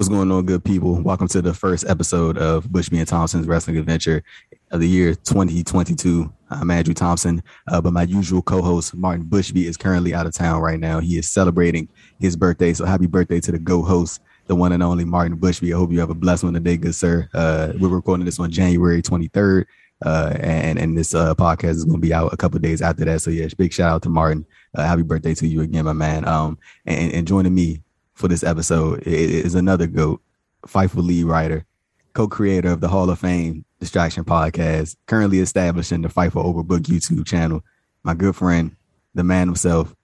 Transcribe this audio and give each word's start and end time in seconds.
What's 0.00 0.08
going 0.08 0.32
on, 0.32 0.46
good 0.46 0.64
people? 0.64 0.94
Welcome 0.94 1.28
to 1.28 1.42
the 1.42 1.52
first 1.52 1.84
episode 1.86 2.38
of 2.38 2.64
Bushby 2.64 3.00
and 3.00 3.06
Thompson's 3.06 3.46
Wrestling 3.46 3.76
Adventure 3.76 4.24
of 4.70 4.80
the 4.80 4.88
year 4.88 5.14
2022. 5.14 6.32
I'm 6.48 6.70
Andrew 6.70 6.94
Thompson, 6.94 7.42
uh, 7.68 7.82
but 7.82 7.92
my 7.92 8.04
usual 8.04 8.40
co-host 8.40 8.94
Martin 8.94 9.26
Bushby 9.26 9.66
is 9.66 9.76
currently 9.76 10.14
out 10.14 10.24
of 10.24 10.32
town 10.32 10.62
right 10.62 10.80
now. 10.80 11.00
He 11.00 11.18
is 11.18 11.28
celebrating 11.28 11.86
his 12.18 12.34
birthday, 12.34 12.72
so 12.72 12.86
happy 12.86 13.08
birthday 13.08 13.40
to 13.40 13.52
the 13.52 13.58
go-host, 13.58 14.22
the 14.46 14.56
one 14.56 14.72
and 14.72 14.82
only 14.82 15.04
Martin 15.04 15.36
Bushby. 15.36 15.74
I 15.74 15.76
hope 15.76 15.92
you 15.92 16.00
have 16.00 16.08
a 16.08 16.14
blessed 16.14 16.44
one 16.44 16.54
today, 16.54 16.78
good 16.78 16.94
sir. 16.94 17.28
Uh, 17.34 17.74
we're 17.78 17.88
recording 17.88 18.24
this 18.24 18.40
on 18.40 18.50
January 18.50 19.02
23rd, 19.02 19.66
uh, 20.06 20.34
and 20.40 20.78
and 20.78 20.96
this 20.96 21.14
uh, 21.14 21.34
podcast 21.34 21.72
is 21.72 21.84
going 21.84 22.00
to 22.00 22.06
be 22.06 22.14
out 22.14 22.32
a 22.32 22.38
couple 22.38 22.58
days 22.58 22.80
after 22.80 23.04
that. 23.04 23.20
So 23.20 23.30
yeah, 23.30 23.48
big 23.58 23.74
shout 23.74 23.92
out 23.92 24.02
to 24.04 24.08
Martin. 24.08 24.46
Uh, 24.74 24.82
happy 24.86 25.02
birthday 25.02 25.34
to 25.34 25.46
you 25.46 25.60
again, 25.60 25.84
my 25.84 25.92
man. 25.92 26.26
Um, 26.26 26.56
and, 26.86 27.12
and 27.12 27.26
joining 27.26 27.54
me 27.54 27.82
for 28.20 28.28
this 28.28 28.44
episode 28.44 29.02
is 29.04 29.54
another 29.54 29.86
GOAT, 29.86 30.20
Fightful 30.66 31.02
lead 31.04 31.24
writer, 31.24 31.64
co-creator 32.12 32.68
of 32.70 32.80
the 32.80 32.88
Hall 32.88 33.08
of 33.08 33.18
Fame 33.18 33.64
Distraction 33.80 34.24
Podcast, 34.24 34.96
currently 35.06 35.38
establishing 35.40 35.96
in 35.96 36.02
the 36.02 36.08
Fightful 36.08 36.44
Overbook 36.44 36.80
YouTube 36.80 37.26
channel. 37.26 37.64
My 38.02 38.12
good 38.12 38.36
friend, 38.36 38.76
the 39.14 39.24
man 39.24 39.48
himself, 39.48 39.96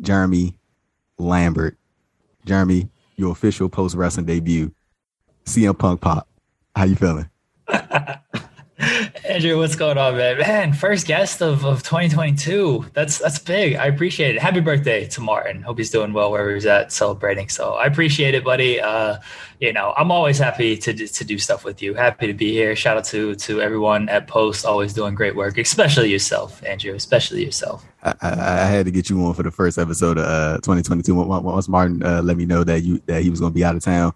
Jeremy 0.00 0.56
Lambert. 1.18 1.76
Jeremy, 2.46 2.88
your 3.16 3.32
official 3.32 3.68
post 3.68 3.94
wrestling 3.94 4.24
debut, 4.24 4.72
CM 5.44 5.78
Punk 5.78 6.00
Pop. 6.00 6.26
How 6.74 6.84
you 6.84 6.96
feeling? 6.96 7.28
Andrew, 9.28 9.58
what's 9.58 9.76
going 9.76 9.98
on, 9.98 10.16
man? 10.16 10.38
Man, 10.38 10.72
first 10.72 11.06
guest 11.06 11.42
of, 11.42 11.64
of 11.64 11.82
2022. 11.82 12.86
That's 12.94 13.18
that's 13.18 13.38
big. 13.38 13.76
I 13.76 13.86
appreciate 13.86 14.36
it. 14.36 14.40
Happy 14.40 14.60
birthday 14.60 15.06
to 15.08 15.20
Martin. 15.20 15.62
Hope 15.62 15.78
he's 15.78 15.90
doing 15.90 16.12
well 16.12 16.30
wherever 16.30 16.54
he's 16.54 16.66
at 16.66 16.90
celebrating. 16.90 17.48
So 17.48 17.74
I 17.74 17.86
appreciate 17.86 18.34
it, 18.34 18.42
buddy. 18.42 18.80
Uh, 18.80 19.18
you 19.58 19.72
know, 19.72 19.92
I'm 19.96 20.10
always 20.10 20.38
happy 20.38 20.76
to 20.78 20.94
to 20.94 21.24
do 21.24 21.38
stuff 21.38 21.64
with 21.64 21.82
you. 21.82 21.94
Happy 21.94 22.26
to 22.26 22.32
be 22.32 22.52
here. 22.52 22.74
Shout 22.74 22.96
out 22.96 23.04
to 23.06 23.34
to 23.34 23.60
everyone 23.60 24.08
at 24.08 24.26
Post, 24.28 24.64
always 24.64 24.94
doing 24.94 25.14
great 25.14 25.36
work, 25.36 25.58
especially 25.58 26.10
yourself, 26.10 26.62
Andrew. 26.64 26.94
Especially 26.94 27.44
yourself. 27.44 27.86
I, 28.02 28.14
I, 28.22 28.30
I 28.30 28.64
had 28.64 28.86
to 28.86 28.92
get 28.92 29.10
you 29.10 29.22
on 29.24 29.34
for 29.34 29.42
the 29.42 29.50
first 29.50 29.78
episode 29.78 30.16
of 30.16 30.24
uh, 30.24 30.56
2022. 30.62 31.14
Once 31.14 31.68
Martin 31.68 32.02
uh, 32.02 32.22
let 32.22 32.38
me 32.38 32.46
know 32.46 32.64
that 32.64 32.80
you 32.82 33.02
that 33.06 33.22
he 33.22 33.28
was 33.28 33.40
going 33.40 33.52
to 33.52 33.54
be 33.54 33.64
out 33.64 33.76
of 33.76 33.82
town, 33.82 34.14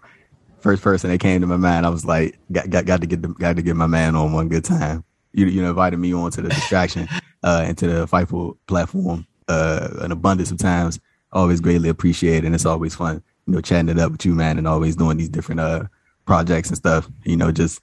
first 0.65 0.81
person 0.81 1.11
that 1.11 1.19
came 1.19 1.41
to 1.41 1.47
my 1.47 1.57
mind, 1.57 1.85
I 1.85 1.89
was 1.89 2.05
like, 2.05 2.39
got 2.51 2.67
got, 2.71 2.85
got 2.85 3.01
to 3.01 3.07
get 3.07 3.21
the, 3.21 3.27
got 3.27 3.55
to 3.55 3.61
get 3.61 3.75
my 3.75 3.85
man 3.85 4.15
on 4.15 4.33
one 4.33 4.49
good 4.49 4.65
time. 4.65 5.03
You 5.31 5.45
you 5.45 5.61
know, 5.61 5.69
invited 5.69 5.97
me 5.97 6.11
on 6.11 6.31
to 6.31 6.41
the 6.41 6.49
distraction 6.49 7.07
uh 7.43 7.65
into 7.67 7.85
the 7.85 8.07
Fightful 8.07 8.57
platform 8.65 9.27
uh 9.47 9.89
an 9.99 10.11
abundance 10.11 10.49
of 10.49 10.57
times. 10.57 10.99
Always 11.31 11.61
greatly 11.61 11.89
appreciated 11.89 12.45
and 12.45 12.55
it's 12.55 12.65
always 12.65 12.95
fun, 12.95 13.21
you 13.45 13.53
know, 13.53 13.61
chatting 13.61 13.89
it 13.89 13.99
up 13.99 14.11
with 14.11 14.25
you, 14.25 14.33
man, 14.33 14.57
and 14.57 14.67
always 14.67 14.95
doing 14.95 15.17
these 15.17 15.29
different 15.29 15.61
uh 15.61 15.83
projects 16.25 16.69
and 16.69 16.77
stuff. 16.77 17.07
You 17.25 17.37
know, 17.37 17.51
just 17.51 17.81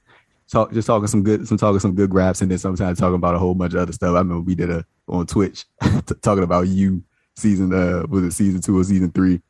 talk 0.51 0.73
just 0.73 0.87
talking 0.89 1.07
some 1.07 1.23
good 1.23 1.47
some 1.47 1.59
talking 1.59 1.79
some 1.79 1.95
good 1.95 2.13
raps 2.13 2.41
and 2.41 2.51
then 2.51 2.59
sometimes 2.59 2.99
talking 2.99 3.15
about 3.15 3.37
a 3.37 3.39
whole 3.39 3.55
bunch 3.55 3.75
of 3.75 3.81
other 3.81 3.93
stuff. 3.93 4.17
I 4.17 4.19
remember 4.19 4.41
we 4.41 4.57
did 4.57 4.71
a 4.71 4.85
on 5.07 5.27
Twitch 5.27 5.67
talking 6.23 6.43
about 6.43 6.67
you 6.67 7.05
season 7.37 7.73
uh 7.73 8.05
was 8.09 8.25
it 8.25 8.33
season 8.33 8.61
two 8.61 8.77
or 8.77 8.83
season 8.83 9.13
three 9.13 9.41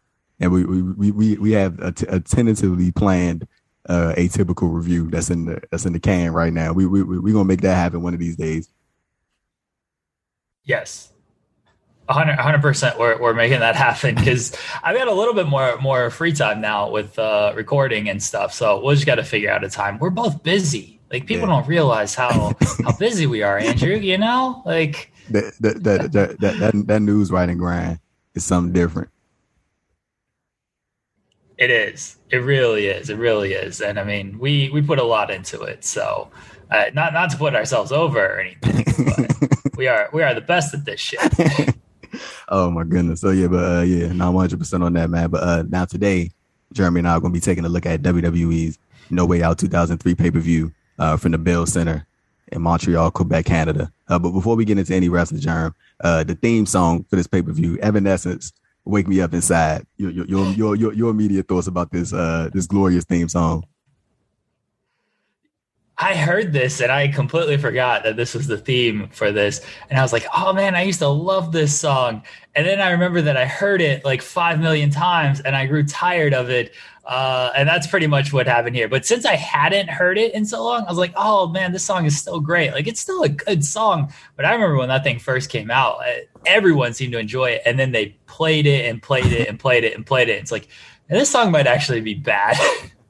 and 0.41 0.53
we 0.53 0.65
we 0.65 1.11
we 1.11 1.37
we 1.37 1.53
have 1.53 1.79
a, 1.81 1.93
t- 1.93 2.07
a 2.09 2.21
tentatively 2.21 2.91
planned 2.93 3.47
uh, 3.89 4.15
atypical 4.17 4.73
review 4.73 5.11
that's 5.11 5.31
in 5.31 5.47
the 5.47 5.61
that's 5.71 5.87
in 5.87 5.93
the 5.93 6.01
can 6.01 6.33
right 6.33 6.53
now. 6.53 6.73
We 6.73 6.87
we 6.87 7.03
we 7.03 7.33
gonna 7.33 7.45
make 7.45 7.63
that 7.63 7.75
happen 7.75 8.03
one 8.03 8.15
of 8.15 8.21
these 8.21 8.37
days. 8.37 8.69
Yes, 10.65 11.13
100 12.07 12.63
percent. 12.63 12.99
We're 12.99 13.21
we're 13.21 13.35
making 13.35 13.61
that 13.61 13.77
happen 13.77 14.15
because 14.15 14.57
I've 14.83 14.97
got 14.97 15.09
a 15.09 15.15
little 15.15 15.35
bit 15.35 15.47
more 15.47 15.77
more 15.79 16.11
free 16.11 16.33
time 16.33 16.61
now 16.61 16.91
with 16.91 17.19
uh, 17.19 17.53
recording 17.55 18.09
and 18.09 18.23
stuff. 18.23 18.53
So 18.53 18.83
we'll 18.83 18.95
just 18.95 19.07
got 19.07 19.17
to 19.17 19.25
figure 19.25 19.51
out 19.51 19.65
a 19.65 19.71
time. 19.71 19.99
We're 19.99 20.11
both 20.11 20.43
busy. 20.43 21.01
Like 21.11 21.27
people 21.27 21.47
yeah. 21.47 21.55
don't 21.55 21.69
realize 21.69 22.15
how 22.15 22.55
how 22.85 22.93
busy 22.97 23.27
we 23.27 23.43
are, 23.43 23.59
Andrew. 23.59 23.97
You 23.97 24.19
know, 24.19 24.63
like 24.65 25.13
that 25.31 25.55
that 25.61 25.85
that 25.85 26.13
that, 26.13 26.41
that, 26.41 26.59
that, 26.59 26.87
that 26.87 27.03
news 27.03 27.31
writing 27.31 27.59
grind 27.59 28.01
is 28.35 28.45
something 28.45 28.73
different. 28.73 29.11
It 31.63 31.71
is. 31.71 32.17
It 32.31 32.39
really 32.39 32.89
is. 32.89 33.09
It 33.09 33.19
really 33.19 33.53
is. 33.53 33.81
And 33.81 33.97
I 34.01 34.03
mean, 34.03 34.37
we 34.41 34.69
we 34.71 34.83
put 34.83 34.99
a 34.99 35.05
lot 35.05 35.31
into 35.31 35.63
it. 35.63 35.85
So, 35.85 36.29
uh, 36.73 36.87
not 36.93 37.13
not 37.13 37.31
to 37.31 37.37
put 37.37 37.55
ourselves 37.55 37.93
over 37.93 38.19
or 38.19 38.41
anything, 38.41 38.85
but 39.07 39.77
we 39.77 39.87
are 39.87 40.11
we 40.13 40.25
are 40.25 40.35
the 40.35 40.41
best 40.41 40.75
at 40.75 40.85
this 40.85 40.99
shit. 40.99 41.21
oh 42.49 42.69
my 42.73 42.83
goodness. 42.83 43.21
So 43.21 43.31
yeah, 43.31 43.47
but 43.47 43.79
uh, 43.79 43.83
yeah, 43.83 44.13
not 44.13 44.35
one 44.35 44.43
hundred 44.43 44.59
percent 44.59 44.83
on 44.83 44.93
that, 44.95 45.09
man. 45.09 45.31
But 45.31 45.43
uh, 45.45 45.63
now 45.69 45.85
today, 45.85 46.33
Jeremy 46.73 46.99
and 46.99 47.09
I 47.09 47.13
are 47.13 47.21
going 47.21 47.33
to 47.33 47.37
be 47.37 47.41
taking 47.41 47.65
a 47.65 47.69
look 47.69 47.87
at 47.87 48.03
WWE's 48.03 48.77
No 49.11 49.25
Way 49.25 49.45
Out 49.45 49.61
2003 49.61 50.17
pay 50.17 50.33
per 50.33 50.41
view 50.41 50.73
uh, 50.99 51.17
from 51.17 51.31
the 51.31 51.39
Bell 51.39 51.65
Center 51.65 52.05
in 52.51 52.61
Montreal, 52.61 53.13
Quebec, 53.13 53.45
Canada. 53.45 53.93
Uh, 54.09 54.19
but 54.19 54.33
before 54.33 54.57
we 54.57 54.65
get 54.65 54.79
into 54.79 54.97
any 54.97 55.09
wrestling, 55.09 55.41
Jeremy, 55.41 55.77
uh, 56.01 56.25
the 56.25 56.35
theme 56.35 56.67
song 56.67 57.05
for 57.05 57.15
this 57.15 57.29
pay 57.29 57.41
per 57.41 57.53
view, 57.53 57.79
Evanescence 57.79 58.53
wake 58.85 59.09
me 59.09 59.21
up 59.21 59.35
inside. 59.35 59.87
Your 59.97 60.11
your 60.11 60.27
your 60.53 60.77
your, 60.77 60.93
your 60.93 61.11
immediate 61.11 61.49
thoughts 61.49 61.67
about 61.67 61.91
this 61.91 62.13
uh 62.13 62.51
this 62.53 62.67
glorious 62.67 63.05
theme 63.05 63.29
song. 63.29 63.65
I 65.99 66.15
heard 66.15 66.53
this 66.53 66.81
and 66.81 66.91
I 66.91 67.09
completely 67.09 67.57
forgot 67.59 68.03
that 68.05 68.17
this 68.17 68.35
was 68.35 68.47
the 68.47 68.57
theme 68.57 69.09
for 69.13 69.31
this. 69.31 69.61
And 69.91 69.99
I 69.99 70.03
was 70.03 70.13
like, 70.13 70.27
oh 70.35 70.53
man, 70.53 70.75
I 70.75 70.83
used 70.83 71.01
to 71.01 71.09
love 71.09 71.53
this 71.53 71.79
song. 71.79 72.23
And 72.55 72.67
then 72.67 72.81
I 72.81 72.91
remember 72.91 73.21
that 73.23 73.37
I 73.37 73.45
heard 73.45 73.81
it 73.81 74.05
like 74.05 74.23
5 74.23 74.59
million 74.59 74.91
times 74.91 75.41
and 75.41 75.55
I 75.55 75.67
grew 75.67 75.85
tired 75.85 76.35
of 76.35 76.51
it. 76.51 76.73
Uh, 77.05 77.51
and 77.57 77.69
that's 77.69 77.87
pretty 77.87 78.07
much 78.07 78.33
what 78.33 78.47
happened 78.47 78.75
here. 78.75 78.89
But 78.89 79.05
since 79.05 79.27
I 79.27 79.37
hadn't 79.37 79.91
heard 79.91 80.19
it 80.19 80.35
in 80.35 80.47
so 80.47 80.65
long, 80.65 80.85
I 80.85 80.89
was 80.89 80.99
like, 80.99 81.13
oh 81.17 81.49
man, 81.49 81.73
this 81.73 81.85
song 81.85 82.07
is 82.07 82.19
still 82.19 82.41
great. 82.41 82.73
Like 82.73 82.87
it's 82.87 83.01
still 83.01 83.23
a 83.23 83.29
good 83.29 83.65
song. 83.65 84.13
But 84.37 84.47
I 84.47 84.53
remember 84.53 84.77
when 84.77 84.89
that 84.89 85.05
thing 85.05 85.19
first 85.19 85.51
came 85.51 85.71
out, 85.71 86.01
everyone 86.47 86.95
seemed 86.95 87.13
to 87.13 87.19
enjoy 87.19 87.51
it. 87.51 87.63
And 87.67 87.79
then 87.79 87.93
they 87.93 88.17
played 88.27 88.67
it 88.67 88.87
and 88.89 89.03
played 89.03 89.33
it 89.33 89.49
and 89.49 89.59
played 89.59 89.85
it 89.85 89.95
and 89.95 90.07
played 90.07 90.29
it. 90.29 90.41
It's 90.41 90.53
like, 90.53 90.69
this 91.09 91.31
song 91.31 91.51
might 91.51 91.67
actually 91.67 92.01
be 92.01 92.15
bad. 92.15 92.57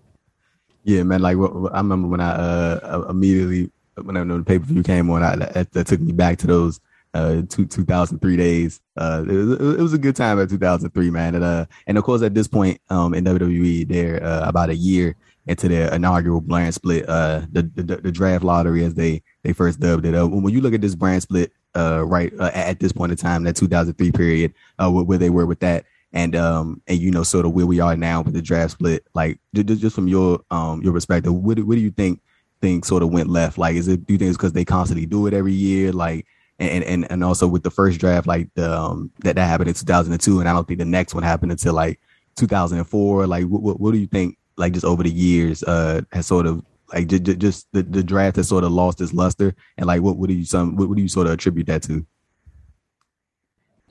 Yeah, 0.84 1.02
man. 1.02 1.22
Like 1.22 1.36
I 1.36 1.78
remember 1.78 2.08
when 2.08 2.20
I 2.20 2.32
uh, 2.32 3.06
immediately 3.08 3.70
when 4.02 4.16
I 4.16 4.24
know 4.24 4.38
the 4.38 4.44
pay 4.44 4.58
per 4.58 4.64
view 4.64 4.82
came 4.82 5.10
on, 5.10 5.22
I, 5.22 5.36
that, 5.36 5.72
that, 5.72 5.86
took 5.86 6.00
me 6.00 6.12
back 6.12 6.38
to 6.38 6.46
those 6.46 6.80
uh 7.14 7.42
two, 7.48 7.66
2003 7.66 8.36
days. 8.36 8.80
Uh, 8.96 9.24
it 9.28 9.32
was, 9.32 9.76
it 9.78 9.82
was 9.82 9.92
a 9.92 9.98
good 9.98 10.16
time 10.16 10.40
at 10.40 10.48
2003, 10.48 11.10
man. 11.10 11.34
And 11.34 11.44
uh, 11.44 11.66
and 11.86 11.98
of 11.98 12.04
course 12.04 12.22
at 12.22 12.34
this 12.34 12.48
point, 12.48 12.80
um, 12.90 13.14
in 13.14 13.24
WWE, 13.24 13.86
they're 13.86 14.22
uh, 14.22 14.48
about 14.48 14.70
a 14.70 14.74
year 14.74 15.16
into 15.46 15.68
their 15.68 15.92
inaugural 15.92 16.40
brand 16.40 16.72
split, 16.74 17.08
uh, 17.08 17.42
the, 17.50 17.62
the, 17.62 17.96
the 17.96 18.12
draft 18.12 18.44
lottery 18.44 18.84
as 18.84 18.94
they 18.94 19.22
they 19.42 19.52
first 19.52 19.80
dubbed 19.80 20.06
it. 20.06 20.14
Uh, 20.14 20.26
when 20.26 20.52
you 20.52 20.60
look 20.60 20.74
at 20.74 20.80
this 20.80 20.94
brand 20.94 21.22
split, 21.22 21.52
uh, 21.74 22.04
right 22.04 22.32
uh, 22.38 22.50
at 22.54 22.80
this 22.80 22.92
point 22.92 23.12
in 23.12 23.18
time, 23.18 23.44
that 23.44 23.56
2003 23.56 24.12
period, 24.12 24.54
uh, 24.78 24.90
where 24.90 25.18
they 25.18 25.30
were 25.30 25.46
with 25.46 25.60
that, 25.60 25.84
and 26.12 26.36
um 26.36 26.82
and 26.86 26.98
you 26.98 27.10
know 27.10 27.22
sort 27.22 27.46
of 27.46 27.52
where 27.52 27.66
we 27.66 27.80
are 27.80 27.96
now 27.96 28.20
with 28.20 28.34
the 28.34 28.42
draft 28.42 28.72
split 28.72 29.06
like 29.14 29.38
just, 29.54 29.80
just 29.80 29.94
from 29.94 30.08
your 30.08 30.40
um 30.50 30.82
your 30.82 30.92
perspective 30.92 31.32
what, 31.32 31.58
what 31.60 31.74
do 31.74 31.80
you 31.80 31.90
think 31.90 32.20
things 32.60 32.86
sort 32.86 33.02
of 33.02 33.10
went 33.10 33.28
left? 33.28 33.58
Like 33.58 33.76
is 33.76 33.88
it 33.88 34.06
do 34.06 34.14
you 34.14 34.18
think 34.18 34.28
it's 34.28 34.36
because 34.36 34.52
they 34.52 34.64
constantly 34.64 35.06
do 35.06 35.26
it 35.26 35.34
every 35.34 35.52
year? 35.52 35.92
Like 35.92 36.26
and 36.58 36.84
and 36.84 37.10
and 37.10 37.24
also 37.24 37.46
with 37.46 37.62
the 37.62 37.70
first 37.70 37.98
draft 37.98 38.26
like 38.26 38.48
the 38.54 38.70
um 38.70 39.10
that 39.20 39.36
that 39.36 39.48
happened 39.48 39.68
in 39.68 39.74
2002 39.74 40.38
and 40.38 40.48
i 40.48 40.52
don't 40.52 40.68
think 40.68 40.78
the 40.78 40.84
next 40.84 41.12
one 41.12 41.22
happened 41.22 41.50
until 41.50 41.72
like 41.72 41.98
2004 42.36 43.26
like 43.26 43.46
what, 43.46 43.62
what, 43.62 43.80
what 43.80 43.92
do 43.92 43.98
you 43.98 44.06
think 44.06 44.36
like 44.58 44.74
just 44.74 44.84
over 44.84 45.02
the 45.02 45.10
years 45.10 45.64
uh 45.64 46.02
has 46.12 46.26
sort 46.26 46.46
of 46.46 46.62
like 46.92 47.08
just, 47.08 47.38
just 47.38 47.66
the, 47.72 47.82
the 47.82 48.02
draft 48.02 48.36
has 48.36 48.48
sort 48.48 48.64
of 48.64 48.72
lost 48.72 49.00
its 49.00 49.12
luster? 49.12 49.54
And 49.78 49.86
like 49.86 50.02
what, 50.02 50.16
what 50.16 50.28
do 50.28 50.34
you 50.34 50.44
some 50.44 50.76
what, 50.76 50.88
what 50.88 50.96
do 50.96 51.02
you 51.02 51.08
sort 51.08 51.26
of 51.26 51.32
attribute 51.32 51.66
that 51.66 51.82
to? 51.84 52.06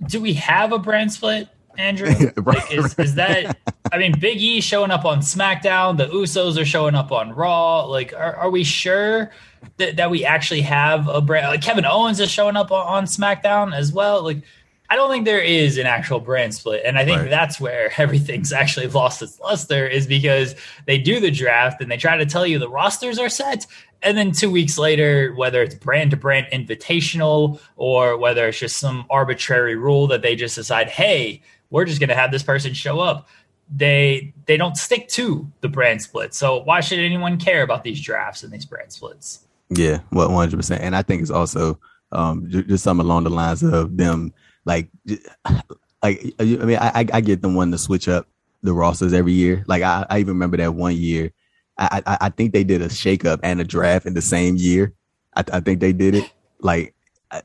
Do 0.08 0.20
we 0.22 0.34
have 0.34 0.72
a 0.72 0.80
brand 0.80 1.12
split 1.12 1.48
Andrew? 1.78 2.14
Like, 2.44 2.74
is, 2.74 2.98
is 2.98 3.16
that? 3.16 3.58
I 3.92 3.98
mean, 3.98 4.14
Big 4.20 4.38
E 4.38 4.62
showing 4.62 4.92
up 4.92 5.06
on 5.06 5.20
SmackDown. 5.20 5.98
The 5.98 6.08
Usos 6.08 6.60
are 6.60 6.66
showing 6.66 6.96
up 6.96 7.12
on 7.12 7.34
Raw. 7.34 7.86
Like, 7.86 8.14
are, 8.14 8.36
are 8.36 8.50
we 8.50 8.64
sure 8.64 9.32
that, 9.78 9.98
that 9.98 10.10
we 10.10 10.26
actually 10.26 10.62
have 10.62 11.08
a 11.08 11.22
brand? 11.22 11.48
Like 11.48 11.62
Kevin 11.62 11.86
Owens 11.86 12.20
is 12.20 12.32
showing 12.32 12.56
up 12.56 12.72
on, 12.72 12.86
on 12.88 13.06
SmackDown 13.06 13.76
as 13.76 13.92
well. 13.92 14.24
Like, 14.24 14.44
I 14.90 14.96
don't 14.96 15.10
think 15.10 15.24
there 15.24 15.42
is 15.42 15.78
an 15.78 15.86
actual 15.88 16.20
brand 16.20 16.54
split, 16.54 16.82
and 16.86 16.98
I 16.98 17.06
think 17.06 17.22
right. 17.22 17.30
that's 17.30 17.62
where 17.62 17.94
everything's 17.98 18.52
actually 18.52 18.88
lost 18.88 19.22
its 19.22 19.40
luster. 19.40 19.88
Is 19.88 20.06
because 20.08 20.56
they 20.86 20.98
do 20.98 21.20
the 21.20 21.32
draft 21.32 21.82
and 21.82 21.90
they 21.90 21.98
try 21.98 22.18
to 22.18 22.26
tell 22.26 22.46
you 22.46 22.60
the 22.60 22.70
rosters 22.70 23.18
are 23.18 23.30
set, 23.30 23.66
and 24.04 24.18
then 24.18 24.32
two 24.32 24.50
weeks 24.50 24.78
later, 24.78 25.34
whether 25.34 25.62
it's 25.62 25.76
brand 25.76 26.12
to 26.12 26.18
brand 26.18 26.48
invitational 26.52 27.62
or 27.76 28.18
whether 28.18 28.48
it's 28.48 28.60
just 28.60 28.78
some 28.78 29.06
arbitrary 29.10 29.76
rule 29.76 30.08
that 30.08 30.22
they 30.22 30.36
just 30.36 30.56
decide, 30.56 30.90
hey, 30.90 31.42
we're 31.72 31.86
just 31.86 32.00
going 32.00 32.10
to 32.10 32.16
have 32.16 32.32
this 32.32 32.44
person 32.44 32.74
show 32.74 33.00
up 33.00 33.28
they 33.74 34.34
they 34.46 34.58
don't 34.58 34.78
stick 34.78 35.08
to 35.08 35.50
the 35.62 35.70
brand 35.70 36.02
split 36.02 36.34
so 36.34 36.62
why 36.64 36.80
should 36.80 37.00
anyone 37.00 37.38
care 37.38 37.64
about 37.64 37.84
these 37.84 38.00
drafts 38.00 38.44
and 38.44 38.54
these 38.54 38.66
brand 38.66 38.92
splits 38.92 39.46
yeah 39.70 40.00
well 40.12 40.30
100% 40.30 40.80
and 40.80 40.96
i 40.96 41.02
think 41.02 41.22
it's 41.22 41.32
also 41.32 41.80
um 42.12 42.48
just 42.50 42.84
something 42.84 43.06
along 43.06 43.24
the 43.24 43.30
lines 43.30 43.64
of 43.64 43.98
them 43.98 44.34
like 44.66 44.90
like 46.04 46.34
i 46.40 46.44
mean 46.44 46.78
i 46.78 47.06
i 47.14 47.22
get 47.22 47.42
them 47.42 47.56
wanting 47.56 47.72
to 47.72 47.78
switch 47.78 48.08
up 48.08 48.28
the 48.64 48.74
rosters 48.74 49.14
every 49.14 49.34
year. 49.34 49.64
Like 49.68 49.84
I, 49.84 50.06
I 50.10 50.20
even 50.20 50.34
remember 50.34 50.58
that 50.58 50.74
one 50.74 50.96
year. 50.96 51.32
I, 51.78 52.02
I, 52.06 52.18
I 52.22 52.30
think 52.30 52.54
they 52.54 52.64
did 52.64 52.82
a 52.82 52.88
shakeup 52.88 53.40
and 53.44 53.60
a 53.60 53.64
draft 53.64 54.06
in 54.06 54.14
the 54.14 54.22
same 54.22 54.56
year. 54.56 54.94
I, 55.36 55.44
I 55.54 55.60
think 55.62 55.80
they 55.80 55.94
did 55.94 56.16
it. 56.16 56.32
Like 56.60 56.94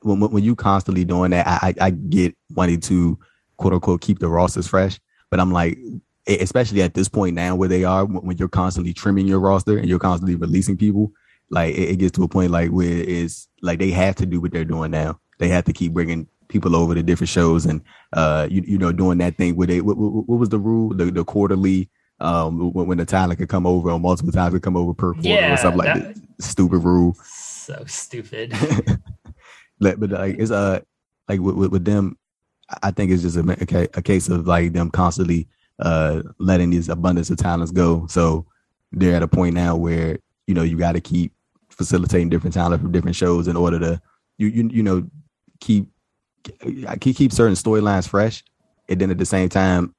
when 0.03 0.21
when 0.21 0.45
you 0.45 0.55
constantly 0.57 1.05
doing 1.05 1.31
that, 1.31 1.47
I, 1.47 1.75
I 1.81 1.91
get 1.91 2.37
wanting 2.55 2.81
to 2.83 3.19
quote 3.57 3.73
unquote 3.73 4.01
keep 4.01 4.19
the 4.19 4.29
rosters 4.29 4.67
fresh, 4.67 4.99
but 5.31 5.41
I'm 5.41 5.53
like, 5.53 5.79
especially 6.27 6.83
at 6.83 6.95
this 6.95 7.09
point 7.09 7.35
now 7.35 7.55
where 7.55 7.69
they 7.69 7.85
are, 7.85 8.05
when 8.05 8.37
you're 8.37 8.49
constantly 8.49 8.93
trimming 8.93 9.27
your 9.27 9.41
roster 9.41 9.79
and 9.79 9.89
you're 9.89 9.99
constantly 9.99 10.35
releasing 10.35 10.77
people, 10.77 11.13
like 11.51 11.75
it, 11.75 11.91
it 11.91 11.97
gets 11.97 12.17
to 12.17 12.25
a 12.25 12.29
point 12.29 12.51
like 12.51 12.71
where 12.71 12.89
it's 12.89 13.49
like 13.63 13.79
they 13.79 13.91
have 13.91 14.17
to 14.17 14.27
do 14.27 14.41
what 14.41 14.53
they're 14.53 14.65
doing 14.65 14.91
now. 14.91 15.21
They 15.39 15.49
have 15.49 15.65
to 15.65 15.73
keep 15.73 15.93
bringing 15.93 16.27
people 16.49 16.77
over 16.77 16.95
to 16.95 17.03
different 17.03 17.29
shows 17.29 17.67
and 17.67 17.81
uh 18.13 18.47
you 18.49 18.63
you 18.65 18.79
know 18.79 18.93
doing 18.93 19.19
that 19.19 19.37
thing 19.37 19.57
where 19.57 19.67
they 19.67 19.81
what, 19.81 19.97
what, 19.97 20.29
what 20.29 20.39
was 20.39 20.49
the 20.49 20.59
rule? 20.59 20.95
The 20.95 21.07
the 21.07 21.25
quarterly 21.25 21.91
um 22.21 22.73
when, 22.73 22.87
when 22.87 22.99
the 22.99 23.05
talent 23.05 23.39
could 23.39 23.49
come 23.49 23.67
over 23.67 23.91
or 23.91 24.01
multiple 24.01 24.33
times 24.33 24.55
could 24.55 24.63
come 24.63 24.77
over 24.77 24.95
per 24.95 25.13
quarter 25.13 25.29
yeah, 25.29 25.53
or 25.53 25.57
something 25.57 25.79
like 25.79 25.95
that 25.95 26.17
stupid 26.41 26.79
rule. 26.79 27.17
So 27.25 27.85
stupid. 27.87 28.53
But, 29.79 30.01
but 30.01 30.11
like 30.11 30.37
it's 30.39 30.51
uh 30.51 30.81
like 31.29 31.39
with, 31.39 31.55
with, 31.55 31.71
with 31.71 31.85
them 31.85 32.17
I 32.83 32.91
think 32.91 33.11
it's 33.11 33.23
just 33.23 33.37
a, 33.37 33.89
a 33.95 34.03
case 34.03 34.29
of 34.29 34.47
like 34.47 34.73
them 34.73 34.91
constantly 34.91 35.49
uh 35.79 36.23
letting 36.39 36.71
these 36.71 36.89
abundance 36.89 37.29
of 37.31 37.37
talents 37.37 37.71
go 37.71 38.07
so 38.07 38.47
they're 38.93 39.15
at 39.15 39.23
a 39.23 39.29
point 39.29 39.55
now 39.55 39.77
where 39.77 40.19
you 40.47 40.55
know 40.55 40.63
you 40.63 40.79
got 40.79 40.93
to 40.93 41.01
keep 41.01 41.33
facilitating 41.69 42.31
different 42.31 42.55
talent 42.55 42.81
from 42.81 42.93
different 42.93 43.17
shows 43.17 43.47
in 43.47 43.57
order 43.57 43.79
to 43.79 44.01
you 44.39 44.49
you 44.49 44.71
you 44.73 44.83
know 44.83 45.07
keep 45.61 45.89
keep 47.01 47.17
keep 47.17 47.33
certain 47.33 47.55
storylines 47.55 48.09
fresh, 48.09 48.43
and 48.89 49.01
then 49.01 49.11
at 49.11 49.19
the 49.19 49.27
same 49.27 49.49
time, 49.49 49.95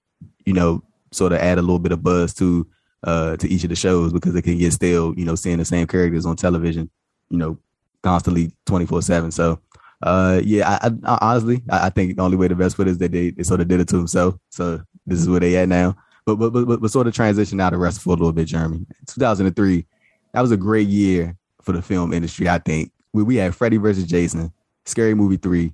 you 0.45 0.53
know, 0.53 0.83
sort 1.11 1.31
of 1.31 1.39
add 1.39 1.57
a 1.57 1.61
little 1.61 1.79
bit 1.79 1.91
of 1.91 2.03
buzz 2.03 2.33
to 2.35 2.67
uh 3.03 3.37
to 3.37 3.47
each 3.47 3.63
of 3.63 3.69
the 3.69 3.75
shows 3.75 4.11
because 4.11 4.35
it 4.35 4.41
can 4.41 4.57
get 4.57 4.73
stale, 4.73 5.13
you 5.17 5.25
know, 5.25 5.35
seeing 5.35 5.57
the 5.57 5.65
same 5.65 5.87
characters 5.87 6.25
on 6.25 6.35
television, 6.35 6.89
you 7.29 7.37
know, 7.37 7.57
constantly 8.03 8.51
twenty 8.65 8.85
four 8.85 9.01
seven. 9.01 9.31
So. 9.31 9.59
Uh 10.01 10.41
yeah, 10.43 10.77
I, 10.81 10.91
I 11.03 11.17
honestly 11.21 11.63
I, 11.69 11.87
I, 11.87 11.89
think 11.89 12.17
the 12.17 12.21
only 12.21 12.37
way 12.37 12.47
the 12.47 12.55
best 12.55 12.75
put 12.75 12.87
is 12.87 12.99
that 12.99 13.11
they, 13.11 13.31
they 13.31 13.41
sort 13.41 13.61
of 13.61 13.67
did 13.67 13.79
it 13.79 13.87
to 13.87 13.97
themselves. 13.97 14.37
So 14.49 14.81
this 15.07 15.19
is 15.19 15.27
where 15.27 15.39
they 15.39 15.57
at 15.57 15.69
now. 15.69 15.95
But 16.25 16.35
but 16.35 16.51
but 16.51 16.81
but, 16.81 16.91
sort 16.91 17.07
of 17.07 17.15
transition 17.15 17.59
out 17.61 17.73
of 17.73 17.79
rest 17.79 18.01
for 18.01 18.09
a 18.09 18.13
little 18.13 18.33
bit, 18.33 18.47
Jeremy. 18.47 18.85
2003, 19.07 19.85
that 20.33 20.41
was 20.41 20.51
a 20.51 20.57
great 20.57 20.87
year 20.87 21.35
for 21.61 21.71
the 21.71 21.81
film 21.81 22.13
industry. 22.13 22.49
I 22.49 22.59
think 22.59 22.91
we 23.13 23.23
we 23.23 23.37
had 23.37 23.55
Freddy 23.55 23.77
versus 23.77 24.03
Jason, 24.03 24.51
Scary 24.85 25.13
Movie 25.15 25.37
three, 25.37 25.73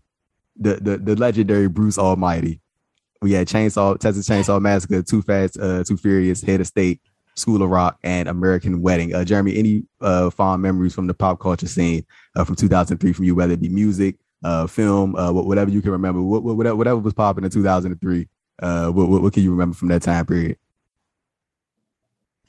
the 0.55 0.75
the, 0.75 0.97
the 0.97 1.15
legendary 1.15 1.67
Bruce 1.67 1.97
Almighty. 1.97 2.61
We 3.21 3.31
had 3.31 3.47
Chainsaw, 3.47 3.99
Texas 3.99 4.27
Chainsaw 4.27 4.61
Massacre, 4.61 5.01
Too 5.01 5.21
Fast, 5.21 5.57
uh, 5.59 5.83
Too 5.83 5.97
Furious, 5.97 6.41
Head 6.43 6.61
of 6.61 6.67
State, 6.67 7.01
School 7.35 7.61
of 7.61 7.69
Rock, 7.69 7.97
and 8.03 8.27
American 8.29 8.81
Wedding. 8.81 9.13
Uh, 9.13 9.23
Jeremy, 9.23 9.57
any 9.57 9.83
uh, 10.01 10.29
fond 10.29 10.61
memories 10.61 10.93
from 10.93 11.07
the 11.07 11.13
pop 11.13 11.39
culture 11.39 11.67
scene 11.67 12.05
uh, 12.35 12.43
from 12.43 12.55
2003 12.55 13.13
from 13.13 13.25
you, 13.25 13.35
whether 13.35 13.53
it 13.53 13.61
be 13.61 13.69
music, 13.69 14.15
uh, 14.43 14.67
film, 14.67 15.15
uh, 15.15 15.31
whatever 15.31 15.71
you 15.71 15.81
can 15.81 15.91
remember, 15.91 16.21
whatever, 16.21 16.75
whatever 16.75 16.99
was 16.99 17.13
popping 17.13 17.43
in 17.43 17.49
2003. 17.49 18.27
Uh, 18.61 18.89
what, 18.91 19.09
what, 19.09 19.21
what 19.21 19.33
can 19.33 19.43
you 19.43 19.51
remember 19.51 19.75
from 19.75 19.87
that 19.87 20.01
time 20.01 20.25
period? 20.25 20.57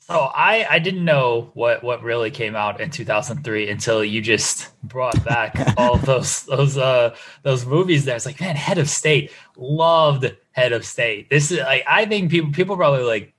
So 0.06 0.31
I 0.34 0.66
I 0.69 0.78
didn't 0.81 1.06
know 1.06 1.50
what 1.54 1.82
what 1.82 2.02
really 2.02 2.31
came 2.31 2.54
out 2.54 2.78
in 2.78 2.90
2003 2.90 3.70
until 3.70 4.04
you 4.04 4.20
just 4.20 4.69
brought 4.82 5.25
back 5.25 5.56
all 5.78 5.96
those 5.96 6.42
those 6.42 6.76
uh 6.76 7.16
those 7.42 7.64
movies 7.64 8.04
there. 8.04 8.14
It's 8.14 8.26
like, 8.26 8.38
man, 8.38 8.54
Head 8.54 8.76
of 8.76 8.90
State. 8.90 9.32
Loved 9.56 10.36
Head 10.52 10.72
of 10.72 10.84
State. 10.84 11.31
This 11.31 11.50
is 11.50 11.60
like 11.60 11.84
I 11.86 12.04
think 12.04 12.31
people 12.31 12.52
people 12.52 12.76
probably 12.76 13.04
like 13.04 13.33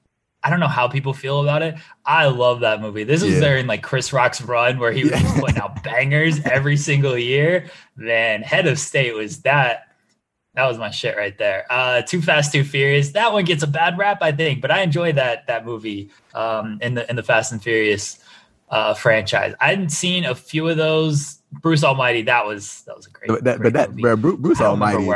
I 0.45 0.49
don't 0.51 0.59
know 0.59 0.67
how 0.67 0.87
people 0.87 1.11
feel 1.11 1.41
about 1.41 1.63
it. 1.63 1.75
I 2.05 2.27
love 2.27 2.59
that 2.59 2.79
movie. 2.79 3.03
This 3.03 3.23
was 3.23 3.33
yeah. 3.33 3.39
during 3.39 3.65
like 3.65 3.81
Chris 3.81 4.13
Rock's 4.13 4.41
run 4.43 4.77
where 4.77 4.91
he 4.91 5.03
was 5.03 5.13
yeah. 5.13 5.39
putting 5.39 5.57
out 5.57 5.83
bangers 5.83 6.39
every 6.45 6.77
single 6.77 7.17
year. 7.17 7.67
Man, 7.95 8.43
Head 8.43 8.67
of 8.67 8.77
State 8.77 9.15
was 9.15 9.41
that 9.41 9.87
that 10.53 10.67
was 10.67 10.77
my 10.77 10.91
shit 10.91 11.17
right 11.17 11.35
there. 11.37 11.65
Uh, 11.69 12.03
Too 12.03 12.21
Fast, 12.21 12.51
Too 12.51 12.63
Furious. 12.63 13.09
That 13.09 13.33
one 13.33 13.43
gets 13.43 13.63
a 13.63 13.67
bad 13.67 13.97
rap, 13.97 14.19
I 14.21 14.31
think, 14.31 14.61
but 14.61 14.69
I 14.69 14.81
enjoy 14.81 15.13
that 15.13 15.47
that 15.47 15.65
movie 15.65 16.11
um, 16.35 16.77
in 16.79 16.93
the 16.93 17.09
in 17.09 17.15
the 17.15 17.23
Fast 17.23 17.51
and 17.51 17.61
Furious 17.61 18.19
uh, 18.69 18.93
franchise. 18.93 19.55
I 19.59 19.69
hadn't 19.69 19.89
seen 19.89 20.25
a 20.25 20.35
few 20.35 20.67
of 20.67 20.77
those. 20.77 21.39
Bruce 21.61 21.83
Almighty. 21.83 22.21
That 22.21 22.45
was 22.45 22.83
that 22.83 22.95
was 22.95 23.07
a 23.07 23.09
great. 23.09 23.29
But 23.29 23.43
that, 23.45 23.59
great 23.59 23.73
but 23.73 23.95
that 23.95 24.21
Bruce, 24.21 24.37
Bruce 24.37 24.61
Almighty. 24.61 25.09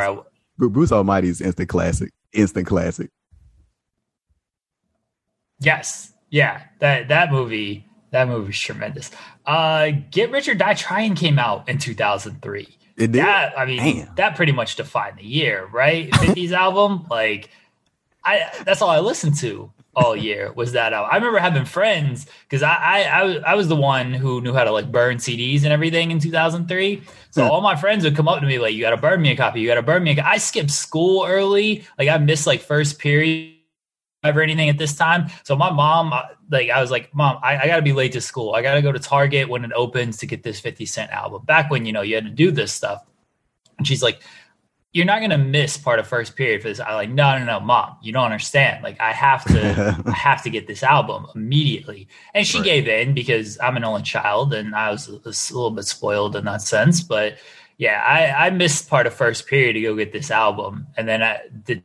Bruce 0.58 0.90
Almighty 0.92 1.28
is 1.28 1.40
instant 1.40 1.68
classic. 1.68 2.12
Instant 2.32 2.66
classic. 2.66 3.10
Yes. 5.60 6.12
Yeah. 6.30 6.62
That 6.78 7.08
that 7.08 7.30
movie. 7.30 7.86
That 8.10 8.26
movie's 8.26 8.58
tremendous. 8.58 9.12
Uh, 9.46 9.90
Get 10.10 10.32
Rich 10.32 10.48
or 10.48 10.54
Die 10.54 10.74
Trying 10.74 11.14
came 11.14 11.38
out 11.38 11.68
in 11.68 11.78
2003. 11.78 12.62
It 12.96 13.12
did. 13.12 13.12
That 13.12 13.56
I 13.56 13.64
mean, 13.66 13.78
Damn. 13.78 14.14
that 14.16 14.36
pretty 14.36 14.52
much 14.52 14.74
defined 14.74 15.18
the 15.18 15.24
year, 15.24 15.66
right? 15.72 16.10
50s 16.10 16.50
album, 16.66 17.06
like 17.08 17.50
I 18.24 18.50
that's 18.64 18.82
all 18.82 18.90
I 18.90 18.98
listened 18.98 19.36
to 19.38 19.72
all 19.94 20.14
year 20.14 20.52
was 20.52 20.72
that 20.72 20.92
album. 20.92 21.10
I 21.12 21.16
remember 21.16 21.38
having 21.38 21.64
friends 21.64 22.26
because 22.48 22.62
I, 22.62 22.74
I 22.74 23.02
I 23.02 23.24
was, 23.24 23.36
I 23.46 23.54
was 23.54 23.68
the 23.68 23.76
one 23.76 24.12
who 24.12 24.40
knew 24.40 24.52
how 24.52 24.64
to 24.64 24.70
like 24.70 24.90
burn 24.90 25.16
CDs 25.16 25.62
and 25.64 25.72
everything 25.72 26.10
in 26.10 26.18
2003. 26.18 27.02
So 27.30 27.48
all 27.48 27.60
my 27.60 27.76
friends 27.76 28.04
would 28.04 28.16
come 28.16 28.28
up 28.28 28.40
to 28.40 28.46
me 28.46 28.58
like, 28.58 28.74
"You 28.74 28.82
got 28.82 28.90
to 28.90 28.96
burn 28.96 29.22
me 29.22 29.30
a 29.30 29.36
copy. 29.36 29.60
You 29.60 29.68
got 29.68 29.76
to 29.76 29.82
burn 29.82 30.02
me." 30.02 30.12
a 30.12 30.16
copy. 30.16 30.28
I 30.28 30.38
skipped 30.38 30.70
school 30.70 31.24
early. 31.26 31.84
Like 31.98 32.08
I 32.08 32.18
missed 32.18 32.46
like 32.46 32.60
first 32.60 32.98
period 32.98 33.54
ever 34.22 34.42
anything 34.42 34.68
at 34.68 34.78
this 34.78 34.94
time. 34.94 35.30
So 35.44 35.56
my 35.56 35.70
mom, 35.70 36.12
uh, 36.12 36.22
like, 36.50 36.70
I 36.70 36.80
was 36.80 36.90
like, 36.90 37.14
Mom, 37.14 37.38
I, 37.42 37.58
I 37.58 37.66
got 37.66 37.76
to 37.76 37.82
be 37.82 37.92
late 37.92 38.12
to 38.12 38.20
school. 38.20 38.54
I 38.54 38.62
got 38.62 38.74
to 38.74 38.82
go 38.82 38.92
to 38.92 38.98
Target 38.98 39.48
when 39.48 39.64
it 39.64 39.72
opens 39.72 40.18
to 40.18 40.26
get 40.26 40.42
this 40.42 40.60
50 40.60 40.86
Cent 40.86 41.10
album. 41.10 41.44
Back 41.44 41.70
when, 41.70 41.86
you 41.86 41.92
know, 41.92 42.02
you 42.02 42.14
had 42.16 42.24
to 42.24 42.30
do 42.30 42.50
this 42.50 42.72
stuff. 42.72 43.04
And 43.78 43.86
she's 43.86 44.02
like, 44.02 44.20
You're 44.92 45.06
not 45.06 45.20
going 45.20 45.30
to 45.30 45.38
miss 45.38 45.78
part 45.78 45.98
of 45.98 46.06
first 46.06 46.36
period 46.36 46.60
for 46.60 46.68
this. 46.68 46.80
I 46.80 46.94
like, 46.94 47.08
No, 47.08 47.38
no, 47.38 47.44
no, 47.44 47.60
Mom, 47.60 47.96
you 48.02 48.12
don't 48.12 48.24
understand. 48.24 48.84
Like, 48.84 49.00
I 49.00 49.12
have 49.12 49.44
to, 49.46 50.02
I 50.06 50.10
have 50.14 50.42
to 50.42 50.50
get 50.50 50.66
this 50.66 50.82
album 50.82 51.26
immediately. 51.34 52.08
And 52.34 52.46
she 52.46 52.58
right. 52.58 52.64
gave 52.64 52.88
in 52.88 53.14
because 53.14 53.58
I'm 53.62 53.76
an 53.76 53.84
only 53.84 54.02
child 54.02 54.52
and 54.52 54.74
I 54.74 54.90
was 54.90 55.08
a, 55.08 55.12
a 55.12 55.32
little 55.54 55.70
bit 55.70 55.84
spoiled 55.84 56.36
in 56.36 56.44
that 56.44 56.60
sense. 56.60 57.02
But 57.02 57.38
yeah, 57.78 58.02
I, 58.04 58.48
I 58.48 58.50
missed 58.50 58.90
part 58.90 59.06
of 59.06 59.14
first 59.14 59.46
period 59.46 59.72
to 59.72 59.80
go 59.80 59.96
get 59.96 60.12
this 60.12 60.30
album. 60.30 60.88
And 60.98 61.08
then 61.08 61.22
I 61.22 61.40
did 61.64 61.82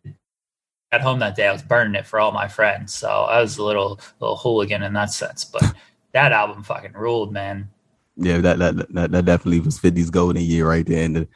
at 0.95 1.01
home 1.01 1.19
that 1.19 1.35
day, 1.35 1.47
I 1.47 1.51
was 1.51 1.61
burning 1.61 1.95
it 1.95 2.07
for 2.07 2.19
all 2.19 2.31
my 2.31 2.47
friends. 2.47 2.93
So 2.93 3.09
I 3.09 3.41
was 3.41 3.57
a 3.57 3.63
little 3.63 3.99
little 4.19 4.37
hooligan 4.37 4.81
in 4.81 4.93
that 4.93 5.11
sense. 5.11 5.45
But 5.45 5.63
that 6.13 6.31
album 6.31 6.63
fucking 6.63 6.93
ruled, 6.93 7.31
man. 7.31 7.69
Yeah, 8.15 8.39
that 8.39 8.59
that 8.59 8.93
that, 8.93 9.11
that 9.11 9.25
definitely 9.25 9.59
was 9.59 9.79
50's 9.79 10.09
golden 10.09 10.41
year 10.41 10.67
right 10.67 10.85
there. 10.85 11.03
And 11.03 11.15
the, 11.15 11.27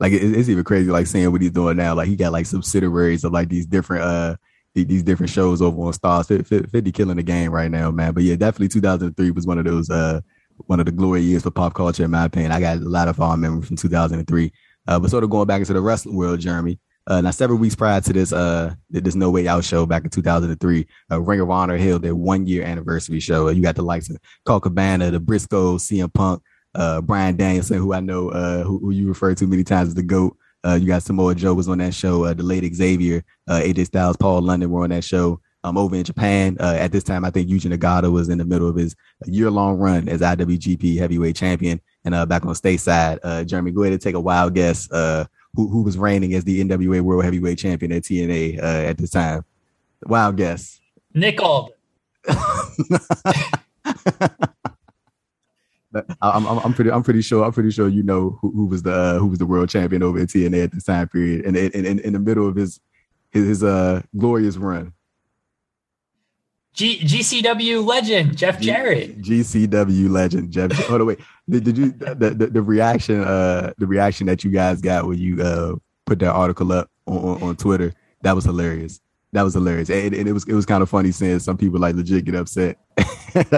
like 0.00 0.12
it, 0.12 0.22
it's 0.22 0.48
even 0.48 0.64
crazy, 0.64 0.90
like 0.90 1.06
seeing 1.06 1.30
what 1.32 1.42
he's 1.42 1.50
doing 1.50 1.76
now. 1.76 1.94
Like 1.94 2.08
he 2.08 2.16
got 2.16 2.32
like 2.32 2.46
subsidiaries 2.46 3.24
of 3.24 3.32
like 3.32 3.48
these 3.48 3.66
different 3.66 4.04
uh 4.04 4.36
these 4.74 5.02
different 5.02 5.30
shows 5.30 5.60
over 5.60 5.80
on 5.82 5.92
Starz. 5.92 6.46
50 6.46 6.92
killing 6.92 7.16
the 7.16 7.22
game 7.22 7.50
right 7.50 7.70
now, 7.70 7.90
man. 7.90 8.14
But 8.14 8.22
yeah, 8.22 8.36
definitely 8.36 8.68
2003 8.68 9.32
was 9.32 9.46
one 9.46 9.58
of 9.58 9.64
those 9.64 9.90
uh 9.90 10.20
one 10.66 10.80
of 10.80 10.86
the 10.86 10.92
glory 10.92 11.22
years 11.22 11.42
for 11.42 11.50
pop 11.50 11.74
culture 11.74 12.04
in 12.04 12.10
my 12.10 12.24
opinion. 12.24 12.52
I 12.52 12.60
got 12.60 12.78
a 12.78 12.80
lot 12.80 13.08
of 13.08 13.16
fond 13.16 13.42
memories 13.42 13.66
from 13.66 13.76
2003. 13.76 14.52
Uh, 14.86 14.98
but 14.98 15.10
sort 15.10 15.24
of 15.24 15.30
going 15.30 15.46
back 15.46 15.60
into 15.60 15.74
the 15.74 15.80
wrestling 15.80 16.16
world, 16.16 16.40
Jeremy. 16.40 16.78
Uh, 17.08 17.22
now, 17.22 17.30
several 17.30 17.58
weeks 17.58 17.74
prior 17.74 18.02
to 18.02 18.12
this, 18.12 18.34
uh, 18.34 18.74
this 18.90 19.14
No 19.14 19.30
Way 19.30 19.48
Out 19.48 19.64
show 19.64 19.86
back 19.86 20.04
in 20.04 20.10
2003, 20.10 20.86
uh, 21.10 21.20
Ring 21.20 21.40
of 21.40 21.50
Honor 21.50 21.78
held 21.78 22.02
their 22.02 22.14
one 22.14 22.46
year 22.46 22.64
anniversary 22.64 23.18
show. 23.18 23.48
you 23.48 23.62
got 23.62 23.76
the 23.76 23.82
likes 23.82 24.10
of 24.10 24.18
Colt 24.44 24.64
Cabana, 24.64 25.10
the 25.10 25.18
Briscoe, 25.18 25.78
CM 25.78 26.12
Punk, 26.12 26.42
uh, 26.74 27.00
Bryan 27.00 27.34
Danielson, 27.34 27.78
who 27.78 27.94
I 27.94 28.00
know, 28.00 28.28
uh, 28.28 28.62
who, 28.62 28.78
who, 28.78 28.90
you 28.90 29.08
refer 29.08 29.34
to 29.34 29.46
many 29.46 29.64
times 29.64 29.88
as 29.88 29.94
the 29.94 30.02
GOAT. 30.02 30.36
Uh, 30.66 30.74
you 30.74 30.86
got 30.86 31.02
Samoa 31.02 31.34
Joe 31.34 31.54
was 31.54 31.68
on 31.68 31.78
that 31.78 31.94
show. 31.94 32.24
Uh, 32.24 32.34
the 32.34 32.42
late 32.42 32.74
Xavier, 32.74 33.24
uh, 33.48 33.60
AJ 33.60 33.86
Styles, 33.86 34.16
Paul 34.18 34.42
London 34.42 34.70
were 34.70 34.84
on 34.84 34.90
that 34.90 35.04
show. 35.04 35.40
Um, 35.64 35.76
over 35.76 35.96
in 35.96 36.04
Japan, 36.04 36.56
uh, 36.60 36.76
at 36.78 36.92
this 36.92 37.02
time, 37.02 37.24
I 37.24 37.30
think 37.30 37.48
Yuji 37.48 37.72
Nagata 37.72 38.12
was 38.12 38.28
in 38.28 38.38
the 38.38 38.44
middle 38.44 38.68
of 38.68 38.76
his 38.76 38.94
year 39.26 39.50
long 39.50 39.76
run 39.76 40.08
as 40.08 40.20
IWGP 40.20 40.98
Heavyweight 40.98 41.34
Champion. 41.34 41.80
And 42.04 42.14
uh, 42.14 42.26
back 42.26 42.46
on 42.46 42.54
stateside, 42.54 43.18
uh, 43.24 43.44
Jeremy, 43.44 43.72
go 43.72 43.82
ahead 43.82 43.92
and 43.92 44.00
take 44.00 44.14
a 44.14 44.20
wild 44.20 44.54
guess. 44.54 44.90
Uh, 44.90 45.24
who, 45.58 45.66
who 45.66 45.82
was 45.82 45.98
reigning 45.98 46.34
as 46.34 46.44
the 46.44 46.62
NWA 46.62 47.00
World 47.00 47.24
Heavyweight 47.24 47.58
Champion 47.58 47.90
at 47.90 48.04
TNA 48.04 48.62
uh, 48.62 48.62
at 48.62 48.96
this 48.96 49.10
time. 49.10 49.44
Wild 50.04 50.36
guess. 50.36 50.80
Nick 51.14 51.42
Aldis. 51.42 51.74
I'm, 56.22 56.46
I'm, 56.46 56.58
I'm, 56.58 56.72
pretty 56.74 56.92
I'm 56.92 57.02
pretty 57.02 57.22
sure 57.22 57.44
I'm 57.44 57.50
pretty 57.50 57.72
sure 57.72 57.88
you 57.88 58.04
know 58.04 58.38
who, 58.40 58.52
who 58.52 58.66
was 58.66 58.84
the 58.84 58.92
uh, 58.92 59.18
who 59.18 59.26
was 59.26 59.40
the 59.40 59.46
world 59.46 59.68
champion 59.68 60.04
over 60.04 60.20
at 60.20 60.28
TNA 60.28 60.62
at 60.62 60.72
this 60.72 60.84
time 60.84 61.08
period 61.08 61.44
and 61.44 61.56
in, 61.56 61.84
in, 61.84 61.98
in 61.98 62.12
the 62.12 62.20
middle 62.20 62.46
of 62.46 62.54
his 62.54 62.78
his, 63.32 63.48
his 63.48 63.64
uh 63.64 64.02
glorious 64.16 64.56
run. 64.58 64.92
G- 66.78 67.00
GCW 67.00 67.84
legend 67.84 68.36
Jeff 68.36 68.60
Jarrett. 68.60 69.20
G- 69.20 69.40
GCW 69.40 70.08
legend 70.08 70.52
Jeff. 70.52 70.70
Hold 70.86 71.00
on, 71.00 71.06
wait. 71.08 71.18
Did, 71.48 71.64
did 71.64 71.76
you 71.76 71.90
the, 71.90 72.30
the, 72.30 72.46
the 72.46 72.62
reaction 72.62 73.20
uh 73.20 73.72
the 73.78 73.86
reaction 73.88 74.28
that 74.28 74.44
you 74.44 74.52
guys 74.52 74.80
got 74.80 75.04
when 75.04 75.18
you 75.18 75.42
uh 75.42 75.74
put 76.06 76.20
that 76.20 76.30
article 76.32 76.70
up 76.70 76.88
on, 77.06 77.16
on, 77.18 77.42
on 77.42 77.56
Twitter? 77.56 77.94
That 78.22 78.36
was 78.36 78.44
hilarious. 78.44 79.00
That 79.32 79.42
was 79.42 79.52
hilarious, 79.52 79.90
and, 79.90 80.14
and, 80.14 80.26
it 80.26 80.32
was 80.32 80.48
it 80.48 80.54
was 80.54 80.64
kind 80.64 80.82
of 80.82 80.88
funny 80.88 81.12
seeing 81.12 81.38
some 81.38 81.58
people 81.58 81.78
like 81.78 81.94
legit 81.94 82.24
get 82.24 82.34
upset 82.34 82.78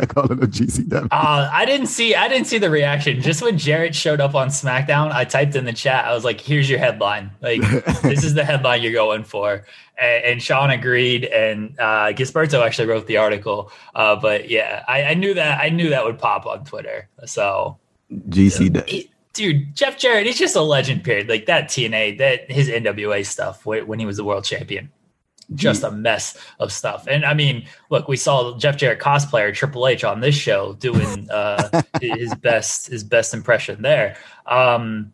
calling 0.08 0.40
them 0.40 0.50
GCW. 0.50 1.04
Uh, 1.12 1.48
I 1.52 1.64
didn't 1.64 1.86
see 1.86 2.16
I 2.16 2.26
didn't 2.26 2.48
see 2.48 2.58
the 2.58 2.70
reaction. 2.70 3.20
Just 3.20 3.40
when 3.40 3.56
Jarrett 3.56 3.94
showed 3.94 4.20
up 4.20 4.34
on 4.34 4.48
SmackDown, 4.48 5.12
I 5.12 5.24
typed 5.24 5.54
in 5.54 5.64
the 5.64 5.72
chat. 5.72 6.06
I 6.06 6.12
was 6.12 6.24
like, 6.24 6.40
"Here's 6.40 6.68
your 6.68 6.80
headline. 6.80 7.30
Like 7.40 7.60
this 8.02 8.24
is 8.24 8.34
the 8.34 8.44
headline 8.44 8.82
you're 8.82 8.92
going 8.92 9.22
for." 9.22 9.64
And, 9.96 10.24
and 10.24 10.42
Sean 10.42 10.70
agreed, 10.70 11.24
and 11.26 11.78
uh, 11.78 12.12
Gisberto 12.14 12.66
actually 12.66 12.88
wrote 12.88 13.06
the 13.06 13.18
article. 13.18 13.70
Uh, 13.94 14.16
but 14.16 14.50
yeah, 14.50 14.84
I, 14.88 15.04
I, 15.04 15.14
knew 15.14 15.34
that 15.34 15.60
I 15.60 15.68
knew 15.68 15.90
that 15.90 16.04
would 16.04 16.18
pop 16.18 16.46
on 16.46 16.64
Twitter. 16.64 17.08
So 17.26 17.78
GC. 18.10 19.08
dude, 19.34 19.76
Jeff 19.76 19.98
Jarrett, 19.98 20.26
he's 20.26 20.38
just 20.38 20.56
a 20.56 20.62
legend. 20.62 21.04
Period. 21.04 21.28
Like 21.28 21.46
that 21.46 21.68
TNA, 21.68 22.18
that 22.18 22.50
his 22.50 22.68
NWA 22.68 23.24
stuff 23.24 23.64
when 23.64 24.00
he 24.00 24.06
was 24.06 24.16
the 24.16 24.24
world 24.24 24.42
champion 24.42 24.90
just 25.54 25.82
a 25.82 25.90
mess 25.90 26.36
of 26.58 26.72
stuff. 26.72 27.06
And 27.08 27.24
I 27.24 27.34
mean, 27.34 27.66
look, 27.90 28.08
we 28.08 28.16
saw 28.16 28.56
Jeff 28.56 28.76
Jarrett 28.76 29.00
cosplayer 29.00 29.52
Triple 29.54 29.86
H 29.86 30.04
on 30.04 30.20
this 30.20 30.34
show 30.34 30.74
doing 30.74 31.28
uh, 31.32 31.82
his 32.00 32.34
best 32.36 32.88
his 32.88 33.04
best 33.04 33.34
impression 33.34 33.82
there. 33.82 34.16
Um, 34.46 35.12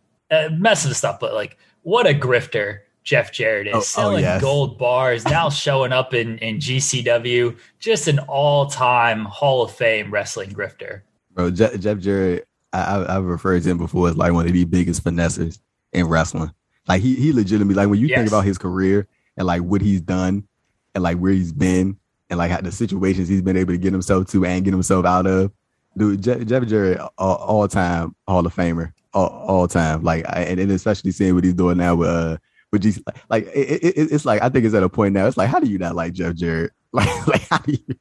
mess 0.52 0.84
of 0.84 0.96
stuff, 0.96 1.20
but 1.20 1.34
like, 1.34 1.56
what 1.82 2.06
a 2.06 2.14
grifter 2.14 2.80
Jeff 3.06 3.32
Jarrett 3.32 3.68
is 3.68 3.74
oh, 3.74 3.78
oh 3.78 3.82
selling 3.82 4.24
oh, 4.24 4.28
yes. 4.28 4.40
gold 4.40 4.78
bars 4.78 5.24
now 5.24 5.48
showing 5.48 5.92
up 5.92 6.12
in 6.12 6.38
in 6.38 6.58
GCW. 6.58 7.56
Just 7.78 8.08
an 8.08 8.18
all 8.20 8.66
time 8.66 9.24
Hall 9.24 9.62
of 9.62 9.72
Fame 9.72 10.12
wrestling 10.12 10.50
grifter. 10.50 11.02
Bro, 11.32 11.52
Jeff, 11.52 11.78
Jeff 11.78 11.98
Jarrett, 11.98 12.48
I, 12.72 13.12
have 13.12 13.24
referred 13.24 13.62
to 13.62 13.70
him 13.70 13.78
before 13.78 14.08
as 14.08 14.16
like 14.16 14.32
one 14.32 14.46
of 14.46 14.52
the 14.52 14.64
biggest 14.64 15.04
finessers 15.04 15.60
in 15.92 16.08
wrestling. 16.08 16.50
Like 16.88 17.00
he 17.00 17.14
he 17.14 17.32
legitimately 17.32 17.74
like 17.74 17.88
when 17.88 18.00
you 18.00 18.08
yes. 18.08 18.18
think 18.18 18.28
about 18.28 18.44
his 18.44 18.58
career 18.58 19.06
and 19.36 19.46
like 19.46 19.62
what 19.62 19.80
he's 19.80 20.00
done 20.00 20.46
and 20.94 21.02
like 21.02 21.18
where 21.18 21.32
he's 21.32 21.52
been 21.52 21.98
and 22.30 22.38
like 22.38 22.50
how 22.50 22.60
the 22.60 22.72
situations 22.72 23.28
he's 23.28 23.42
been 23.42 23.56
able 23.56 23.72
to 23.72 23.78
get 23.78 23.92
himself 23.92 24.26
to 24.28 24.44
and 24.44 24.64
get 24.64 24.72
himself 24.72 25.04
out 25.04 25.26
of. 25.26 25.52
Dude, 25.96 26.22
Je- 26.22 26.44
Jeff 26.44 26.66
Jarrett, 26.66 27.00
all, 27.16 27.68
time 27.68 28.14
Hall 28.28 28.44
of 28.44 28.54
Famer, 28.54 28.92
all, 29.14 29.66
time. 29.66 30.02
Like, 30.02 30.24
and, 30.28 30.60
and, 30.60 30.70
especially 30.70 31.12
seeing 31.12 31.34
what 31.34 31.44
he's 31.44 31.54
doing 31.54 31.78
now 31.78 31.94
with 31.94 32.08
uh 32.08 32.36
with 32.70 32.82
GC, 32.82 33.02
like 33.30 33.46
it, 33.54 33.82
it, 33.82 34.12
it's 34.12 34.24
like 34.24 34.42
I 34.42 34.48
think 34.48 34.66
it's 34.66 34.74
at 34.74 34.82
a 34.82 34.88
point 34.88 35.14
now. 35.14 35.26
It's 35.26 35.36
like, 35.36 35.48
how 35.48 35.60
do 35.60 35.70
you 35.70 35.78
not 35.78 35.94
like 35.94 36.12
Jeff 36.12 36.34
Jarrett? 36.34 36.72
Like, 36.92 37.26
like 37.26 37.42
how 37.50 37.58
do 37.58 37.72
you 37.72 37.94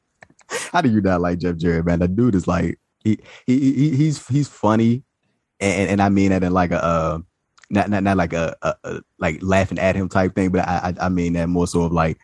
how 0.48 0.80
do 0.80 0.88
you 0.88 1.02
not 1.02 1.20
like 1.20 1.38
Jeff 1.38 1.56
Jarrett, 1.56 1.84
man? 1.84 1.98
That 1.98 2.16
dude 2.16 2.34
is 2.34 2.46
like 2.46 2.78
he 3.04 3.18
he, 3.46 3.58
he 3.72 3.96
he's 3.96 4.26
he's 4.26 4.48
funny, 4.48 5.02
and 5.60 5.90
and 5.90 6.00
I 6.00 6.08
mean 6.08 6.30
that 6.30 6.42
in 6.42 6.52
like 6.52 6.70
a. 6.70 6.82
Uh, 6.82 7.18
not 7.70 7.90
not 7.90 8.02
not 8.02 8.16
like 8.16 8.32
a, 8.32 8.56
a, 8.62 8.74
a, 8.84 9.00
like 9.18 9.38
laughing 9.42 9.78
at 9.78 9.96
him 9.96 10.08
type 10.08 10.34
thing, 10.34 10.50
but 10.50 10.66
I 10.66 10.94
I 11.00 11.08
mean 11.08 11.34
that 11.34 11.48
more 11.48 11.66
so 11.66 11.82
of 11.82 11.92
like 11.92 12.18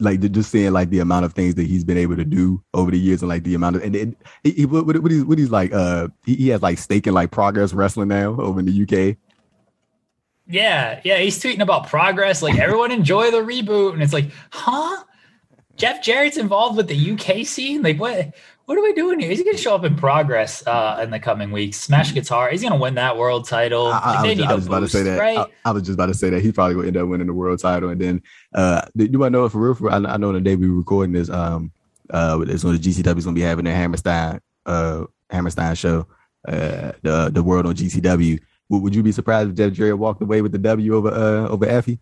like 0.00 0.20
just 0.32 0.50
seeing 0.50 0.72
like 0.72 0.90
the 0.90 1.00
amount 1.00 1.24
of 1.24 1.32
things 1.32 1.54
that 1.54 1.66
he's 1.66 1.84
been 1.84 1.98
able 1.98 2.16
to 2.16 2.24
do 2.24 2.62
over 2.74 2.90
the 2.90 2.98
years 2.98 3.22
and 3.22 3.28
like 3.28 3.44
the 3.44 3.54
amount 3.54 3.76
of 3.76 3.82
and 3.82 3.94
it, 3.94 4.16
he, 4.42 4.50
he 4.52 4.66
what, 4.66 4.86
what, 4.86 5.10
he's 5.10 5.24
what 5.24 5.38
he's 5.38 5.50
like 5.50 5.72
uh 5.72 6.08
he, 6.24 6.34
he 6.34 6.48
has 6.48 6.62
like 6.62 6.78
stake 6.78 7.06
in 7.06 7.14
like 7.14 7.30
progress 7.30 7.72
wrestling 7.72 8.08
now 8.08 8.38
over 8.40 8.60
in 8.60 8.66
the 8.66 8.82
UK. 8.82 9.16
Yeah, 10.48 11.00
yeah, 11.02 11.18
he's 11.18 11.42
tweeting 11.42 11.60
about 11.60 11.88
progress. 11.88 12.40
Like 12.40 12.58
everyone 12.58 12.92
enjoy 12.92 13.30
the 13.32 13.38
reboot, 13.38 13.94
and 13.94 14.02
it's 14.02 14.12
like, 14.12 14.30
huh? 14.50 15.02
Jeff 15.74 16.02
Jarrett's 16.02 16.36
involved 16.36 16.76
with 16.76 16.88
the 16.88 17.12
UK 17.12 17.44
scene. 17.44 17.82
Like 17.82 17.98
what? 17.98 18.32
What 18.66 18.76
are 18.76 18.82
we 18.82 18.92
doing 18.94 19.20
here? 19.20 19.30
He's 19.30 19.44
going 19.44 19.56
to 19.56 19.62
show 19.62 19.76
up 19.76 19.84
in 19.84 19.94
progress 19.94 20.66
uh, 20.66 20.98
in 21.00 21.10
the 21.10 21.20
coming 21.20 21.52
weeks. 21.52 21.78
Smash 21.78 22.12
guitar. 22.12 22.50
He's 22.50 22.62
going 22.62 22.72
to 22.72 22.78
win 22.78 22.96
that 22.96 23.16
world 23.16 23.48
title. 23.48 23.86
I, 23.86 24.24
I, 24.24 24.34
was, 24.34 24.40
I 24.40 24.54
was 24.54 24.66
about 24.66 24.80
to 24.80 24.88
say 24.88 25.04
that. 25.04 25.20
Right? 25.20 25.46
I, 25.64 25.70
was 25.70 25.84
just 25.84 25.94
about 25.94 26.06
to 26.06 26.14
say 26.14 26.30
that 26.30 26.42
he 26.42 26.50
probably 26.50 26.74
will 26.74 26.84
end 26.84 26.96
up 26.96 27.08
winning 27.08 27.28
the 27.28 27.32
world 27.32 27.60
title. 27.60 27.90
And 27.90 28.00
then, 28.00 28.22
uh, 28.54 28.82
do 28.96 29.24
I 29.24 29.28
know 29.28 29.44
if 29.44 29.52
for 29.52 29.58
real? 29.58 29.74
For, 29.74 29.90
I, 29.90 29.98
I 29.98 30.16
know 30.16 30.32
the 30.32 30.40
day 30.40 30.56
we 30.56 30.68
were 30.68 30.78
recording 30.78 31.12
this, 31.12 31.30
um, 31.30 31.70
uh, 32.10 32.44
it's 32.48 32.64
when 32.64 32.74
the 32.74 32.80
GCW 32.80 33.18
is 33.18 33.24
going 33.24 33.36
to 33.36 33.40
be 33.40 33.42
having 33.42 33.64
their 33.64 33.76
Hammerstein, 33.76 34.40
uh, 34.66 35.04
Hammerstein 35.30 35.76
show, 35.76 36.08
uh, 36.48 36.92
the 37.02 37.30
the 37.32 37.42
world 37.42 37.66
on 37.66 37.74
GCW. 37.74 38.40
Would, 38.68 38.82
would 38.82 38.94
you 38.96 39.02
be 39.04 39.12
surprised 39.12 39.50
if 39.50 39.56
Jeff 39.56 39.72
Jarrett 39.74 39.98
walked 39.98 40.22
away 40.22 40.42
with 40.42 40.50
the 40.50 40.58
W 40.58 40.94
over 40.94 41.08
uh 41.10 41.48
over 41.48 41.66
Effy? 41.66 41.98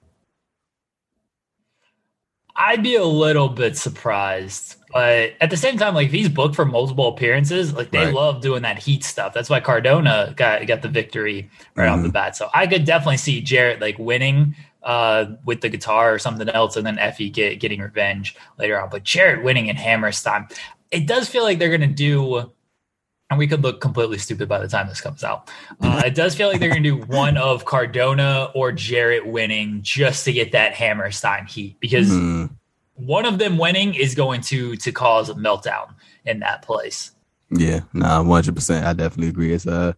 I'd 2.56 2.82
be 2.82 2.96
a 2.96 3.04
little 3.04 3.48
bit 3.48 3.76
surprised. 3.76 4.76
But 4.92 5.34
at 5.40 5.50
the 5.50 5.56
same 5.56 5.76
time, 5.76 5.94
like 5.94 6.06
if 6.06 6.12
he's 6.12 6.28
booked 6.28 6.54
for 6.54 6.64
multiple 6.64 7.08
appearances, 7.08 7.72
like 7.72 7.90
they 7.90 8.06
right. 8.06 8.14
love 8.14 8.40
doing 8.40 8.62
that 8.62 8.78
heat 8.78 9.02
stuff. 9.02 9.34
That's 9.34 9.50
why 9.50 9.60
Cardona 9.60 10.32
got 10.36 10.64
got 10.68 10.82
the 10.82 10.88
victory 10.88 11.50
right 11.74 11.86
mm-hmm. 11.86 11.94
off 11.94 12.00
the 12.02 12.08
mm-hmm. 12.08 12.12
bat. 12.12 12.36
So 12.36 12.48
I 12.54 12.68
could 12.68 12.84
definitely 12.84 13.16
see 13.16 13.40
Jarrett 13.40 13.80
like 13.80 13.98
winning 13.98 14.54
uh, 14.84 15.26
with 15.44 15.62
the 15.62 15.68
guitar 15.68 16.14
or 16.14 16.20
something 16.20 16.48
else, 16.48 16.76
and 16.76 16.86
then 16.86 16.96
Effy 16.96 17.32
get, 17.32 17.58
getting 17.58 17.80
revenge 17.80 18.36
later 18.56 18.80
on. 18.80 18.88
But 18.88 19.02
Jarrett 19.02 19.42
winning 19.42 19.66
in 19.66 19.74
Hammerstein, 19.74 20.46
it 20.92 21.08
does 21.08 21.28
feel 21.28 21.42
like 21.42 21.58
they're 21.58 21.76
gonna 21.76 21.88
do 21.88 22.52
and 23.34 23.38
we 23.40 23.48
could 23.48 23.62
look 23.62 23.80
completely 23.80 24.16
stupid 24.16 24.48
by 24.48 24.60
the 24.60 24.68
time 24.68 24.86
this 24.86 25.00
comes 25.00 25.24
out. 25.24 25.50
Uh, 25.80 26.02
it 26.06 26.14
does 26.14 26.36
feel 26.36 26.48
like 26.48 26.60
they're 26.60 26.70
going 26.70 26.84
to 26.84 27.00
do 27.00 27.04
one 27.06 27.36
of 27.36 27.64
Cardona 27.64 28.50
or 28.54 28.70
Jarrett 28.70 29.26
winning 29.26 29.80
just 29.82 30.24
to 30.26 30.32
get 30.32 30.52
that 30.52 30.72
Hammerstein 30.74 31.46
heat 31.46 31.76
because 31.80 32.08
mm. 32.08 32.48
one 32.94 33.26
of 33.26 33.38
them 33.38 33.58
winning 33.58 33.94
is 33.94 34.14
going 34.14 34.40
to 34.42 34.76
to 34.76 34.92
cause 34.92 35.28
a 35.28 35.34
meltdown 35.34 35.94
in 36.24 36.38
that 36.40 36.62
place. 36.62 37.10
Yeah, 37.50 37.80
no, 37.92 38.06
nah, 38.06 38.22
one 38.22 38.36
hundred 38.36 38.54
percent. 38.54 38.86
I 38.86 38.92
definitely 38.92 39.28
agree. 39.28 39.52
It's 39.52 39.66
uh 39.66 39.94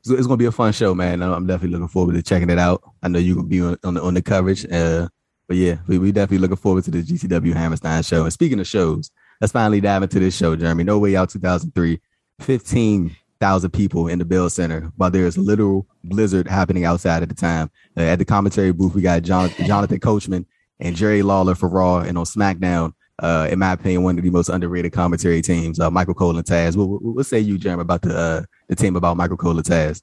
it's, 0.00 0.10
it's 0.10 0.26
going 0.26 0.38
to 0.38 0.42
be 0.42 0.46
a 0.46 0.52
fun 0.52 0.72
show, 0.72 0.92
man. 0.92 1.22
I'm 1.22 1.46
definitely 1.46 1.78
looking 1.78 1.88
forward 1.88 2.14
to 2.14 2.22
checking 2.22 2.50
it 2.50 2.58
out. 2.58 2.82
I 3.00 3.08
know 3.08 3.20
you 3.20 3.36
can 3.36 3.46
be 3.46 3.60
on, 3.60 3.78
on 3.84 3.94
the 3.94 4.02
on 4.02 4.14
the 4.14 4.22
coverage, 4.22 4.66
uh, 4.72 5.06
but 5.46 5.56
yeah, 5.56 5.76
we 5.86 5.98
we 5.98 6.10
definitely 6.10 6.38
looking 6.38 6.56
forward 6.56 6.82
to 6.84 6.90
the 6.90 7.02
GCW 7.04 7.54
Hammerstein 7.54 8.02
show. 8.02 8.24
And 8.24 8.32
speaking 8.32 8.58
of 8.58 8.66
shows, 8.66 9.12
let's 9.40 9.52
finally 9.52 9.80
dive 9.80 10.02
into 10.02 10.18
this 10.18 10.36
show, 10.36 10.56
Jeremy. 10.56 10.82
No 10.82 10.98
Way 10.98 11.14
Out 11.14 11.30
2003 11.30 12.00
15,000 12.42 13.70
people 13.70 14.08
in 14.08 14.18
the 14.18 14.24
Bell 14.24 14.50
Center 14.50 14.92
while 14.96 15.10
there's 15.10 15.36
a 15.36 15.40
literal 15.40 15.86
blizzard 16.04 16.48
happening 16.48 16.84
outside 16.84 17.22
at 17.22 17.28
the 17.28 17.34
time. 17.34 17.70
Uh, 17.96 18.02
at 18.02 18.18
the 18.18 18.24
commentary 18.24 18.72
booth, 18.72 18.94
we 18.94 19.02
got 19.02 19.22
John, 19.22 19.50
Jonathan 19.66 20.00
Coachman 20.00 20.46
and 20.80 20.96
Jerry 20.96 21.22
Lawler 21.22 21.54
for 21.54 21.68
Raw 21.68 22.00
and 22.00 22.18
on 22.18 22.24
SmackDown. 22.24 22.92
Uh, 23.18 23.46
in 23.50 23.58
my 23.58 23.72
opinion, 23.72 24.02
one 24.02 24.18
of 24.18 24.24
the 24.24 24.30
most 24.30 24.48
underrated 24.48 24.92
commentary 24.92 25.42
teams, 25.42 25.78
uh, 25.78 25.90
Michael 25.90 26.14
Cole 26.14 26.36
and 26.36 26.46
Taz. 26.46 26.76
What, 26.76 26.88
what, 26.88 27.02
what 27.02 27.26
say 27.26 27.38
you, 27.38 27.56
Jeremy, 27.56 27.82
about 27.82 28.02
the 28.02 28.16
uh, 28.16 28.42
the 28.68 28.74
team 28.74 28.96
about 28.96 29.16
Michael 29.16 29.36
Cole 29.36 29.56
and 29.56 29.64
Taz? 29.64 30.02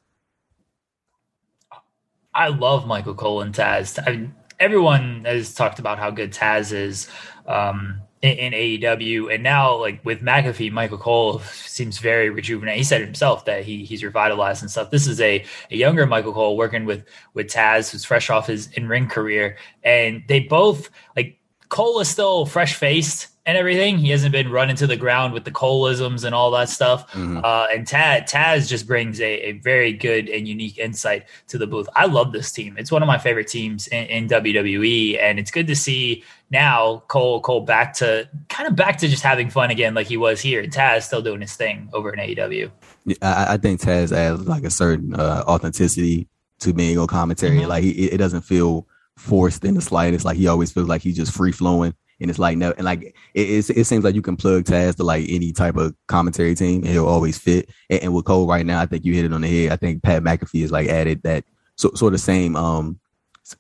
I 2.34 2.48
love 2.48 2.88
Michael 2.88 3.16
Cole 3.16 3.42
and 3.42 3.54
Taz. 3.54 4.02
I 4.06 4.12
mean, 4.12 4.36
everyone 4.60 5.26
has 5.26 5.54
talked 5.54 5.80
about 5.80 6.00
how 6.00 6.12
good 6.12 6.32
Taz 6.32 6.72
is. 6.72 7.10
Um, 7.46 8.02
in, 8.22 8.38
in, 8.38 8.54
AEW, 8.54 9.34
and 9.34 9.44
now 9.44 9.76
like 9.76 10.04
with 10.04 10.22
McAfee, 10.22 10.72
Michael 10.72 10.98
Cole 10.98 11.40
seems 11.40 12.00
very 12.00 12.30
rejuvenated. 12.30 12.78
He 12.78 12.84
said 12.84 13.02
himself 13.02 13.46
that 13.46 13.64
he 13.64 13.86
he's 13.86 14.04
revitalized 14.04 14.62
and 14.62 14.70
stuff. 14.70 14.92
This 14.92 15.08
is 15.08 15.22
a, 15.22 15.44
a 15.72 15.76
younger 15.76 16.06
Michael 16.06 16.34
Cole 16.34 16.58
working 16.58 16.86
with 16.86 17.06
with 17.34 17.48
Taz, 17.48 17.92
who's 17.92 18.06
fresh 18.06 18.30
off 18.30 18.48
his 18.48 18.72
in 18.74 18.88
ring 18.88 19.08
career, 19.08 19.58
and 19.84 20.24
they 20.28 20.42
both 20.42 20.90
like 21.16 21.40
Cole 21.70 22.00
is 22.00 22.10
still 22.10 22.46
fresh 22.46 22.76
faced 22.76 23.28
and 23.50 23.58
everything. 23.58 23.98
He 23.98 24.12
hasn't 24.12 24.32
been 24.32 24.52
run 24.52 24.70
into 24.70 24.86
the 24.86 24.96
ground 24.96 25.34
with 25.34 25.44
the 25.44 25.52
Coleisms 25.52 26.24
and 26.24 26.36
all 26.36 26.52
that 26.52 26.70
stuff. 26.70 27.10
Mm-hmm. 27.14 27.40
Uh, 27.44 27.68
and 27.74 27.88
Taz, 27.88 28.30
Taz 28.30 28.68
just 28.68 28.86
brings 28.86 29.20
a, 29.20 29.50
a, 29.50 29.52
very 29.54 29.92
good 29.92 30.30
and 30.30 30.48
unique 30.48 30.78
insight 30.78 31.26
to 31.48 31.58
the 31.58 31.66
booth. 31.66 31.90
I 31.96 32.06
love 32.06 32.32
this 32.32 32.52
team. 32.52 32.76
It's 32.78 32.92
one 32.92 33.02
of 33.02 33.08
my 33.08 33.18
favorite 33.18 33.48
teams 33.48 33.88
in, 33.88 34.06
in, 34.06 34.28
WWE, 34.28 35.20
and 35.20 35.40
it's 35.40 35.50
good 35.50 35.66
to 35.66 35.76
see 35.76 36.24
now 36.52 37.04
Cole 37.08 37.42
Cole 37.42 37.62
back 37.62 37.94
to 37.96 38.30
kind 38.50 38.68
of 38.68 38.76
back 38.76 38.98
to 39.00 39.08
just 39.08 39.24
having 39.24 39.50
fun 39.50 39.72
again, 39.72 39.94
like 39.94 40.08
he 40.08 40.18
was 40.18 40.42
here. 40.42 40.64
Taz 40.64 41.04
still 41.04 41.22
doing 41.22 41.42
his 41.42 41.56
thing 41.56 41.90
over 41.94 42.12
in 42.14 42.20
AEW. 42.20 42.72
Yeah, 43.06 43.16
I, 43.22 43.54
I 43.54 43.58
think 43.58 43.82
Taz 43.82 44.12
adds 44.12 44.48
like 44.48 44.64
a 44.64 44.72
certain 44.72 45.16
uh, 45.16 45.44
authenticity 45.48 46.28
to 46.60 46.74
being 46.74 46.98
on 46.98 47.08
commentary. 47.08 47.60
Mm-hmm. 47.60 47.70
Like 47.70 47.84
it, 47.84 48.14
it 48.14 48.18
doesn't 48.18 48.42
feel 48.42 48.88
forced 49.18 49.64
in 49.66 49.76
the 49.76 49.82
slightest. 49.82 50.26
Like 50.26 50.38
he 50.38 50.48
always 50.48 50.72
feels 50.72 50.88
like 50.88 51.02
he's 51.02 51.16
just 51.16 51.34
free 51.34 51.52
flowing 51.52 51.94
and 52.22 52.30
it's 52.30 52.40
like 52.40 52.58
no, 52.58 52.74
and 52.78 52.86
like 52.86 53.16
it, 53.34 53.70
it 53.70 53.86
seems 53.86 54.04
like 54.04 54.16
you 54.16 54.22
can 54.22 54.36
plug 54.36 54.66
Taz 54.66 54.96
to 54.98 55.04
like 55.04 55.26
any 55.30 55.52
type 55.52 55.78
of 55.78 55.96
commentary 56.08 56.54
team, 56.56 56.84
and 56.84 56.92
he'll 56.92 57.08
always 57.08 57.38
fit. 57.38 57.70
And, 57.90 58.04
and, 58.04 58.14
with 58.14 58.26
Cole 58.26 58.48
right 58.48 58.66
now, 58.66 58.82
I 58.82 58.86
think 58.86 59.06
you 59.06 59.14
hit 59.14 59.26
it 59.26 59.34
on 59.34 59.42
the 59.42 59.48
head. 59.48 59.72
I 59.72 59.78
think 59.78 60.04
Pat 60.04 60.24
McAfee 60.24 60.64
is 60.64 60.72
like 60.72 60.88
added 60.90 61.24
that 61.24 61.46
so, 61.76 61.92
sort 61.96 62.14
of 62.14 62.20
same 62.20 62.56
um 62.56 63.00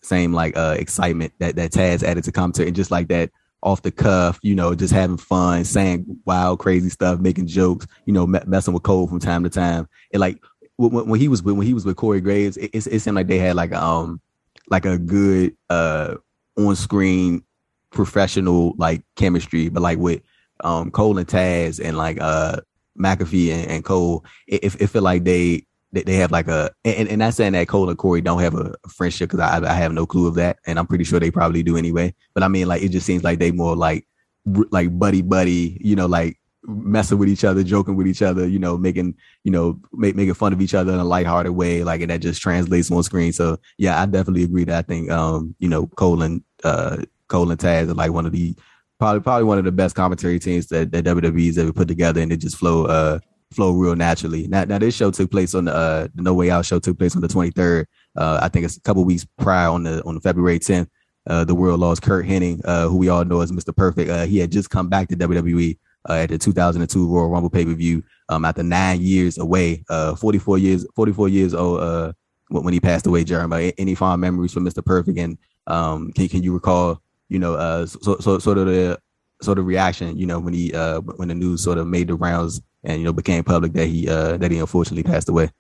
same 0.01 0.34
like 0.34 0.55
uh 0.58 0.75
excitement 0.77 1.34
that 1.39 1.55
that 1.55 1.72
Taz 1.72 2.03
added 2.03 2.24
to 2.25 2.31
commentary, 2.31 2.67
and 2.67 2.75
just 2.75 2.91
like 2.91 3.08
that 3.10 3.31
off 3.62 3.81
the 3.81 3.91
cuff, 3.91 4.39
you 4.41 4.55
know, 4.55 4.74
just 4.74 4.93
having 4.93 5.17
fun, 5.17 5.65
saying 5.65 6.05
wild, 6.25 6.60
crazy 6.60 6.89
stuff, 6.89 7.19
making 7.19 7.46
jokes, 7.46 7.86
you 8.05 8.13
know, 8.13 8.25
messing 8.25 8.74
with 8.74 8.84
Cole 8.84 9.08
from 9.08 9.19
time 9.19 9.43
to 9.43 9.50
time, 9.50 9.88
and 10.13 10.22
like 10.22 10.39
when, 10.79 11.08
when 11.08 11.19
he 11.19 11.27
was 11.27 11.43
when 11.43 11.62
he 11.62 11.74
was 11.74 11.86
with 11.86 11.98
Corey 11.98 12.22
Graves, 12.22 12.55
it, 12.58 12.72
it, 12.74 13.00
seemed 13.00 13.15
like 13.15 13.27
they 13.27 13.38
had 13.38 13.55
like 13.55 13.74
um 13.74 14.22
like 14.69 14.86
a 14.86 14.98
good 14.98 15.55
uh 15.69 16.15
on 16.58 16.75
screen 16.75 17.43
professional 17.91 18.75
like 18.77 19.03
chemistry, 19.15 19.69
but 19.69 19.84
like 19.84 19.98
with 19.98 20.22
um 20.63 20.89
Cole 20.91 21.17
and 21.17 21.27
Taz 21.27 21.84
and 21.84 21.98
like 21.98 22.17
uh 22.22 22.62
McAfee 22.98 23.51
and, 23.51 23.72
and 23.72 23.86
Cole, 23.86 24.24
it, 24.48 24.63
it, 24.63 24.81
it 24.81 24.88
feel 24.88 25.01
like 25.01 25.24
they 25.25 25.65
they, 25.91 26.03
they 26.03 26.15
have 26.15 26.31
like 26.31 26.48
a 26.48 26.72
and, 26.86 27.08
and 27.08 27.19
not 27.19 27.34
saying 27.34 27.53
that 27.53 27.67
Cole 27.67 27.89
and 27.89 27.98
Corey 27.98 28.22
don't 28.22 28.41
have 28.41 28.55
a 28.55 28.75
friendship 28.88 29.29
because 29.29 29.39
I 29.39 29.65
I 29.67 29.74
have 29.74 29.91
no 29.91 30.05
clue 30.05 30.27
of 30.27 30.36
that, 30.36 30.60
and 30.65 30.77
I'm 30.77 30.88
pretty 30.88 31.03
sure 31.03 31.19
they 31.19 31.31
probably 31.31 31.63
do 31.63 31.77
anyway. 31.77 32.13
But 32.34 32.43
I 32.43 32.48
mean, 32.48 32.67
like 32.67 32.81
it 32.81 32.89
just 32.89 33.05
seems 33.05 33.24
like 33.24 33.39
they 33.39 33.51
more 33.51 33.75
like 33.75 34.05
like 34.46 34.98
buddy 34.98 35.22
buddy, 35.22 35.77
you 35.81 35.96
know, 35.96 36.05
like 36.05 36.39
messing 36.63 37.17
with 37.17 37.29
each 37.29 37.43
other, 37.43 37.63
joking 37.63 37.96
with 37.96 38.08
each 38.08 38.22
other, 38.22 38.48
you 38.48 38.60
know, 38.60 38.77
making 38.77 39.15
you 39.43 39.51
know 39.51 39.79
make, 39.93 40.15
making 40.15 40.34
fun 40.36 40.53
of 40.53 40.62
each 40.62 40.74
other 40.74 40.93
in 40.93 41.00
a 41.00 41.03
lighthearted 41.03 41.53
way, 41.53 41.84
like 41.84 42.01
and 42.01 42.12
that 42.12 42.22
just 42.22 42.41
translates 42.41 42.91
on 42.91 43.03
screen. 43.03 43.34
So 43.34 43.58
yeah, 43.77 44.01
I 44.01 44.05
definitely 44.05 44.43
agree 44.43 44.65
that 44.65 44.77
I 44.77 44.81
think 44.81 45.10
um 45.10 45.55
you 45.60 45.69
know 45.69 45.88
Cole 45.88 46.22
and 46.22 46.43
uh 46.63 46.98
Cole 47.27 47.50
and 47.51 47.60
Taz 47.60 47.89
are 47.89 47.93
like 47.93 48.12
one 48.12 48.25
of 48.25 48.31
the 48.31 48.55
probably 49.00 49.22
probably 49.22 49.46
one 49.46 49.58
of 49.58 49.65
the 49.65 49.72
best 49.72 49.96
commentary 49.96 50.39
teams 50.39 50.67
that, 50.67 50.91
that 50.91 51.05
WWE's 51.05 51.58
ever 51.58 51.74
put 51.74 51.88
together, 51.88 52.22
and 52.22 52.31
it 52.31 52.38
just 52.38 52.58
flow 52.58 52.86
uh 52.86 53.19
flow 53.51 53.72
real 53.72 53.96
naturally. 53.96 54.48
Now, 54.48 54.65
now 54.65 54.77
this 54.77 54.96
show 54.96 55.12
took 55.12 55.32
place 55.32 55.56
on 55.56 55.65
the 55.65 55.74
uh, 55.74 56.08
the 56.13 56.22
No 56.22 56.34
Way 56.34 56.51
Out 56.51 56.65
show 56.65 56.79
took 56.79 56.98
place 56.98 57.15
on 57.15 57.22
the 57.22 57.27
23rd. 57.27 57.86
Uh, 58.15 58.39
I 58.41 58.50
think 58.50 58.65
it's 58.65 58.77
a 58.77 58.82
couple 58.82 59.03
weeks 59.06 59.25
prior 59.38 59.70
on 59.70 59.84
the 59.84 60.03
on 60.03 60.20
February 60.20 60.60
10th. 60.60 60.88
Uh, 61.27 61.44
the 61.44 61.56
world 61.56 61.79
lost 61.79 62.01
Curt 62.01 62.25
Hennig, 62.25 62.62
uh, 62.65 62.88
who 62.88 62.98
we 62.98 63.10
all 63.10 63.25
know 63.25 63.41
as 63.41 63.51
Mr. 63.51 63.75
Perfect. 63.75 64.10
Uh, 64.10 64.25
he 64.25 64.39
had 64.39 64.51
just 64.51 64.70
come 64.70 64.89
back 64.89 65.08
to 65.10 65.15
WWE 65.15 65.77
uh, 66.10 66.13
at 66.13 66.29
the 66.29 66.38
2002 66.38 67.08
Royal 67.08 67.29
Rumble 67.29 67.50
pay 67.50 67.65
per 67.65 67.74
view 67.74 68.03
um, 68.29 68.46
after 68.46 68.63
nine 68.63 69.01
years 69.01 69.38
away, 69.38 69.84
uh, 69.89 70.15
44 70.15 70.58
years 70.58 70.86
44 70.96 71.29
years 71.29 71.53
old 71.53 71.82
uh, 71.82 72.13
when 72.50 72.74
he 72.74 72.79
passed 72.79 73.06
away. 73.06 73.24
Jeremy, 73.24 73.74
any 73.77 73.96
fond 73.96 74.22
memories 74.22 74.53
from 74.53 74.65
Mr. 74.65 74.84
Perfect? 74.84 75.18
And 75.18 75.38
um, 75.68 76.12
can 76.13 76.27
can 76.29 76.44
you 76.44 76.53
recall, 76.53 77.01
you 77.27 77.39
know, 77.39 77.56
uh, 77.56 77.86
so, 77.86 78.18
so 78.20 78.39
sort 78.39 78.58
of 78.58 78.68
the 78.68 79.00
sort 79.41 79.60
of 79.60 79.65
reaction, 79.65 80.18
you 80.18 80.25
know, 80.25 80.39
when 80.39 80.53
he 80.53 80.74
uh, 80.74 81.01
when 81.01 81.27
the 81.27 81.36
news 81.36 81.63
sort 81.63 81.77
of 81.77 81.88
made 81.88 82.08
the 82.08 82.15
rounds 82.15 82.62
and 82.83 83.00
you 83.00 83.05
know 83.05 83.13
became 83.13 83.43
public 83.43 83.74
that 83.74 83.86
he 83.86 84.07
uh, 84.07 84.38
that 84.38 84.51
he 84.51 84.59
unfortunately 84.59 85.03
passed 85.03 85.29
away. 85.29 85.51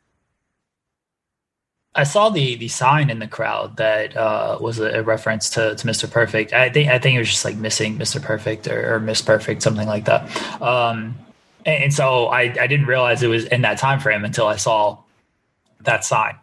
I 1.95 2.03
saw 2.03 2.29
the 2.29 2.55
the 2.55 2.67
sign 2.67 3.09
in 3.09 3.19
the 3.19 3.27
crowd 3.27 3.77
that 3.77 4.15
uh, 4.15 4.57
was 4.61 4.79
a, 4.79 4.99
a, 4.99 5.03
reference 5.03 5.49
to, 5.51 5.75
to 5.75 5.87
Mr. 5.87 6.09
Perfect. 6.09 6.53
I 6.53 6.69
think 6.69 6.89
I 6.89 6.99
think 6.99 7.15
it 7.15 7.19
was 7.19 7.29
just 7.29 7.45
like 7.45 7.55
missing 7.55 7.97
Mr. 7.97 8.21
Perfect 8.21 8.67
or, 8.67 8.95
or 8.95 8.99
Miss 8.99 9.21
Perfect, 9.21 9.63
something 9.63 9.87
like 9.87 10.05
that. 10.05 10.23
Um, 10.61 11.17
and, 11.65 11.83
and, 11.85 11.93
so 11.93 12.27
I, 12.27 12.41
I 12.41 12.67
didn't 12.67 12.85
realize 12.85 13.23
it 13.23 13.27
was 13.27 13.45
in 13.45 13.61
that 13.63 13.79
time 13.79 13.99
frame 13.99 14.23
until 14.23 14.47
I 14.47 14.55
saw 14.55 14.99
that 15.81 16.05
sign. 16.05 16.35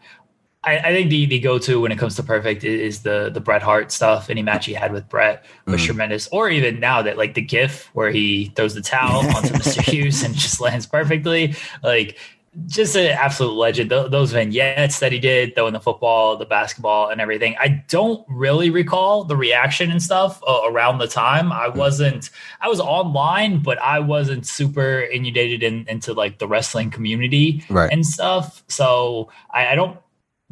I, 0.66 0.78
I 0.78 0.92
think 0.92 1.10
the 1.10 1.26
the 1.26 1.38
go 1.38 1.58
to 1.60 1.80
when 1.80 1.92
it 1.92 1.98
comes 1.98 2.16
to 2.16 2.22
Perfect 2.22 2.64
is, 2.64 3.02
the 3.02 3.30
the 3.32 3.40
Bret 3.40 3.62
Hart 3.62 3.92
stuff. 3.92 4.28
Any 4.28 4.42
match 4.42 4.66
he 4.66 4.74
had 4.74 4.92
with 4.92 5.08
Bret 5.08 5.44
was 5.66 5.80
mm. 5.80 5.86
tremendous. 5.86 6.28
Or 6.28 6.50
even 6.50 6.80
now 6.80 7.02
that 7.02 7.16
like 7.16 7.34
the 7.34 7.40
GIF 7.40 7.86
where 7.94 8.10
he 8.10 8.52
throws 8.56 8.74
the 8.74 8.82
towel 8.82 9.20
onto 9.36 9.54
Mr. 9.54 9.80
Hughes 9.80 10.22
and 10.22 10.34
just 10.34 10.60
lands 10.60 10.86
perfectly, 10.86 11.54
like 11.82 12.18
just 12.66 12.96
an 12.96 13.06
absolute 13.08 13.52
legend. 13.52 13.90
those 13.90 14.32
vignettes 14.32 14.98
that 15.00 15.12
he 15.12 15.18
did, 15.18 15.54
throwing 15.54 15.74
the 15.74 15.80
football, 15.80 16.36
the 16.36 16.46
basketball, 16.46 17.10
and 17.10 17.20
everything. 17.20 17.54
I 17.60 17.84
don't 17.88 18.24
really 18.28 18.70
recall 18.70 19.24
the 19.24 19.36
reaction 19.36 19.90
and 19.90 20.02
stuff 20.02 20.42
uh, 20.46 20.62
around 20.64 20.98
the 20.98 21.06
time. 21.06 21.52
I 21.52 21.66
mm. 21.66 21.76
wasn't. 21.76 22.30
I 22.60 22.68
was 22.68 22.80
online, 22.80 23.62
but 23.62 23.78
I 23.78 24.00
wasn't 24.00 24.46
super 24.46 25.02
inundated 25.02 25.62
in, 25.62 25.86
into 25.88 26.12
like 26.12 26.38
the 26.38 26.48
wrestling 26.48 26.90
community 26.90 27.64
right. 27.68 27.92
and 27.92 28.04
stuff. 28.04 28.64
So 28.68 29.28
I, 29.50 29.68
I 29.68 29.74
don't 29.74 29.98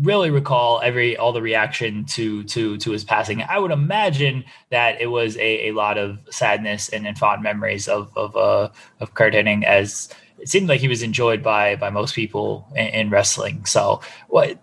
really 0.00 0.30
recall 0.30 0.80
every 0.82 1.16
all 1.16 1.32
the 1.32 1.42
reaction 1.42 2.04
to 2.04 2.42
to 2.44 2.76
to 2.78 2.90
his 2.90 3.04
passing. 3.04 3.42
I 3.42 3.58
would 3.58 3.70
imagine 3.70 4.44
that 4.70 5.00
it 5.00 5.06
was 5.06 5.36
a, 5.36 5.68
a 5.68 5.72
lot 5.72 5.98
of 5.98 6.18
sadness 6.30 6.88
and, 6.88 7.06
and 7.06 7.18
fond 7.18 7.42
memories 7.42 7.86
of 7.86 8.10
of 8.16 8.36
uh, 8.36 8.70
of 9.00 9.14
Curt 9.14 9.34
Hennig 9.34 9.64
as 9.64 10.08
it 10.38 10.48
seemed 10.48 10.68
like 10.68 10.80
he 10.80 10.88
was 10.88 11.02
enjoyed 11.02 11.42
by 11.42 11.76
by 11.76 11.90
most 11.90 12.14
people 12.14 12.66
in, 12.74 12.86
in 12.86 13.10
wrestling. 13.10 13.64
So 13.66 14.00
what 14.28 14.58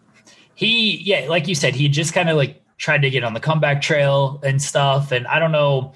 he 0.53 0.97
yeah, 0.97 1.27
like 1.29 1.47
you 1.47 1.55
said, 1.55 1.75
he 1.75 1.87
just 1.87 2.13
kind 2.13 2.29
of 2.29 2.35
like 2.35 2.61
tried 2.77 3.03
to 3.03 3.09
get 3.09 3.23
on 3.23 3.33
the 3.33 3.39
comeback 3.39 3.81
trail 3.81 4.39
and 4.43 4.61
stuff. 4.61 5.11
And 5.11 5.27
I 5.27 5.39
don't 5.39 5.51
know, 5.51 5.93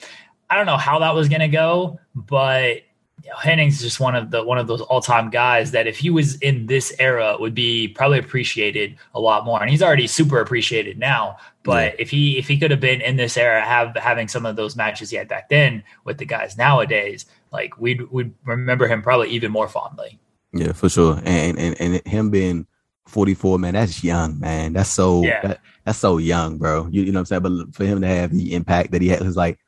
I 0.49 0.55
don't 0.55 0.65
know 0.65 0.77
how 0.77 0.99
that 0.99 1.13
was 1.13 1.27
gonna 1.27 1.49
go, 1.49 1.99
but 2.15 2.83
know, 3.29 3.69
just 3.69 3.99
one 3.99 4.15
of 4.15 4.31
the 4.31 4.43
one 4.43 4.57
of 4.57 4.67
those 4.67 4.81
all 4.81 5.01
time 5.01 5.29
guys 5.29 5.71
that 5.71 5.87
if 5.87 5.97
he 5.97 6.09
was 6.09 6.35
in 6.37 6.67
this 6.67 6.93
era 6.99 7.35
would 7.39 7.55
be 7.55 7.87
probably 7.87 8.19
appreciated 8.19 8.95
a 9.13 9.19
lot 9.19 9.45
more. 9.45 9.61
And 9.61 9.69
he's 9.69 9.81
already 9.81 10.07
super 10.07 10.39
appreciated 10.39 10.97
now. 10.99 11.37
But 11.63 11.93
yeah. 11.93 11.95
if 11.99 12.09
he 12.09 12.37
if 12.37 12.47
he 12.47 12.59
could 12.59 12.71
have 12.71 12.79
been 12.79 13.01
in 13.01 13.15
this 13.15 13.37
era, 13.37 13.61
have 13.61 13.95
having 13.95 14.27
some 14.27 14.45
of 14.45 14.55
those 14.55 14.75
matches 14.75 15.09
he 15.09 15.17
had 15.17 15.27
back 15.27 15.49
then 15.49 15.83
with 16.03 16.17
the 16.17 16.25
guys 16.25 16.57
nowadays, 16.57 17.25
like 17.51 17.79
we'd 17.79 18.01
we'd 18.11 18.33
remember 18.45 18.87
him 18.87 19.01
probably 19.01 19.29
even 19.29 19.51
more 19.51 19.67
fondly. 19.67 20.19
Yeah, 20.53 20.73
for 20.73 20.89
sure. 20.89 21.19
And 21.25 21.57
and 21.57 21.79
and 21.81 22.07
him 22.07 22.29
being 22.29 22.67
44, 23.07 23.59
man, 23.59 23.73
that's 23.73 24.03
young, 24.03 24.39
man. 24.39 24.73
That's 24.73 24.89
so 24.89 25.23
yeah. 25.23 25.41
that, 25.41 25.61
that's 25.83 25.99
so 25.99 26.17
young, 26.17 26.57
bro. 26.57 26.87
You, 26.87 27.03
you 27.03 27.11
know 27.11 27.19
what 27.19 27.31
I'm 27.31 27.43
saying? 27.43 27.65
But 27.65 27.75
for 27.75 27.85
him 27.85 28.01
to 28.01 28.07
have 28.07 28.31
the 28.31 28.53
impact 28.53 28.91
that 28.91 29.01
he 29.01 29.09
had, 29.09 29.21
was 29.21 29.35
like 29.35 29.59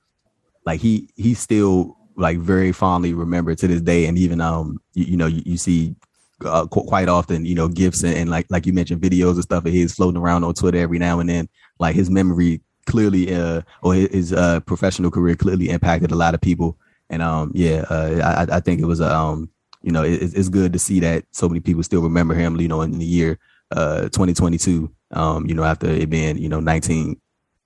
like 0.66 0.80
he 0.80 1.10
he's 1.16 1.40
still 1.40 1.97
like 2.18 2.40
very 2.40 2.72
fondly 2.72 3.14
remember 3.14 3.56
to 3.56 3.68
this 3.68 3.82
day. 3.82 4.06
And 4.06 4.18
even 4.18 4.42
um, 4.42 4.80
you, 4.94 5.06
you 5.06 5.18
know, 5.18 5.28
you, 5.28 5.44
you 5.46 5.58
see 5.58 5.96
uh, 6.44 6.66
qu- 6.66 6.84
quite 6.84 7.08
often, 7.08 7.46
you 7.46 7.56
know, 7.56 7.68
gifts 7.68 8.04
and, 8.04 8.16
and, 8.16 8.30
like 8.30 8.48
like 8.50 8.66
you 8.66 8.74
mentioned, 8.74 9.02
videos 9.02 9.36
and 9.36 9.44
stuff 9.44 9.66
of 9.66 9.72
his 9.72 9.94
floating 9.94 10.20
around 10.20 10.44
on 10.44 10.54
Twitter 10.54 10.80
every 10.80 11.00
now 11.00 11.20
and 11.20 11.30
then. 11.30 11.48
Like 11.80 11.96
his 11.96 12.10
memory 12.10 12.62
clearly, 12.88 13.34
uh, 13.34 13.62
or 13.84 13.94
his, 13.94 14.10
his 14.10 14.34
uh, 14.34 14.60
professional 14.62 15.12
career 15.12 15.36
clearly 15.36 15.70
impacted 15.70 16.12
a 16.12 16.16
lot 16.16 16.34
of 16.34 16.42
people. 16.42 16.78
And 17.10 17.22
um, 17.22 17.52
yeah, 17.54 17.86
uh, 17.90 18.46
I, 18.50 18.58
I 18.58 18.60
think 18.60 18.82
it 18.82 18.86
was 18.86 19.00
a 19.00 19.14
um, 19.14 19.50
you 19.84 19.92
know, 19.92 20.04
it, 20.04 20.22
it's 20.22 20.50
good 20.50 20.74
to 20.74 20.80
see 20.80 21.00
that 21.02 21.24
so 21.32 21.48
many 21.48 21.60
people 21.60 21.84
still 21.84 22.02
remember 22.02 22.34
him. 22.34 22.60
You 22.60 22.68
know, 22.68 22.82
in 22.82 22.98
the 22.98 23.06
year 23.06 23.40
uh 23.72 24.04
2022, 24.04 24.92
um, 25.12 25.46
you 25.46 25.54
know, 25.54 25.64
after 25.64 25.88
it 25.88 26.10
being 26.10 26.38
you 26.38 26.50
know 26.50 26.60
19 26.60 27.20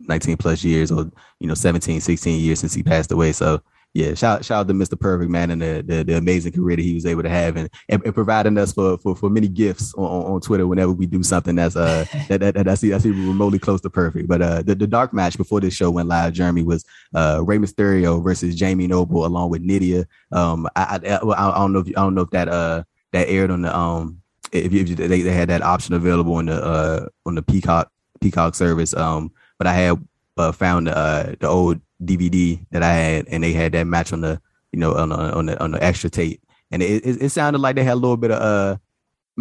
19 0.08 0.38
plus 0.38 0.64
years 0.64 0.92
or 0.92 1.12
you 1.40 1.48
know 1.48 1.54
17 1.54 2.02
16 2.02 2.40
years 2.40 2.60
since 2.60 2.74
he 2.74 2.82
passed 2.82 3.12
away 3.12 3.32
so 3.32 3.62
yeah, 3.94 4.14
shout 4.14 4.46
shout 4.46 4.62
out 4.62 4.68
to 4.70 4.74
Mr. 4.74 4.98
Perfect 4.98 5.30
Man 5.30 5.52
and 5.52 5.62
the, 5.62 5.84
the, 5.86 6.04
the 6.04 6.18
amazing 6.18 6.54
career 6.54 6.78
that 6.78 6.82
he 6.82 6.94
was 6.94 7.06
able 7.06 7.24
to 7.24 7.30
have 7.30 7.58
and, 7.58 7.70
and, 7.90 8.02
and 8.06 8.16
providing 8.16 8.58
us 8.58 8.72
for, 8.72 8.98
for 8.98 9.18
for 9.18 9.30
many 9.30 9.50
gifts 9.50 9.94
on, 9.96 10.06
on, 10.06 10.40
Twitter 10.40 10.66
whenever 10.66 10.94
we 10.94 11.06
do 11.06 11.22
something 11.24 11.56
that's 11.56 11.76
uh 11.76 12.06
that, 12.30 12.40
that, 12.40 12.54
that 12.54 12.66
that's, 12.66 12.82
that's 12.82 13.06
even 13.06 13.28
remotely 13.28 13.60
close 13.60 13.82
to 13.82 13.90
perfect. 13.90 14.30
But 14.30 14.42
uh 14.42 14.62
the, 14.62 14.76
the 14.76 14.88
dark 14.88 15.14
match 15.14 15.36
before 15.36 15.60
this 15.60 15.74
show 15.74 15.92
went 15.92 16.08
live, 16.08 16.32
Jeremy 16.32 16.64
was 16.64 16.86
uh 17.14 17.42
Rey 17.44 17.58
Mysterio 17.58 18.24
versus 18.24 18.56
Jamie 18.56 18.88
Noble 18.88 19.26
along 19.26 19.50
with 19.50 19.62
Nidia. 19.62 20.06
Um 20.32 20.68
I 20.78 21.00
I, 21.04 21.18
I 21.18 21.60
don't 21.60 21.74
know 21.74 21.80
if 21.80 21.88
I 21.90 22.02
don't 22.02 22.16
know 22.16 22.22
if 22.22 22.30
that 22.30 22.48
uh 22.48 22.84
that 23.12 23.28
aired 23.28 23.52
on 23.52 23.64
the 23.64 23.78
um 23.78 24.22
if, 24.54 24.74
if 24.74 24.96
they, 24.96 25.22
they 25.22 25.34
had 25.34 25.50
that 25.50 25.64
option 25.64 25.96
available 25.96 26.36
on 26.36 26.46
the 26.46 26.64
uh 26.64 27.08
on 27.26 27.36
the 27.36 27.42
Peacock 27.42 27.92
Peacock 28.22 28.56
service. 28.56 28.94
Um 28.94 29.34
but 29.58 29.68
I 29.68 29.74
had 29.74 30.08
uh, 30.38 30.54
found 30.54 30.88
uh 30.88 31.36
the 31.42 31.48
old 31.48 31.82
DVD 32.04 32.60
that 32.72 32.84
I 32.84 32.94
had, 32.94 33.28
and 33.28 33.44
they 33.44 33.54
had 33.54 33.72
that 33.74 33.86
match 33.86 34.14
on 34.14 34.22
the 34.22 34.42
you 34.72 34.80
know 34.80 34.94
on 34.94 35.10
the 35.10 35.16
on 35.16 35.46
the, 35.46 35.64
on 35.64 35.72
the 35.72 35.84
extra 35.84 36.10
tape, 36.10 36.42
and 36.72 36.82
it, 36.82 37.06
it, 37.06 37.22
it 37.24 37.30
sounded 37.30 37.60
like 37.60 37.76
they 37.76 37.84
had 37.84 37.94
a 37.94 37.96
little 37.96 38.18
bit 38.18 38.32
of 38.32 38.42
uh. 38.42 38.78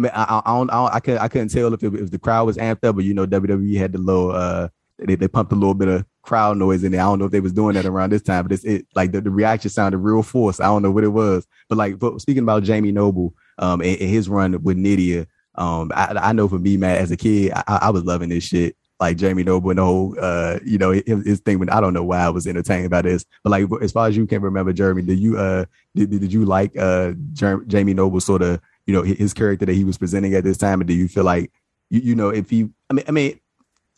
I, 0.03 0.41
I, 0.45 0.51
don't, 0.55 0.69
I, 0.69 0.73
don't, 0.73 0.93
I 0.95 0.99
couldn't, 1.01 1.19
I 1.19 1.27
couldn't 1.27 1.49
tell 1.49 1.73
if, 1.73 1.83
it, 1.83 1.93
if 1.93 2.11
the 2.11 2.17
crowd 2.17 2.45
was 2.45 2.57
amped 2.57 2.85
up, 2.85 2.95
but 2.95 3.03
you 3.03 3.13
know, 3.13 3.27
WWE 3.27 3.77
had 3.77 3.91
the 3.91 3.99
little, 3.99 4.31
uh, 4.31 4.69
they, 4.97 5.15
they 5.15 5.27
pumped 5.27 5.51
a 5.51 5.55
little 5.55 5.73
bit 5.73 5.89
of 5.89 6.05
crowd 6.21 6.57
noise 6.57 6.83
in 6.83 6.91
there. 6.93 7.01
I 7.01 7.05
don't 7.05 7.19
know 7.19 7.25
if 7.25 7.31
they 7.31 7.39
was 7.39 7.53
doing 7.53 7.75
that 7.75 7.85
around 7.85 8.11
this 8.11 8.21
time, 8.21 8.43
but 8.43 8.51
it's 8.51 8.63
it 8.63 8.87
like 8.95 9.11
the, 9.11 9.21
the 9.21 9.29
reaction 9.29 9.69
sounded 9.69 9.97
real 9.97 10.23
forced. 10.23 10.61
I 10.61 10.65
don't 10.65 10.81
know 10.81 10.91
what 10.91 11.03
it 11.03 11.09
was, 11.09 11.45
but 11.67 11.77
like 11.77 11.99
but 11.99 12.19
speaking 12.21 12.43
about 12.43 12.63
Jamie 12.63 12.91
Noble, 12.91 13.35
um, 13.57 13.81
and, 13.81 13.99
and 13.99 14.09
his 14.09 14.29
run 14.29 14.63
with 14.63 14.77
Nidia, 14.77 15.27
um, 15.55 15.91
I, 15.93 16.15
I 16.21 16.33
know 16.33 16.47
for 16.47 16.59
me, 16.59 16.77
man, 16.77 16.97
as 16.97 17.11
a 17.11 17.17
kid, 17.17 17.51
I, 17.53 17.63
I 17.67 17.89
was 17.89 18.05
loving 18.05 18.29
this 18.29 18.45
shit 18.45 18.75
like 19.01 19.17
Jamie 19.17 19.43
Noble 19.43 19.71
and 19.71 19.79
the 19.79 19.83
whole, 19.83 20.15
uh, 20.21 20.59
you 20.63 20.77
know, 20.77 20.91
his, 20.91 21.25
his 21.25 21.39
thing. 21.39 21.57
But 21.57 21.73
I 21.73 21.81
don't 21.81 21.93
know 21.93 22.03
why 22.03 22.19
I 22.19 22.29
was 22.29 22.45
entertained 22.45 22.91
by 22.91 23.01
this, 23.01 23.25
but 23.43 23.49
like 23.49 23.65
as 23.81 23.91
far 23.91 24.07
as 24.07 24.15
you 24.15 24.27
can 24.27 24.41
remember, 24.41 24.71
Jeremy, 24.71 25.01
did 25.01 25.19
you 25.19 25.37
uh 25.37 25.65
did, 25.95 26.11
did 26.11 26.31
you 26.31 26.45
like 26.45 26.77
uh 26.77 27.13
Jer- 27.33 27.65
Jamie 27.65 27.95
Noble 27.95 28.21
sort 28.21 28.43
of 28.43 28.61
you 28.85 28.93
know 28.93 29.01
his 29.01 29.33
character 29.33 29.65
that 29.65 29.73
he 29.73 29.83
was 29.83 29.97
presenting 29.97 30.35
at 30.35 30.43
this 30.43 30.57
time, 30.57 30.81
and 30.81 30.87
do 30.87 30.93
you 30.93 31.07
feel 31.07 31.23
like 31.23 31.51
you 31.89 31.99
you 32.01 32.15
know 32.15 32.29
if 32.29 32.49
he 32.49 32.69
I 32.89 32.93
mean 32.93 33.05
I 33.07 33.11
mean 33.11 33.39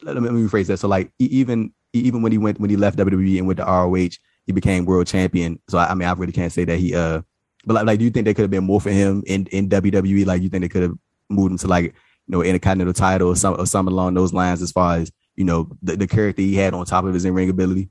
let 0.02 0.16
me, 0.16 0.22
let 0.22 0.34
me 0.34 0.42
rephrase 0.42 0.68
that. 0.68 0.78
So 0.78 0.88
like 0.88 1.12
even 1.20 1.74
even 1.92 2.22
when 2.22 2.32
he 2.32 2.38
went 2.38 2.60
when 2.62 2.70
he 2.70 2.78
left 2.78 2.98
WWE 2.98 3.38
and 3.38 3.46
went 3.46 3.58
to 3.58 3.66
ROH, 3.66 4.18
he 4.46 4.54
became 4.54 4.86
world 4.86 5.08
champion. 5.08 5.60
So 5.68 5.78
I, 5.78 5.88
I 5.92 5.94
mean 5.96 6.08
I 6.08 6.13
really 6.13 6.32
can't 6.32 6.52
say 6.52 6.63
that 6.63 6.80
he 6.80 6.96
uh, 6.96 7.22
but 7.66 7.74
like, 7.74 7.86
like 7.86 8.00
do 8.00 8.06
you 8.06 8.12
think 8.12 8.24
there 8.24 8.34
could 8.34 8.44
have 8.44 8.52
been 8.52 8.63
more 8.63 8.80
for 8.80 8.89
him 8.92 9.22
in 9.28 9.48
in 9.48 9.68
WWE? 9.68 10.26
Like 10.26 10.42
you 10.42 10.48
think 10.48 10.62
they 10.62 10.70
could 10.70 10.84
have 10.84 10.98
moved 11.30 11.52
him 11.52 11.58
to 11.58 11.68
like 11.68 11.94
know, 12.27 12.41
intercontinental 12.41 12.93
title 12.93 13.29
or 13.29 13.36
some 13.36 13.59
or 13.59 13.65
something 13.65 13.93
along 13.93 14.13
those 14.13 14.33
lines 14.33 14.62
as 14.62 14.71
far 14.71 14.97
as, 14.97 15.12
you 15.36 15.43
know, 15.43 15.69
the, 15.81 15.95
the 15.95 16.07
character 16.07 16.41
he 16.41 16.55
had 16.55 16.73
on 16.73 16.86
top 16.86 17.05
of 17.05 17.13
his 17.13 17.25
in-ring 17.25 17.49
ability? 17.49 17.89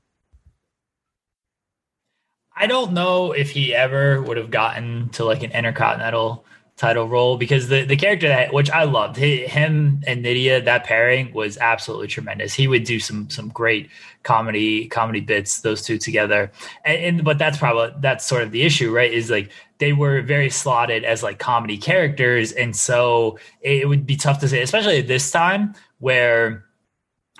I 2.55 2.67
don't 2.67 2.93
know 2.93 3.31
if 3.31 3.51
he 3.51 3.73
ever 3.73 4.21
would 4.21 4.37
have 4.37 4.51
gotten 4.51 5.09
to 5.09 5.25
like 5.25 5.43
an 5.43 5.51
intercontinental 5.51 6.45
title 6.75 7.07
role 7.07 7.37
because 7.37 7.67
the, 7.67 7.83
the 7.83 7.95
character 7.95 8.27
that 8.27 8.53
which 8.53 8.69
I 8.71 8.83
loved 8.83 9.15
him 9.17 10.01
and 10.07 10.25
Nidia 10.25 10.63
that 10.65 10.85
pairing 10.85 11.33
was 11.33 11.57
absolutely 11.57 12.07
tremendous. 12.07 12.53
He 12.53 12.67
would 12.67 12.83
do 12.83 12.99
some 12.99 13.29
some 13.29 13.49
great 13.49 13.89
comedy 14.23 14.87
comedy 14.87 15.19
bits 15.21 15.61
those 15.61 15.81
two 15.81 15.97
together, 15.97 16.51
and, 16.85 16.97
and 17.03 17.23
but 17.23 17.37
that's 17.37 17.57
probably 17.57 17.93
that's 17.99 18.25
sort 18.25 18.43
of 18.43 18.51
the 18.51 18.63
issue, 18.63 18.91
right? 18.91 19.11
Is 19.11 19.29
like 19.29 19.51
they 19.77 19.93
were 19.93 20.21
very 20.21 20.49
slotted 20.49 21.03
as 21.03 21.23
like 21.23 21.39
comedy 21.39 21.77
characters, 21.77 22.51
and 22.51 22.75
so 22.75 23.37
it, 23.61 23.81
it 23.81 23.85
would 23.87 24.05
be 24.05 24.15
tough 24.15 24.39
to 24.39 24.47
say, 24.47 24.61
especially 24.61 24.99
at 24.99 25.07
this 25.07 25.29
time 25.31 25.75
where 25.99 26.65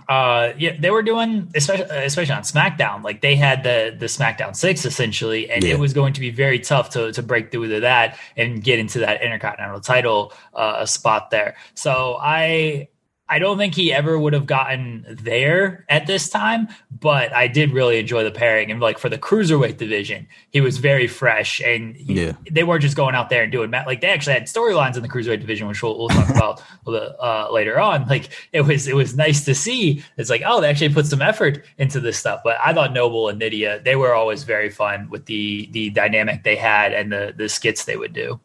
uh 0.10 0.52
yeah 0.58 0.76
they 0.80 0.92
were 0.92 1.02
doing 1.02 1.50
especially 1.56 1.86
especially 1.86 2.34
on 2.34 2.42
smackdown 2.42 3.04
like 3.04 3.22
they 3.22 3.36
had 3.36 3.64
the 3.64 3.96
the 3.98 4.08
smackdown 4.08 4.56
six 4.56 4.86
essentially 4.86 5.50
and 5.50 5.64
yeah. 5.64 5.74
it 5.74 5.80
was 5.80 5.94
going 5.94 6.12
to 6.12 6.20
be 6.20 6.30
very 6.30 6.60
tough 6.60 6.90
to 6.90 7.12
to 7.14 7.24
break 7.24 7.52
through 7.52 7.68
to 7.68 7.80
that 7.80 8.18
and 8.36 8.64
get 8.64 8.80
into 8.80 9.00
that 9.00 9.22
intercontinental 9.22 9.80
title 9.80 10.34
uh 10.56 10.86
spot 10.86 11.30
there 11.32 11.56
so 11.74 12.18
i 12.22 12.88
I 13.30 13.40
don't 13.40 13.58
think 13.58 13.74
he 13.74 13.94
ever 13.94 14.20
would 14.20 14.34
have 14.34 14.46
gotten 14.46 15.06
there 15.08 15.86
at 15.88 16.08
this 16.08 16.30
time, 16.30 16.68
but 16.92 17.34
I 17.34 17.48
did 17.48 17.72
really 17.72 17.98
enjoy 17.98 18.24
the 18.24 18.32
pairing. 18.32 18.70
And 18.70 18.82
like 18.82 19.00
for 19.00 19.08
the 19.08 19.18
cruiserweight 19.18 19.78
division, 19.78 20.28
he 20.50 20.60
was 20.60 20.78
very 20.78 21.08
fresh, 21.08 21.62
and 21.62 21.96
he, 21.96 22.26
yeah. 22.26 22.34
they 22.52 22.64
weren't 22.64 22.82
just 22.82 22.98
going 22.98 23.16
out 23.16 23.30
there 23.30 23.44
and 23.44 23.52
doing 23.52 23.72
like 23.72 24.02
they 24.02 24.10
actually 24.10 24.34
had 24.34 24.44
storylines 24.44 24.98
in 24.98 25.04
the 25.04 25.08
cruiserweight 25.08 25.40
division, 25.40 25.68
which 25.70 25.82
we'll, 25.82 25.98
we'll 25.98 26.10
talk 26.10 26.30
about 26.36 26.62
uh, 26.86 27.52
later 27.52 27.80
on. 27.80 28.06
Like 28.08 28.30
it 28.52 28.62
was 28.62 28.88
it 28.88 28.96
was 28.96 29.16
nice 29.16 29.46
to 29.46 29.56
see. 29.56 30.04
It's 30.18 30.30
like 30.30 30.44
oh, 30.46 30.60
they 30.60 30.70
actually 30.70 30.94
put 30.94 31.06
some 31.06 31.22
effort 31.22 31.64
into 31.78 32.02
this 32.02 32.18
stuff. 32.18 32.42
But 32.44 32.58
I 32.64 32.74
thought 32.74 32.92
Noble 32.92 33.30
and 33.30 33.42
Nidia 33.42 33.84
they 33.84 33.96
were 33.96 34.14
always 34.14 34.44
very 34.44 34.70
fun 34.70 35.10
with 35.10 35.28
the 35.28 35.70
the 35.72 35.92
dynamic 35.92 36.44
they 36.44 36.58
had 36.58 36.92
and 36.92 37.12
the 37.12 37.34
the 37.36 37.48
skits 37.48 37.86
they 37.86 37.96
would 37.96 38.14
do. 38.14 38.42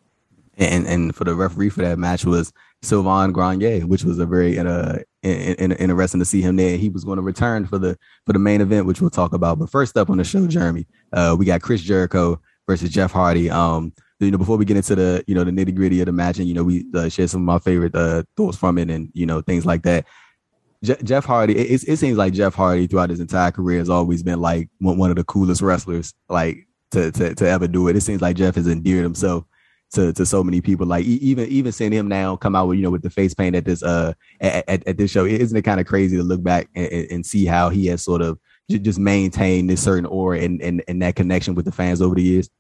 And 0.56 0.86
and 0.86 1.14
for 1.14 1.24
the 1.24 1.34
referee 1.34 1.70
for 1.70 1.82
that 1.82 1.98
match 1.98 2.24
was 2.24 2.52
Sylvain 2.82 3.32
Grenier, 3.32 3.86
which 3.86 4.04
was 4.04 4.18
a 4.18 4.26
very 4.26 4.58
uh, 4.58 4.98
in, 5.22 5.54
in, 5.54 5.72
interesting 5.72 6.20
to 6.20 6.24
see 6.24 6.40
him 6.40 6.56
there. 6.56 6.76
He 6.76 6.88
was 6.88 7.04
going 7.04 7.16
to 7.16 7.22
return 7.22 7.66
for 7.66 7.78
the 7.78 7.98
for 8.24 8.32
the 8.32 8.38
main 8.38 8.60
event, 8.60 8.86
which 8.86 9.00
we'll 9.00 9.10
talk 9.10 9.32
about. 9.32 9.58
But 9.58 9.70
first 9.70 9.96
up 9.96 10.10
on 10.10 10.18
the 10.18 10.24
show, 10.24 10.46
Jeremy, 10.46 10.86
uh, 11.12 11.34
we 11.38 11.44
got 11.44 11.62
Chris 11.62 11.82
Jericho 11.82 12.40
versus 12.66 12.90
Jeff 12.90 13.10
Hardy. 13.10 13.50
Um, 13.50 13.92
you 14.20 14.30
know, 14.30 14.38
before 14.38 14.56
we 14.56 14.64
get 14.64 14.76
into 14.76 14.94
the 14.94 15.24
you 15.26 15.34
know 15.34 15.44
the 15.44 15.50
nitty 15.50 15.74
gritty 15.74 16.00
of 16.00 16.06
the 16.06 16.12
match, 16.12 16.38
and 16.38 16.46
you 16.46 16.54
know, 16.54 16.64
we 16.64 16.86
uh, 16.94 17.08
share 17.08 17.26
some 17.26 17.42
of 17.42 17.46
my 17.46 17.58
favorite 17.58 17.94
uh, 17.94 18.22
thoughts 18.36 18.56
from 18.56 18.78
it, 18.78 18.90
and 18.90 19.10
you 19.12 19.26
know 19.26 19.40
things 19.40 19.66
like 19.66 19.82
that. 19.82 20.06
Je- 20.84 21.02
Jeff 21.02 21.24
Hardy, 21.24 21.56
it, 21.56 21.82
it, 21.88 21.96
seems 21.96 22.16
like 22.16 22.32
Jeff 22.32 22.54
Hardy 22.54 22.86
throughout 22.86 23.10
his 23.10 23.18
entire 23.18 23.50
career 23.50 23.80
has 23.80 23.90
always 23.90 24.22
been 24.22 24.40
like 24.40 24.68
one, 24.78 24.96
one 24.96 25.10
of 25.10 25.16
the 25.16 25.24
coolest 25.24 25.60
wrestlers, 25.60 26.14
like 26.28 26.68
to, 26.92 27.10
to 27.10 27.34
to 27.34 27.48
ever 27.48 27.66
do 27.66 27.88
it. 27.88 27.96
It 27.96 28.02
seems 28.02 28.22
like 28.22 28.36
Jeff 28.36 28.54
has 28.54 28.68
endeared 28.68 29.02
himself 29.02 29.44
to 29.92 30.12
to 30.12 30.26
so 30.26 30.42
many 30.44 30.60
people. 30.60 30.86
Like 30.86 31.04
even 31.04 31.48
even 31.48 31.72
seeing 31.72 31.92
him 31.92 32.08
now 32.08 32.36
come 32.36 32.54
out 32.54 32.68
with 32.68 32.78
you 32.78 32.82
know 32.82 32.90
with 32.90 33.02
the 33.02 33.10
face 33.10 33.34
paint 33.34 33.56
at 33.56 33.64
this 33.64 33.82
uh 33.82 34.12
at, 34.40 34.68
at, 34.68 34.86
at 34.86 34.96
this 34.96 35.10
show, 35.10 35.24
isn't 35.24 35.56
it 35.56 35.62
kind 35.62 35.80
of 35.80 35.86
crazy 35.86 36.16
to 36.16 36.22
look 36.22 36.42
back 36.42 36.68
and, 36.74 37.10
and 37.10 37.26
see 37.26 37.46
how 37.46 37.68
he 37.70 37.86
has 37.86 38.02
sort 38.02 38.22
of 38.22 38.38
just 38.68 38.98
maintained 38.98 39.70
this 39.70 39.82
certain 39.82 40.06
aura 40.06 40.40
and, 40.40 40.60
and 40.60 40.82
and 40.88 41.00
that 41.02 41.16
connection 41.16 41.54
with 41.54 41.64
the 41.64 41.72
fans 41.72 42.02
over 42.02 42.14
the 42.14 42.22
years. 42.22 42.50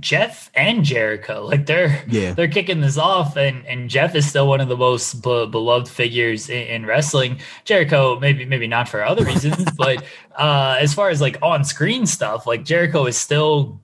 Jeff 0.00 0.50
and 0.54 0.82
Jericho, 0.82 1.44
like 1.44 1.66
they're 1.66 2.02
yeah. 2.08 2.32
they're 2.32 2.48
kicking 2.48 2.80
this 2.80 2.96
off, 2.96 3.36
and 3.36 3.66
and 3.66 3.90
Jeff 3.90 4.14
is 4.14 4.26
still 4.26 4.48
one 4.48 4.62
of 4.62 4.68
the 4.68 4.76
most 4.78 5.22
be- 5.22 5.46
beloved 5.46 5.88
figures 5.88 6.48
in, 6.48 6.66
in, 6.68 6.86
wrestling. 6.86 7.40
Jericho, 7.66 8.18
maybe 8.18 8.46
maybe 8.46 8.66
not 8.66 8.88
for 8.88 9.04
other 9.04 9.26
reasons, 9.26 9.70
but 9.76 10.02
uh, 10.36 10.78
as 10.80 10.94
far 10.94 11.10
as 11.10 11.20
like 11.20 11.36
on 11.42 11.64
screen 11.64 12.06
stuff, 12.06 12.46
like 12.46 12.64
Jericho 12.64 13.04
is 13.04 13.18
still 13.18 13.83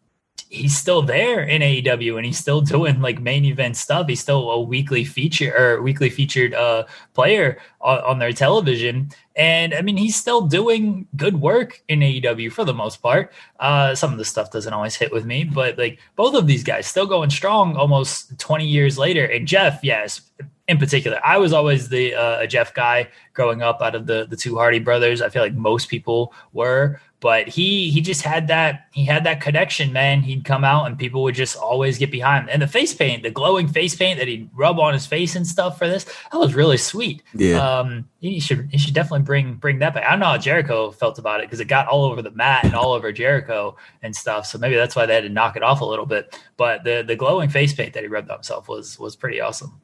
he's 0.50 0.76
still 0.76 1.00
there 1.00 1.42
in 1.42 1.62
AEW 1.62 2.16
and 2.16 2.26
he's 2.26 2.38
still 2.38 2.60
doing 2.60 3.00
like 3.00 3.20
main 3.20 3.44
event 3.44 3.76
stuff. 3.76 4.08
He's 4.08 4.20
still 4.20 4.50
a 4.50 4.60
weekly 4.60 5.04
feature 5.04 5.56
or 5.56 5.80
weekly 5.80 6.10
featured 6.10 6.54
uh, 6.54 6.84
player 7.14 7.58
on, 7.80 7.98
on, 8.00 8.18
their 8.18 8.32
television. 8.32 9.10
And 9.36 9.72
I 9.72 9.80
mean, 9.80 9.96
he's 9.96 10.16
still 10.16 10.42
doing 10.42 11.06
good 11.16 11.40
work 11.40 11.80
in 11.88 12.00
AEW 12.00 12.52
for 12.52 12.64
the 12.64 12.74
most 12.74 13.00
part. 13.00 13.32
Uh, 13.60 13.94
some 13.94 14.10
of 14.12 14.18
the 14.18 14.24
stuff 14.24 14.50
doesn't 14.50 14.72
always 14.72 14.96
hit 14.96 15.12
with 15.12 15.24
me, 15.24 15.44
but 15.44 15.78
like 15.78 16.00
both 16.16 16.34
of 16.34 16.48
these 16.48 16.64
guys 16.64 16.86
still 16.86 17.06
going 17.06 17.30
strong 17.30 17.76
almost 17.76 18.36
20 18.40 18.66
years 18.66 18.98
later. 18.98 19.24
And 19.24 19.46
Jeff, 19.46 19.78
yes, 19.84 20.20
in 20.66 20.78
particular, 20.78 21.20
I 21.24 21.38
was 21.38 21.52
always 21.52 21.88
the 21.88 22.14
uh, 22.14 22.40
a 22.40 22.46
Jeff 22.46 22.74
guy 22.74 23.08
growing 23.34 23.62
up 23.62 23.80
out 23.82 23.94
of 23.94 24.06
the 24.06 24.26
the 24.28 24.36
two 24.36 24.56
Hardy 24.56 24.78
brothers. 24.78 25.20
I 25.20 25.28
feel 25.28 25.42
like 25.42 25.54
most 25.54 25.88
people 25.88 26.32
were 26.52 27.00
but 27.20 27.48
he 27.48 27.90
he 27.90 28.00
just 28.00 28.22
had 28.22 28.48
that 28.48 28.86
he 28.92 29.04
had 29.04 29.24
that 29.24 29.40
connection 29.40 29.92
man. 29.92 30.22
He'd 30.22 30.44
come 30.44 30.64
out 30.64 30.86
and 30.86 30.98
people 30.98 31.22
would 31.22 31.34
just 31.34 31.56
always 31.56 31.98
get 31.98 32.10
behind 32.10 32.44
him. 32.44 32.50
And 32.50 32.62
the 32.62 32.66
face 32.66 32.94
paint 32.94 33.22
the 33.22 33.30
glowing 33.30 33.68
face 33.68 33.94
paint 33.94 34.18
that 34.18 34.26
he'd 34.26 34.48
rub 34.54 34.80
on 34.80 34.94
his 34.94 35.06
face 35.06 35.36
and 35.36 35.46
stuff 35.46 35.78
for 35.78 35.86
this 35.86 36.04
that 36.04 36.38
was 36.38 36.54
really 36.54 36.78
sweet. 36.78 37.22
Yeah. 37.34 37.80
Um 37.80 38.08
he 38.20 38.40
should 38.40 38.68
he 38.72 38.78
should 38.78 38.94
definitely 38.94 39.24
bring 39.24 39.54
bring 39.54 39.78
that 39.80 39.92
back. 39.92 40.04
I 40.04 40.10
don't 40.10 40.20
know 40.20 40.26
how 40.26 40.38
jericho 40.38 40.90
felt 40.90 41.18
about 41.18 41.40
it 41.40 41.46
because 41.46 41.60
it 41.60 41.66
got 41.66 41.88
all 41.88 42.04
over 42.04 42.22
the 42.22 42.30
mat 42.30 42.64
and 42.64 42.74
all 42.74 42.92
over 42.92 43.12
jericho 43.12 43.76
and 44.02 44.16
stuff. 44.16 44.46
So 44.46 44.58
maybe 44.58 44.76
that's 44.76 44.96
why 44.96 45.04
they 45.04 45.14
had 45.14 45.24
to 45.24 45.28
knock 45.28 45.56
it 45.56 45.62
off 45.62 45.82
a 45.82 45.84
little 45.86 46.06
bit. 46.06 46.38
But 46.56 46.84
the 46.84 47.04
the 47.06 47.16
glowing 47.16 47.50
face 47.50 47.74
paint 47.74 47.92
that 47.94 48.02
he 48.02 48.08
rubbed 48.08 48.30
on 48.30 48.38
himself 48.38 48.66
was 48.66 48.98
was 48.98 49.14
pretty 49.14 49.40
awesome. 49.40 49.80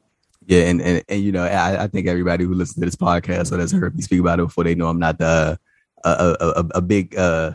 Yeah, 0.47 0.61
and, 0.61 0.81
and, 0.81 1.03
and 1.09 1.21
you 1.21 1.33
know, 1.33 1.43
I, 1.43 1.83
I 1.83 1.87
think 1.87 2.07
everybody 2.07 2.45
who 2.45 2.53
listens 2.53 2.75
to 2.75 2.85
this 2.85 2.95
podcast 2.95 3.51
or 3.51 3.57
has 3.59 3.73
heard 3.73 3.97
me 3.97 4.01
speak 4.01 4.21
about 4.21 4.39
it 4.39 4.43
before, 4.43 4.63
they 4.63 4.75
know 4.75 4.87
I'm 4.87 4.97
not 4.97 5.17
the 5.17 5.59
a, 6.07 6.59
a, 6.59 6.65
a 6.75 6.81
big 6.81 7.15
uh, 7.17 7.53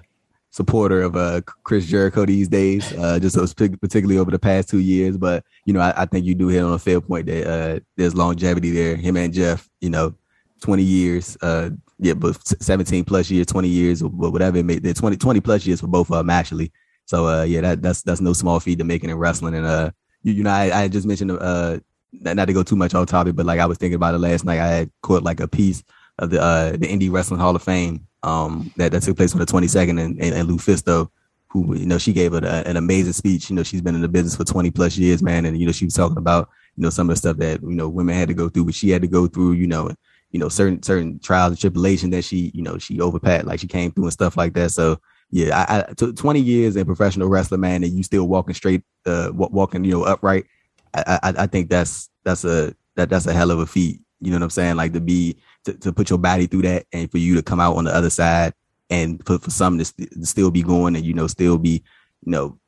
supporter 0.50 1.02
of 1.02 1.16
uh, 1.16 1.40
Chris 1.64 1.86
Jericho 1.86 2.26
these 2.26 2.48
days, 2.48 2.92
uh, 2.98 3.18
just 3.18 3.36
particularly 3.56 4.18
over 4.18 4.30
the 4.30 4.38
past 4.38 4.68
two 4.68 4.78
years. 4.78 5.16
But 5.16 5.44
you 5.64 5.72
know, 5.72 5.80
I, 5.80 6.02
I 6.02 6.06
think 6.06 6.26
you 6.26 6.34
do 6.34 6.48
hit 6.48 6.62
on 6.62 6.74
a 6.74 6.78
fair 6.78 7.00
point 7.00 7.26
that 7.26 7.46
uh, 7.46 7.80
there's 7.96 8.14
longevity 8.14 8.70
there. 8.70 8.96
Him 8.96 9.16
and 9.16 9.32
Jeff, 9.32 9.68
you 9.80 9.90
know, 9.90 10.14
20 10.60 10.82
years, 10.82 11.36
uh, 11.42 11.70
yeah, 11.98 12.14
but 12.14 12.36
17 12.62 13.04
plus 13.04 13.30
years, 13.30 13.46
20 13.46 13.68
years, 13.68 14.02
or 14.02 14.08
whatever 14.08 14.58
it 14.58 14.64
may. 14.64 14.78
They're 14.78 14.94
20, 14.94 15.16
20 15.16 15.40
plus 15.40 15.66
years 15.66 15.80
for 15.80 15.88
both 15.88 16.10
of 16.10 16.18
them 16.18 16.30
actually. 16.30 16.70
So 17.06 17.26
uh, 17.26 17.42
yeah, 17.42 17.62
that 17.62 17.82
that's 17.82 18.02
that's 18.02 18.20
no 18.20 18.32
small 18.32 18.60
feat 18.60 18.78
to 18.78 18.84
making 18.84 19.10
in 19.10 19.16
wrestling. 19.16 19.54
And 19.54 19.92
you, 20.22 20.34
you 20.34 20.42
know, 20.44 20.50
I, 20.50 20.82
I 20.82 20.88
just 20.88 21.06
mentioned 21.06 21.32
uh, 21.32 21.78
not 22.12 22.44
to 22.46 22.52
go 22.52 22.62
too 22.62 22.76
much 22.76 22.94
off 22.94 23.06
topic, 23.06 23.34
but 23.34 23.46
like 23.46 23.58
I 23.60 23.66
was 23.66 23.78
thinking 23.78 23.96
about 23.96 24.14
it 24.14 24.18
last 24.18 24.44
night. 24.44 24.60
I 24.60 24.68
had 24.68 24.90
caught 25.02 25.22
like 25.22 25.40
a 25.40 25.48
piece 25.48 25.82
of 26.18 26.30
the 26.30 26.40
uh, 26.40 26.72
the 26.72 26.86
Indie 26.86 27.10
Wrestling 27.10 27.40
Hall 27.40 27.56
of 27.56 27.62
Fame 27.62 28.06
um, 28.22 28.72
that, 28.76 28.92
that 28.92 29.02
took 29.02 29.16
place 29.16 29.32
on 29.32 29.40
the 29.40 29.46
22nd 29.46 30.00
and, 30.00 30.20
and, 30.20 30.34
and 30.34 30.48
Lufisto, 30.48 31.10
who, 31.48 31.76
you 31.76 31.86
know, 31.86 31.98
she 31.98 32.12
gave 32.12 32.34
a, 32.34 32.66
an 32.66 32.76
amazing 32.76 33.12
speech. 33.12 33.50
You 33.50 33.56
know, 33.56 33.62
she's 33.62 33.82
been 33.82 33.94
in 33.94 34.00
the 34.00 34.08
business 34.08 34.36
for 34.36 34.44
20 34.44 34.70
plus 34.70 34.96
years, 34.96 35.22
man. 35.22 35.44
And, 35.44 35.58
you 35.58 35.66
know, 35.66 35.72
she 35.72 35.84
was 35.84 35.94
talking 35.94 36.18
about, 36.18 36.48
you 36.76 36.82
know, 36.82 36.90
some 36.90 37.10
of 37.10 37.14
the 37.14 37.18
stuff 37.18 37.36
that, 37.38 37.60
you 37.62 37.74
know, 37.74 37.88
women 37.88 38.14
had 38.14 38.28
to 38.28 38.34
go 38.34 38.48
through, 38.48 38.66
but 38.66 38.74
she 38.74 38.90
had 38.90 39.02
to 39.02 39.08
go 39.08 39.26
through, 39.26 39.52
you 39.52 39.66
know, 39.66 39.90
you 40.30 40.38
know, 40.38 40.48
certain, 40.48 40.82
certain 40.82 41.18
trials 41.18 41.50
and 41.50 41.60
tribulation 41.60 42.10
that 42.10 42.22
she, 42.22 42.50
you 42.54 42.62
know, 42.62 42.78
she 42.78 43.00
overpassed, 43.00 43.44
like 43.44 43.60
she 43.60 43.66
came 43.66 43.90
through 43.90 44.04
and 44.04 44.12
stuff 44.12 44.36
like 44.36 44.54
that. 44.54 44.70
So, 44.70 44.98
yeah, 45.30 45.64
I, 45.68 45.80
I 45.90 45.92
t- 45.92 46.12
20 46.12 46.40
years 46.40 46.76
in 46.76 46.86
professional 46.86 47.28
wrestler, 47.28 47.58
man, 47.58 47.82
and 47.84 47.92
you 47.92 48.02
still 48.02 48.26
walking 48.26 48.54
straight, 48.54 48.82
uh, 49.04 49.30
walking, 49.34 49.84
you 49.84 49.92
know, 49.92 50.04
upright. 50.04 50.46
I, 50.94 51.18
I, 51.22 51.34
I 51.38 51.46
think 51.46 51.68
that's, 51.68 52.08
that's 52.24 52.44
a, 52.44 52.74
that, 52.96 53.10
that's 53.10 53.26
a 53.26 53.32
hell 53.32 53.50
of 53.50 53.58
a 53.58 53.66
feat. 53.66 54.00
You 54.20 54.30
know 54.30 54.36
what 54.36 54.44
I'm 54.44 54.50
saying? 54.50 54.76
Like 54.76 54.92
to 54.92 55.00
be, 55.00 55.36
to, 55.64 55.74
to 55.74 55.92
put 55.92 56.10
your 56.10 56.18
body 56.18 56.46
through 56.46 56.62
that 56.62 56.86
and 56.92 57.10
for 57.10 57.18
you 57.18 57.34
to 57.34 57.42
come 57.42 57.60
out 57.60 57.76
on 57.76 57.84
the 57.84 57.94
other 57.94 58.10
side 58.10 58.54
and 58.90 59.24
for, 59.26 59.38
for 59.38 59.50
something 59.50 59.78
to, 59.78 59.84
st- 59.84 60.12
to 60.12 60.26
still 60.26 60.50
be 60.50 60.62
going 60.62 60.96
and, 60.96 61.04
you 61.04 61.14
know, 61.14 61.26
still 61.26 61.58
be, 61.58 61.82
you 62.24 62.32
know, 62.32 62.58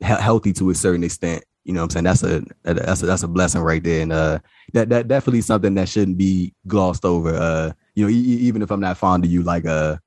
he- 0.00 0.06
healthy 0.06 0.52
to 0.54 0.70
a 0.70 0.74
certain 0.74 1.04
extent. 1.04 1.44
You 1.64 1.72
know 1.74 1.82
what 1.82 1.96
I'm 1.96 2.04
saying? 2.04 2.04
That's 2.04 2.22
a, 2.22 2.74
that's 2.74 3.02
a, 3.02 3.06
that's 3.06 3.22
a 3.22 3.28
blessing 3.28 3.60
right 3.60 3.82
there. 3.82 4.02
And, 4.02 4.12
uh, 4.12 4.38
that, 4.72 4.88
that 4.88 5.08
definitely 5.08 5.42
something 5.42 5.74
that 5.74 5.88
shouldn't 5.88 6.18
be 6.18 6.54
glossed 6.66 7.04
over. 7.04 7.34
Uh, 7.34 7.72
you 7.94 8.04
know, 8.04 8.10
e- 8.10 8.14
even 8.14 8.62
if 8.62 8.70
I'm 8.70 8.80
not 8.80 8.98
fond 8.98 9.24
of 9.24 9.30
you, 9.30 9.42
like, 9.42 9.64
uh, 9.66 9.98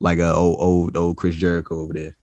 like 0.00 0.18
a 0.18 0.34
old, 0.34 0.60
old, 0.60 0.96
old 0.96 1.16
Chris 1.16 1.36
Jericho 1.36 1.80
over 1.80 1.92
there. 1.92 2.16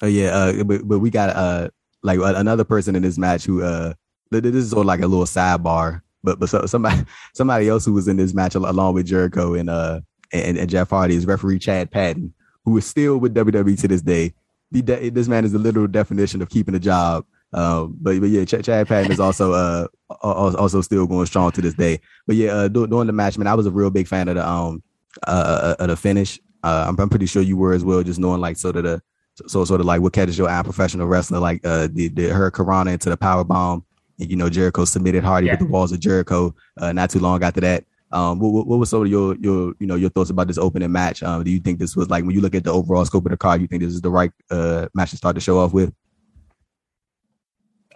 Oh 0.00 0.06
yeah, 0.06 0.28
uh, 0.28 0.64
but, 0.64 0.86
but 0.86 1.00
we 1.00 1.10
got 1.10 1.30
uh 1.30 1.70
like 2.02 2.20
another 2.22 2.62
person 2.62 2.94
in 2.94 3.02
this 3.02 3.18
match 3.18 3.44
who 3.44 3.62
uh 3.62 3.94
this 4.30 4.54
is 4.54 4.70
sort 4.70 4.82
of 4.82 4.86
like 4.86 5.00
a 5.00 5.06
little 5.06 5.24
sidebar 5.24 6.02
but 6.28 6.40
but 6.40 6.48
so, 6.48 6.66
somebody 6.66 7.04
somebody 7.34 7.68
else 7.68 7.84
who 7.84 7.92
was 7.92 8.08
in 8.08 8.16
this 8.16 8.34
match 8.34 8.54
along 8.54 8.94
with 8.94 9.06
Jericho 9.06 9.54
and 9.54 9.70
uh 9.70 10.00
and, 10.32 10.58
and 10.58 10.68
Jeff 10.68 10.90
Hardy 10.90 11.14
is 11.14 11.26
referee 11.26 11.58
Chad 11.58 11.90
Patton, 11.90 12.34
who 12.64 12.76
is 12.76 12.86
still 12.86 13.16
with 13.16 13.34
WWE 13.34 13.80
to 13.80 13.88
this 13.88 14.02
day. 14.02 14.34
The, 14.70 15.08
this 15.08 15.28
man 15.28 15.46
is 15.46 15.52
the 15.52 15.58
literal 15.58 15.86
definition 15.86 16.42
of 16.42 16.50
keeping 16.50 16.74
a 16.74 16.78
job. 16.78 17.24
Um, 17.54 17.96
but 17.98 18.20
but 18.20 18.28
yeah, 18.28 18.44
Ch- 18.44 18.62
Chad 18.62 18.86
Patton 18.86 19.10
is 19.10 19.20
also 19.20 19.52
uh 19.52 19.86
also 20.20 20.82
still 20.82 21.06
going 21.06 21.24
strong 21.26 21.50
to 21.52 21.62
this 21.62 21.74
day. 21.74 22.00
But 22.26 22.36
yeah, 22.36 22.52
uh, 22.52 22.68
during 22.68 23.06
the 23.06 23.12
match, 23.12 23.38
man, 23.38 23.46
I 23.46 23.54
was 23.54 23.64
a 23.64 23.70
real 23.70 23.90
big 23.90 24.06
fan 24.06 24.28
of 24.28 24.34
the 24.34 24.46
um 24.46 24.82
uh, 25.26 25.74
uh 25.80 25.82
of 25.82 25.88
the 25.88 25.96
finish. 25.96 26.38
Uh, 26.62 26.86
I'm, 26.88 27.00
I'm 27.00 27.08
pretty 27.08 27.26
sure 27.26 27.40
you 27.40 27.56
were 27.56 27.72
as 27.72 27.84
well, 27.84 28.02
just 28.02 28.20
knowing 28.20 28.42
like 28.42 28.58
sort 28.58 28.76
of 28.76 28.84
the 28.84 29.00
so 29.46 29.64
sort 29.64 29.80
of 29.80 29.86
like 29.86 30.02
what 30.02 30.12
catches 30.12 30.36
your 30.36 30.50
eye, 30.50 30.62
professional 30.62 31.06
wrestler, 31.06 31.38
like 31.38 31.64
uh 31.64 31.88
the, 31.90 32.08
the 32.08 32.28
hurricanrana 32.28 32.92
into 32.92 33.08
the 33.08 33.16
power 33.16 33.44
bomb 33.44 33.84
and, 34.18 34.30
you 34.30 34.36
know, 34.36 34.48
Jericho 34.48 34.84
submitted 34.84 35.24
Hardy 35.24 35.46
yeah. 35.46 35.52
with 35.52 35.60
the 35.60 35.66
walls 35.66 35.92
of 35.92 36.00
Jericho 36.00 36.54
uh, 36.78 36.92
not 36.92 37.10
too 37.10 37.20
long 37.20 37.42
after 37.42 37.60
that. 37.60 37.84
Um, 38.10 38.38
what, 38.38 38.66
what 38.66 38.78
was 38.78 38.88
some 38.88 39.02
of 39.02 39.08
your 39.08 39.36
your 39.36 39.74
you 39.78 39.86
know 39.86 39.94
your 39.94 40.08
thoughts 40.08 40.30
about 40.30 40.48
this 40.48 40.56
opening 40.56 40.90
match? 40.90 41.22
Um, 41.22 41.44
do 41.44 41.50
you 41.50 41.60
think 41.60 41.78
this 41.78 41.94
was 41.94 42.08
like 42.08 42.24
when 42.24 42.34
you 42.34 42.40
look 42.40 42.54
at 42.54 42.64
the 42.64 42.72
overall 42.72 43.04
scope 43.04 43.26
of 43.26 43.30
the 43.30 43.36
card, 43.36 43.60
you 43.60 43.66
think 43.66 43.82
this 43.82 43.92
is 43.92 44.00
the 44.00 44.10
right 44.10 44.32
uh 44.50 44.88
match 44.94 45.10
to 45.10 45.16
start 45.18 45.34
to 45.34 45.40
show 45.40 45.58
off 45.58 45.74
with? 45.74 45.92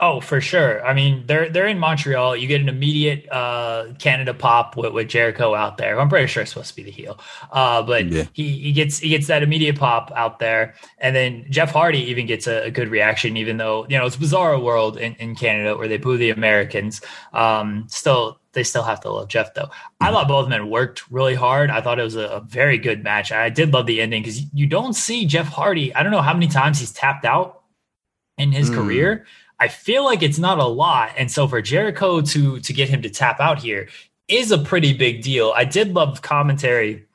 Oh, 0.00 0.20
for 0.20 0.40
sure. 0.40 0.84
I 0.84 0.94
mean, 0.94 1.24
they're 1.26 1.50
they're 1.50 1.68
in 1.68 1.78
Montreal. 1.78 2.34
You 2.34 2.48
get 2.48 2.60
an 2.60 2.68
immediate 2.68 3.28
uh, 3.30 3.92
Canada 3.98 4.32
pop 4.32 4.76
with, 4.76 4.92
with 4.94 5.08
Jericho 5.08 5.54
out 5.54 5.76
there. 5.76 6.00
I'm 6.00 6.08
pretty 6.08 6.26
sure 6.26 6.42
it's 6.42 6.50
supposed 6.52 6.70
to 6.70 6.76
be 6.76 6.82
the 6.82 6.90
heel, 6.90 7.20
uh, 7.52 7.82
but 7.82 8.06
yeah. 8.06 8.24
he, 8.32 8.58
he 8.58 8.72
gets 8.72 8.98
he 8.98 9.10
gets 9.10 9.26
that 9.26 9.42
immediate 9.42 9.78
pop 9.78 10.10
out 10.16 10.38
there, 10.38 10.74
and 10.98 11.14
then 11.14 11.44
Jeff 11.50 11.70
Hardy 11.72 12.00
even 12.10 12.26
gets 12.26 12.46
a, 12.46 12.64
a 12.64 12.70
good 12.70 12.88
reaction, 12.88 13.36
even 13.36 13.58
though 13.58 13.86
you 13.88 13.98
know 13.98 14.06
it's 14.06 14.16
bizarre 14.16 14.58
world 14.58 14.96
in, 14.96 15.14
in 15.16 15.36
Canada 15.36 15.76
where 15.76 15.88
they 15.88 15.98
boo 15.98 16.16
the 16.16 16.30
Americans. 16.30 17.02
Um, 17.34 17.84
still, 17.88 18.40
they 18.54 18.64
still 18.64 18.82
have 18.82 19.00
to 19.02 19.10
love 19.10 19.28
Jeff 19.28 19.52
though. 19.52 19.70
I 20.00 20.10
thought 20.10 20.26
both 20.26 20.48
men 20.48 20.70
worked 20.70 21.08
really 21.12 21.34
hard. 21.34 21.70
I 21.70 21.82
thought 21.82 22.00
it 22.00 22.04
was 22.04 22.16
a, 22.16 22.26
a 22.28 22.40
very 22.40 22.78
good 22.78 23.04
match. 23.04 23.30
I 23.30 23.50
did 23.50 23.72
love 23.74 23.86
the 23.86 24.00
ending 24.00 24.22
because 24.22 24.42
you 24.54 24.66
don't 24.66 24.94
see 24.94 25.26
Jeff 25.26 25.48
Hardy. 25.48 25.94
I 25.94 26.02
don't 26.02 26.12
know 26.12 26.22
how 26.22 26.34
many 26.34 26.48
times 26.48 26.80
he's 26.80 26.92
tapped 26.92 27.26
out 27.26 27.62
in 28.38 28.50
his 28.50 28.70
mm. 28.70 28.74
career 28.74 29.26
I 29.62 29.68
feel 29.68 30.04
like 30.04 30.24
it's 30.24 30.40
not 30.40 30.58
a 30.58 30.66
lot. 30.66 31.12
And 31.16 31.30
so 31.30 31.46
for 31.46 31.62
Jericho 31.62 32.20
to 32.20 32.58
to 32.58 32.72
get 32.72 32.88
him 32.88 33.00
to 33.02 33.08
tap 33.08 33.38
out 33.38 33.60
here 33.60 33.88
is 34.26 34.50
a 34.50 34.58
pretty 34.58 34.92
big 34.92 35.22
deal. 35.22 35.52
I 35.54 35.64
did 35.64 35.94
love 35.94 36.20
commentary. 36.20 37.06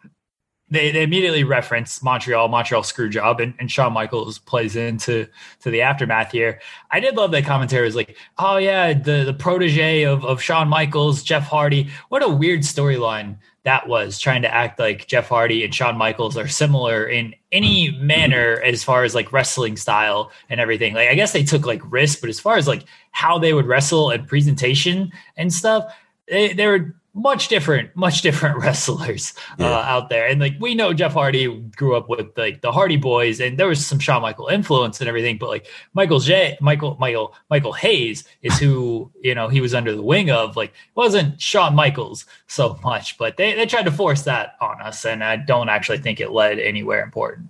They, 0.70 0.92
they 0.92 1.04
immediately 1.04 1.44
reference 1.44 2.02
Montreal, 2.02 2.48
Montreal 2.48 2.84
screw 2.84 3.10
job, 3.10 3.42
and, 3.42 3.54
and 3.60 3.70
Shawn 3.70 3.92
Michaels 3.92 4.40
plays 4.40 4.78
into 4.78 5.28
to 5.60 5.70
the 5.70 5.82
aftermath 5.82 6.32
here. 6.32 6.62
I 6.90 7.02
did 7.02 7.18
love 7.18 7.32
that 7.32 7.44
commentary. 7.44 7.84
It 7.84 7.90
was 7.90 7.96
like, 7.98 8.16
oh 8.38 8.56
yeah, 8.56 8.94
the 8.94 9.26
the 9.26 9.34
protege 9.34 10.04
of, 10.04 10.24
of 10.24 10.42
Shawn 10.42 10.70
Michaels, 10.70 11.24
Jeff 11.24 11.44
Hardy. 11.44 11.90
What 12.08 12.24
a 12.24 12.30
weird 12.30 12.62
storyline 12.62 13.40
that 13.68 13.86
was 13.86 14.18
trying 14.18 14.44
to 14.44 14.54
act 14.54 14.80
like 14.80 15.08
Jeff 15.08 15.28
Hardy 15.28 15.66
and 15.66 15.76
Shawn 15.76 15.98
Michaels 15.98 16.38
are 16.38 16.48
similar 16.48 17.06
in 17.06 17.36
any 17.52 17.92
manner 17.92 18.62
as 18.64 18.82
far 18.82 19.04
as 19.04 19.14
like 19.14 19.34
wrestling 19.34 19.76
style 19.76 20.32
and 20.50 20.62
everything. 20.62 20.94
Like 20.94 21.10
I 21.10 21.16
guess 21.16 21.34
they 21.34 21.44
took 21.44 21.66
like 21.66 21.82
risks, 21.92 22.22
but 22.22 22.30
as 22.30 22.40
far 22.40 22.56
as 22.56 22.66
like 22.66 22.86
how 23.12 23.40
they 23.40 23.52
would 23.52 23.66
wrestle 23.66 24.10
and 24.10 24.26
presentation 24.26 25.12
and 25.36 25.52
stuff, 25.52 25.94
they, 26.30 26.54
they 26.54 26.66
were 26.66 26.96
much 27.18 27.48
different, 27.48 27.94
much 27.96 28.22
different 28.22 28.58
wrestlers 28.64 29.34
uh, 29.60 29.64
yeah. 29.64 29.96
out 29.96 30.10
there. 30.10 30.28
And 30.28 30.40
like 30.40 30.56
we 30.60 30.76
know 30.76 30.94
Jeff 30.94 31.14
Hardy 31.14 31.48
grew 31.76 31.96
up 31.96 32.08
with 32.08 32.38
like 32.38 32.62
the 32.62 32.72
Hardy 32.72 32.96
Boys, 32.96 33.40
and 33.40 33.58
there 33.58 33.68
was 33.68 33.86
some 33.86 34.00
Shawn 34.00 34.22
Michael 34.22 34.48
influence 34.48 35.02
and 35.02 35.10
everything. 35.10 35.38
But 35.38 35.50
like 35.50 35.68
Michael 35.94 36.20
J, 36.20 36.58
Michael 36.62 36.96
Michael 37.00 37.34
Michael 37.50 37.74
Hayes 37.74 38.24
is 38.44 38.58
who 38.60 39.12
you 39.22 39.34
know 39.34 39.50
he 39.50 39.60
was 39.60 39.74
under 39.74 39.96
the 39.96 40.04
wing 40.04 40.30
of. 40.30 40.56
Like 40.56 40.74
wasn't 40.96 41.42
Shawn 41.42 41.76
Michaels 41.76 42.26
so 42.48 42.80
much, 42.84 43.18
but 43.18 43.38
they 43.38 43.56
they 43.56 43.66
tried 43.66 43.86
to 43.86 43.92
force 43.92 44.22
that 44.24 44.56
on 44.62 44.80
us, 44.82 45.06
and 45.06 45.24
I 45.24 45.38
don't 45.38 45.70
actually 45.70 45.98
think 45.98 46.20
it 46.20 46.32
led 46.32 46.60
anywhere 46.60 47.04
important. 47.04 47.50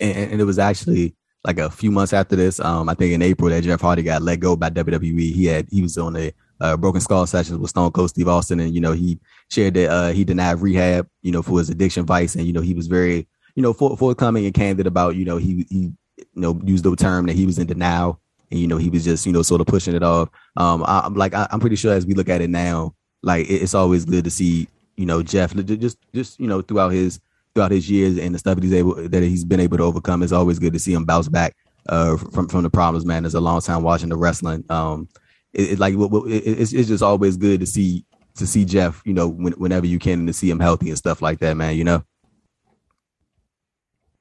And, 0.00 0.32
and 0.32 0.40
it 0.40 0.44
was 0.44 0.58
actually 0.58 1.14
like 1.44 1.58
a 1.58 1.70
few 1.70 1.90
months 1.90 2.12
after 2.12 2.36
this. 2.36 2.60
Um, 2.60 2.88
I 2.88 2.94
think 2.94 3.12
in 3.12 3.22
April 3.22 3.50
that 3.50 3.64
Jeff 3.64 3.80
Hardy 3.80 4.02
got 4.02 4.22
let 4.22 4.40
go 4.40 4.54
by 4.54 4.70
WWE. 4.70 5.32
He 5.32 5.46
had 5.46 5.66
he 5.70 5.82
was 5.82 5.98
on 5.98 6.16
a 6.16 6.32
uh, 6.60 6.76
Broken 6.76 7.00
Skull 7.00 7.26
sessions 7.26 7.58
with 7.58 7.70
Stone 7.70 7.92
Cold 7.92 8.10
Steve 8.10 8.28
Austin, 8.28 8.60
and 8.60 8.74
you 8.74 8.80
know 8.80 8.92
he 8.92 9.18
shared 9.50 9.74
that 9.74 9.90
uh, 9.90 10.12
he 10.12 10.24
denied 10.24 10.60
rehab, 10.60 11.08
you 11.22 11.32
know, 11.32 11.42
for 11.42 11.58
his 11.58 11.70
addiction 11.70 12.04
vice, 12.04 12.34
and 12.34 12.46
you 12.46 12.52
know 12.52 12.60
he 12.60 12.74
was 12.74 12.86
very, 12.86 13.26
you 13.54 13.62
know, 13.62 13.72
forthcoming 13.72 14.44
and 14.44 14.54
candid 14.54 14.86
about, 14.86 15.16
you 15.16 15.24
know, 15.24 15.36
he 15.36 15.66
he 15.70 15.92
you 16.16 16.26
know 16.34 16.60
used 16.64 16.84
the 16.84 16.94
term 16.96 17.26
that 17.26 17.36
he 17.36 17.46
was 17.46 17.58
in 17.58 17.66
denial, 17.66 18.20
and 18.50 18.60
you 18.60 18.66
know 18.66 18.76
he 18.76 18.90
was 18.90 19.04
just 19.04 19.26
you 19.26 19.32
know 19.32 19.42
sort 19.42 19.60
of 19.60 19.66
pushing 19.66 19.94
it 19.94 20.02
off. 20.02 20.28
Um, 20.56 20.84
I, 20.86 21.06
am 21.06 21.14
like 21.14 21.34
I, 21.34 21.46
am 21.50 21.60
pretty 21.60 21.76
sure 21.76 21.92
as 21.92 22.06
we 22.06 22.14
look 22.14 22.28
at 22.28 22.40
it 22.40 22.50
now, 22.50 22.94
like 23.22 23.48
it, 23.48 23.62
it's 23.62 23.74
always 23.74 24.04
good 24.04 24.24
to 24.24 24.30
see 24.30 24.68
you 24.96 25.06
know 25.06 25.22
Jeff 25.22 25.54
just 25.54 25.98
just 26.14 26.40
you 26.40 26.46
know 26.46 26.60
throughout 26.60 26.90
his 26.90 27.20
throughout 27.54 27.70
his 27.70 27.88
years 27.88 28.18
and 28.18 28.34
the 28.34 28.38
stuff 28.38 28.56
that 28.56 28.64
he's 28.64 28.72
able 28.72 28.94
that 28.94 29.22
he's 29.22 29.44
been 29.44 29.60
able 29.60 29.76
to 29.78 29.84
overcome. 29.84 30.22
It's 30.22 30.32
always 30.32 30.58
good 30.58 30.72
to 30.72 30.78
see 30.78 30.92
him 30.92 31.04
bounce 31.04 31.28
back 31.28 31.56
uh, 31.88 32.16
from 32.16 32.48
from 32.48 32.62
the 32.62 32.70
problems, 32.70 33.06
man. 33.06 33.22
There's 33.22 33.34
a 33.34 33.40
long 33.40 33.60
time 33.60 33.82
watching 33.82 34.08
the 34.08 34.16
wrestling. 34.16 34.64
Um, 34.68 35.08
it, 35.52 35.72
it 35.72 35.78
like 35.78 35.94
it, 35.94 36.42
it's 36.46 36.72
it's 36.72 36.88
just 36.88 37.02
always 37.02 37.36
good 37.36 37.60
to 37.60 37.66
see 37.66 38.04
to 38.36 38.46
see 38.46 38.64
Jeff, 38.64 39.02
you 39.04 39.12
know, 39.12 39.28
when, 39.28 39.52
whenever 39.54 39.86
you 39.86 39.98
can, 39.98 40.20
and 40.20 40.28
to 40.28 40.32
see 40.32 40.50
him 40.50 40.60
healthy 40.60 40.88
and 40.88 40.98
stuff 40.98 41.22
like 41.22 41.38
that, 41.40 41.56
man. 41.56 41.76
You 41.76 41.84
know. 41.84 42.04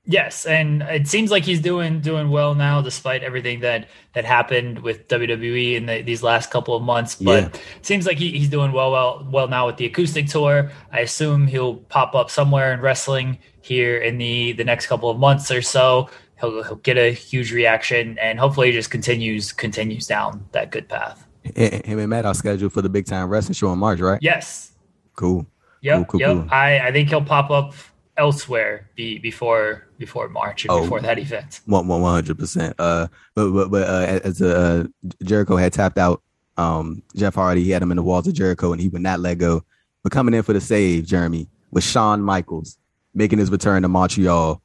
Yes, 0.10 0.46
and 0.46 0.84
it 0.84 1.06
seems 1.06 1.32
like 1.32 1.44
he's 1.44 1.60
doing 1.60 2.00
doing 2.00 2.30
well 2.30 2.56
now, 2.56 2.82
despite 2.82 3.24
everything 3.24 3.60
that 3.60 3.90
that 4.14 4.24
happened 4.24 4.80
with 4.80 5.10
WWE 5.10 5.76
in 5.76 5.86
the, 5.86 6.02
these 6.02 6.24
last 6.24 6.50
couple 6.50 6.76
of 6.78 6.82
months. 6.82 7.16
But 7.16 7.54
yeah. 7.54 7.62
seems 7.82 8.06
like 8.06 8.18
he, 8.18 8.32
he's 8.32 8.50
doing 8.50 8.72
well, 8.72 8.92
well, 8.92 9.28
well 9.30 9.48
now 9.50 9.66
with 9.66 9.76
the 9.76 9.86
acoustic 9.86 10.28
tour. 10.28 10.72
I 10.94 11.02
assume 11.02 11.46
he'll 11.46 11.76
pop 11.76 12.16
up 12.16 12.30
somewhere 12.30 12.74
in 12.74 12.80
wrestling 12.80 13.40
here 13.60 13.98
in 13.98 14.18
the 14.18 14.54
the 14.54 14.64
next 14.64 14.88
couple 14.88 15.10
of 15.10 15.20
months 15.20 15.52
or 15.52 15.62
so. 15.62 16.10
He'll, 16.40 16.64
he'll 16.64 16.76
get 16.76 16.98
a 16.98 17.12
huge 17.12 17.52
reaction, 17.52 18.18
and 18.20 18.40
hopefully, 18.40 18.72
just 18.72 18.92
continues 18.92 19.52
continues 19.52 20.08
down 20.08 20.48
that 20.52 20.72
good 20.72 20.88
path 20.88 21.28
him 21.56 22.00
and 22.00 22.10
Matt 22.10 22.26
are 22.26 22.34
scheduled 22.34 22.74
for 22.74 22.82
the 22.82 22.90
big 22.90 23.06
time 23.06 23.30
wrestling 23.30 23.54
show 23.54 23.72
in 23.72 23.80
March, 23.80 24.00
right? 24.00 24.20
Yes. 24.22 24.72
Cool. 25.16 25.46
Yep. 25.82 25.96
Cool, 25.96 26.06
cool, 26.06 26.20
yep. 26.20 26.30
Cool. 26.32 26.48
I, 26.52 26.80
I 26.80 26.92
think 26.92 27.10
he'll 27.10 27.24
pop 27.24 27.50
up 27.50 27.74
elsewhere 28.18 28.90
be, 28.96 29.20
before 29.20 29.88
before 29.98 30.28
March 30.28 30.66
and 30.66 30.72
oh, 30.72 30.82
before 30.82 31.02
that 31.02 31.20
event. 31.20 31.62
One 31.66 31.88
one 31.88 32.02
hundred 32.02 32.38
percent. 32.38 32.76
Uh, 32.80 33.08
but 33.36 33.52
but 33.52 33.72
but 33.72 33.88
uh, 33.88 34.20
as 34.24 34.42
uh, 34.42 34.86
Jericho 35.24 35.56
had 35.56 35.74
tapped 35.74 35.98
out, 35.98 36.22
um, 36.58 37.04
Jeff 37.16 37.36
Hardy, 37.36 37.64
he 37.64 37.72
had 37.72 37.82
him 37.82 37.92
in 37.92 37.98
the 37.98 38.04
walls 38.04 38.28
of 38.28 38.34
Jericho, 38.34 38.72
and 38.72 38.82
he 38.82 38.90
would 38.90 39.02
not 39.02 39.20
let 39.20 39.38
go. 39.38 39.64
But 40.04 40.12
coming 40.12 40.34
in 40.34 40.44
for 40.44 40.54
the 40.54 40.62
save, 40.62 41.06
Jeremy, 41.06 41.48
with 41.72 41.84
Shawn 41.84 42.22
Michaels 42.22 42.78
making 43.14 43.40
his 43.40 43.50
return 43.50 43.82
to 43.82 43.88
Montreal, 43.88 44.62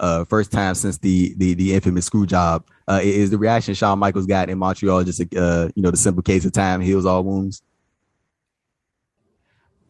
uh, 0.00 0.24
first 0.24 0.50
time 0.50 0.74
since 0.74 0.98
the 0.98 1.34
the 1.36 1.54
the 1.54 1.74
infamous 1.74 2.06
screw 2.06 2.26
job. 2.26 2.64
Uh, 2.88 3.00
is 3.02 3.30
the 3.30 3.38
reaction 3.38 3.74
Shawn 3.74 3.98
Michaels 4.00 4.26
got 4.26 4.50
in 4.50 4.58
Montreal 4.58 5.04
just 5.04 5.20
a, 5.20 5.40
uh, 5.40 5.68
you 5.76 5.82
know 5.82 5.92
the 5.92 5.96
simple 5.96 6.22
case 6.22 6.44
of 6.44 6.52
time 6.52 6.80
heals 6.80 7.06
all 7.06 7.22
wounds? 7.22 7.62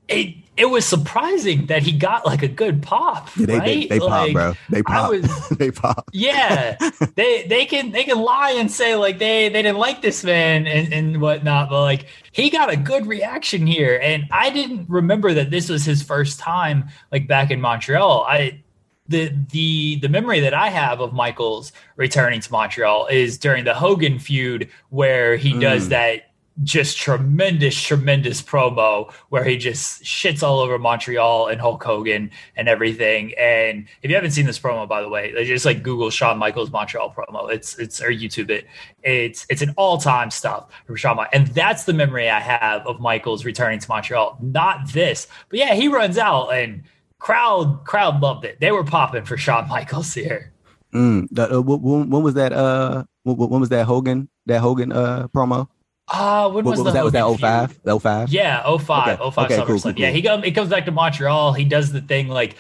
It 0.09 0.35
it 0.57 0.69
was 0.69 0.85
surprising 0.85 1.67
that 1.67 1.83
he 1.83 1.93
got 1.93 2.27
like 2.27 2.43
a 2.43 2.49
good 2.49 2.83
pop. 2.83 3.31
Yeah, 3.37 3.47
they, 3.47 3.59
right? 3.59 3.65
they, 3.65 3.87
they 3.87 3.99
like, 4.01 4.11
pop, 4.11 4.33
bro. 4.33 4.53
They 4.69 4.83
pop. 4.83 5.11
Was, 5.11 5.49
they 5.59 5.71
pop. 5.71 6.11
Yeah, 6.13 6.77
they 7.15 7.47
they 7.47 7.65
can 7.65 7.93
they 7.93 8.03
can 8.03 8.19
lie 8.19 8.57
and 8.59 8.71
say 8.71 8.97
like 8.97 9.19
they 9.19 9.49
they 9.49 9.63
didn't 9.63 9.79
like 9.79 10.03
this 10.03 10.25
man 10.25 10.67
and 10.67 10.93
and 10.93 11.21
whatnot, 11.21 11.71
but 11.71 11.81
like 11.83 12.07
he 12.33 12.51
got 12.51 12.71
a 12.71 12.77
good 12.77 13.07
reaction 13.07 13.67
here, 13.67 14.01
and 14.03 14.25
I 14.33 14.51
didn't 14.51 14.91
remember 14.91 15.33
that 15.35 15.51
this 15.51 15.69
was 15.69 15.85
his 15.85 16.03
first 16.03 16.41
time 16.41 16.89
like 17.13 17.29
back 17.29 17.53
in 17.53 17.61
Montreal. 17.61 18.27
I 18.29 18.63
the 19.11 19.33
the 19.51 19.97
the 19.97 20.09
memory 20.09 20.41
that 20.41 20.55
I 20.55 20.69
have 20.69 21.01
of 21.01 21.13
Michaels 21.13 21.73
returning 21.97 22.41
to 22.41 22.53
Montreal 22.53 23.09
is 23.09 23.37
during 23.37 23.65
the 23.65 23.75
Hogan 23.75 24.19
feud 24.19 24.71
where 24.89 25.37
he 25.37 25.53
mm. 25.53 25.61
does 25.61 25.89
that 25.89 26.31
just 26.63 26.99
tremendous, 26.99 27.81
tremendous 27.81 28.43
promo 28.43 29.11
where 29.31 29.45
he 29.45 29.57
just 29.57 30.03
shits 30.03 30.43
all 30.43 30.61
over 30.61 30.79
Montreal 30.79 31.49
and 31.49 31.61
Hulk 31.61 31.83
Hogan 31.83 32.31
and 32.55 32.69
everything. 32.69 33.33
And 33.39 33.87
if 34.03 34.11
you 34.11 34.15
haven't 34.15 34.33
seen 34.33 34.47
this 34.47 34.59
promo, 34.59 34.87
by 34.87 35.01
the 35.01 35.09
way, 35.09 35.33
just 35.45 35.65
like 35.65 35.83
Google 35.83 36.11
Shawn 36.11 36.39
Michaels 36.39 36.71
Montreal 36.71 37.13
promo. 37.13 37.51
It's 37.51 37.79
it's 37.79 38.01
or 38.01 38.11
YouTube 38.11 38.51
it. 38.51 38.67
It's 39.03 39.47
it's 39.49 39.63
an 39.63 39.75
all 39.77 39.99
time 39.99 40.31
stuff 40.31 40.69
from 40.87 40.97
Shawn. 40.97 41.17
Michaels. 41.17 41.33
And 41.33 41.49
that's 41.49 41.85
the 41.85 41.95
memory 41.95 42.29
I 42.29 42.41
have 42.41 42.87
of 42.87 43.01
Michaels 43.01 43.45
returning 43.45 43.81
to 43.81 43.89
Montreal. 43.89 44.39
Not 44.41 44.93
this, 44.93 45.27
but 45.49 45.59
yeah, 45.59 45.75
he 45.75 45.89
runs 45.89 46.19
out 46.19 46.51
and 46.51 46.85
crowd 47.21 47.85
crowd 47.85 48.21
loved 48.21 48.45
it. 48.45 48.59
They 48.59 48.73
were 48.73 48.83
popping 48.83 49.25
for 49.25 49.37
Shawn 49.37 49.69
Michaels 49.69 50.13
here. 50.13 50.53
Mm, 50.93 51.29
that, 51.31 51.53
uh, 51.53 51.63
when, 51.63 52.11
when, 52.11 52.23
was 52.25 52.35
that? 52.35 52.53
Uh, 52.53 53.05
when, 53.23 53.37
when, 53.37 53.61
was 53.61 53.69
that 53.69 53.87
Hogan? 53.87 54.29
That 54.47 54.61
Hogan 54.61 54.91
uh 54.91 55.29
promo? 55.29 55.69
Uh, 56.09 56.51
when 56.51 56.65
was, 56.65 56.79
what, 56.79 56.87
was 56.87 56.95
that? 56.95 57.05
Was 57.05 57.39
that 57.39 57.79
05? 57.85 58.01
05? 58.03 58.31
Yeah, 58.31 58.77
05. 58.77 59.21
Okay. 59.21 59.31
05 59.31 59.45
okay, 59.45 59.57
cool, 59.59 59.67
cool, 59.67 59.81
cool. 59.81 59.93
Yeah, 59.93 60.11
he 60.11 60.23
comes. 60.23 60.45
He 60.45 60.51
comes 60.51 60.69
back 60.69 60.87
to 60.87 60.91
Montreal. 60.91 61.53
He 61.53 61.65
does 61.65 61.93
the 61.93 62.01
thing 62.01 62.27
like 62.27 62.57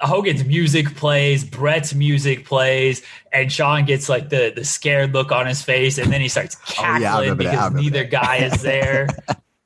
Hogan's 0.00 0.44
music 0.44 0.94
plays, 0.96 1.42
Bret's 1.42 1.94
music 1.94 2.44
plays, 2.44 3.02
and 3.32 3.50
Shawn 3.50 3.86
gets 3.86 4.10
like 4.10 4.28
the 4.28 4.52
the 4.54 4.64
scared 4.64 5.14
look 5.14 5.32
on 5.32 5.46
his 5.46 5.62
face, 5.62 5.96
and 5.96 6.12
then 6.12 6.20
he 6.20 6.28
starts 6.28 6.56
cackling 6.56 7.06
oh, 7.06 7.20
yeah, 7.22 7.34
because 7.34 7.72
neither 7.72 8.02
that. 8.02 8.10
guy 8.10 8.36
is 8.36 8.60
there. 8.62 9.08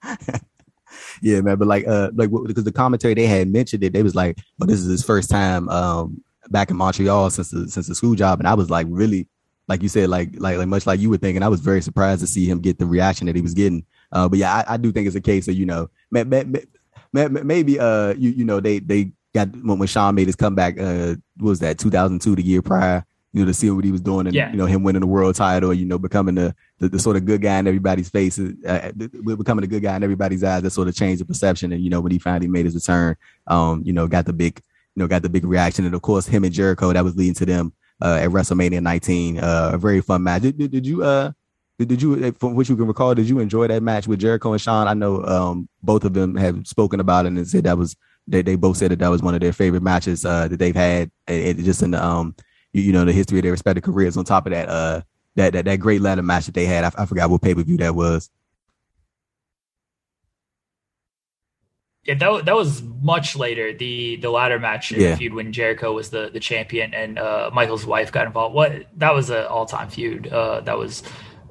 yeah, 1.22 1.40
man. 1.40 1.56
But 1.56 1.68
like, 1.68 1.86
uh, 1.86 2.10
like 2.14 2.30
because 2.46 2.64
the 2.64 2.72
commentary 2.72 3.14
they 3.14 3.26
had 3.26 3.48
mentioned 3.48 3.82
it, 3.84 3.92
they 3.92 4.02
was 4.02 4.14
like, 4.14 4.38
"Well, 4.58 4.66
this 4.66 4.80
is 4.80 4.86
his 4.86 5.04
first 5.04 5.30
time 5.30 5.68
um 5.68 6.22
back 6.50 6.70
in 6.70 6.76
Montreal 6.76 7.30
since 7.30 7.50
the 7.50 7.68
since 7.68 7.86
the 7.86 7.94
screw 7.94 8.16
job," 8.16 8.40
and 8.40 8.48
I 8.48 8.54
was 8.54 8.70
like, 8.70 8.86
really, 8.90 9.28
like 9.68 9.82
you 9.82 9.88
said, 9.88 10.08
like 10.08 10.30
like 10.38 10.58
like 10.58 10.68
much 10.68 10.86
like 10.86 11.00
you 11.00 11.10
were 11.10 11.16
thinking, 11.16 11.42
I 11.42 11.48
was 11.48 11.60
very 11.60 11.82
surprised 11.82 12.20
to 12.20 12.26
see 12.26 12.46
him 12.46 12.60
get 12.60 12.78
the 12.78 12.86
reaction 12.86 13.26
that 13.26 13.36
he 13.36 13.42
was 13.42 13.54
getting. 13.54 13.84
Uh, 14.12 14.28
but 14.28 14.38
yeah, 14.38 14.54
I, 14.54 14.74
I 14.74 14.76
do 14.76 14.92
think 14.92 15.06
it's 15.06 15.16
a 15.16 15.20
case 15.20 15.48
of 15.48 15.54
you 15.54 15.66
know, 15.66 15.90
maybe 17.14 17.78
uh, 17.78 18.14
you 18.14 18.30
you 18.30 18.44
know 18.44 18.60
they 18.60 18.78
they 18.78 19.12
got 19.34 19.50
when, 19.62 19.78
when 19.78 19.88
Shawn 19.88 20.14
made 20.14 20.26
his 20.26 20.36
comeback. 20.36 20.78
Uh, 20.78 21.16
was 21.38 21.60
that 21.60 21.78
2002, 21.78 22.36
the 22.36 22.42
year 22.42 22.62
prior? 22.62 23.04
You 23.34 23.40
know, 23.40 23.46
to 23.46 23.54
see 23.54 23.68
what 23.68 23.84
he 23.84 23.90
was 23.90 24.00
doing 24.00 24.28
and, 24.28 24.34
yeah. 24.34 24.48
you 24.52 24.56
know, 24.56 24.66
him 24.66 24.84
winning 24.84 25.00
the 25.00 25.08
world 25.08 25.34
title, 25.34 25.74
you 25.74 25.84
know, 25.84 25.98
becoming 25.98 26.36
the, 26.36 26.54
the, 26.78 26.88
the 26.88 27.00
sort 27.00 27.16
of 27.16 27.24
good 27.24 27.42
guy 27.42 27.58
in 27.58 27.66
everybody's 27.66 28.08
face, 28.08 28.38
uh, 28.38 28.92
becoming 28.94 29.64
a 29.64 29.66
good 29.66 29.82
guy 29.82 29.96
in 29.96 30.04
everybody's 30.04 30.44
eyes, 30.44 30.62
that 30.62 30.70
sort 30.70 30.86
of 30.86 30.94
changed 30.94 31.20
the 31.20 31.24
perception. 31.24 31.72
And, 31.72 31.82
you 31.82 31.90
know, 31.90 32.00
when 32.00 32.12
he 32.12 32.20
finally 32.20 32.46
made 32.46 32.64
his 32.64 32.76
return, 32.76 33.16
um, 33.48 33.82
you 33.84 33.92
know, 33.92 34.06
got 34.06 34.26
the 34.26 34.32
big, 34.32 34.62
you 34.94 35.02
know, 35.02 35.08
got 35.08 35.22
the 35.22 35.28
big 35.28 35.44
reaction. 35.44 35.84
And 35.84 35.96
of 35.96 36.02
course, 36.02 36.28
him 36.28 36.44
and 36.44 36.54
Jericho, 36.54 36.92
that 36.92 37.02
was 37.02 37.16
leading 37.16 37.34
to 37.34 37.44
them, 37.44 37.72
uh, 38.00 38.20
at 38.22 38.30
WrestleMania 38.30 38.80
19, 38.80 39.38
uh, 39.38 39.70
a 39.74 39.78
very 39.78 40.00
fun 40.00 40.22
match. 40.22 40.42
Did, 40.42 40.56
did, 40.56 40.70
did 40.70 40.86
you, 40.86 41.02
uh, 41.02 41.32
did, 41.76 41.88
did 41.88 42.02
you, 42.02 42.30
from 42.38 42.54
what 42.54 42.68
you 42.68 42.76
can 42.76 42.86
recall, 42.86 43.16
did 43.16 43.28
you 43.28 43.40
enjoy 43.40 43.66
that 43.66 43.82
match 43.82 44.06
with 44.06 44.20
Jericho 44.20 44.52
and 44.52 44.60
Shawn? 44.60 44.86
I 44.86 44.94
know, 44.94 45.24
um, 45.24 45.68
both 45.82 46.04
of 46.04 46.14
them 46.14 46.36
have 46.36 46.68
spoken 46.68 47.00
about 47.00 47.26
it 47.26 47.32
and 47.32 47.48
said 47.48 47.64
that 47.64 47.76
was, 47.76 47.96
they, 48.28 48.42
they 48.42 48.54
both 48.54 48.76
said 48.76 48.92
that 48.92 49.00
that 49.00 49.08
was 49.08 49.22
one 49.22 49.34
of 49.34 49.40
their 49.40 49.52
favorite 49.52 49.82
matches, 49.82 50.24
uh, 50.24 50.46
that 50.46 50.56
they've 50.56 50.76
had, 50.76 51.10
it, 51.26 51.58
it 51.58 51.62
just 51.64 51.82
in 51.82 51.90
the, 51.90 52.04
um, 52.04 52.36
you, 52.74 52.92
know 52.92 53.04
the 53.04 53.12
history 53.12 53.38
of 53.38 53.42
their 53.42 53.52
respective 53.52 53.84
careers. 53.84 54.16
On 54.16 54.24
top 54.24 54.46
of 54.46 54.52
that, 54.52 54.68
uh, 54.68 55.02
that 55.36 55.52
that, 55.52 55.64
that 55.64 55.76
great 55.76 56.00
ladder 56.00 56.22
match 56.22 56.46
that 56.46 56.54
they 56.54 56.66
had, 56.66 56.84
I, 56.84 57.02
I 57.02 57.06
forgot 57.06 57.30
what 57.30 57.42
pay 57.42 57.54
per 57.54 57.62
view 57.62 57.76
that 57.78 57.94
was. 57.94 58.30
Yeah, 62.04 62.14
that, 62.14 62.44
that 62.44 62.54
was 62.54 62.82
much 62.82 63.34
later. 63.34 63.72
The 63.72 64.16
the 64.16 64.30
ladder 64.30 64.58
match 64.58 64.92
yeah. 64.92 65.16
feud 65.16 65.32
when 65.32 65.52
Jericho 65.52 65.92
was 65.92 66.10
the, 66.10 66.28
the 66.30 66.40
champion 66.40 66.92
and 66.92 67.18
uh, 67.18 67.50
Michael's 67.52 67.86
wife 67.86 68.12
got 68.12 68.26
involved. 68.26 68.54
What 68.54 68.86
that 68.96 69.14
was 69.14 69.30
an 69.30 69.46
all 69.46 69.64
time 69.64 69.88
feud. 69.88 70.26
Uh, 70.26 70.60
that 70.60 70.76
was 70.76 71.02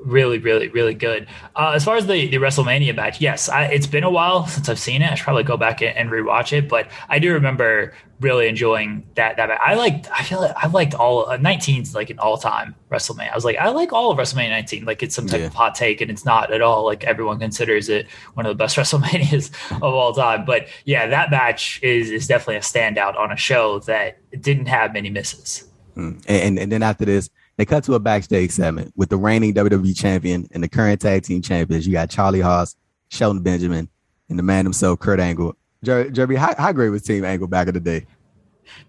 really, 0.04 0.38
really, 0.38 0.68
really 0.70 0.94
good. 0.94 1.28
Uh, 1.56 1.72
as 1.76 1.84
far 1.84 1.96
as 1.98 2.08
the, 2.08 2.28
the 2.28 2.38
WrestleMania 2.38 2.96
match, 2.96 3.22
yes, 3.22 3.50
I, 3.50 3.66
it's 3.66 3.88
been 3.88 4.04
a 4.04 4.10
while 4.10 4.46
since 4.48 4.70
I've 4.70 4.80
seen 4.80 5.02
it. 5.02 5.12
I 5.12 5.16
should 5.16 5.24
probably 5.24 5.44
go 5.44 5.58
back 5.58 5.82
and, 5.82 5.96
and 5.96 6.10
rewatch 6.10 6.54
it, 6.54 6.68
but 6.68 6.90
I 7.10 7.20
do 7.20 7.34
remember 7.34 7.94
really 8.20 8.48
enjoying 8.48 9.06
that. 9.16 9.38
That 9.38 9.52
I 9.52 9.74
liked. 9.76 10.10
I 10.12 10.24
feel 10.24 10.42
like 10.42 10.56
I 10.56 10.68
liked 10.68 10.94
all 10.94 11.30
uh, 11.30 11.38
19's 11.38 11.94
like 11.94 12.10
an 12.10 12.20
all 12.20 12.38
time 12.38 12.76
WrestleMania. 12.90 13.32
I 13.32 13.36
was 13.36 13.46
like, 13.46 13.58
I 13.58 13.70
like 13.70 13.94
all 13.94 14.12
of 14.12 14.18
WrestleMania 14.18 14.50
19. 14.50 14.86
Like 14.86 15.04
it's 15.04 15.16
some 15.16 15.28
type 15.28 15.42
yeah. 15.42 15.48
of 15.48 15.54
hot 15.54 15.76
take, 15.76 16.02
and 16.02 16.10
it's 16.10 16.26
not 16.26 16.52
at 16.52 16.62
all. 16.62 16.86
Like 16.86 17.04
everyone 17.04 17.40
considers 17.40 17.90
it 17.90 18.08
one 18.34 18.46
of 18.46 18.52
the 18.52 18.62
best 18.62 18.78
WrestleManias 18.78 19.52
of 19.76 19.84
all 19.84 20.14
time. 20.14 20.46
But 20.46 20.68
yeah, 20.86 21.08
that 21.08 21.32
match 21.32 21.80
is 21.84 22.10
is 22.10 22.28
definitely 22.28 22.58
a 22.58 22.60
standout 22.62 23.18
on 23.18 23.32
a 23.32 23.38
show 23.38 23.80
that 23.80 24.18
didn't 24.42 24.68
have 24.68 24.94
many 24.94 25.10
misses. 25.10 25.68
Mm. 25.96 26.24
And, 26.28 26.58
and 26.58 26.72
then 26.72 26.82
after 26.82 27.06
this, 27.06 27.30
they 27.58 27.66
cut 27.66 27.84
to 27.86 27.94
a 27.94 28.00
backstage 28.00 28.52
segment 28.52 28.94
with 28.96 29.10
the 29.10 29.18
reigning 29.18 29.54
WWE 29.54 29.96
champion 29.96 30.48
and 30.52 30.64
the 30.64 30.70
current 30.70 31.02
tag 31.02 31.24
team 31.24 31.42
champions. 31.42 31.86
You 31.86 31.94
got 31.94 32.10
Charlie 32.10 32.42
Haas, 32.42 32.76
Shelton 33.10 33.42
Benjamin, 33.42 33.90
and 34.30 34.40
the 34.40 34.44
man 34.44 34.66
himself, 34.66 35.00
Kurt 35.00 35.20
Angle. 35.20 35.56
Jeremy, 35.84 36.36
how, 36.36 36.56
how 36.58 36.72
great 36.72 36.90
was 36.90 37.04
Team 37.04 37.26
Angle 37.26 37.48
back 37.48 37.68
in 37.68 37.74
the 37.74 37.80
day? 37.80 38.06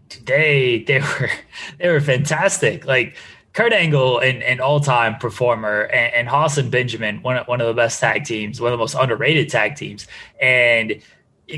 Today 0.09 0.85
they 0.85 1.01
were 1.01 1.31
they 1.79 1.89
were 1.89 2.01
fantastic. 2.01 2.87
Like 2.87 3.17
Kurt 3.53 3.73
Angle, 3.73 4.21
an, 4.21 4.43
an 4.43 4.61
all 4.61 4.81
time 4.81 5.17
performer, 5.17 5.83
and, 5.83 6.15
and 6.15 6.29
Haas 6.29 6.57
and 6.57 6.71
Benjamin, 6.71 7.23
one 7.23 7.37
one 7.47 7.61
of 7.61 7.67
the 7.67 7.75
best 7.75 8.01
tag 8.01 8.25
teams, 8.25 8.61
one 8.61 8.73
of 8.73 8.79
the 8.79 8.83
most 8.83 8.95
underrated 8.95 9.49
tag 9.49 9.77
teams, 9.77 10.07
and 10.41 11.03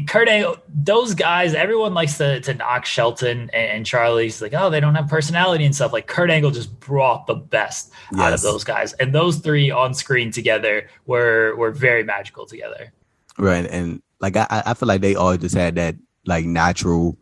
Kurt 0.06 0.28
Angle, 0.28 0.56
those 0.68 1.14
guys, 1.14 1.54
everyone 1.54 1.94
likes 1.94 2.18
to, 2.18 2.40
to 2.40 2.54
knock 2.54 2.84
Shelton 2.84 3.50
and, 3.52 3.70
and 3.70 3.86
Charlie's 3.86 4.42
like, 4.42 4.52
oh, 4.52 4.68
they 4.68 4.80
don't 4.80 4.94
have 4.96 5.08
personality 5.08 5.64
and 5.64 5.74
stuff. 5.74 5.92
Like 5.92 6.06
Kurt 6.06 6.30
Angle 6.30 6.50
just 6.50 6.78
brought 6.80 7.26
the 7.26 7.34
best 7.34 7.92
yes. 8.12 8.20
out 8.20 8.32
of 8.32 8.42
those 8.42 8.64
guys. 8.64 8.94
And 8.94 9.14
those 9.14 9.38
three 9.38 9.70
on 9.70 9.94
screen 9.94 10.32
together 10.32 10.88
were 11.06 11.54
were 11.56 11.70
very 11.70 12.02
magical 12.02 12.46
together. 12.46 12.92
Right. 13.38 13.64
And 13.66 14.02
like 14.20 14.36
I, 14.36 14.46
I 14.50 14.74
feel 14.74 14.88
like 14.88 15.02
they 15.02 15.14
all 15.14 15.36
just 15.36 15.54
had 15.54 15.76
that 15.76 15.94
like 16.24 16.44
natural 16.44 17.16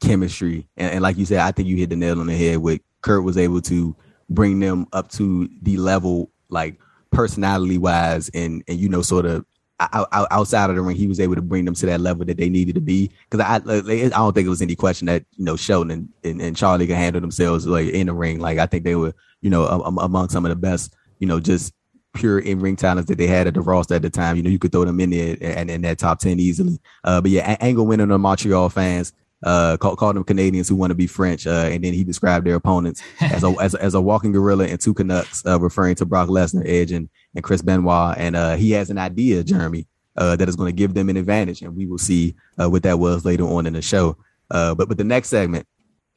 chemistry. 0.00 0.66
And, 0.76 0.94
and 0.94 1.02
like 1.02 1.18
you 1.18 1.24
said, 1.24 1.38
I 1.38 1.52
think 1.52 1.68
you 1.68 1.76
hit 1.76 1.90
the 1.90 1.96
nail 1.96 2.20
on 2.20 2.26
the 2.26 2.36
head 2.36 2.58
with 2.58 2.80
Kurt 3.02 3.22
was 3.22 3.38
able 3.38 3.60
to 3.62 3.94
bring 4.28 4.58
them 4.58 4.86
up 4.92 5.10
to 5.12 5.48
the 5.62 5.76
level 5.76 6.30
like 6.48 6.78
personality 7.10 7.78
wise 7.78 8.28
and 8.34 8.62
and 8.68 8.78
you 8.78 8.88
know 8.88 9.02
sort 9.02 9.24
of 9.24 9.44
outside 9.80 10.70
of 10.70 10.76
the 10.76 10.82
ring, 10.82 10.96
he 10.96 11.06
was 11.06 11.20
able 11.20 11.36
to 11.36 11.42
bring 11.42 11.64
them 11.64 11.74
to 11.74 11.86
that 11.86 12.00
level 12.00 12.24
that 12.24 12.36
they 12.36 12.48
needed 12.48 12.74
to 12.74 12.80
be. 12.80 13.10
Because 13.30 13.44
I, 13.44 13.56
I 13.56 14.08
don't 14.08 14.32
think 14.32 14.46
it 14.46 14.50
was 14.50 14.62
any 14.62 14.74
question 14.74 15.06
that 15.06 15.24
you 15.36 15.44
know 15.44 15.56
Shelton 15.56 15.90
and, 15.90 16.08
and, 16.24 16.40
and, 16.40 16.56
Charlie 16.56 16.86
could 16.86 16.96
handle 16.96 17.20
themselves 17.20 17.66
like 17.66 17.88
in 17.88 18.08
the 18.08 18.14
ring. 18.14 18.40
Like 18.40 18.58
I 18.58 18.66
think 18.66 18.84
they 18.84 18.96
were, 18.96 19.14
you 19.40 19.50
know, 19.50 19.66
among 19.66 20.30
some 20.30 20.44
of 20.44 20.50
the 20.50 20.56
best, 20.56 20.94
you 21.20 21.28
know, 21.28 21.38
just 21.38 21.72
pure 22.14 22.40
in 22.40 22.58
ring 22.60 22.76
talents 22.76 23.08
that 23.08 23.18
they 23.18 23.26
had 23.26 23.46
at 23.46 23.54
the 23.54 23.60
roster 23.60 23.94
at 23.94 24.02
the 24.02 24.10
time. 24.10 24.36
You 24.36 24.42
know, 24.42 24.50
you 24.50 24.58
could 24.58 24.72
throw 24.72 24.84
them 24.84 25.00
in 25.00 25.10
there 25.10 25.36
and 25.40 25.70
in 25.70 25.82
that 25.82 25.98
top 25.98 26.18
ten 26.18 26.40
easily. 26.40 26.80
Uh, 27.04 27.20
but 27.20 27.30
yeah, 27.30 27.56
Angle 27.60 27.86
winning 27.86 28.10
on 28.10 28.20
Montreal 28.20 28.68
fans. 28.70 29.12
Uh, 29.44 29.76
called, 29.76 29.96
called 29.98 30.16
them 30.16 30.24
Canadians 30.24 30.68
who 30.68 30.74
want 30.74 30.90
to 30.90 30.96
be 30.96 31.06
French, 31.06 31.46
uh, 31.46 31.68
and 31.70 31.84
then 31.84 31.94
he 31.94 32.02
described 32.02 32.44
their 32.44 32.56
opponents 32.56 33.00
as 33.20 33.44
a 33.44 33.54
as, 33.60 33.76
as 33.76 33.94
a 33.94 34.00
walking 34.00 34.32
gorilla 34.32 34.66
and 34.66 34.80
two 34.80 34.92
Canucks, 34.92 35.46
uh, 35.46 35.60
referring 35.60 35.94
to 35.94 36.04
Brock 36.04 36.28
Lesnar, 36.28 36.66
Edge, 36.66 36.90
and 36.90 37.08
and 37.38 37.44
Chris 37.44 37.62
Benoit. 37.62 38.18
And 38.18 38.36
uh, 38.36 38.56
he 38.56 38.72
has 38.72 38.90
an 38.90 38.98
idea, 38.98 39.44
Jeremy, 39.44 39.86
uh, 40.16 40.36
that 40.36 40.48
is 40.48 40.56
going 40.56 40.68
to 40.68 40.76
give 40.76 40.92
them 40.92 41.08
an 41.08 41.16
advantage. 41.16 41.62
And 41.62 41.74
we 41.74 41.86
will 41.86 41.98
see 41.98 42.34
uh, 42.60 42.68
what 42.68 42.82
that 42.82 42.98
was 42.98 43.24
later 43.24 43.44
on 43.44 43.66
in 43.66 43.72
the 43.72 43.80
show. 43.80 44.16
Uh, 44.50 44.74
but 44.74 44.88
but 44.88 44.98
the 44.98 45.04
next 45.04 45.28
segment, 45.28 45.66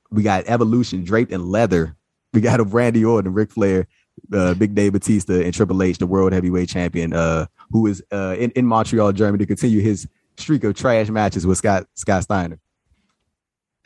we 0.09 0.23
got 0.23 0.47
Evolution 0.47 1.03
draped 1.03 1.31
in 1.31 1.47
leather. 1.47 1.95
We 2.33 2.41
got 2.41 2.59
a 2.59 2.63
Randy 2.63 3.05
Orton, 3.05 3.33
Ric 3.33 3.51
Flair, 3.51 3.87
uh, 4.33 4.53
Big 4.55 4.73
Dave 4.73 4.93
Batista, 4.93 5.41
and 5.41 5.53
Triple 5.53 5.83
H, 5.83 5.97
the 5.97 6.07
World 6.07 6.33
Heavyweight 6.33 6.69
Champion, 6.69 7.13
uh, 7.13 7.45
who 7.71 7.87
is 7.87 8.01
uh, 8.11 8.35
in, 8.39 8.51
in 8.51 8.65
Montreal, 8.65 9.11
Germany, 9.11 9.43
to 9.43 9.45
continue 9.45 9.81
his 9.81 10.07
streak 10.37 10.63
of 10.63 10.75
trash 10.75 11.09
matches 11.09 11.45
with 11.45 11.57
Scott 11.57 11.87
Scott 11.93 12.23
Steiner. 12.23 12.57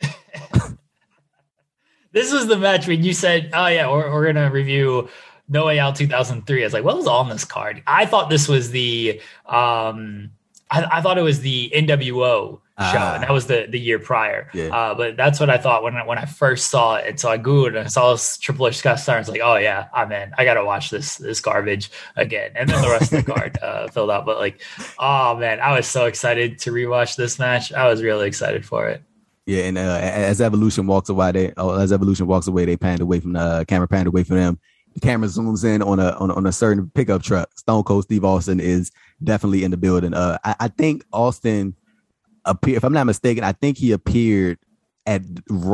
this 2.12 2.32
was 2.32 2.46
the 2.46 2.56
match 2.56 2.86
when 2.86 3.02
you 3.02 3.12
said, 3.12 3.50
"Oh 3.52 3.66
yeah, 3.66 3.90
we're, 3.90 4.12
we're 4.12 4.32
gonna 4.32 4.50
review 4.50 5.08
no 5.48 5.66
Way 5.66 5.78
Out 5.78 5.96
2003. 5.96 6.62
I 6.62 6.66
was 6.66 6.72
like, 6.72 6.84
what 6.84 6.96
was 6.96 7.06
on 7.06 7.28
this 7.28 7.44
card? 7.44 7.82
I 7.86 8.06
thought 8.06 8.30
this 8.30 8.48
was 8.48 8.70
the, 8.70 9.20
um, 9.46 10.30
I, 10.70 10.84
I 10.98 11.00
thought 11.00 11.18
it 11.18 11.22
was 11.22 11.40
the 11.40 11.72
NWO 11.74 12.60
show, 12.78 12.98
and 13.14 13.22
that 13.22 13.32
was 13.32 13.46
the 13.46 13.66
the 13.68 13.80
year 13.80 13.98
prior. 13.98 14.50
Yeah. 14.52 14.66
Uh, 14.66 14.94
but 14.94 15.16
that's 15.16 15.40
what 15.40 15.48
I 15.48 15.56
thought 15.56 15.82
when 15.82 15.96
I, 15.96 16.04
when 16.04 16.18
I 16.18 16.26
first 16.26 16.70
saw 16.70 16.96
it. 16.96 17.06
And 17.06 17.20
so 17.20 17.30
I 17.30 17.38
googled 17.38 17.68
and 17.68 17.78
I 17.78 17.86
saw 17.86 18.12
this 18.12 18.36
Triple 18.36 18.68
H 18.68 18.76
Scott 18.76 19.00
Steiner. 19.00 19.16
I 19.16 19.20
was 19.20 19.28
like, 19.28 19.40
oh 19.42 19.56
yeah, 19.56 19.88
I'm 19.94 20.12
in. 20.12 20.32
I 20.36 20.44
gotta 20.44 20.64
watch 20.64 20.90
this 20.90 21.16
this 21.16 21.40
garbage 21.40 21.90
again. 22.16 22.52
And 22.54 22.68
then 22.68 22.82
the 22.82 22.88
rest 22.88 23.12
of 23.12 23.24
the 23.24 23.32
card 23.32 23.58
uh, 23.62 23.88
filled 23.88 24.10
out. 24.10 24.26
But 24.26 24.38
like, 24.38 24.60
oh 24.98 25.36
man, 25.36 25.60
I 25.60 25.74
was 25.74 25.86
so 25.86 26.06
excited 26.06 26.58
to 26.60 26.70
rewatch 26.70 27.16
this 27.16 27.38
match. 27.38 27.72
I 27.72 27.88
was 27.88 28.02
really 28.02 28.28
excited 28.28 28.66
for 28.66 28.88
it. 28.88 29.02
Yeah, 29.46 29.62
and 29.62 29.78
uh, 29.78 29.98
as 30.02 30.40
Evolution 30.40 30.86
walks 30.88 31.08
away, 31.08 31.32
they 31.32 31.52
oh, 31.56 31.78
as 31.78 31.92
Evolution 31.92 32.26
walks 32.26 32.48
away, 32.48 32.64
they 32.64 32.76
panned 32.76 33.00
away 33.00 33.20
from 33.20 33.32
the 33.34 33.40
uh, 33.40 33.64
camera, 33.64 33.86
panned 33.86 34.08
away 34.08 34.24
from 34.24 34.36
them, 34.38 34.58
camera 35.00 35.28
zooms 35.28 35.64
in 35.64 35.82
on 35.82 35.98
a 35.98 36.10
on, 36.12 36.30
on 36.30 36.46
a 36.46 36.52
certain 36.52 36.90
pickup 36.94 37.22
truck. 37.22 37.56
Stone 37.58 37.84
Cold 37.84 38.04
Steve 38.04 38.24
Austin 38.24 38.60
is 38.60 38.90
definitely 39.22 39.64
in 39.64 39.70
the 39.70 39.76
building. 39.76 40.14
Uh, 40.14 40.38
I, 40.44 40.56
I 40.60 40.68
think 40.68 41.04
Austin 41.12 41.74
appeared. 42.44 42.78
If 42.78 42.84
I'm 42.84 42.92
not 42.92 43.06
mistaken, 43.06 43.44
I 43.44 43.52
think 43.52 43.78
he 43.78 43.92
appeared 43.92 44.58
at 45.06 45.22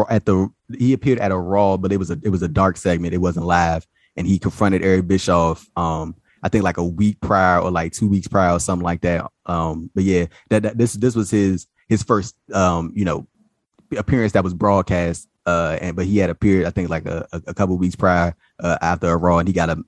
at 0.09 0.27
the 0.27 0.49
he 0.77 0.93
appeared 0.93 1.19
at 1.19 1.33
a 1.33 1.37
Raw, 1.37 1.77
but 1.77 1.93
it 1.93 1.99
was 1.99 2.11
a 2.11 2.19
it 2.23 2.31
was 2.31 2.43
a 2.43 2.49
dark 2.49 2.77
segment. 2.77 3.15
It 3.15 3.19
wasn't 3.19 3.47
live, 3.47 3.87
and 4.17 4.27
he 4.27 4.39
confronted 4.39 4.83
Eric 4.83 5.07
Bischoff. 5.07 5.69
Um, 5.77 6.17
I 6.43 6.49
think 6.49 6.65
like 6.65 6.79
a 6.79 6.85
week 6.85 7.21
prior 7.21 7.61
or 7.61 7.71
like 7.71 7.93
two 7.93 8.09
weeks 8.09 8.27
prior 8.27 8.55
or 8.55 8.61
something 8.61 8.85
like 8.85 9.03
that. 9.03 9.31
Um, 9.47 9.91
but 9.95 10.05
yeah, 10.05 10.27
that, 10.51 10.65
that 10.65 10.79
this 10.79 10.95
this 10.95 11.15
was 11.15 11.31
his 11.31 11.67
his 11.89 12.03
first 12.03 12.35
um 12.53 12.93
you 12.95 13.05
know 13.05 13.27
appearance 13.97 14.33
that 14.33 14.43
was 14.43 14.55
broadcast 14.55 15.29
uh, 15.47 15.79
and 15.81 15.97
but 15.97 16.07
he 16.07 16.19
had 16.19 16.31
appeared, 16.31 16.67
I 16.67 16.71
think, 16.71 16.89
like 16.89 17.07
a, 17.07 17.27
a 17.33 17.55
couple 17.55 17.77
weeks 17.77 17.97
prior 17.97 18.35
uh, 18.63 18.79
after 18.81 19.09
a 19.09 19.17
Raw, 19.17 19.39
and 19.39 19.49
he 19.49 19.53
got 19.53 19.69
a 19.69 19.83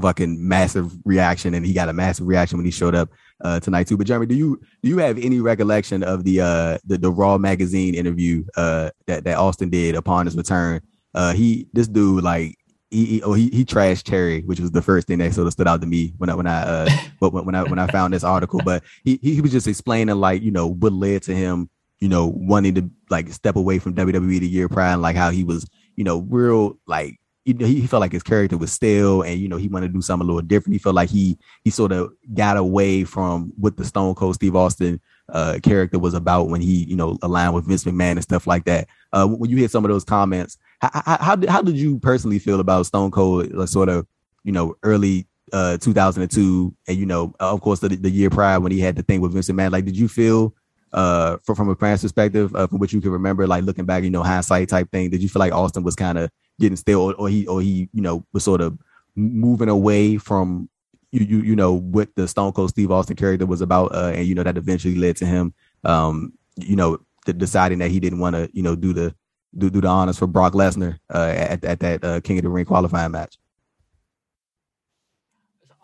fucking 0.00 0.46
massive 0.46 0.92
reaction, 1.04 1.54
and 1.54 1.64
he 1.64 1.72
got 1.72 1.88
a 1.88 1.92
massive 1.92 2.26
reaction 2.26 2.58
when 2.58 2.64
he 2.64 2.72
showed 2.72 2.94
up 2.94 3.10
uh, 3.44 3.60
tonight 3.60 3.86
too. 3.86 3.96
But 3.96 4.06
Jeremy, 4.06 4.26
do 4.26 4.34
you 4.34 4.60
do 4.82 4.88
you 4.88 4.98
have 4.98 5.18
any 5.18 5.40
recollection 5.40 6.02
of 6.02 6.24
the 6.24 6.40
uh 6.40 6.78
the, 6.84 6.98
the 6.98 7.10
Raw 7.10 7.38
magazine 7.38 7.94
interview 7.94 8.44
uh 8.56 8.90
that 9.06 9.24
that 9.24 9.38
Austin 9.38 9.70
did 9.70 9.94
upon 9.94 10.26
his 10.26 10.36
return? 10.36 10.80
Uh, 11.14 11.32
he 11.32 11.68
this 11.72 11.86
dude 11.86 12.24
like 12.24 12.56
he, 12.90 13.06
he, 13.06 13.22
oh, 13.22 13.34
he, 13.34 13.50
he 13.50 13.64
trashed 13.64 14.04
Terry, 14.04 14.42
which 14.42 14.60
was 14.60 14.70
the 14.70 14.82
first 14.82 15.06
thing 15.06 15.18
that 15.18 15.32
sort 15.32 15.46
of 15.46 15.52
stood 15.52 15.68
out 15.68 15.80
to 15.80 15.86
me 15.86 16.12
when 16.18 16.30
I 16.30 16.34
when 16.34 16.46
I 16.46 16.62
uh 16.62 16.88
when, 17.20 17.44
when 17.44 17.54
I 17.54 17.62
when 17.62 17.78
I 17.78 17.86
found 17.86 18.14
this 18.14 18.24
article. 18.24 18.60
But 18.64 18.82
he 19.04 19.18
he 19.22 19.40
was 19.40 19.52
just 19.52 19.68
explaining 19.68 20.16
like 20.16 20.42
you 20.42 20.50
know 20.50 20.66
what 20.66 20.92
led 20.92 21.22
to 21.24 21.34
him 21.34 21.68
you 22.04 22.10
know, 22.10 22.26
wanting 22.36 22.74
to 22.74 22.90
like 23.08 23.30
step 23.30 23.56
away 23.56 23.78
from 23.78 23.94
WWE 23.94 24.40
the 24.40 24.46
year 24.46 24.68
prior 24.68 24.92
and 24.92 25.00
like 25.00 25.16
how 25.16 25.30
he 25.30 25.42
was, 25.42 25.66
you 25.96 26.04
know, 26.04 26.18
real 26.28 26.78
like 26.86 27.18
you 27.44 27.54
know, 27.54 27.66
he 27.66 27.86
felt 27.86 28.00
like 28.00 28.12
his 28.12 28.22
character 28.22 28.56
was 28.56 28.72
stale 28.72 29.22
and 29.22 29.38
you 29.38 29.48
know 29.48 29.56
he 29.56 29.68
wanted 29.68 29.88
to 29.88 29.92
do 29.92 30.02
something 30.02 30.24
a 30.24 30.26
little 30.26 30.46
different. 30.46 30.74
He 30.74 30.78
felt 30.78 30.94
like 30.94 31.10
he 31.10 31.38
he 31.62 31.70
sort 31.70 31.92
of 31.92 32.12
got 32.32 32.56
away 32.56 33.04
from 33.04 33.52
what 33.56 33.76
the 33.76 33.84
Stone 33.84 34.14
Cold 34.14 34.36
Steve 34.36 34.56
Austin 34.56 35.00
uh, 35.28 35.58
character 35.62 35.98
was 35.98 36.14
about 36.14 36.48
when 36.48 36.60
he 36.60 36.84
you 36.84 36.96
know 36.96 37.18
aligned 37.22 37.54
with 37.54 37.66
Vince 37.66 37.84
McMahon 37.84 38.12
and 38.12 38.22
stuff 38.22 38.46
like 38.46 38.64
that. 38.64 38.88
Uh, 39.12 39.26
when 39.26 39.50
you 39.50 39.58
hear 39.58 39.68
some 39.68 39.84
of 39.84 39.90
those 39.90 40.04
comments, 40.04 40.56
how 40.80 40.90
how, 40.92 41.16
how 41.18 41.36
did, 41.36 41.50
how 41.50 41.60
did 41.60 41.76
you 41.76 41.98
personally 41.98 42.38
feel 42.38 42.60
about 42.60 42.86
Stone 42.86 43.10
Cold 43.10 43.52
uh, 43.54 43.66
sort 43.66 43.90
of 43.90 44.06
you 44.42 44.52
know 44.52 44.76
early 44.82 45.26
uh 45.52 45.76
2002 45.76 46.74
and 46.88 46.96
you 46.96 47.04
know 47.04 47.34
of 47.38 47.60
course 47.60 47.78
the, 47.80 47.88
the 47.88 48.10
year 48.10 48.30
prior 48.30 48.58
when 48.58 48.72
he 48.72 48.80
had 48.80 48.96
the 48.96 49.02
thing 49.02 49.20
with 49.20 49.32
Vince 49.32 49.50
McMahon? 49.50 49.70
Like, 49.70 49.84
did 49.84 49.98
you 49.98 50.08
feel 50.08 50.54
uh, 50.94 51.36
from, 51.42 51.56
from 51.56 51.68
a 51.68 51.74
fan's 51.74 52.02
perspective, 52.02 52.54
uh, 52.54 52.66
from 52.68 52.78
what 52.78 52.92
you 52.92 53.00
can 53.00 53.10
remember, 53.10 53.46
like 53.46 53.64
looking 53.64 53.84
back, 53.84 54.04
you 54.04 54.10
know, 54.10 54.22
hindsight 54.22 54.68
type 54.68 54.90
thing, 54.90 55.10
did 55.10 55.22
you 55.22 55.28
feel 55.28 55.40
like 55.40 55.52
Austin 55.52 55.82
was 55.82 55.96
kind 55.96 56.16
of 56.16 56.30
getting 56.60 56.76
stale, 56.76 57.00
or, 57.00 57.14
or 57.14 57.28
he 57.28 57.46
or 57.46 57.60
he 57.60 57.88
you 57.92 58.02
know 58.02 58.24
was 58.32 58.44
sort 58.44 58.60
of 58.60 58.78
moving 59.16 59.68
away 59.68 60.16
from 60.16 60.68
you 61.12 61.24
you 61.24 61.38
you 61.42 61.56
know 61.56 61.72
what 61.72 62.14
the 62.16 62.26
Stone 62.26 62.52
Cold 62.52 62.70
Steve 62.70 62.90
Austin 62.90 63.16
character 63.16 63.46
was 63.46 63.60
about, 63.60 63.94
uh, 63.94 64.12
and 64.14 64.26
you 64.26 64.34
know 64.34 64.42
that 64.42 64.56
eventually 64.56 64.96
led 64.96 65.16
to 65.16 65.26
him, 65.26 65.54
um, 65.84 66.32
you 66.56 66.76
know, 66.76 66.98
deciding 67.24 67.78
that 67.78 67.90
he 67.90 68.00
didn't 68.00 68.18
want 68.18 68.34
to 68.34 68.50
you 68.52 68.62
know 68.62 68.74
do 68.74 68.92
the 68.92 69.14
do, 69.56 69.70
do 69.70 69.80
the 69.80 69.88
honors 69.88 70.18
for 70.18 70.26
Brock 70.26 70.52
Lesnar 70.52 70.98
uh, 71.12 71.32
at 71.36 71.64
at 71.64 71.80
that 71.80 72.04
uh, 72.04 72.20
King 72.20 72.38
of 72.38 72.44
the 72.44 72.50
Ring 72.50 72.64
qualifying 72.64 73.12
match. 73.12 73.38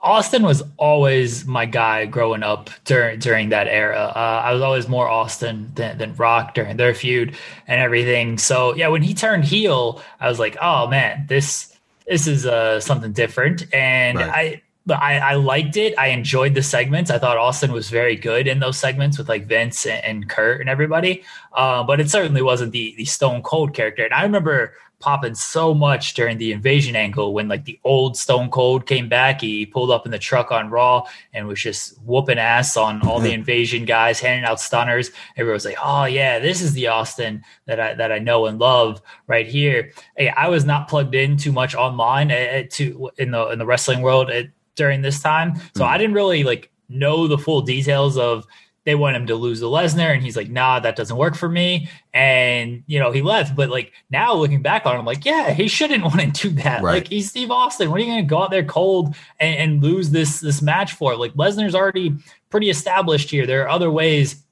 Austin 0.03 0.43
was 0.43 0.63
always 0.79 1.45
my 1.47 1.67
guy 1.67 2.07
growing 2.07 2.43
up 2.43 2.71
during 2.85 3.19
during 3.19 3.51
that 3.51 3.69
era. 3.69 4.13
Uh, 4.15 4.43
I 4.45 4.53
was 4.53 4.63
always 4.63 4.89
more 4.89 5.09
Austin 5.09 5.71
than, 5.75 5.99
than 5.99 6.15
Rock 6.15 6.55
during 6.55 6.79
their 6.79 6.95
feud 6.95 7.37
and 7.67 7.81
everything. 7.81 8.39
So 8.39 8.75
yeah, 8.75 8.89
when 8.89 9.03
he 9.03 9.13
turned 9.13 9.45
heel, 9.45 10.03
I 10.19 10.29
was 10.29 10.39
like, 10.39 10.57
oh 10.63 10.87
man, 10.87 11.27
this 11.29 11.77
this 12.07 12.27
is 12.27 12.47
uh, 12.47 12.81
something 12.81 13.13
different. 13.13 13.73
And 13.75 14.19
right. 14.19 14.31
I 14.31 14.63
but 14.87 15.01
I, 15.01 15.19
I, 15.19 15.35
liked 15.35 15.77
it. 15.77 15.97
I 15.99 16.09
enjoyed 16.09 16.55
the 16.55 16.63
segments. 16.63 17.11
I 17.11 17.19
thought 17.19 17.37
Austin 17.37 17.71
was 17.71 17.91
very 17.91 18.17
good 18.17 18.49
in 18.49 18.61
those 18.61 18.79
segments 18.79 19.19
with 19.19 19.29
like 19.29 19.47
Vince 19.47 19.85
and, 19.85 20.03
and 20.03 20.29
Kurt 20.29 20.61
and 20.61 20.71
everybody. 20.71 21.23
Uh, 21.53 21.85
but 21.85 22.01
it 22.01 22.11
certainly 22.11 22.41
wasn't 22.41 22.73
the 22.73 22.95
the 22.97 23.05
Stone 23.05 23.43
Cold 23.43 23.75
character. 23.75 24.05
And 24.05 24.15
I 24.15 24.23
remember 24.23 24.73
popping 25.01 25.35
so 25.35 25.75
much 25.75 26.15
during 26.15 26.39
the 26.39 26.53
invasion 26.53 26.95
angle 26.95 27.33
when 27.33 27.49
like 27.49 27.65
the 27.65 27.81
old 27.85 28.17
Stone 28.17 28.51
Cold 28.51 28.87
came 28.87 29.09
back. 29.09 29.41
He 29.41 29.67
pulled 29.67 29.91
up 29.91 30.05
in 30.05 30.13
the 30.13 30.19
truck 30.19 30.53
on 30.53 30.71
Raw 30.71 31.05
and 31.33 31.49
was 31.49 31.61
just 31.61 31.99
whooping 32.03 32.39
ass 32.39 32.77
on 32.77 33.03
all 33.03 33.19
the 33.19 33.33
invasion 33.41 33.85
guys, 33.85 34.21
handing 34.21 34.45
out 34.45 34.61
stunners. 34.61 35.11
Everyone 35.37 35.55
was 35.55 35.65
like, 35.65 35.79
"Oh 35.83 36.05
yeah, 36.05 36.39
this 36.39 36.61
is 36.61 36.75
the 36.75 36.87
Austin 36.87 37.43
that 37.67 37.81
I 37.81 37.95
that 37.95 38.13
I 38.13 38.19
know 38.19 38.47
and 38.47 38.59
love 38.59 39.03
right 39.27 39.47
here." 39.47 39.93
Hey, 40.17 40.29
I 40.29 40.49
was 40.49 40.65
not 40.65 40.89
plugged 40.89 41.15
in 41.15 41.37
too 41.37 41.53
much 41.53 41.75
online 41.75 42.31
uh, 42.31 42.65
to 42.71 43.11
in 43.19 43.31
the 43.33 43.49
in 43.49 43.59
the 43.59 43.67
wrestling 43.67 44.03
world 44.03 44.31
at, 44.31 44.49
during 44.77 45.03
this 45.03 45.21
time, 45.21 45.57
so 45.75 45.85
mm. 45.85 45.89
I 45.89 45.99
didn't 45.99 46.15
really 46.15 46.45
like 46.45 46.71
know 46.89 47.27
the 47.27 47.39
full 47.39 47.63
details 47.63 48.19
of 48.19 48.47
they 48.91 48.97
want 48.97 49.15
him 49.15 49.29
to 49.29 49.37
lose 49.37 49.61
to 49.61 49.67
Lesnar, 49.67 50.13
and 50.13 50.21
he's 50.21 50.37
like, 50.37 50.51
"Nah, 50.51 50.81
that 50.81 50.97
doesn't 50.97 51.17
work 51.17 51.37
for 51.37 51.49
me." 51.49 51.89
And 52.13 52.83
you 52.89 52.99
know, 52.99 53.13
he 53.13 53.23
left. 53.23 53.55
But 53.55 53.71
like 53.71 53.93
now, 54.11 54.35
looking 54.35 54.63
back 54.63 54.85
on 54.85 54.99
him, 54.99 55.05
like, 55.05 55.25
yeah, 55.25 55.53
he 55.53 55.69
shouldn't 55.69 56.03
want 56.11 56.21
to 56.21 56.49
do 56.49 56.51
that. 56.63 56.83
Right. 56.83 56.95
Like 56.95 57.09
he's 57.09 57.31
Steve 57.31 57.53
Austin. 57.53 57.89
What 57.91 58.01
are 58.01 58.05
you 58.05 58.11
going 58.11 58.25
to 58.25 58.29
go 58.29 58.43
out 58.43 58.51
there 58.51 58.65
cold 58.65 59.15
and, 59.39 59.57
and 59.57 59.83
lose 59.83 60.11
this 60.11 60.41
this 60.41 60.61
match 60.61 60.95
for? 60.95 61.15
Like 61.15 61.35
Lesnar's 61.35 61.77
already 61.77 62.17
pretty 62.51 62.69
established 62.69 63.31
here. 63.31 63.47
There 63.47 63.63
are 63.63 63.69
other 63.69 63.93
ways 63.93 64.43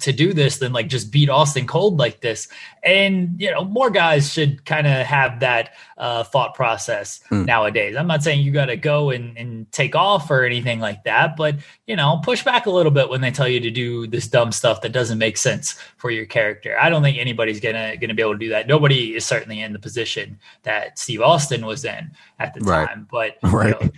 to 0.00 0.12
do 0.12 0.32
this 0.32 0.58
than 0.58 0.72
like 0.72 0.88
just 0.88 1.10
beat 1.10 1.28
Austin 1.28 1.66
cold 1.66 1.98
like 1.98 2.20
this. 2.20 2.48
And 2.82 3.40
you 3.40 3.50
know, 3.50 3.64
more 3.64 3.90
guys 3.90 4.32
should 4.32 4.64
kind 4.64 4.86
of 4.86 5.06
have 5.06 5.40
that 5.40 5.74
uh, 5.96 6.24
thought 6.24 6.54
process 6.54 7.20
mm. 7.30 7.44
nowadays. 7.44 7.96
I'm 7.96 8.06
not 8.06 8.22
saying 8.22 8.40
you 8.40 8.52
got 8.52 8.66
to 8.66 8.76
go 8.76 9.10
and, 9.10 9.36
and 9.36 9.70
take 9.72 9.94
off 9.94 10.30
or 10.30 10.44
anything 10.44 10.80
like 10.80 11.04
that, 11.04 11.36
but 11.36 11.56
you 11.86 11.96
know, 11.96 12.20
push 12.22 12.44
back 12.44 12.66
a 12.66 12.70
little 12.70 12.92
bit 12.92 13.08
when 13.08 13.20
they 13.20 13.30
tell 13.30 13.48
you 13.48 13.60
to 13.60 13.70
do 13.70 14.06
this 14.06 14.28
dumb 14.28 14.52
stuff 14.52 14.80
that 14.82 14.92
doesn't 14.92 15.18
make 15.18 15.36
sense 15.36 15.78
for 15.96 16.10
your 16.10 16.26
character. 16.26 16.78
I 16.78 16.90
don't 16.90 17.02
think 17.02 17.18
anybody's 17.18 17.60
gonna 17.60 17.96
gonna 17.96 18.14
be 18.14 18.22
able 18.22 18.34
to 18.34 18.38
do 18.38 18.50
that. 18.50 18.66
Nobody 18.66 19.14
is 19.14 19.24
certainly 19.24 19.60
in 19.60 19.72
the 19.72 19.78
position 19.78 20.38
that 20.62 20.98
Steve 20.98 21.20
Austin 21.20 21.66
was 21.66 21.84
in 21.84 22.12
at 22.38 22.54
the 22.54 22.60
right. 22.60 22.88
time, 22.88 23.08
but 23.10 23.36
right. 23.42 23.78
You 23.80 23.86
know, 23.86 23.92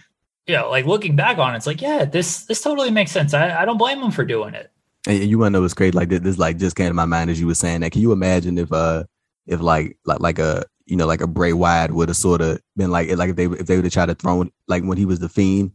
you 0.46 0.56
know, 0.56 0.70
like 0.70 0.84
looking 0.84 1.14
back 1.14 1.38
on 1.38 1.54
it, 1.54 1.58
it's 1.58 1.66
like, 1.66 1.80
yeah, 1.80 2.04
this 2.04 2.44
this 2.44 2.60
totally 2.60 2.90
makes 2.90 3.12
sense. 3.12 3.34
I, 3.34 3.62
I 3.62 3.64
don't 3.64 3.78
blame 3.78 4.00
him 4.00 4.10
for 4.10 4.24
doing 4.24 4.54
it. 4.54 4.70
And 5.06 5.24
you 5.24 5.38
want 5.38 5.48
to 5.48 5.58
know 5.58 5.62
what's 5.62 5.74
crazy? 5.74 5.92
Like 5.92 6.08
this, 6.10 6.20
this, 6.20 6.38
like 6.38 6.58
just 6.58 6.76
came 6.76 6.88
to 6.88 6.94
my 6.94 7.06
mind 7.06 7.30
as 7.30 7.40
you 7.40 7.46
were 7.46 7.54
saying 7.54 7.80
that. 7.80 7.92
Can 7.92 8.02
you 8.02 8.12
imagine 8.12 8.58
if, 8.58 8.72
uh, 8.72 9.04
if 9.46 9.60
like, 9.60 9.96
like, 10.04 10.20
like 10.20 10.38
a, 10.38 10.64
you 10.86 10.96
know, 10.96 11.06
like 11.06 11.20
a 11.20 11.26
Bray 11.26 11.52
Wyatt 11.52 11.92
would 11.92 12.08
have 12.08 12.16
sort 12.16 12.40
of 12.40 12.60
been 12.76 12.90
like, 12.90 13.08
like 13.16 13.30
if 13.30 13.36
they, 13.36 13.46
if 13.46 13.66
they 13.66 13.76
would 13.76 13.84
have 13.84 13.92
tried 13.92 14.06
to 14.06 14.14
throw, 14.14 14.44
like 14.68 14.82
when 14.84 14.98
he 14.98 15.06
was 15.06 15.20
the 15.20 15.28
Fiend, 15.28 15.72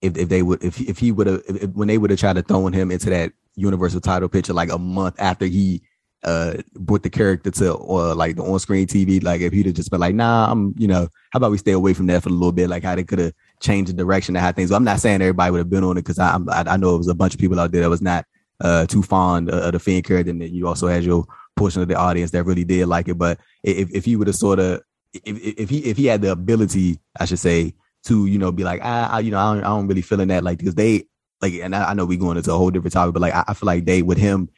if 0.00 0.16
if 0.16 0.28
they 0.28 0.42
would, 0.42 0.62
if 0.64 0.80
if 0.80 0.98
he 0.98 1.12
would 1.12 1.26
have, 1.26 1.42
when 1.74 1.88
they 1.88 1.96
would 1.98 2.10
have 2.10 2.18
tried 2.18 2.34
to 2.36 2.42
throw 2.42 2.66
him 2.66 2.90
into 2.90 3.08
that 3.10 3.32
Universal 3.54 4.00
title 4.00 4.28
picture 4.28 4.52
like 4.52 4.70
a 4.70 4.78
month 4.78 5.14
after 5.18 5.44
he 5.46 5.82
uh 6.24 6.54
brought 6.74 7.02
the 7.02 7.10
character 7.10 7.50
to 7.50 7.72
or 7.74 8.14
like 8.14 8.36
the 8.36 8.42
on-screen 8.42 8.86
TV, 8.86 9.22
like 9.22 9.40
if 9.40 9.52
he'd 9.52 9.66
have 9.66 9.74
just 9.74 9.90
been 9.90 10.00
like, 10.00 10.14
nah, 10.14 10.50
I'm, 10.50 10.74
you 10.78 10.88
know, 10.88 11.08
how 11.30 11.36
about 11.36 11.50
we 11.50 11.58
stay 11.58 11.72
away 11.72 11.94
from 11.94 12.06
that 12.06 12.22
for 12.22 12.30
a 12.30 12.32
little 12.32 12.52
bit, 12.52 12.68
like 12.68 12.82
how 12.82 12.94
they 12.94 13.04
could 13.04 13.18
have 13.18 13.32
changed 13.60 13.90
the 13.90 13.94
direction 13.94 14.36
of 14.36 14.42
how 14.42 14.52
things. 14.52 14.72
I'm 14.72 14.84
not 14.84 15.00
saying 15.00 15.20
everybody 15.20 15.50
would 15.50 15.58
have 15.58 15.70
been 15.70 15.84
on 15.84 15.98
it 15.98 16.02
because 16.02 16.18
I, 16.18 16.36
I 16.50 16.64
I 16.66 16.76
know 16.76 16.94
it 16.94 16.98
was 16.98 17.08
a 17.08 17.14
bunch 17.14 17.34
of 17.34 17.40
people 17.40 17.60
out 17.60 17.72
there 17.72 17.82
that 17.82 17.90
was 17.90 18.02
not 18.02 18.24
uh, 18.62 18.86
too 18.86 19.02
fond 19.02 19.50
of 19.50 19.72
the 19.72 19.78
Fiend 19.78 20.04
character, 20.04 20.30
and 20.30 20.40
then 20.40 20.54
you 20.54 20.66
also 20.66 20.86
had 20.86 21.04
your 21.04 21.26
portion 21.56 21.82
of 21.82 21.88
the 21.88 21.94
audience 21.94 22.30
that 22.30 22.44
really 22.44 22.64
did 22.64 22.86
like 22.86 23.08
it. 23.08 23.18
But 23.18 23.38
if 23.62 23.90
if 23.94 24.04
he 24.04 24.16
would 24.16 24.28
have 24.28 24.36
sort 24.36 24.58
of 24.58 24.82
if 25.12 25.58
if 25.58 25.68
he 25.68 25.78
if 25.84 25.96
he 25.96 26.06
had 26.06 26.22
the 26.22 26.32
ability, 26.32 27.00
I 27.18 27.26
should 27.26 27.40
say, 27.40 27.74
to 28.04 28.26
you 28.26 28.38
know 28.38 28.52
be 28.52 28.64
like, 28.64 28.80
ah, 28.82 29.16
I, 29.16 29.20
you 29.20 29.30
know, 29.30 29.38
I 29.38 29.54
don't, 29.54 29.64
I 29.64 29.68
don't 29.68 29.88
really 29.88 30.02
feeling 30.02 30.28
that 30.28 30.44
like 30.44 30.58
because 30.58 30.76
they 30.76 31.04
like, 31.40 31.54
and 31.54 31.74
I, 31.74 31.90
I, 31.90 31.94
know 31.94 32.06
we 32.06 32.16
going 32.16 32.36
into 32.36 32.52
a 32.52 32.56
whole 32.56 32.70
different 32.70 32.92
topic, 32.92 33.12
but 33.14 33.22
like 33.22 33.34
I, 33.34 33.44
I 33.48 33.54
feel 33.54 33.66
like 33.66 33.84
they 33.84 34.02
with 34.02 34.18
him, 34.18 34.48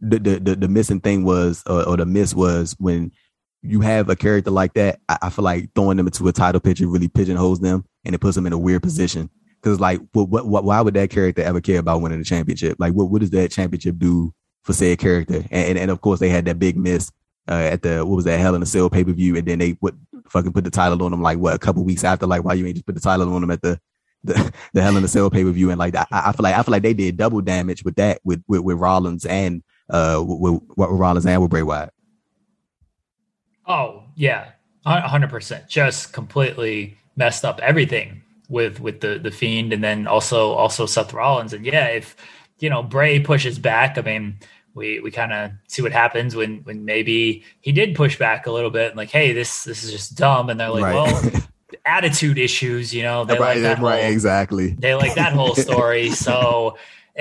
the 0.00 0.18
the 0.18 0.38
the, 0.40 0.56
the 0.56 0.68
missing 0.68 1.00
thing 1.00 1.24
was 1.24 1.62
or, 1.66 1.88
or, 1.88 1.96
the 1.96 2.04
miss 2.04 2.34
was 2.34 2.74
when 2.80 3.12
you 3.62 3.80
have 3.80 4.08
a 4.10 4.16
character 4.16 4.50
like 4.50 4.74
that. 4.74 4.98
I, 5.08 5.18
I 5.22 5.30
feel 5.30 5.44
like 5.44 5.70
throwing 5.74 5.98
them 5.98 6.06
into 6.06 6.26
a 6.26 6.32
title 6.32 6.60
picture 6.60 6.88
really 6.88 7.08
pigeonholes 7.08 7.60
them 7.60 7.84
and 8.04 8.14
it 8.14 8.18
puts 8.18 8.34
them 8.34 8.46
in 8.46 8.52
a 8.52 8.58
weird 8.58 8.82
position 8.82 9.30
because 9.62 9.78
like, 9.78 10.00
what, 10.12 10.28
what, 10.28 10.64
why 10.64 10.80
would 10.80 10.94
that 10.94 11.10
character 11.10 11.42
ever 11.42 11.60
care 11.60 11.78
about 11.78 12.02
winning 12.02 12.18
the 12.18 12.24
championship? 12.24 12.76
Like, 12.80 12.94
what, 12.94 13.10
what 13.10 13.20
does 13.20 13.30
that 13.30 13.52
championship 13.52 13.96
do 13.98 14.34
for 14.62 14.72
said 14.72 14.98
character? 14.98 15.36
And, 15.50 15.68
and, 15.68 15.78
and 15.78 15.90
of 15.90 16.00
course, 16.00 16.18
they 16.18 16.28
had 16.28 16.44
that 16.46 16.58
big 16.58 16.76
miss 16.76 17.10
uh, 17.48 17.54
at 17.54 17.82
the 17.82 18.04
what 18.04 18.16
was 18.16 18.24
that 18.24 18.40
Hell 18.40 18.54
in 18.54 18.62
a 18.62 18.66
Cell 18.66 18.90
pay 18.90 19.04
per 19.04 19.12
view, 19.12 19.36
and 19.36 19.46
then 19.46 19.58
they 19.58 19.70
what 19.80 19.94
fucking 20.28 20.52
put 20.52 20.64
the 20.64 20.70
title 20.70 21.02
on 21.02 21.10
them 21.10 21.22
like 21.22 21.38
what 21.38 21.54
a 21.54 21.58
couple 21.58 21.84
weeks 21.84 22.04
after. 22.04 22.26
Like, 22.26 22.44
why 22.44 22.54
you 22.54 22.66
ain't 22.66 22.76
just 22.76 22.86
put 22.86 22.94
the 22.94 23.00
title 23.00 23.32
on 23.32 23.40
them 23.40 23.50
at 23.50 23.62
the 23.62 23.80
the, 24.24 24.52
the 24.72 24.82
Hell 24.82 24.96
in 24.96 25.04
a 25.04 25.08
Cell 25.08 25.30
pay 25.30 25.44
per 25.44 25.50
view? 25.50 25.70
And 25.70 25.78
like, 25.78 25.94
I, 25.94 26.06
I, 26.10 26.32
feel 26.32 26.42
like 26.42 26.56
I 26.56 26.62
feel 26.62 26.72
like 26.72 26.82
they 26.82 26.94
did 26.94 27.16
double 27.16 27.40
damage 27.40 27.84
with 27.84 27.96
that 27.96 28.20
with 28.24 28.42
with, 28.48 28.60
with 28.60 28.78
Rollins 28.78 29.24
and 29.24 29.62
uh 29.90 30.22
with, 30.24 30.60
with 30.76 30.90
Rollins 30.90 31.26
and 31.26 31.40
with 31.40 31.50
Bray 31.50 31.62
Wyatt. 31.62 31.92
Oh 33.66 34.04
yeah, 34.16 34.52
hundred 34.84 35.30
percent. 35.30 35.68
Just 35.68 36.12
completely 36.12 36.98
messed 37.16 37.44
up 37.44 37.60
everything 37.60 38.21
with 38.52 38.80
with 38.80 39.00
the 39.00 39.18
the 39.18 39.30
fiend 39.30 39.72
and 39.72 39.82
then 39.82 40.06
also 40.06 40.52
also 40.52 40.86
Seth 40.86 41.12
Rollins. 41.12 41.52
And 41.52 41.64
yeah 41.64 41.86
if 41.86 42.14
you 42.60 42.70
know 42.70 42.82
Bray 42.82 43.18
pushes 43.18 43.58
back 43.58 43.98
I 43.98 44.02
mean 44.02 44.36
we 44.74 45.00
we 45.00 45.10
kind 45.10 45.32
of 45.32 45.50
see 45.66 45.82
what 45.82 45.92
happens 45.92 46.36
when 46.36 46.58
when 46.58 46.84
maybe 46.84 47.44
he 47.60 47.72
did 47.72 47.96
push 47.96 48.18
back 48.18 48.46
a 48.46 48.52
little 48.52 48.70
bit 48.70 48.88
and 48.88 48.96
like 48.96 49.10
hey 49.10 49.32
this 49.32 49.64
this 49.64 49.82
is 49.82 49.90
just 49.90 50.16
dumb. 50.16 50.50
And 50.50 50.60
they're 50.60 50.70
like 50.70 50.84
right. 50.84 50.94
well 50.94 51.42
attitude 51.84 52.38
issues 52.38 52.94
you 52.94 53.02
know 53.02 53.24
they 53.24 53.38
right, 53.38 53.56
like 53.56 53.62
that 53.62 53.80
right 53.80 54.02
whole, 54.02 54.12
exactly. 54.12 54.70
they 54.78 54.94
like 54.94 55.14
that 55.14 55.32
whole 55.32 55.54
story. 55.56 56.10
So 56.10 56.76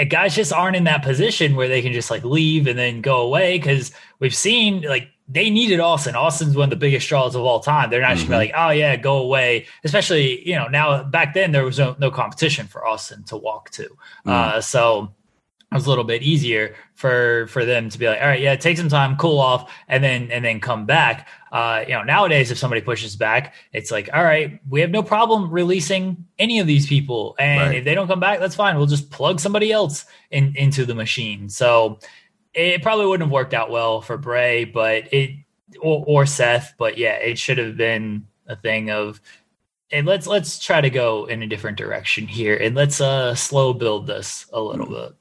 guys 0.10 0.36
just 0.36 0.54
aren't 0.54 0.76
in 0.76 0.86
that 0.86 1.04
position 1.04 1.56
where 1.56 1.68
they 1.68 1.82
can 1.82 1.94
just 1.94 2.12
like 2.12 2.24
leave 2.24 2.68
and 2.68 2.78
then 2.78 3.02
go 3.02 3.22
away 3.22 3.58
because 3.58 3.92
we've 4.20 4.36
seen 4.36 4.82
like 4.82 5.10
they 5.32 5.50
needed 5.50 5.80
Austin. 5.80 6.16
Austin's 6.16 6.56
one 6.56 6.66
of 6.66 6.70
the 6.70 6.76
biggest 6.76 7.08
draws 7.08 7.36
of 7.36 7.44
all 7.44 7.62
time. 7.62 7.90
They're 7.90 8.02
not 8.02 8.10
mm-hmm. 8.10 8.16
just 8.18 8.30
gonna 8.30 8.44
be 8.44 8.48
mm-hmm. 8.50 8.58
like, 8.58 8.70
oh 8.70 8.72
yeah, 8.72 8.96
go 8.98 9.18
away. 9.18 9.68
Especially, 9.84 10.48
you 10.48 10.56
know, 10.56 10.68
now 10.68 11.04
back 11.04 11.34
then 11.34 11.52
there 11.52 11.64
was 11.64 11.80
no, 11.80 11.96
no 12.00 12.12
competition 12.12 12.68
for 12.68 12.86
Austin 12.86 13.24
to 13.26 13.38
walk 13.38 13.70
to. 13.72 13.84
Mm-hmm. 13.84 14.30
Uh, 14.30 14.62
so 14.62 15.14
it 15.72 15.76
was 15.76 15.86
a 15.86 15.90
little 15.90 16.04
bit 16.04 16.22
easier 16.22 16.76
for 16.96 17.48
for 17.48 17.64
them 17.64 17.90
to 17.90 17.98
be 17.98 18.06
like, 18.06 18.20
all 18.20 18.28
right, 18.28 18.42
yeah, 18.42 18.56
take 18.58 18.78
some 18.78 18.90
time, 18.90 19.16
cool 19.16 19.40
off, 19.40 19.72
and 19.88 20.04
then 20.04 20.30
and 20.30 20.44
then 20.44 20.60
come 20.60 20.86
back. 20.86 21.30
Uh, 21.50 21.86
you 21.88 21.94
know, 21.94 22.04
nowadays 22.04 22.52
if 22.52 22.58
somebody 22.58 22.82
pushes 22.82 23.16
back, 23.16 23.54
it's 23.72 23.90
like, 23.90 24.10
all 24.14 24.24
right, 24.24 24.60
we 24.70 24.82
have 24.82 24.90
no 24.90 25.02
problem 25.02 25.50
releasing 25.50 26.26
any 26.38 26.60
of 26.60 26.68
these 26.68 26.88
people, 26.88 27.36
and 27.40 27.62
right. 27.62 27.78
if 27.78 27.86
they 27.86 27.96
don't 27.96 28.08
come 28.08 28.20
back, 28.20 28.40
that's 28.40 28.56
fine. 28.56 28.76
We'll 28.76 28.86
just 28.86 29.12
plug 29.12 29.40
somebody 29.40 29.72
else 29.72 30.04
in 30.30 30.54
into 30.58 30.86
the 30.86 30.96
machine. 30.96 31.48
So 31.48 32.00
it 32.54 32.82
probably 32.82 33.06
wouldn't 33.06 33.28
have 33.28 33.32
worked 33.32 33.54
out 33.54 33.70
well 33.70 34.02
for 34.02 34.18
Bray, 34.18 34.66
but 34.66 35.14
it 35.14 35.32
or, 35.82 36.04
or 36.08 36.26
Seth, 36.26 36.74
but 36.78 36.98
yeah, 36.98 37.16
it 37.16 37.38
should 37.38 37.58
have 37.58 37.78
been 37.78 38.28
a 38.48 38.56
thing 38.56 38.90
of 38.92 39.22
and 39.92 40.08
let's 40.08 40.28
let's 40.28 40.60
try 40.60 40.82
to 40.82 40.90
go 40.90 41.26
in 41.26 41.44
a 41.44 41.48
different 41.48 41.78
direction 41.78 42.28
here 42.28 42.56
and 42.56 42.76
let's 42.76 43.02
uh 43.02 43.36
slow 43.36 43.74
build 43.74 44.08
this 44.08 44.46
a 44.54 44.62
little 44.62 44.86
mm-hmm. 44.86 44.96
bit. 44.96 45.16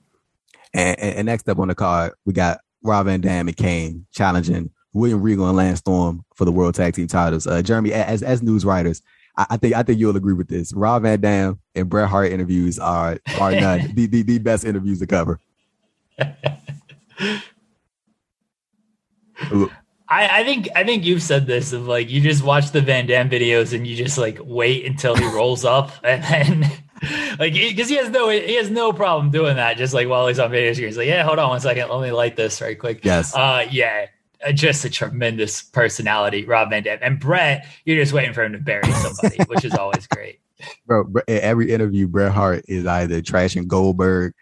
And, 0.72 1.00
and, 1.00 1.26
next 1.26 1.48
up 1.48 1.58
on 1.58 1.66
the 1.66 1.74
card, 1.74 2.12
we 2.24 2.32
got 2.32 2.60
Rob 2.84 3.06
Van 3.06 3.20
Dam 3.20 3.48
and 3.48 3.56
Kane 3.56 4.06
challenging 4.12 4.70
William 4.92 5.20
Regal 5.20 5.48
and 5.48 5.56
Lance 5.56 5.80
Storm 5.80 6.24
for 6.36 6.44
the 6.44 6.52
World 6.52 6.76
Tag 6.76 6.94
Team 6.94 7.08
titles. 7.08 7.46
Uh, 7.46 7.60
Jeremy, 7.60 7.92
as 7.92 8.22
as 8.22 8.40
news 8.40 8.64
writers, 8.64 9.02
I, 9.36 9.46
I, 9.50 9.56
think 9.56 9.74
I 9.74 9.82
think 9.82 9.98
you'll 9.98 10.16
agree 10.16 10.34
with 10.34 10.46
this. 10.46 10.72
Rob 10.72 11.02
Van 11.02 11.20
Dam 11.20 11.58
and 11.74 11.88
Bret 11.88 12.08
Hart 12.08 12.30
interviews 12.30 12.78
are 12.78 13.18
are 13.40 13.50
none 13.60 13.92
the, 13.94 14.06
the 14.06 14.22
the 14.22 14.38
best 14.38 14.64
interviews 14.64 15.00
to 15.00 15.06
cover. 15.08 15.40
I, 20.10 20.40
I, 20.40 20.44
think 20.44 20.68
I 20.74 20.84
think 20.84 21.04
you've 21.04 21.22
said 21.22 21.46
this 21.46 21.72
of 21.72 21.86
like 21.86 22.10
you 22.10 22.20
just 22.20 22.42
watch 22.42 22.72
the 22.72 22.80
Van 22.80 23.06
Dam 23.06 23.30
videos 23.30 23.72
and 23.72 23.86
you 23.86 23.96
just 23.96 24.18
like 24.18 24.38
wait 24.42 24.84
until 24.84 25.14
he 25.14 25.24
rolls 25.26 25.64
up 25.64 25.92
and 26.04 26.22
then 26.24 26.70
like 27.38 27.54
because 27.54 27.88
he 27.88 27.96
has 27.96 28.10
no 28.10 28.28
he 28.28 28.56
has 28.56 28.70
no 28.70 28.92
problem 28.92 29.30
doing 29.30 29.56
that 29.56 29.76
just 29.76 29.94
like 29.94 30.08
while 30.08 30.26
he's 30.26 30.38
on 30.38 30.50
video 30.50 30.72
screen. 30.72 30.88
He's 30.88 30.96
like, 30.96 31.06
yeah, 31.06 31.22
hold 31.22 31.38
on 31.38 31.50
one 31.50 31.60
second, 31.60 31.88
let 31.88 32.02
me 32.02 32.10
light 32.10 32.36
this 32.36 32.60
right 32.60 32.78
quick. 32.78 33.04
Yes. 33.04 33.34
Uh, 33.34 33.66
yeah. 33.70 34.06
uh, 34.44 34.52
just 34.52 34.84
a 34.84 34.90
tremendous 34.90 35.62
personality, 35.62 36.44
Rob 36.44 36.70
Van 36.70 36.82
Dam. 36.82 36.98
And 37.00 37.20
Bret 37.20 37.66
you're 37.84 37.96
just 37.96 38.12
waiting 38.12 38.34
for 38.34 38.42
him 38.42 38.52
to 38.52 38.58
bury 38.58 38.90
somebody, 38.92 39.38
which 39.46 39.64
is 39.64 39.74
always 39.74 40.06
great. 40.08 40.40
Bro, 40.86 41.12
every 41.28 41.72
interview, 41.72 42.08
Bret 42.08 42.32
Hart 42.32 42.64
is 42.68 42.84
either 42.84 43.22
trashing 43.22 43.66
Goldberg 43.66 44.34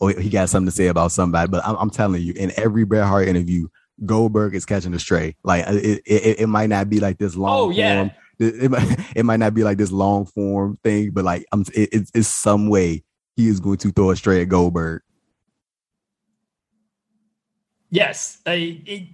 or 0.00 0.10
he 0.10 0.28
got 0.28 0.48
something 0.48 0.66
to 0.66 0.76
say 0.76 0.86
about 0.88 1.12
somebody. 1.12 1.50
But 1.50 1.64
I'm, 1.64 1.76
I'm 1.76 1.90
telling 1.90 2.22
you, 2.22 2.32
in 2.34 2.52
every 2.56 2.84
Bret 2.84 3.06
Hart 3.06 3.28
interview, 3.28 3.68
Goldberg 4.04 4.54
is 4.54 4.64
catching 4.64 4.94
a 4.94 4.98
stray. 4.98 5.36
Like 5.44 5.64
it, 5.68 6.02
it, 6.06 6.40
it 6.40 6.46
might 6.48 6.68
not 6.68 6.88
be 6.90 7.00
like 7.00 7.18
this 7.18 7.36
long. 7.36 7.56
Oh 7.56 7.70
yeah. 7.70 7.96
Form. 7.96 8.10
It, 8.38 8.70
might, 8.70 9.00
it 9.16 9.24
might 9.24 9.38
not 9.38 9.54
be 9.54 9.62
like 9.64 9.78
this 9.78 9.92
long 9.92 10.26
form 10.26 10.76
thing, 10.82 11.10
but 11.10 11.24
like 11.24 11.46
I'm, 11.52 11.62
it, 11.74 11.90
it's, 11.92 12.10
it's 12.14 12.28
some 12.28 12.68
way 12.68 13.04
he 13.36 13.48
is 13.48 13.60
going 13.60 13.78
to 13.78 13.92
throw 13.92 14.10
a 14.10 14.16
stray 14.16 14.42
at 14.42 14.48
Goldberg. 14.48 15.02
Yes, 17.90 18.40
uh, 18.46 18.52
it, 18.56 19.08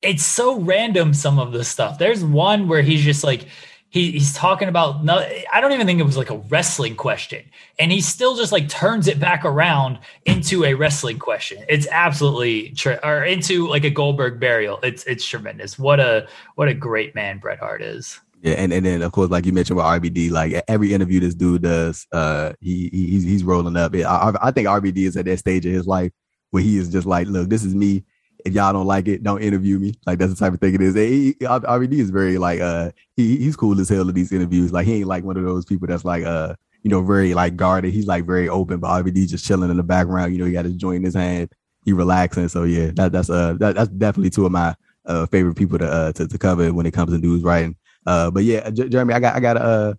it's 0.00 0.24
so 0.24 0.60
random. 0.60 1.12
Some 1.12 1.40
of 1.40 1.52
the 1.52 1.64
stuff. 1.64 1.98
There's 1.98 2.24
one 2.24 2.68
where 2.68 2.82
he's 2.82 3.02
just 3.02 3.24
like 3.24 3.46
he, 3.90 4.12
he's 4.12 4.32
talking 4.32 4.68
about 4.68 5.04
no, 5.04 5.18
I 5.52 5.60
don't 5.60 5.72
even 5.72 5.86
think 5.86 5.98
it 5.98 6.04
was 6.04 6.16
like 6.16 6.30
a 6.30 6.38
wrestling 6.38 6.94
question, 6.94 7.44
and 7.78 7.90
he 7.90 8.00
still 8.00 8.36
just 8.36 8.52
like 8.52 8.68
turns 8.68 9.08
it 9.08 9.18
back 9.18 9.44
around 9.44 9.98
into 10.24 10.64
a 10.64 10.74
wrestling 10.74 11.18
question. 11.18 11.64
It's 11.68 11.88
absolutely 11.90 12.74
or 13.02 13.24
into 13.24 13.66
like 13.66 13.84
a 13.84 13.90
Goldberg 13.90 14.38
burial. 14.38 14.78
It's 14.84 15.02
it's 15.04 15.26
tremendous. 15.26 15.76
What 15.76 15.98
a 15.98 16.28
what 16.54 16.68
a 16.68 16.74
great 16.74 17.16
man 17.16 17.38
Bret 17.38 17.58
Hart 17.58 17.82
is. 17.82 18.20
Yeah, 18.42 18.54
and, 18.54 18.72
and 18.72 18.86
then 18.86 19.02
of 19.02 19.10
course, 19.10 19.28
like 19.28 19.44
you 19.44 19.52
mentioned 19.52 19.76
with 19.76 19.84
RVD, 19.84 20.30
like 20.30 20.62
every 20.68 20.94
interview 20.94 21.20
this 21.20 21.34
dude 21.34 21.62
does, 21.62 22.06
uh, 22.12 22.52
he, 22.60 22.88
he 22.92 23.06
he's 23.08 23.24
he's 23.24 23.44
rolling 23.44 23.76
up. 23.76 23.94
I, 23.94 24.32
I 24.40 24.50
think 24.52 24.68
RVD 24.68 24.98
is 24.98 25.16
at 25.16 25.24
that 25.26 25.40
stage 25.40 25.66
of 25.66 25.72
his 25.72 25.88
life 25.88 26.12
where 26.50 26.62
he 26.62 26.78
is 26.78 26.88
just 26.88 27.06
like, 27.06 27.26
look, 27.26 27.48
this 27.48 27.64
is 27.64 27.74
me. 27.74 28.04
If 28.44 28.54
y'all 28.54 28.72
don't 28.72 28.86
like 28.86 29.08
it, 29.08 29.22
don't 29.22 29.42
interview 29.42 29.78
me. 29.78 29.94
Like 30.06 30.18
that's 30.18 30.32
the 30.32 30.38
type 30.38 30.52
of 30.52 30.60
thing 30.60 30.74
it 30.74 30.80
is. 30.80 30.94
He, 30.94 31.34
RVD 31.40 31.92
is 31.92 32.10
very 32.10 32.38
like 32.38 32.60
uh 32.60 32.90
he 33.16 33.36
he's 33.36 33.56
cool 33.56 33.78
as 33.80 33.88
hell 33.88 34.08
in 34.08 34.14
these 34.14 34.32
interviews. 34.32 34.72
Like 34.72 34.86
he 34.86 34.96
ain't 34.96 35.06
like 35.06 35.24
one 35.24 35.36
of 35.36 35.44
those 35.44 35.64
people 35.64 35.86
that's 35.86 36.04
like 36.04 36.24
uh 36.24 36.54
you 36.82 36.90
know 36.90 37.02
very 37.02 37.34
like 37.34 37.56
guarded. 37.56 37.92
He's 37.92 38.06
like 38.06 38.24
very 38.26 38.48
open, 38.48 38.78
but 38.78 38.88
RVD 38.88 39.28
just 39.28 39.46
chilling 39.46 39.70
in 39.70 39.76
the 39.76 39.82
background. 39.82 40.32
You 40.32 40.38
know, 40.38 40.46
he 40.46 40.52
got 40.52 40.64
his 40.64 40.76
joint 40.76 40.96
in 40.96 41.04
his 41.04 41.14
hand. 41.14 41.52
He 41.84 41.92
relaxing. 41.92 42.48
So 42.48 42.64
yeah, 42.64 42.90
that, 42.94 43.12
that's 43.12 43.30
uh 43.30 43.54
that, 43.54 43.74
that's 43.74 43.90
definitely 43.90 44.30
two 44.30 44.46
of 44.46 44.52
my 44.52 44.74
uh 45.06 45.26
favorite 45.26 45.56
people 45.56 45.78
to 45.78 45.86
uh 45.86 46.12
to, 46.12 46.28
to 46.28 46.38
cover 46.38 46.72
when 46.72 46.86
it 46.86 46.92
comes 46.92 47.12
to 47.12 47.18
news 47.18 47.42
writing. 47.42 47.76
Uh, 48.06 48.30
but 48.30 48.44
yeah, 48.44 48.70
J- 48.70 48.88
Jeremy, 48.88 49.14
I 49.14 49.20
got 49.20 49.34
I 49.36 49.40
got 49.40 49.56
uh, 49.56 49.94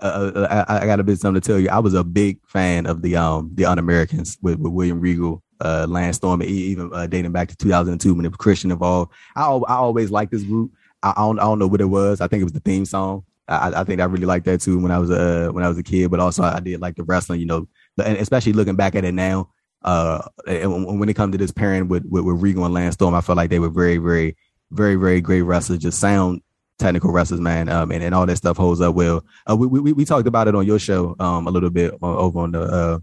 uh, 0.00 0.02
uh 0.34 0.64
I, 0.68 0.80
I 0.80 0.86
got 0.86 1.00
a 1.00 1.04
bit 1.04 1.18
something 1.18 1.40
to 1.40 1.46
tell 1.46 1.58
you. 1.58 1.70
I 1.70 1.78
was 1.78 1.94
a 1.94 2.04
big 2.04 2.38
fan 2.46 2.86
of 2.86 3.02
the 3.02 3.16
um 3.16 3.50
the 3.54 3.64
Un-Americans 3.64 4.38
with, 4.42 4.58
with 4.58 4.72
William 4.72 5.00
Regal 5.00 5.42
uh, 5.60 5.86
Lance 5.88 6.16
Storm, 6.16 6.42
even 6.42 6.90
uh, 6.92 7.06
dating 7.06 7.32
back 7.32 7.48
to 7.48 7.56
2002 7.56 8.14
when 8.14 8.24
it 8.24 8.28
was 8.28 8.36
Christian 8.36 8.70
involved. 8.70 9.12
I, 9.36 9.42
I 9.44 9.74
always 9.74 10.10
liked 10.10 10.32
this 10.32 10.42
group. 10.42 10.72
I, 11.02 11.10
I, 11.16 11.20
don't, 11.20 11.38
I 11.38 11.44
don't 11.44 11.58
know 11.58 11.66
what 11.66 11.80
it 11.80 11.86
was. 11.86 12.20
I 12.20 12.28
think 12.28 12.40
it 12.40 12.44
was 12.44 12.52
the 12.52 12.60
theme 12.60 12.84
song. 12.84 13.24
I, 13.48 13.80
I 13.80 13.84
think 13.84 14.00
I 14.00 14.04
really 14.04 14.26
liked 14.26 14.44
that 14.46 14.60
too 14.60 14.78
when 14.78 14.92
I 14.92 14.98
was 14.98 15.10
a 15.10 15.48
uh, 15.48 15.52
when 15.52 15.64
I 15.64 15.68
was 15.68 15.78
a 15.78 15.82
kid. 15.82 16.10
But 16.10 16.20
also 16.20 16.42
I 16.42 16.60
did 16.60 16.80
like 16.80 16.96
the 16.96 17.04
wrestling, 17.04 17.40
you 17.40 17.46
know, 17.46 17.66
and 18.02 18.18
especially 18.18 18.52
looking 18.52 18.76
back 18.76 18.94
at 18.94 19.04
it 19.04 19.14
now. 19.14 19.50
Uh, 19.82 20.22
and 20.46 20.98
when 20.98 21.08
it 21.08 21.14
comes 21.14 21.32
to 21.32 21.38
this 21.38 21.52
pairing 21.52 21.88
with, 21.88 22.04
with, 22.04 22.24
with 22.24 22.42
Regal 22.42 22.64
and 22.64 22.74
Lance 22.74 22.94
Storm, 22.94 23.14
I 23.14 23.20
felt 23.20 23.36
like 23.36 23.48
they 23.48 23.60
were 23.60 23.68
very, 23.68 23.98
very, 23.98 24.36
very, 24.72 24.96
very 24.96 25.20
great 25.20 25.42
wrestlers. 25.42 25.78
Just 25.78 26.00
sound 26.00 26.42
technical 26.78 27.12
wrestlers, 27.12 27.40
man. 27.40 27.68
Um, 27.68 27.90
and, 27.92 28.02
and 28.02 28.14
all 28.14 28.26
that 28.26 28.36
stuff 28.36 28.56
holds 28.56 28.80
up 28.80 28.94
well. 28.94 29.24
Uh, 29.48 29.56
we, 29.56 29.66
we 29.66 29.92
we 29.92 30.04
talked 30.04 30.28
about 30.28 30.48
it 30.48 30.54
on 30.54 30.66
your 30.66 30.78
show 30.78 31.16
um 31.18 31.46
a 31.46 31.50
little 31.50 31.70
bit 31.70 31.94
over 32.02 32.40
on 32.40 32.52
the 32.52 32.62
uh 32.62 32.98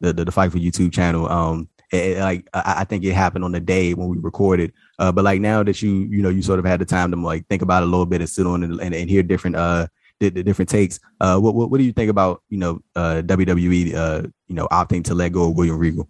the 0.00 0.12
the, 0.12 0.24
the 0.24 0.32
Fightful 0.32 0.64
YouTube 0.64 0.92
channel. 0.92 1.28
Um, 1.28 1.68
it, 1.90 2.18
like 2.18 2.48
I, 2.52 2.76
I, 2.78 2.84
think 2.84 3.04
it 3.04 3.12
happened 3.12 3.44
on 3.44 3.52
the 3.52 3.60
day 3.60 3.94
when 3.94 4.08
we 4.08 4.18
recorded. 4.18 4.72
Uh, 4.98 5.10
but 5.10 5.24
like 5.24 5.40
now 5.40 5.62
that 5.62 5.82
you 5.82 5.90
you 5.90 6.22
know 6.22 6.28
you 6.28 6.42
sort 6.42 6.58
of 6.58 6.64
had 6.64 6.80
the 6.80 6.84
time 6.84 7.10
to 7.10 7.16
like 7.16 7.46
think 7.48 7.62
about 7.62 7.82
it 7.82 7.86
a 7.86 7.90
little 7.90 8.06
bit 8.06 8.20
and 8.20 8.30
sit 8.30 8.46
on 8.46 8.62
and, 8.62 8.80
and, 8.80 8.94
and 8.94 9.10
hear 9.10 9.22
different 9.22 9.56
uh 9.56 9.86
the, 10.20 10.28
the, 10.28 10.42
different 10.42 10.68
takes. 10.68 11.00
Uh, 11.20 11.38
what, 11.38 11.54
what 11.54 11.70
what 11.70 11.78
do 11.78 11.84
you 11.84 11.92
think 11.92 12.10
about 12.10 12.42
you 12.48 12.58
know 12.58 12.80
uh 12.94 13.22
WWE 13.24 13.94
uh 13.94 14.22
you 14.46 14.54
know 14.54 14.68
opting 14.68 15.04
to 15.04 15.14
let 15.14 15.32
go 15.32 15.48
of 15.48 15.56
William 15.56 15.78
Regal? 15.78 16.08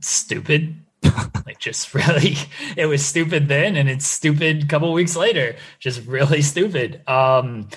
Stupid. 0.00 0.76
like 1.46 1.58
just 1.58 1.92
really 1.94 2.36
it 2.76 2.86
was 2.86 3.04
stupid 3.04 3.48
then 3.48 3.74
and 3.74 3.90
it's 3.90 4.06
stupid 4.06 4.62
a 4.62 4.66
couple 4.66 4.92
weeks 4.92 5.16
later 5.16 5.56
just 5.80 6.06
really 6.06 6.40
stupid 6.40 7.02
um 7.08 7.68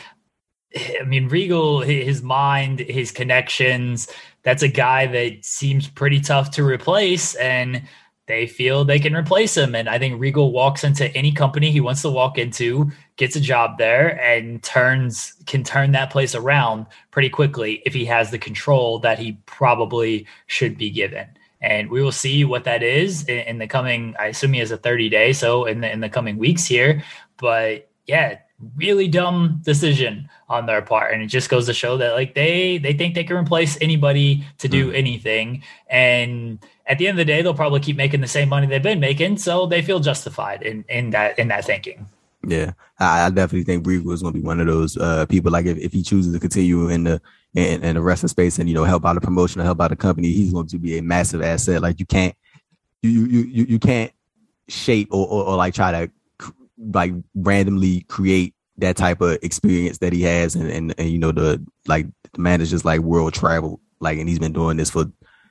I 0.77 1.03
mean, 1.03 1.29
Regal, 1.29 1.81
his 1.81 2.21
mind, 2.21 2.79
his 2.79 3.11
connections, 3.11 4.07
that's 4.45 4.63
a 4.63 4.69
guy 4.69 5.07
that 5.07 5.43
seems 5.43 5.89
pretty 5.89 6.21
tough 6.21 6.51
to 6.51 6.63
replace. 6.63 7.35
And 7.35 7.81
they 8.27 8.47
feel 8.47 8.85
they 8.85 8.99
can 8.99 9.15
replace 9.15 9.55
him. 9.55 9.75
And 9.75 9.89
I 9.89 9.99
think 9.99 10.19
Regal 10.19 10.51
walks 10.51 10.83
into 10.83 11.15
any 11.15 11.31
company 11.31 11.71
he 11.71 11.81
wants 11.81 12.01
to 12.03 12.09
walk 12.09 12.37
into, 12.37 12.91
gets 13.17 13.35
a 13.35 13.39
job 13.39 13.77
there, 13.77 14.19
and 14.21 14.63
turns 14.63 15.33
can 15.45 15.63
turn 15.63 15.91
that 15.91 16.11
place 16.11 16.33
around 16.33 16.87
pretty 17.11 17.29
quickly 17.29 17.83
if 17.85 17.93
he 17.93 18.05
has 18.05 18.31
the 18.31 18.39
control 18.39 18.99
that 18.99 19.19
he 19.19 19.33
probably 19.45 20.25
should 20.47 20.77
be 20.77 20.89
given. 20.89 21.27
And 21.61 21.89
we 21.89 22.01
will 22.01 22.11
see 22.11 22.45
what 22.45 22.63
that 22.65 22.83
is 22.83 23.27
in, 23.27 23.39
in 23.39 23.57
the 23.57 23.67
coming. 23.67 24.15
I 24.19 24.27
assume 24.27 24.53
he 24.53 24.59
has 24.59 24.71
a 24.71 24.77
30 24.77 25.09
day, 25.09 25.33
so 25.33 25.65
in 25.65 25.81
the 25.81 25.91
in 25.91 25.99
the 25.99 26.09
coming 26.09 26.37
weeks 26.37 26.65
here. 26.65 27.03
But 27.37 27.89
yeah, 28.05 28.39
really 28.75 29.07
dumb 29.07 29.61
decision 29.63 30.29
on 30.49 30.65
their 30.65 30.81
part. 30.81 31.13
And 31.13 31.21
it 31.21 31.27
just 31.27 31.49
goes 31.49 31.65
to 31.67 31.73
show 31.73 31.97
that 31.97 32.13
like 32.13 32.35
they 32.35 32.77
they 32.77 32.93
think 32.93 33.15
they 33.15 33.23
can 33.23 33.37
replace 33.37 33.77
anybody 33.81 34.45
to 34.59 34.67
do 34.67 34.91
mm. 34.91 34.95
anything. 34.95 35.63
And 35.89 36.59
at 36.87 36.97
the 36.97 37.07
end 37.07 37.19
of 37.19 37.25
the 37.25 37.31
day 37.31 37.41
they'll 37.41 37.53
probably 37.53 37.79
keep 37.79 37.97
making 37.97 38.21
the 38.21 38.27
same 38.27 38.49
money 38.49 38.67
they've 38.67 38.81
been 38.81 38.99
making 38.99 39.37
so 39.37 39.65
they 39.65 39.81
feel 39.81 39.99
justified 39.99 40.61
in 40.61 40.85
in 40.89 41.11
that 41.11 41.37
in 41.39 41.47
that 41.49 41.65
thinking. 41.65 42.07
Yeah. 42.47 42.73
I, 42.99 43.25
I 43.25 43.29
definitely 43.29 43.63
think 43.63 43.87
Regal 43.87 44.11
is 44.11 44.21
going 44.21 44.33
to 44.33 44.39
be 44.39 44.45
one 44.45 44.59
of 44.59 44.67
those 44.67 44.97
uh, 44.97 45.25
people 45.25 45.51
like 45.51 45.65
if, 45.65 45.77
if 45.77 45.93
he 45.93 46.03
chooses 46.03 46.33
to 46.33 46.39
continue 46.39 46.89
in 46.89 47.03
the 47.03 47.21
in, 47.55 47.83
in 47.83 47.95
the 47.95 48.01
wrestling 48.01 48.29
space 48.29 48.59
and 48.59 48.69
you 48.69 48.75
know 48.75 48.83
help 48.83 49.05
out 49.05 49.17
a 49.17 49.21
promotion 49.21 49.61
or 49.61 49.63
help 49.63 49.81
out 49.81 49.91
a 49.91 49.95
company 49.95 50.31
he's 50.31 50.53
going 50.53 50.67
to 50.67 50.77
be 50.77 50.97
a 50.97 51.01
massive 51.01 51.41
asset. 51.41 51.81
Like 51.81 51.99
you 51.99 52.05
can't 52.05 52.35
you 53.01 53.25
you 53.25 53.39
you, 53.41 53.65
you 53.69 53.79
can't 53.79 54.11
shape 54.67 55.09
or, 55.11 55.27
or, 55.27 55.43
or 55.45 55.55
like 55.55 55.73
try 55.73 55.91
to 55.91 56.11
like 56.77 57.13
randomly 57.33 58.01
create 58.01 58.54
that 58.77 58.97
type 58.97 59.21
of 59.21 59.37
experience 59.41 59.99
that 59.99 60.13
he 60.13 60.21
has 60.23 60.55
and, 60.55 60.69
and, 60.69 60.95
and 60.97 61.09
you 61.09 61.17
know 61.17 61.31
the 61.31 61.65
like 61.87 62.07
the 62.33 62.41
man 62.41 62.61
is 62.61 62.69
just 62.69 62.85
like 62.85 62.99
world 62.99 63.33
travel 63.33 63.79
like 63.99 64.17
and 64.17 64.27
he's 64.27 64.39
been 64.39 64.53
doing 64.53 64.77
this 64.77 64.89
for 64.89 65.05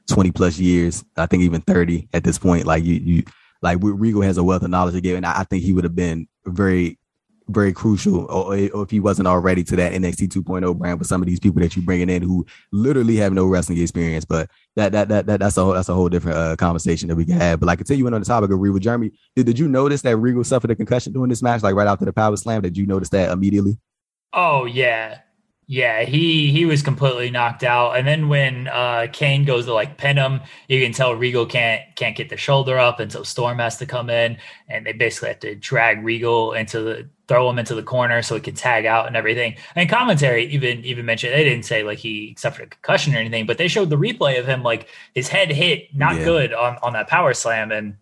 20 0.08 0.30
plus 0.32 0.58
years 0.58 1.04
i 1.16 1.24
think 1.24 1.42
even 1.42 1.62
30 1.62 2.08
at 2.12 2.24
this 2.24 2.38
point. 2.38 2.66
Like 2.66 2.84
you 2.84 2.94
you 2.94 3.24
like 3.62 3.78
Regal 3.80 4.22
has 4.22 4.36
a 4.36 4.44
wealth 4.44 4.62
of 4.62 4.70
knowledge 4.70 4.94
to 4.94 5.00
give 5.00 5.16
and 5.16 5.24
I 5.24 5.44
think 5.44 5.62
he 5.62 5.72
would 5.72 5.84
have 5.84 5.96
been 5.96 6.28
very 6.44 6.98
very 7.49 7.72
crucial, 7.72 8.24
or, 8.26 8.55
or, 8.74 8.82
if 8.82 8.90
he 8.90 9.01
wasn't 9.01 9.28
already 9.28 9.62
to 9.64 9.76
that 9.76 9.92
NXT 9.92 10.28
2.0 10.28 10.76
brand 10.78 10.99
with 10.99 11.09
some 11.09 11.20
of 11.20 11.28
these 11.28 11.40
people 11.40 11.61
that 11.61 11.76
you're 11.76 11.84
bringing 11.84 12.09
in 12.09 12.22
who 12.22 12.47
literally 12.72 13.16
have 13.16 13.32
no 13.32 13.47
wrestling 13.47 13.78
experience. 13.78 14.24
But 14.24 14.51
that 14.76 14.92
that 14.92 15.09
that, 15.09 15.26
that 15.26 15.40
that's 15.40 15.57
a 15.57 15.64
whole, 15.64 15.74
that's 15.74 15.88
a 15.88 15.95
whole 15.95 16.09
different 16.09 16.38
uh, 16.38 16.57
conversation 16.57 17.09
that 17.09 17.16
we 17.16 17.24
can 17.24 17.38
have. 17.38 17.61
But 17.61 17.66
like 17.66 17.78
continuing 17.78 18.14
on 18.14 18.20
the 18.20 18.26
topic 18.26 18.51
of 18.51 18.59
Regal, 18.59 18.78
Jeremy, 18.78 19.12
did, 19.36 19.47
did 19.47 19.59
you 19.59 19.68
notice 19.68 20.03
that 20.03 20.16
Regal 20.16 20.45
suffered 20.45 20.70
a 20.70 20.74
concussion 20.74 21.12
during 21.12 21.28
this 21.28 21.42
match, 21.42 21.62
like 21.62 21.74
right 21.74 21.88
after 21.88 22.05
the 22.05 22.12
power 22.12 22.36
slam? 22.36 22.62
Did 22.62 22.76
you 22.76 22.86
notice 22.86 23.11
that 23.11 23.30
immediately? 23.30 23.78
Oh 24.32 24.64
yeah, 24.64 25.18
yeah, 25.66 26.02
he 26.02 26.50
he 26.52 26.66
was 26.66 26.82
completely 26.82 27.30
knocked 27.30 27.64
out. 27.64 27.96
And 27.96 28.06
then 28.06 28.28
when 28.28 28.68
uh 28.68 29.06
Kane 29.12 29.44
goes 29.44 29.64
to 29.64 29.72
like 29.72 29.96
pin 29.96 30.16
him, 30.16 30.40
you 30.68 30.82
can 30.82 30.92
tell 30.92 31.14
Regal 31.14 31.46
can't 31.46 31.82
can't 31.96 32.16
get 32.16 32.28
the 32.28 32.36
shoulder 32.36 32.78
up, 32.78 33.00
and 33.00 33.10
so 33.10 33.22
Storm 33.22 33.58
has 33.58 33.78
to 33.78 33.86
come 33.86 34.10
in, 34.10 34.36
and 34.68 34.84
they 34.84 34.92
basically 34.92 35.28
have 35.28 35.40
to 35.40 35.54
drag 35.54 36.04
Regal 36.04 36.52
into 36.52 36.82
the 36.82 37.08
throw 37.26 37.48
him 37.48 37.58
into 37.58 37.74
the 37.74 37.82
corner 37.82 38.20
so 38.20 38.34
he 38.34 38.40
could 38.42 38.56
tag 38.56 38.84
out 38.84 39.06
and 39.06 39.16
everything. 39.16 39.56
And 39.74 39.88
commentary 39.88 40.44
even 40.46 40.84
even 40.84 41.06
mentioned 41.06 41.32
they 41.32 41.44
didn't 41.44 41.64
say 41.64 41.82
like 41.82 41.98
he 41.98 42.34
suffered 42.38 42.64
a 42.64 42.66
concussion 42.66 43.14
or 43.14 43.18
anything, 43.18 43.46
but 43.46 43.56
they 43.56 43.68
showed 43.68 43.88
the 43.88 43.96
replay 43.96 44.38
of 44.38 44.46
him 44.46 44.62
like 44.62 44.88
his 45.14 45.28
head 45.28 45.50
hit 45.50 45.94
not 45.94 46.16
yeah. 46.16 46.24
good 46.24 46.52
on 46.52 46.76
on 46.82 46.92
that 46.92 47.08
power 47.08 47.32
slam, 47.32 47.72
and 47.72 47.96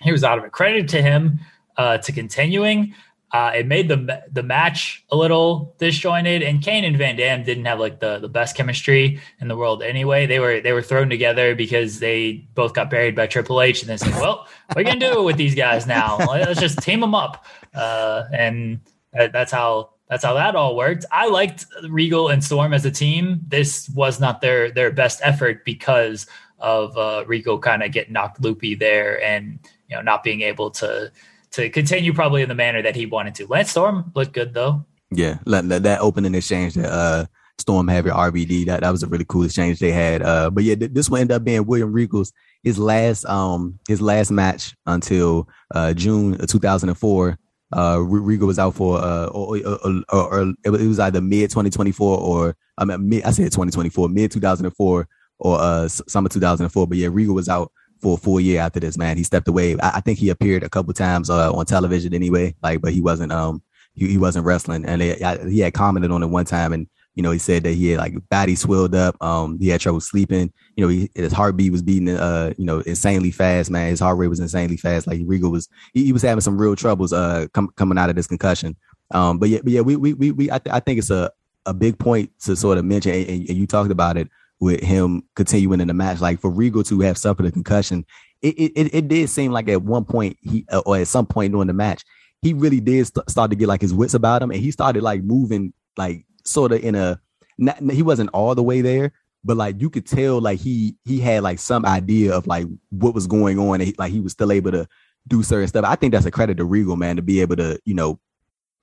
he 0.00 0.10
was 0.10 0.24
out 0.24 0.38
of 0.38 0.44
it. 0.44 0.52
Credit 0.52 0.88
to 0.88 1.02
him 1.02 1.40
uh, 1.76 1.98
to 1.98 2.12
continuing. 2.12 2.94
Uh, 3.34 3.50
it 3.52 3.66
made 3.66 3.88
the 3.88 4.22
the 4.30 4.44
match 4.44 5.04
a 5.10 5.16
little 5.16 5.74
disjointed, 5.78 6.40
and 6.40 6.62
Kane 6.62 6.84
and 6.84 6.96
Van 6.96 7.16
Dam 7.16 7.42
didn't 7.42 7.64
have 7.64 7.80
like 7.80 7.98
the, 7.98 8.20
the 8.20 8.28
best 8.28 8.56
chemistry 8.56 9.20
in 9.40 9.48
the 9.48 9.56
world 9.56 9.82
anyway. 9.82 10.24
They 10.24 10.38
were 10.38 10.60
they 10.60 10.70
were 10.72 10.82
thrown 10.82 11.10
together 11.10 11.56
because 11.56 11.98
they 11.98 12.46
both 12.54 12.74
got 12.74 12.90
buried 12.90 13.16
by 13.16 13.26
Triple 13.26 13.60
H, 13.60 13.82
and 13.82 13.90
they 13.90 13.96
said, 13.96 14.14
"Well, 14.20 14.46
we're 14.76 14.84
gonna 14.84 15.00
do 15.00 15.24
with 15.24 15.36
these 15.36 15.56
guys 15.56 15.84
now? 15.84 16.16
Let's 16.18 16.60
just 16.60 16.80
team 16.80 17.00
them 17.00 17.12
up." 17.16 17.44
Uh, 17.74 18.22
and 18.32 18.78
that's 19.12 19.50
how 19.50 19.94
that's 20.08 20.22
how 20.22 20.34
that 20.34 20.54
all 20.54 20.76
worked. 20.76 21.04
I 21.10 21.26
liked 21.26 21.66
Regal 21.88 22.28
and 22.28 22.44
Storm 22.44 22.72
as 22.72 22.84
a 22.84 22.90
team. 22.92 23.40
This 23.48 23.88
was 23.88 24.20
not 24.20 24.42
their 24.42 24.70
their 24.70 24.92
best 24.92 25.18
effort 25.24 25.64
because 25.64 26.28
of 26.60 26.96
uh, 26.96 27.24
Regal 27.26 27.58
kind 27.58 27.82
of 27.82 27.90
getting 27.90 28.12
knocked 28.12 28.40
loopy 28.40 28.76
there, 28.76 29.20
and 29.24 29.58
you 29.88 29.96
know 29.96 30.02
not 30.02 30.22
being 30.22 30.42
able 30.42 30.70
to 30.70 31.10
to 31.54 31.70
continue 31.70 32.12
probably 32.12 32.42
in 32.42 32.48
the 32.48 32.54
manner 32.54 32.82
that 32.82 32.96
he 32.96 33.06
wanted 33.06 33.34
to. 33.36 33.46
Lance 33.46 33.70
Storm 33.70 34.10
looked 34.14 34.32
good 34.32 34.54
though. 34.54 34.84
Yeah, 35.10 35.38
that, 35.46 35.98
opening 36.00 36.34
exchange 36.34 36.74
that 36.74 36.90
uh 36.90 37.26
Storm 37.58 37.86
having 37.86 38.12
RVD. 38.12 38.66
That 38.66 38.80
that 38.80 38.90
was 38.90 39.04
a 39.04 39.06
really 39.06 39.24
cool 39.24 39.44
exchange 39.44 39.78
they 39.78 39.92
had. 39.92 40.22
Uh, 40.22 40.50
but 40.50 40.64
yeah, 40.64 40.74
th- 40.74 40.90
this 40.92 41.08
will 41.08 41.18
end 41.18 41.30
up 41.30 41.44
being 41.44 41.64
William 41.66 41.92
Regal's 41.92 42.32
his 42.64 42.78
last 42.78 43.24
um 43.26 43.78
his 43.86 44.00
last 44.00 44.32
match 44.32 44.74
until 44.86 45.48
uh 45.74 45.94
June 45.94 46.40
of 46.40 46.48
2004. 46.48 47.38
Uh, 47.72 47.98
Regal 47.98 48.46
was 48.46 48.58
out 48.58 48.74
for 48.74 48.98
uh 48.98 49.26
or, 49.26 49.56
or, 49.58 50.02
or, 50.12 50.34
or 50.34 50.54
it 50.64 50.70
was 50.70 50.98
either 50.98 51.20
mid 51.20 51.50
2024 51.50 52.18
or 52.18 52.56
I 52.78 52.84
mean 52.84 53.08
mid 53.08 53.24
I 53.24 53.30
said 53.30 53.44
2024 53.44 54.08
mid 54.08 54.32
2004 54.32 55.08
or 55.38 55.58
uh 55.60 55.88
summer 55.88 56.28
2004. 56.28 56.86
But 56.88 56.98
yeah, 56.98 57.08
Regal 57.10 57.34
was 57.36 57.48
out 57.48 57.70
for 58.04 58.14
a 58.14 58.20
full 58.20 58.38
year 58.38 58.60
after 58.60 58.78
this. 58.78 58.98
Man, 58.98 59.16
he 59.16 59.24
stepped 59.24 59.48
away. 59.48 59.76
I, 59.80 59.92
I 59.96 60.00
think 60.00 60.18
he 60.18 60.28
appeared 60.28 60.62
a 60.62 60.68
couple 60.68 60.92
times 60.92 61.30
uh, 61.30 61.50
on 61.52 61.64
television 61.64 62.12
anyway. 62.12 62.54
Like, 62.62 62.82
but 62.82 62.92
he 62.92 63.00
wasn't 63.00 63.32
um 63.32 63.62
he, 63.94 64.08
he 64.08 64.18
wasn't 64.18 64.44
wrestling, 64.44 64.84
and 64.84 65.00
they, 65.00 65.22
I, 65.22 65.48
he 65.48 65.60
had 65.60 65.72
commented 65.72 66.10
on 66.10 66.22
it 66.22 66.26
one 66.26 66.44
time 66.44 66.72
and 66.72 66.86
you 67.14 67.22
know, 67.22 67.30
he 67.30 67.38
said 67.38 67.62
that 67.62 67.74
he 67.74 67.90
had 67.90 68.00
like 68.00 68.28
body 68.28 68.56
swelled 68.56 68.94
up. 68.94 69.16
Um, 69.22 69.58
he 69.60 69.68
had 69.68 69.80
trouble 69.80 70.00
sleeping. 70.00 70.52
You 70.76 70.84
know, 70.84 70.88
he, 70.88 71.08
his 71.14 71.32
heartbeat 71.32 71.70
was 71.70 71.80
beating, 71.82 72.08
uh, 72.08 72.52
you 72.58 72.64
know, 72.64 72.80
insanely 72.80 73.30
fast, 73.30 73.70
man. 73.70 73.90
His 73.90 74.00
heart 74.00 74.18
rate 74.18 74.28
was 74.28 74.40
insanely 74.40 74.76
fast. 74.76 75.06
Like 75.06 75.20
Regal 75.24 75.52
was, 75.52 75.68
he, 75.92 76.06
he 76.06 76.12
was 76.12 76.22
having 76.22 76.40
some 76.40 76.60
real 76.60 76.74
troubles, 76.74 77.12
uh, 77.12 77.46
com- 77.54 77.72
coming 77.76 77.98
out 77.98 78.10
of 78.10 78.16
this 78.16 78.26
concussion. 78.26 78.76
Um, 79.12 79.38
but 79.38 79.48
yeah, 79.48 79.60
but 79.62 79.72
yeah, 79.72 79.82
we, 79.82 79.94
we, 79.94 80.14
we, 80.14 80.32
we 80.32 80.50
I, 80.50 80.58
th- 80.58 80.74
I 80.74 80.80
think 80.80 80.98
it's 80.98 81.10
a, 81.10 81.30
a 81.66 81.72
big 81.72 81.98
point 81.98 82.30
to 82.40 82.56
sort 82.56 82.78
of 82.78 82.84
mention, 82.84 83.12
and, 83.12 83.28
and, 83.28 83.48
you 83.48 83.66
talked 83.66 83.90
about 83.90 84.16
it 84.16 84.28
with 84.60 84.80
him 84.80 85.22
continuing 85.34 85.80
in 85.80 85.88
the 85.88 85.94
match. 85.94 86.20
Like 86.20 86.40
for 86.40 86.50
Regal 86.50 86.84
to 86.84 87.00
have 87.00 87.18
suffered 87.18 87.46
a 87.46 87.52
concussion, 87.52 88.04
it, 88.42 88.54
it, 88.56 88.94
it 88.94 89.08
did 89.08 89.28
seem 89.28 89.52
like 89.52 89.68
at 89.68 89.82
one 89.82 90.04
point 90.04 90.36
he, 90.40 90.66
uh, 90.70 90.82
or 90.86 90.96
at 90.96 91.08
some 91.08 91.26
point 91.26 91.52
during 91.52 91.66
the 91.66 91.72
match, 91.72 92.04
he 92.42 92.52
really 92.52 92.80
did 92.80 93.06
st- 93.06 93.28
start 93.30 93.50
to 93.50 93.56
get 93.56 93.68
like 93.68 93.80
his 93.80 93.94
wits 93.94 94.14
about 94.14 94.42
him, 94.42 94.50
and 94.50 94.60
he 94.60 94.70
started 94.70 95.02
like 95.02 95.22
moving 95.22 95.72
like 95.96 96.26
sort 96.44 96.72
of 96.72 96.84
in 96.84 96.94
a 96.94 97.20
not, 97.56 97.78
he 97.90 98.02
wasn't 98.02 98.30
all 98.30 98.54
the 98.54 98.62
way 98.62 98.82
there, 98.82 99.12
but 99.44 99.56
like 99.56 99.80
you 99.80 99.88
could 99.88 100.06
tell 100.06 100.40
like 100.40 100.60
he 100.60 100.96
he 101.04 101.20
had 101.20 101.42
like 101.42 101.58
some 101.58 101.86
idea 101.86 102.34
of 102.34 102.46
like 102.46 102.66
what 102.90 103.14
was 103.14 103.26
going 103.26 103.58
on, 103.58 103.80
and 103.80 103.88
he, 103.88 103.94
like 103.98 104.12
he 104.12 104.20
was 104.20 104.32
still 104.32 104.52
able 104.52 104.72
to 104.72 104.86
do 105.26 105.42
certain 105.42 105.68
stuff. 105.68 105.84
I 105.86 105.96
think 105.96 106.12
that's 106.12 106.26
a 106.26 106.30
credit 106.30 106.58
to 106.58 106.64
Regal, 106.64 106.96
man, 106.96 107.16
to 107.16 107.22
be 107.22 107.40
able 107.40 107.56
to 107.56 107.78
you 107.84 107.94
know 107.94 108.20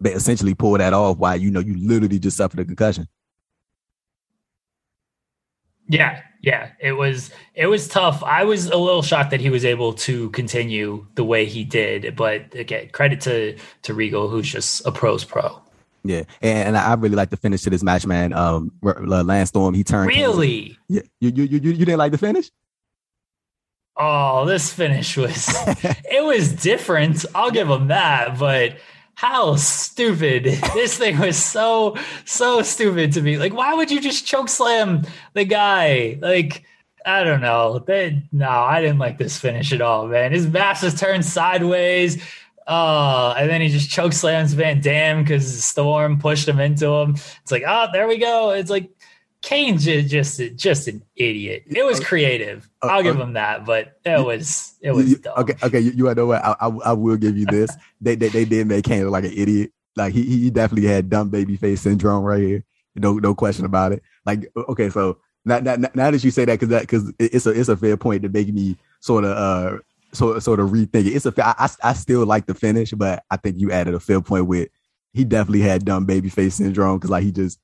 essentially 0.04 0.56
pull 0.56 0.78
that 0.78 0.94
off 0.94 1.18
while 1.18 1.38
you 1.38 1.52
know 1.52 1.60
you 1.60 1.78
literally 1.78 2.20
just 2.20 2.38
suffered 2.38 2.60
a 2.60 2.66
concussion. 2.66 3.08
Yeah, 5.88 6.22
yeah, 6.42 6.72
it 6.80 6.94
was 6.94 7.32
it 7.54 7.68
was 7.68 7.88
tough. 7.88 8.24
I 8.24 8.44
was 8.44 8.68
a 8.68 8.78
little 8.78 9.02
shocked 9.02 9.32
that 9.32 9.40
he 9.42 9.50
was 9.50 9.66
able 9.66 9.94
to 9.94 10.30
continue 10.32 11.06
the 11.16 11.24
way 11.24 11.46
he 11.46 11.64
did, 11.64 12.16
but 12.16 12.54
again, 12.56 12.90
credit 12.90 13.22
to 13.22 13.58
to 13.84 13.94
Regal, 13.94 14.28
who's 14.28 14.52
just 14.52 14.86
a 14.86 14.92
pro's 14.92 15.24
pro. 15.24 15.62
Yeah, 16.04 16.24
and, 16.42 16.70
and, 16.70 16.78
I 16.78 16.96
really 16.96 17.16
like 17.16 17.30
the 17.30 17.38
finish 17.38 17.62
to 17.62 17.70
this 17.70 17.84
match, 17.84 18.08
man. 18.08 18.34
Um, 18.34 18.72
Lance 18.82 19.50
Storm, 19.50 19.76
he 19.76 19.84
turned. 19.84 20.08
Really? 20.08 20.76
Yeah, 20.88 21.02
you, 21.20 21.30
you 21.30 21.44
you 21.44 21.60
you 21.60 21.86
didn't 21.86 22.00
like 22.00 22.12
the 22.12 22.18
finish? 22.18 22.50
Oh, 23.96 24.46
this 24.46 24.74
finish 24.74 25.16
was 25.16 25.48
it 25.68 26.26
was 26.26 26.54
different. 26.54 27.24
I'll 27.36 27.52
give 27.52 27.70
him 27.70 27.90
that, 27.90 28.40
but 28.40 28.78
how 29.16 29.56
stupid 29.56 30.46
this 30.74 30.98
thing 30.98 31.20
was 31.20 31.38
so 31.38 31.98
so 32.26 32.62
stupid 32.62 33.14
to 33.14 33.22
me. 33.22 33.38
Like, 33.38 33.54
why 33.54 33.74
would 33.74 33.92
you 33.92 34.02
just 34.02 34.26
choke 34.26 34.50
slam 34.50 35.04
the 35.34 35.46
guy? 35.46 36.18
Like, 36.22 36.64
I 37.06 37.24
don't 37.24 37.42
know. 37.42 37.80
They, 37.80 38.24
no, 38.32 38.50
I 38.50 38.82
didn't 38.82 39.00
like 39.00 39.18
this 39.18 39.40
finish 39.40 39.74
at 39.74 39.82
all, 39.82 40.08
man. 40.08 40.32
His 40.32 40.48
mask 40.48 40.84
was 40.84 41.00
turned 41.00 41.26
sideways. 41.26 42.24
Uh, 42.68 43.34
and 43.38 43.50
then 43.50 43.60
he 43.60 43.70
just 43.70 43.90
choke 43.90 44.14
slams 44.14 44.54
Van 44.54 44.80
Dam 44.82 45.24
because 45.24 45.64
Storm 45.64 46.20
pushed 46.20 46.48
him 46.48 46.60
into 46.60 46.88
him. 46.88 47.16
It's 47.42 47.52
like, 47.52 47.64
oh, 47.68 47.88
there 47.92 48.08
we 48.08 48.18
go. 48.18 48.52
It's 48.52 48.70
like 48.70 48.90
Kane's 49.42 49.86
just 49.86 50.40
just, 50.56 50.88
an 50.88 51.04
idiot. 51.16 51.64
It 51.66 51.84
was 51.84 52.00
creative. 52.00 52.70
Uh, 52.82 52.88
I'll 52.88 53.04
give 53.04 53.20
him 53.20 53.34
that, 53.34 53.66
but 53.66 54.00
it 54.06 54.24
was 54.24 54.76
it 54.82 54.92
was 54.92 55.18
dumb. 55.20 55.34
okay. 55.40 55.56
Okay, 55.64 55.80
you, 55.80 55.92
you 55.92 56.14
know 56.14 56.28
what? 56.28 56.44
I, 56.44 56.56
I, 56.60 56.68
I 56.68 56.94
will 56.94 57.18
give 57.18 57.36
you 57.38 57.46
this. 57.46 57.76
they, 58.02 58.16
they 58.16 58.30
they 58.30 58.46
did 58.46 58.68
make 58.68 58.86
Kane 58.86 59.04
look 59.04 59.12
like 59.14 59.26
an 59.26 59.34
idiot. 59.34 59.72
Like 59.96 60.14
he 60.14 60.24
he 60.24 60.50
definitely 60.52 60.88
had 60.88 61.10
dumb 61.10 61.30
baby 61.30 61.58
face 61.58 61.82
syndrome 61.82 62.24
right 62.24 62.42
here. 62.42 62.64
No 62.96 63.14
no 63.14 63.34
question 63.34 63.66
about 63.66 63.94
it. 63.94 64.04
Like 64.26 64.52
okay, 64.56 64.90
so 64.90 65.18
now, 65.44 65.60
now, 65.60 65.76
now 65.96 66.12
that 66.12 66.24
you 66.24 66.30
say 66.32 66.46
that, 66.46 66.54
because 66.54 66.70
that 66.70 66.82
because 66.82 67.12
it's 67.18 67.46
a 67.46 67.50
it's 67.50 67.70
a 67.70 67.78
fair 67.78 67.98
point 67.98 68.22
to 68.24 68.30
make 68.30 68.54
me 68.54 68.78
sort 69.00 69.24
of 69.24 69.32
uh 69.32 69.80
so 70.14 70.38
sort 70.40 70.60
of 70.60 70.70
rethink 70.70 71.08
it. 71.08 71.16
It's 71.16 71.26
a 71.26 71.34
I, 71.44 71.70
I 71.84 71.94
still 71.94 72.26
like 72.26 72.46
the 72.46 72.54
finish, 72.54 72.92
but 72.92 73.24
I 73.32 73.38
think 73.38 73.58
you 73.58 73.72
added 73.72 73.94
a 73.94 74.00
fair 74.00 74.22
point 74.22 74.46
with 74.46 74.70
he 75.14 75.24
definitely 75.24 75.62
had 75.62 75.84
dumb 75.84 76.06
baby 76.06 76.30
face 76.30 76.56
syndrome 76.56 76.98
because 76.98 77.10
like 77.10 77.24
he 77.24 77.32
just 77.32 77.60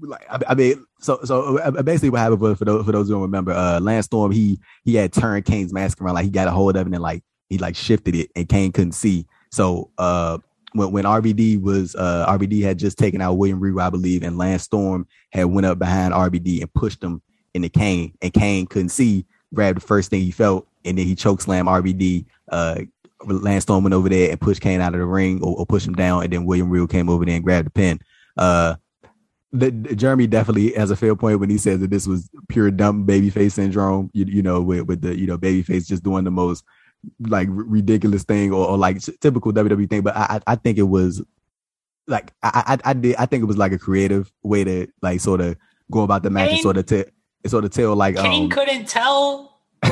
like 0.00 0.24
I, 0.30 0.40
I, 0.48 0.54
mean 0.54 0.86
so 1.00 1.20
so 1.24 1.58
uh, 1.58 1.82
basically 1.82 2.10
what 2.10 2.20
happened 2.20 2.58
for 2.58 2.64
those 2.64 2.84
for 2.84 2.92
those 2.92 3.08
who 3.08 3.14
don't 3.14 3.22
remember 3.22 3.52
uh 3.52 3.80
Lance 3.80 4.06
Storm 4.06 4.32
he 4.32 4.60
he 4.84 4.94
had 4.94 5.12
turned 5.12 5.44
Kane's 5.44 5.72
mask 5.72 6.00
around 6.00 6.14
like 6.14 6.24
he 6.24 6.30
got 6.30 6.48
a 6.48 6.50
hold 6.50 6.76
of 6.76 6.86
it 6.86 6.92
and 6.92 7.02
like 7.02 7.22
he 7.48 7.58
like 7.58 7.76
shifted 7.76 8.14
it 8.14 8.30
and 8.34 8.48
Kane 8.48 8.72
couldn't 8.72 8.92
see 8.92 9.26
so 9.50 9.90
uh 9.98 10.38
when 10.72 10.92
when 10.92 11.04
RVD 11.04 11.60
was 11.60 11.94
uh 11.96 12.26
RVD 12.28 12.62
had 12.62 12.78
just 12.78 12.98
taken 12.98 13.20
out 13.20 13.34
William 13.34 13.60
Regal 13.60 13.80
I 13.80 13.90
believe 13.90 14.22
and 14.22 14.38
Lance 14.38 14.64
Storm 14.64 15.06
had 15.30 15.44
went 15.44 15.66
up 15.66 15.78
behind 15.78 16.14
RVD 16.14 16.60
and 16.60 16.72
pushed 16.74 17.02
him 17.02 17.22
into 17.54 17.68
Kane 17.68 18.12
and 18.22 18.32
Kane 18.32 18.66
couldn't 18.66 18.90
see 18.90 19.24
grabbed 19.54 19.76
the 19.76 19.86
first 19.86 20.10
thing 20.10 20.20
he 20.20 20.30
felt 20.30 20.68
and 20.86 20.96
then 20.96 21.06
he 21.06 21.14
choke 21.14 21.42
slam 21.42 21.66
RVD. 21.66 22.24
Uh, 22.50 22.82
Lance 23.24 23.64
Storm 23.64 23.84
went 23.84 23.94
over 23.94 24.08
there 24.08 24.30
and 24.30 24.40
pushed 24.40 24.60
Kane 24.60 24.80
out 24.80 24.94
of 24.94 25.00
the 25.00 25.06
ring 25.06 25.42
or, 25.42 25.56
or 25.58 25.66
pushed 25.66 25.86
him 25.86 25.94
down, 25.94 26.22
and 26.22 26.32
then 26.32 26.46
William 26.46 26.70
Regal 26.70 26.86
came 26.86 27.08
over 27.08 27.24
there 27.24 27.34
and 27.34 27.44
grabbed 27.44 27.66
the 27.66 27.70
pin. 27.70 27.98
Uh, 28.36 28.76
the, 29.56 29.94
Jeremy 29.94 30.26
definitely 30.26 30.72
has 30.72 30.90
a 30.90 30.96
fair 30.96 31.16
point 31.16 31.40
when 31.40 31.50
he 31.50 31.58
says 31.58 31.80
that 31.80 31.90
this 31.90 32.06
was 32.06 32.30
pure 32.48 32.70
dumb 32.70 33.06
babyface 33.06 33.52
syndrome. 33.52 34.10
You, 34.12 34.24
you 34.26 34.42
know, 34.42 34.60
with, 34.62 34.82
with 34.82 35.00
the 35.02 35.18
you 35.18 35.26
know 35.26 35.38
babyface 35.38 35.86
just 35.86 36.02
doing 36.02 36.24
the 36.24 36.30
most 36.30 36.64
like 37.20 37.48
r- 37.48 37.54
ridiculous 37.54 38.24
thing 38.24 38.52
or, 38.52 38.66
or, 38.66 38.78
like 38.78 39.00
typical 39.20 39.52
WWE 39.52 39.88
thing. 39.88 40.02
But 40.02 40.16
I 40.16 40.40
I 40.46 40.54
think 40.56 40.78
it 40.78 40.84
was 40.84 41.22
like 42.06 42.32
I, 42.42 42.78
I 42.84 42.90
I 42.90 42.92
did 42.92 43.16
I 43.16 43.26
think 43.26 43.42
it 43.42 43.46
was 43.46 43.58
like 43.58 43.72
a 43.72 43.78
creative 43.78 44.30
way 44.42 44.64
to 44.64 44.86
like 45.02 45.20
sort 45.20 45.40
of 45.40 45.56
go 45.90 46.02
about 46.02 46.22
the 46.22 46.30
match 46.30 46.48
Kane, 46.48 46.56
and 46.56 46.62
sort 46.62 46.76
of 46.76 46.86
tell 46.86 47.04
sort 47.46 47.64
of 47.64 47.70
tell 47.70 47.94
like 47.94 48.16
Kane 48.16 48.44
um, 48.44 48.50
couldn't 48.50 48.88
tell 48.88 49.60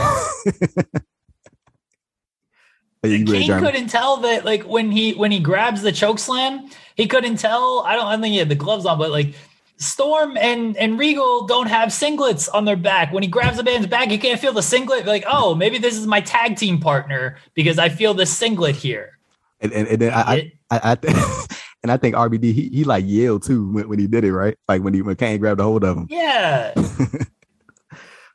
Kane 3.05 3.27
couldn't 3.27 3.89
tell 3.89 4.19
that 4.19 4.45
like 4.45 4.63
when 4.65 4.91
he 4.91 5.13
when 5.13 5.31
he 5.31 5.39
grabs 5.39 5.83
the 5.83 5.93
choke 5.93 6.19
slam, 6.19 6.71
he 6.95 7.07
couldn't 7.07 7.37
tell. 7.37 7.81
I 7.87 7.97
don't 7.97 8.07
I 8.07 8.17
think 8.19 8.33
he 8.33 8.39
had 8.39 8.49
the 8.49 8.55
gloves 8.55 8.87
on, 8.87 8.99
but 8.99 9.11
like 9.11 9.35
Storm 9.77 10.37
and 10.37 10.77
and 10.77 10.99
Regal 10.99 11.47
don't 11.47 11.67
have 11.67 11.89
singlets 11.89 12.49
on 12.53 12.65
their 12.65 12.77
back. 12.77 13.13
When 13.13 13.23
he 13.23 13.29
grabs 13.29 13.57
the 13.57 13.65
man's 13.65 13.87
back, 13.87 14.11
you 14.11 14.19
can't 14.19 14.41
feel 14.41 14.53
the 14.53 14.63
singlet. 14.63 15.07
Like, 15.07 15.25
oh, 15.27 15.55
maybe 15.55 15.79
this 15.79 15.97
is 15.97 16.07
my 16.07 16.21
tag 16.21 16.57
team 16.57 16.79
partner 16.81 17.39
because 17.55 17.79
I 17.79 17.89
feel 17.89 18.15
the 18.15 18.27
singlet 18.27 18.77
here. 18.77 19.19
And 19.61 19.73
and, 19.73 19.89
and 19.89 20.01
then 20.01 20.13
I, 20.13 20.21
I, 20.21 20.53
I, 20.71 20.79
I 20.93 21.47
and 21.83 21.91
I 21.91 21.97
think 21.97 22.15
RVD 22.15 22.43
he, 22.43 22.69
he 22.69 22.85
like 22.85 23.05
yelled 23.07 23.45
too 23.45 23.71
when, 23.73 23.89
when 23.89 23.99
he 23.99 24.07
did 24.07 24.25
it, 24.25 24.33
right? 24.33 24.57
Like 24.69 24.83
when 24.83 24.95
he 24.95 25.03
when 25.03 25.17
Kane 25.17 25.41
grabbed 25.41 25.61
a 25.61 25.65
hold 25.65 25.85
of 25.85 25.97
him. 25.97 26.07
Yeah. 26.09 26.75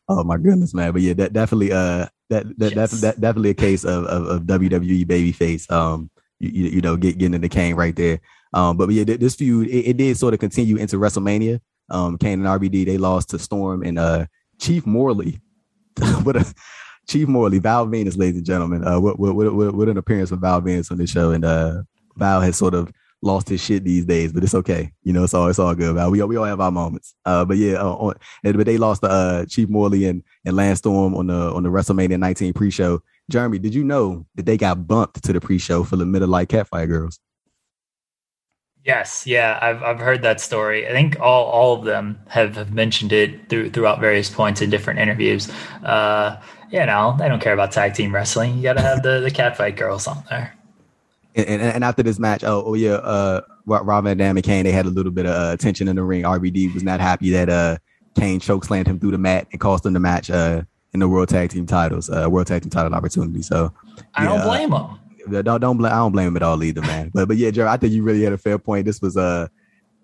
Oh 0.10 0.24
my 0.24 0.38
goodness, 0.38 0.74
man! 0.74 0.92
But 0.92 1.04
yeah, 1.04 1.14
that 1.14 1.34
definitely, 1.34 1.72
uh, 1.72 2.08
that 2.32 2.58
that, 2.58 2.76
yes. 2.76 2.92
that, 2.92 3.02
that 3.02 3.22
definitely 3.22 3.52
a 3.52 3.54
case 3.54 3.84
of, 3.84 4.06
of, 4.06 4.26
of 4.26 4.42
WWE 4.44 5.06
babyface. 5.06 5.70
Um, 5.72 6.10
you, 6.40 6.50
you, 6.50 6.70
you 6.72 6.82
know, 6.82 6.98
get 6.98 7.20
getting 7.20 7.36
in 7.36 7.42
the 7.42 7.50
Kane 7.50 7.76
right 7.76 7.96
there. 7.96 8.20
Um, 8.54 8.78
but, 8.78 8.90
yeah, 8.90 9.04
this 9.04 9.36
feud 9.36 9.68
it, 9.68 9.90
it, 9.90 9.98
did 9.98 10.18
sort 10.18 10.34
of 10.34 10.40
continue 10.40 10.78
into 10.78 10.98
WrestleMania. 10.98 11.60
Um, 11.90 12.18
Kane 12.18 12.46
and 12.46 12.62
RVD 12.62 12.86
they 12.86 12.98
lost 12.98 13.30
to 13.32 13.40
Storm 13.40 13.84
and 13.84 13.98
uh 13.98 14.26
Chief 14.60 14.86
Morley. 14.86 15.40
what 16.24 16.36
a 16.36 16.54
Chief 17.08 17.28
Morley, 17.28 17.58
Val 17.60 17.88
Venis, 17.88 18.18
ladies 18.18 18.38
and 18.38 18.46
gentlemen. 18.46 18.88
Uh, 18.88 19.00
what 19.00 19.18
what 19.20 19.36
what, 19.36 19.74
what 19.74 19.90
an 19.90 19.98
appearance 19.98 20.32
of 20.32 20.40
Val 20.40 20.62
Venis 20.62 20.92
on 20.92 20.98
this 20.98 21.10
show, 21.10 21.32
and 21.32 21.44
uh, 21.44 21.82
Val 22.18 22.42
has 22.42 22.58
sort 22.58 22.76
of 22.76 22.92
lost 23.22 23.50
his 23.50 23.62
shit 23.62 23.84
these 23.84 24.06
days, 24.06 24.32
but 24.32 24.44
it's 24.44 24.56
okay. 24.56 24.92
You 25.04 25.14
know, 25.14 25.24
it's 25.24 25.34
all 25.34 25.48
it's 25.48 25.60
all 25.60 25.74
good. 25.74 25.96
Man. 25.96 26.12
We 26.12 26.22
all, 26.22 26.28
we 26.28 26.36
all 26.36 26.46
have 26.46 26.62
our 26.62 26.72
moments. 26.72 27.16
Uh, 27.26 27.46
but 27.46 27.58
yeah, 27.58 27.82
uh, 27.82 27.94
on, 27.94 28.14
but 28.44 28.66
they 28.66 28.78
lost 28.78 29.02
to 29.02 29.10
uh, 29.10 29.46
Chief 29.46 29.70
Morley 29.70 30.06
and 30.06 30.24
and 30.46 30.56
Lance 30.56 30.80
Storm 30.80 31.16
on 31.16 31.28
the 31.28 31.52
on 31.52 31.64
the 31.64 31.70
WrestleMania 31.70 32.20
19 32.20 32.54
pre-show. 32.54 33.02
Jeremy, 33.30 33.60
did 33.60 33.74
you 33.74 33.84
know 33.84 34.26
that 34.36 34.46
they 34.46 34.58
got 34.58 34.88
bumped 34.88 35.24
to 35.24 35.34
the 35.34 35.42
pre-show 35.42 35.84
for 35.84 35.96
the 35.96 36.06
Miller 36.06 36.28
Lite 36.28 36.50
Catfight 36.50 36.88
Girls? 36.88 37.20
Yes, 38.86 39.28
yeah, 39.28 39.60
I've 39.62 39.84
I've 39.84 40.00
heard 40.00 40.22
that 40.24 40.40
story. 40.40 40.88
I 40.88 40.92
think 40.92 41.20
all 41.20 41.46
all 41.46 41.74
of 41.74 41.86
them 41.86 42.20
have, 42.28 42.56
have 42.56 42.74
mentioned 42.74 43.12
it 43.12 43.50
through, 43.50 43.72
throughout 43.72 44.00
various 44.00 44.30
points 44.30 44.62
in 44.62 44.70
different 44.70 45.00
interviews. 45.00 45.52
Uh, 45.84 46.42
you 46.72 46.86
know, 46.86 47.16
they 47.20 47.28
don't 47.28 47.42
care 47.42 47.54
about 47.54 47.72
tag 47.72 47.94
team 47.94 48.16
wrestling. 48.16 48.56
You 48.56 48.64
got 48.64 48.74
to 48.74 48.82
have 48.82 49.04
the 49.04 49.20
the 49.20 49.32
catfight 49.32 49.76
girls 49.78 50.08
on 50.08 50.24
there 50.30 50.60
and, 51.36 51.62
and, 51.62 51.84
after 51.84 52.04
this 52.04 52.20
match, 52.20 52.44
oh, 52.44 52.64
oh 52.66 52.74
yeah, 52.74 52.94
uh, 52.94 53.42
Rob 53.66 54.04
Van 54.04 54.18
Dam 54.18 54.38
and 54.38 54.44
Kane, 54.44 54.64
they 54.64 54.72
had 54.72 54.86
a 54.86 54.90
little 54.90 55.12
bit 55.12 55.26
of 55.26 55.32
uh, 55.32 55.58
tension 55.58 55.88
in 55.88 55.96
the 55.96 56.04
ring. 56.04 56.24
RVD 56.24 56.74
was 56.74 56.84
not 56.84 57.00
happy 57.00 57.30
that 57.32 57.50
uh, 57.50 57.78
Kane 58.16 58.40
chokeslammed 58.40 58.88
him 58.88 59.00
through 59.00 59.12
the 59.12 59.18
mat 59.18 59.48
and 59.52 59.62
cost 59.62 59.86
him 59.86 59.94
the 59.94 60.00
match 60.00 60.30
uh, 60.30 60.64
in 60.94 61.00
the 61.00 61.08
World 61.08 61.30
Tag 61.30 61.52
Team 61.52 61.66
titles, 61.66 62.10
uh, 62.10 62.28
World 62.30 62.48
Tag 62.48 62.64
Team 62.64 62.70
title 62.70 62.94
opportunity. 62.94 63.42
So 63.42 63.72
yeah, 63.98 64.04
I 64.16 64.26
don't 64.26 64.42
blame 64.42 64.72
him. 64.72 65.00
Don't 65.30 65.62
don't 65.62 65.78
blame. 65.78 65.92
I 65.92 65.98
don't 65.98 66.12
blame 66.12 66.28
him 66.28 66.36
at 66.36 66.44
all 66.44 66.62
either, 66.64 66.82
man. 66.82 67.12
But 67.14 67.28
but 67.28 67.38
yeah, 67.38 67.52
Jerry, 67.52 67.70
I 67.70 67.78
think 67.78 67.94
you 67.94 68.04
really 68.04 68.24
had 68.24 68.34
a 68.34 68.38
fair 68.38 68.58
point. 68.58 68.86
This 68.86 69.02
was 69.02 69.18
uh 69.18 69.48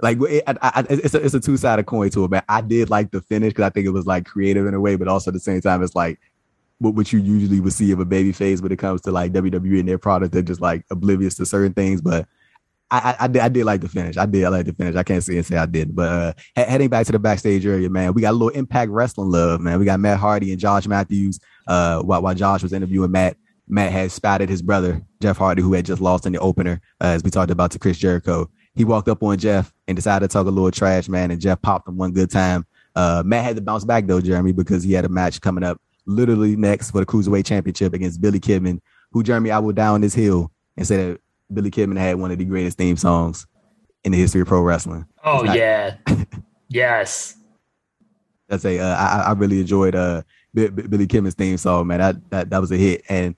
like 0.01 0.17
it, 0.21 0.43
I, 0.47 0.55
I, 0.61 0.85
it's 0.89 1.13
a 1.13 1.23
it's 1.23 1.33
a 1.33 1.39
two 1.39 1.57
sided 1.57 1.85
coin 1.85 2.09
to 2.11 2.25
it, 2.25 2.31
man. 2.31 2.43
I 2.49 2.61
did 2.61 2.89
like 2.89 3.11
the 3.11 3.21
finish 3.21 3.51
because 3.51 3.65
I 3.65 3.69
think 3.69 3.85
it 3.85 3.91
was 3.91 4.05
like 4.05 4.25
creative 4.25 4.65
in 4.65 4.73
a 4.73 4.79
way, 4.79 4.95
but 4.95 5.07
also 5.07 5.29
at 5.29 5.33
the 5.33 5.39
same 5.39 5.61
time, 5.61 5.83
it's 5.83 5.95
like 5.95 6.19
what, 6.79 6.95
what 6.95 7.13
you 7.13 7.19
usually 7.19 7.59
would 7.59 7.73
see 7.73 7.91
of 7.91 7.99
a 7.99 8.05
baby 8.05 8.31
face 8.31 8.61
when 8.61 8.71
it 8.71 8.79
comes 8.79 9.01
to 9.01 9.11
like 9.11 9.31
WWE 9.31 9.79
and 9.79 9.87
their 9.87 9.97
product. 9.97 10.33
They're 10.33 10.41
just 10.41 10.61
like 10.61 10.85
oblivious 10.91 11.35
to 11.35 11.45
certain 11.45 11.73
things, 11.73 12.01
but. 12.01 12.27
I, 12.91 12.99
I, 13.19 13.23
I, 13.23 13.27
did, 13.27 13.41
I 13.41 13.49
did 13.49 13.65
like 13.65 13.81
the 13.81 13.89
finish. 13.89 14.15
I 14.15 14.27
did 14.27 14.45
I 14.45 14.49
like 14.49 14.67
the 14.67 14.73
finish. 14.73 14.95
I 14.95 15.01
can't 15.01 15.21
say 15.23 15.35
and 15.35 15.45
say 15.45 15.57
I 15.57 15.65
did. 15.65 15.95
But 15.95 16.07
uh, 16.07 16.33
heading 16.55 16.87
back 16.87 17.07
to 17.07 17.11
the 17.11 17.17
backstage 17.17 17.65
area, 17.65 17.89
man, 17.89 18.13
we 18.13 18.21
got 18.21 18.29
a 18.29 18.33
little 18.33 18.49
Impact 18.49 18.91
Wrestling 18.91 19.31
love, 19.31 19.59
man. 19.59 19.79
We 19.79 19.85
got 19.85 19.99
Matt 19.99 20.19
Hardy 20.19 20.51
and 20.51 20.59
Josh 20.59 20.85
Matthews. 20.85 21.39
Uh, 21.67 22.03
while, 22.03 22.21
while 22.21 22.35
Josh 22.35 22.61
was 22.61 22.73
interviewing 22.73 23.09
Matt, 23.09 23.37
Matt 23.67 23.91
had 23.91 24.11
spotted 24.11 24.49
his 24.49 24.61
brother 24.61 25.01
Jeff 25.21 25.37
Hardy, 25.37 25.61
who 25.61 25.73
had 25.73 25.85
just 25.85 26.01
lost 26.01 26.25
in 26.25 26.33
the 26.33 26.39
opener, 26.39 26.81
uh, 27.01 27.05
as 27.07 27.23
we 27.23 27.31
talked 27.31 27.51
about 27.51 27.71
to 27.71 27.79
Chris 27.79 27.97
Jericho. 27.97 28.49
He 28.75 28.83
walked 28.85 29.07
up 29.07 29.23
on 29.23 29.37
Jeff 29.37 29.73
and 29.87 29.95
decided 29.95 30.29
to 30.29 30.33
talk 30.33 30.45
a 30.47 30.49
little 30.49 30.69
trash, 30.71 31.07
man. 31.07 31.31
And 31.31 31.39
Jeff 31.41 31.61
popped 31.61 31.87
him 31.87 31.97
one 31.97 32.11
good 32.11 32.29
time. 32.29 32.65
Uh, 32.95 33.23
Matt 33.25 33.43
had 33.43 33.55
to 33.55 33.61
bounce 33.61 33.85
back 33.85 34.05
though, 34.05 34.21
Jeremy, 34.21 34.51
because 34.51 34.83
he 34.83 34.93
had 34.93 35.05
a 35.05 35.09
match 35.09 35.41
coming 35.41 35.63
up 35.63 35.81
literally 36.05 36.55
next 36.55 36.91
for 36.91 36.99
the 36.99 37.05
Cruiserweight 37.05 37.45
Championship 37.45 37.93
against 37.93 38.21
Billy 38.21 38.39
Kidman, 38.39 38.79
who, 39.11 39.23
Jeremy, 39.23 39.51
I 39.51 39.59
will 39.59 39.73
down 39.73 40.01
this 40.01 40.13
hill 40.13 40.51
and 40.77 40.85
say 40.85 40.97
that 40.97 41.21
Billy 41.53 41.71
Kidman 41.71 41.97
had 41.97 42.17
one 42.17 42.31
of 42.31 42.37
the 42.37 42.45
greatest 42.45 42.77
theme 42.77 42.97
songs 42.97 43.47
in 44.03 44.11
the 44.11 44.17
history 44.17 44.41
of 44.41 44.47
pro 44.47 44.61
wrestling. 44.61 45.05
Oh, 45.23 45.41
not- 45.41 45.57
yeah. 45.57 45.95
yes. 46.69 47.35
That's 48.47 48.65
a, 48.65 48.79
uh, 48.79 48.95
I, 48.95 49.21
I 49.29 49.31
really 49.31 49.59
enjoyed 49.61 49.95
uh, 49.95 50.21
B- 50.53 50.67
B- 50.67 50.83
Billy 50.87 51.07
Kidman's 51.07 51.33
theme 51.33 51.57
song, 51.57 51.87
man. 51.87 51.99
That, 51.99 52.29
that, 52.29 52.49
that 52.51 52.61
was 52.61 52.71
a 52.71 52.77
hit. 52.77 53.01
And 53.09 53.35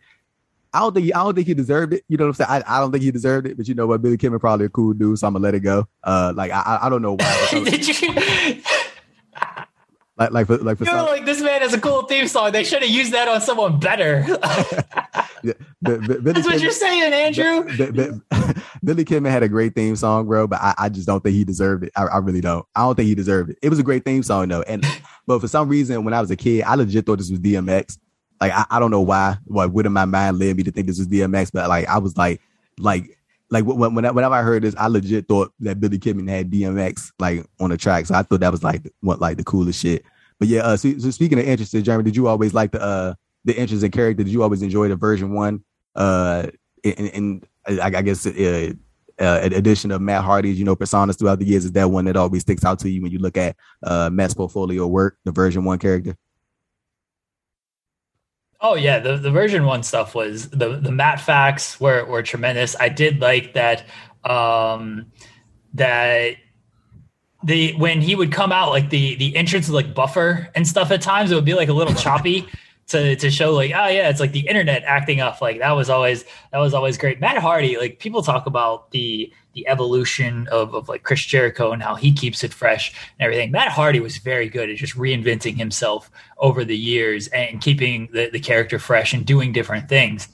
I 0.78 0.82
don't 0.82 0.94
think 0.94 1.06
he, 1.06 1.14
I 1.14 1.24
don't 1.24 1.34
think 1.34 1.48
he 1.48 1.56
deserved 1.56 1.94
it. 1.94 2.04
You 2.08 2.18
know 2.18 2.26
what 2.26 2.40
I'm 2.40 2.46
saying? 2.46 2.64
I, 2.68 2.78
I 2.78 2.80
don't 2.80 2.92
think 2.92 3.04
he 3.04 3.10
deserved 3.10 3.48
it, 3.48 3.58
but 3.58 3.68
you 3.68 3.74
know 3.74 3.88
what? 3.88 4.00
Billy 4.04 4.16
Kidman 4.16 4.40
probably 4.40 4.68
a 4.68 4.70
cool 4.70 4.94
dude, 4.94 5.18
so 5.18 5.26
I'm 5.26 5.34
gonna 5.34 5.42
let 5.42 5.56
it 5.56 5.62
go. 5.62 5.88
Uh, 6.04 6.34
like 6.36 6.52
I 6.52 6.78
I 6.84 6.90
don't 6.90 7.02
know 7.02 7.16
why. 7.16 7.48
Did 7.52 7.88
you? 7.88 8.14
like 10.20 10.32
like 10.32 10.46
for, 10.46 10.58
like 10.58 10.78
for 10.78 10.86
some, 10.86 11.08
like 11.08 11.26
this 11.26 11.42
man 11.42 11.62
has 11.62 11.74
a 11.74 11.82
cool 11.82 12.04
theme 12.04 12.28
song. 12.28 12.52
They 12.52 12.64
should 12.64 12.84
have 12.84 12.92
used 12.92 13.12
that 13.12 13.28
on 13.28 13.42
someone 13.42 13.80
better. 13.80 14.24
yeah, 15.44 15.54
but, 15.82 16.06
but 16.06 16.24
That's 16.24 16.46
what 16.46 16.62
you're 16.62 16.70
saying, 16.70 17.12
Andrew. 17.12 17.64
Billy 18.84 19.04
Kidman 19.04 19.32
had 19.32 19.42
a 19.42 19.50
great 19.50 19.74
theme 19.74 19.96
song, 19.96 20.28
bro, 20.28 20.46
but 20.46 20.62
I, 20.62 20.76
I 20.78 20.90
just 20.90 21.08
don't 21.08 21.24
think 21.24 21.36
he 21.36 21.44
deserved 21.44 21.86
it. 21.86 21.92
I, 21.96 22.04
I, 22.04 22.18
really 22.18 22.42
don't. 22.42 22.68
I 22.76 22.82
don't 22.82 22.94
think 22.94 23.08
he 23.08 23.16
deserved 23.16 23.50
it. 23.50 23.58
It 23.64 23.70
was 23.70 23.80
a 23.80 23.84
great 23.84 24.06
theme 24.06 24.22
song 24.22 24.48
though, 24.50 24.62
and 24.62 24.86
but 25.26 25.40
for 25.40 25.48
some 25.48 25.70
reason, 25.70 26.04
when 26.04 26.14
I 26.14 26.22
was 26.22 26.30
a 26.30 26.36
kid, 26.36 26.62
I 26.64 26.76
legit 26.76 27.08
thought 27.08 27.18
this 27.18 27.32
was 27.32 27.40
DMX 27.40 27.98
like 28.40 28.52
I, 28.54 28.66
I 28.70 28.80
don't 28.80 28.92
know 28.92 29.02
why, 29.02 29.38
what 29.46 29.72
would 29.72 29.86
in 29.86 29.94
my 29.94 30.06
mind 30.06 30.40
led 30.40 30.58
me 30.58 30.64
to 30.64 30.72
think 30.72 30.88
this 30.88 31.00
was 31.00 31.08
DMX, 31.08 31.52
but 31.52 31.70
like 31.70 31.88
I 31.88 31.98
was 31.98 32.18
like, 32.18 32.42
like, 32.80 33.18
like 33.50 33.66
when, 33.66 33.96
whenever 33.96 34.36
I 34.36 34.42
heard 34.42 34.64
this, 34.64 34.76
I 34.78 34.88
legit 34.88 35.28
thought 35.28 35.54
that 35.62 35.80
Billy 35.80 35.98
Kidman 35.98 36.30
had 36.30 36.52
DMX 36.52 37.12
like 37.20 37.46
on 37.60 37.70
the 37.70 37.78
track, 37.78 38.06
so 38.06 38.16
I 38.16 38.24
thought 38.24 38.42
that 38.42 38.52
was 38.52 38.64
like 38.64 38.82
what 39.02 39.22
like 39.22 39.38
the 39.38 39.44
coolest 39.44 39.82
shit. 39.82 40.04
But 40.40 40.50
yeah, 40.50 40.62
uh, 40.62 40.78
so, 40.78 40.98
so 41.00 41.10
speaking 41.12 41.40
of 41.40 41.46
interested, 41.48 41.84
Jeremy, 41.84 42.04
did 42.04 42.16
you 42.16 42.28
always 42.28 42.54
like 42.54 42.72
the 42.72 42.82
uh 42.82 43.14
the 43.46 43.58
interest 43.58 43.84
in 43.84 43.92
character? 43.92 44.24
Did 44.24 44.34
you 44.34 44.44
always 44.44 44.62
enjoy 44.62 44.90
the 44.90 44.96
version 44.96 45.34
one? 45.34 45.64
Uh, 45.96 46.48
in, 46.84 47.42
I, 47.66 47.82
I 47.82 48.02
guess 48.02 48.26
uh, 48.28 48.74
uh, 49.20 49.40
addition 49.42 49.92
of 49.92 50.02
Matt 50.02 50.24
Hardy's, 50.24 50.60
you 50.60 50.66
know, 50.66 50.76
personas 50.76 51.18
throughout 51.18 51.40
the 51.40 51.46
years 51.46 51.66
is 51.66 51.72
that 51.72 51.90
one 51.90 52.06
that 52.06 52.16
always 52.16 52.44
sticks 52.44 52.64
out 52.64 52.80
to 52.80 52.90
you 52.90 53.02
when 53.02 53.12
you 53.12 53.20
look 53.20 53.38
at 53.38 53.56
uh 53.84 54.10
Matt's 54.12 54.34
portfolio 54.34 54.86
work, 54.86 55.18
the 55.24 55.32
version 55.32 55.64
one 55.64 55.80
character? 55.80 56.16
Oh 58.60 58.76
yeah, 58.76 59.00
the, 59.00 59.18
the 59.18 59.32
version 59.32 59.66
one 59.66 59.84
stuff 59.84 60.16
was 60.16 60.50
the 60.50 60.78
the 60.78 60.92
Matt 60.92 61.22
facts 61.22 61.80
were 61.80 62.06
were 62.06 62.24
tremendous. 62.24 62.76
I 62.80 62.90
did 62.90 63.22
like 63.22 63.54
that 63.54 63.86
um 64.24 65.12
that 65.76 66.36
the 67.44 67.74
when 67.76 68.02
he 68.02 68.16
would 68.16 68.32
come 68.32 68.52
out 68.52 68.70
like 68.70 68.90
the 68.90 69.16
the 69.16 69.36
entrance 69.36 69.68
was 69.68 69.74
like 69.74 69.94
buffer 69.94 70.50
and 70.56 70.68
stuff 70.68 70.92
at 70.92 71.02
times 71.02 71.32
it 71.32 71.36
would 71.36 71.46
be 71.46 71.54
like 71.54 71.70
a 71.70 71.74
little 71.74 71.94
choppy 72.06 72.48
to 72.88 73.16
to 73.18 73.30
show 73.30 73.54
like 73.54 73.72
oh 73.72 73.88
yeah 73.88 74.10
it's 74.10 74.20
like 74.20 74.32
the 74.32 74.48
internet 74.48 74.84
acting 74.84 75.22
up 75.22 75.40
like 75.42 75.60
that 75.60 75.72
was 75.74 75.90
always 75.90 76.26
that 76.52 76.58
was 76.58 76.74
always 76.74 76.98
great 76.98 77.20
matt 77.20 77.38
hardy 77.38 77.78
like 77.78 78.00
people 78.00 78.24
talk 78.24 78.48
about 78.48 78.90
the 78.92 79.32
the 79.58 79.68
evolution 79.68 80.48
of, 80.52 80.76
of 80.76 80.88
like 80.88 81.02
chris 81.02 81.26
jericho 81.26 81.72
and 81.72 81.82
how 81.82 81.96
he 81.96 82.14
keeps 82.14 82.44
it 82.44 82.54
fresh 82.54 82.94
and 83.20 83.26
everything. 83.26 83.50
Matt 83.50 83.70
hardy 83.70 84.00
was 84.00 84.18
very 84.18 84.48
good 84.48 84.70
at 84.70 84.78
just 84.78 84.96
reinventing 84.96 85.58
himself 85.58 86.12
over 86.38 86.64
the 86.64 86.78
years 86.78 87.28
and 87.30 87.60
keeping 87.60 88.08
the, 88.14 88.30
the 88.30 88.40
character 88.40 88.78
fresh 88.78 89.14
and 89.14 89.26
doing 89.26 89.52
different 89.52 89.90
things. 89.90 90.28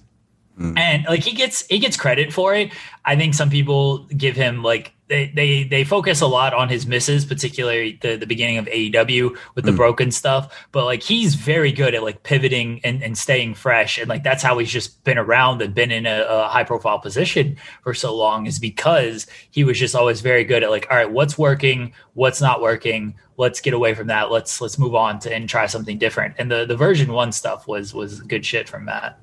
Mm. 0.59 0.77
and 0.77 1.05
like 1.09 1.23
he 1.23 1.31
gets 1.31 1.65
he 1.65 1.79
gets 1.79 1.97
credit 1.97 2.31
for 2.31 2.53
it. 2.53 2.71
I 3.05 3.15
think 3.15 3.33
some 3.33 3.49
people 3.49 3.99
give 4.15 4.35
him 4.35 4.61
like 4.61 4.93
they, 5.09 5.31
they 5.35 5.63
they 5.65 5.83
focus 5.83 6.21
a 6.21 6.27
lot 6.27 6.53
on 6.53 6.69
his 6.69 6.87
misses, 6.87 7.25
particularly 7.25 7.99
the, 8.01 8.15
the 8.15 8.25
beginning 8.25 8.57
of 8.57 8.65
AEW 8.67 9.37
with 9.53 9.65
the 9.65 9.71
mm. 9.71 9.77
broken 9.77 10.11
stuff. 10.11 10.65
But 10.71 10.85
like 10.85 11.03
he's 11.03 11.35
very 11.35 11.71
good 11.71 11.93
at 11.93 12.03
like 12.03 12.23
pivoting 12.23 12.79
and, 12.83 13.03
and 13.03 13.17
staying 13.17 13.55
fresh, 13.55 13.97
and 13.97 14.07
like 14.07 14.23
that's 14.23 14.41
how 14.41 14.57
he's 14.57 14.71
just 14.71 15.03
been 15.03 15.17
around 15.17 15.61
and 15.61 15.75
been 15.75 15.91
in 15.91 16.05
a, 16.05 16.25
a 16.27 16.47
high 16.47 16.63
profile 16.63 16.99
position 16.99 17.57
for 17.83 17.93
so 17.93 18.15
long 18.15 18.45
is 18.45 18.59
because 18.59 19.27
he 19.51 19.63
was 19.63 19.77
just 19.77 19.95
always 19.95 20.21
very 20.21 20.45
good 20.45 20.63
at 20.63 20.69
like, 20.69 20.87
all 20.89 20.97
right, 20.97 21.11
what's 21.11 21.37
working, 21.37 21.93
what's 22.13 22.41
not 22.41 22.61
working. 22.61 23.15
Let's 23.35 23.59
get 23.59 23.73
away 23.73 23.93
from 23.95 24.07
that. 24.07 24.31
Let's 24.31 24.61
let's 24.61 24.79
move 24.79 24.95
on 24.95 25.19
to 25.19 25.33
and 25.33 25.49
try 25.49 25.65
something 25.65 25.97
different. 25.97 26.35
And 26.37 26.49
the 26.49 26.65
the 26.65 26.77
version 26.77 27.11
one 27.11 27.31
stuff 27.33 27.67
was 27.67 27.93
was 27.93 28.21
good 28.21 28.45
shit 28.45 28.69
from 28.69 28.85
Matt. 28.85 29.19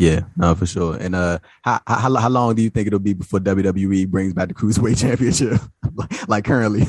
Yeah, 0.00 0.20
no, 0.34 0.54
for 0.54 0.64
sure. 0.64 0.96
And 0.96 1.14
uh, 1.14 1.40
how, 1.60 1.78
how 1.86 2.16
how 2.16 2.28
long 2.30 2.54
do 2.54 2.62
you 2.62 2.70
think 2.70 2.86
it'll 2.86 2.98
be 2.98 3.12
before 3.12 3.38
WWE 3.38 4.08
brings 4.08 4.32
back 4.32 4.48
the 4.48 4.54
cruiserweight 4.54 4.98
championship, 5.02 5.60
like 6.26 6.46
currently? 6.46 6.86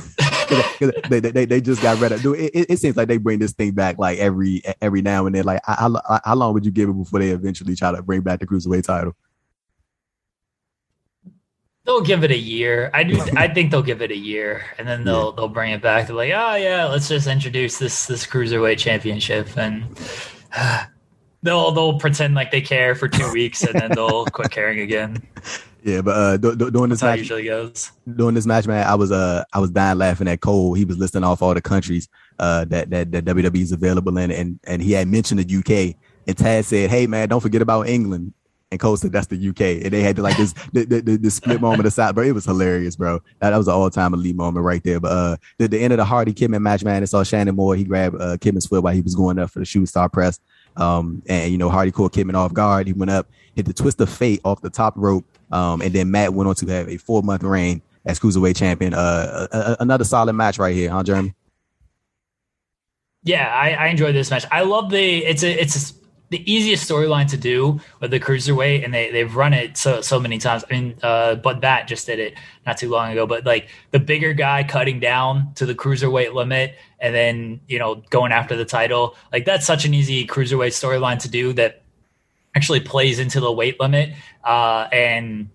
they, 1.10 1.20
they, 1.20 1.44
they 1.44 1.60
just 1.60 1.82
got 1.82 2.00
rid 2.00 2.14
of. 2.14 2.22
Dude, 2.22 2.40
it, 2.40 2.68
it 2.70 2.80
seems 2.80 2.96
like 2.96 3.10
they 3.10 3.18
bring 3.18 3.40
this 3.40 3.52
thing 3.52 3.72
back 3.72 3.98
like 4.00 4.18
every 4.18 4.62
every 4.82 5.02
now 5.02 5.26
and 5.26 5.36
then. 5.36 5.44
Like, 5.44 5.60
how, 5.66 5.94
how 6.24 6.36
long 6.36 6.54
would 6.54 6.64
you 6.64 6.72
give 6.72 6.88
it 6.88 6.94
before 6.94 7.20
they 7.20 7.32
eventually 7.32 7.76
try 7.76 7.92
to 7.92 8.02
bring 8.02 8.22
back 8.22 8.40
the 8.40 8.48
cruiserweight 8.48 8.86
title? 8.86 9.14
They'll 11.84 12.00
give 12.00 12.24
it 12.24 12.32
a 12.32 12.38
year. 12.38 12.92
I 12.94 13.04
do. 13.04 13.22
I 13.36 13.50
think 13.50 13.72
they'll 13.72 13.84
give 13.84 14.02
it 14.02 14.12
a 14.12 14.18
year, 14.18 14.64
and 14.78 14.88
then 14.88 15.04
they'll 15.04 15.32
yeah. 15.32 15.32
they'll 15.36 15.50
bring 15.50 15.74
it 15.74 15.82
back. 15.82 16.08
They're 16.08 16.16
like, 16.16 16.32
oh 16.34 16.56
yeah, 16.56 16.86
let's 16.86 17.10
just 17.10 17.28
introduce 17.28 17.78
this 17.78 18.06
this 18.06 18.26
cruiserweight 18.26 18.78
championship, 18.78 19.58
and 19.58 19.84
they'll 21.44 21.72
they'll 21.72 22.00
pretend 22.00 22.36
like 22.36 22.52
they 22.52 22.62
care 22.62 22.96
for 22.96 23.08
two 23.08 23.32
weeks 23.32 23.64
and 23.64 23.80
then 23.80 23.92
they'll 23.92 24.26
quit 24.34 24.52
caring 24.52 24.80
again. 24.80 25.22
Yeah, 25.84 26.02
but 26.02 26.16
uh, 26.16 26.38
do, 26.38 26.56
do, 26.56 26.70
doing 26.70 26.90
this 26.92 27.00
That's 27.00 27.14
match 27.14 27.20
usually 27.20 27.46
goes. 27.46 27.92
Doing 28.16 28.36
this 28.36 28.46
match, 28.46 28.68
man, 28.68 28.86
I 28.86 28.96
was 28.96 29.12
uh 29.12 29.44
I 29.52 29.60
was 29.60 29.72
dying 29.72 29.98
laughing 29.98 30.28
at 30.28 30.42
Cole. 30.42 30.74
He 30.74 30.86
was 30.86 30.98
listing 30.98 31.24
off 31.24 31.42
all 31.42 31.54
the 31.54 31.62
countries 31.62 32.08
uh 32.40 32.66
that 32.66 32.90
that 32.92 33.12
that 33.12 33.26
WWE 33.26 33.62
is 33.62 33.72
available 33.72 34.18
in, 34.18 34.32
and 34.32 34.60
and 34.66 34.82
he 34.82 34.92
had 34.94 35.08
mentioned 35.08 35.40
the 35.40 35.58
UK. 35.58 35.96
And 36.28 36.38
Taz 36.38 36.66
said, 36.66 36.90
"Hey, 36.90 37.08
man, 37.08 37.30
don't 37.30 37.42
forget 37.42 37.62
about 37.62 37.90
England." 37.90 38.34
And 38.70 38.80
Cole 38.80 38.96
said, 38.96 39.12
"That's 39.12 39.28
the 39.28 39.50
UK." 39.50 39.84
And 39.84 39.92
they 39.92 40.02
had 40.02 40.16
to 40.18 40.22
like 40.22 40.38
this 40.38 40.54
the, 40.74 40.86
the, 40.86 41.18
the, 41.18 41.32
split 41.32 41.60
moment 41.68 41.88
aside, 41.88 42.14
bro. 42.14 42.24
It 42.24 42.34
was 42.34 42.46
hilarious, 42.46 42.96
bro. 42.96 43.20
That, 43.40 43.50
that 43.50 43.58
was 43.58 43.68
an 43.68 43.74
all 43.74 43.90
time 43.90 44.14
elite 44.14 44.36
moment 44.36 44.64
right 44.64 44.84
there. 44.84 45.00
But 45.00 45.12
uh, 45.12 45.38
the, 45.58 45.68
the 45.68 45.80
end 45.80 45.94
of 45.94 45.98
the 45.98 46.06
Hardy 46.06 46.34
Kidman 46.34 46.62
match, 46.62 46.84
man, 46.84 47.02
it's 47.02 47.14
all 47.14 47.24
Shannon 47.24 47.56
Moore. 47.56 47.76
He 47.76 47.84
grabbed 47.84 48.16
uh, 48.22 48.38
Kidman's 48.38 48.68
foot 48.68 48.84
while 48.84 48.94
he 48.94 49.02
was 49.02 49.16
going 49.16 49.40
up 49.40 49.50
for 49.50 49.60
the 49.60 49.66
shooting 49.66 49.88
star 49.88 50.08
press. 50.10 50.40
Um, 50.78 51.22
and 51.28 51.52
you 51.52 51.58
know, 51.58 51.70
Hardy 51.70 51.92
caught 51.92 52.14
Kidman 52.14 52.36
off 52.36 52.54
guard. 52.54 52.88
He 52.88 52.94
went 52.94 53.12
up, 53.12 53.28
hit 53.56 53.66
the 53.66 53.74
twist 53.74 54.00
of 54.02 54.10
fate 54.10 54.42
off 54.46 54.62
the 54.62 54.70
top 54.70 54.94
rope. 54.96 55.26
Um, 55.52 55.82
and 55.82 55.94
then 55.94 56.12
Matt 56.12 56.34
went 56.34 56.48
on 56.48 56.56
to 56.56 56.68
have 56.68 56.88
a 56.90 56.98
four 56.98 57.24
month 57.24 57.44
reign 57.44 57.82
as 58.06 58.20
cruiserweight 58.20 58.56
champion. 58.56 58.94
Uh, 58.94 59.48
a, 59.52 59.58
a, 59.58 59.78
another 59.82 60.04
solid 60.04 60.34
match 60.34 60.58
right 60.58 60.76
here, 60.76 60.90
huh, 60.90 61.04
Jeremy? 61.04 61.34
Yeah, 63.24 63.48
I, 63.54 63.72
I 63.72 63.88
enjoyed 63.88 64.16
this 64.16 64.32
match. 64.32 64.46
I 64.52 64.64
love 64.64 64.90
the 64.90 65.18
it's 65.26 65.44
a 65.44 65.62
it's 65.62 65.92
a, 65.92 65.94
the 66.30 66.52
easiest 66.52 66.90
storyline 66.90 67.30
to 67.30 67.38
do 67.38 67.80
with 68.00 68.10
the 68.10 68.20
cruiserweight, 68.20 68.84
and 68.84 68.94
they 68.94 69.12
they've 69.12 69.36
run 69.36 69.54
it 69.54 69.78
so 69.78 70.02
so 70.02 70.20
many 70.20 70.40
times. 70.40 70.64
I 70.70 70.74
mean, 70.74 70.96
uh, 71.04 71.36
Bud 71.36 71.62
Bat 71.62 71.88
just 71.88 72.08
did 72.08 72.18
it 72.20 72.34
not 72.66 72.78
too 72.78 72.90
long 72.90 73.12
ago, 73.12 73.28
but 73.28 73.46
like 73.46 73.70
the 73.92 74.00
bigger 74.00 74.34
guy 74.34 74.64
cutting 74.64 75.00
down 75.00 75.54
to 75.56 75.68
the 75.68 75.76
cruiserweight 75.76 76.34
limit, 76.34 76.76
and 77.02 77.14
then 77.14 77.60
you 77.68 77.80
know 77.80 77.96
going 78.10 78.32
after 78.32 78.56
the 78.56 78.66
title, 78.66 79.16
like 79.34 79.46
that's 79.46 79.66
such 79.66 79.84
an 79.86 79.94
easy 79.94 80.26
cruiserweight 80.26 80.72
storyline 80.72 81.20
to 81.20 81.30
do 81.30 81.52
that 81.54 81.82
actually 82.56 82.80
plays 82.80 83.20
into 83.20 83.40
the 83.40 83.52
weight 83.52 83.80
limit. 83.80 84.14
Uh, 84.44 84.88
and 84.92 85.50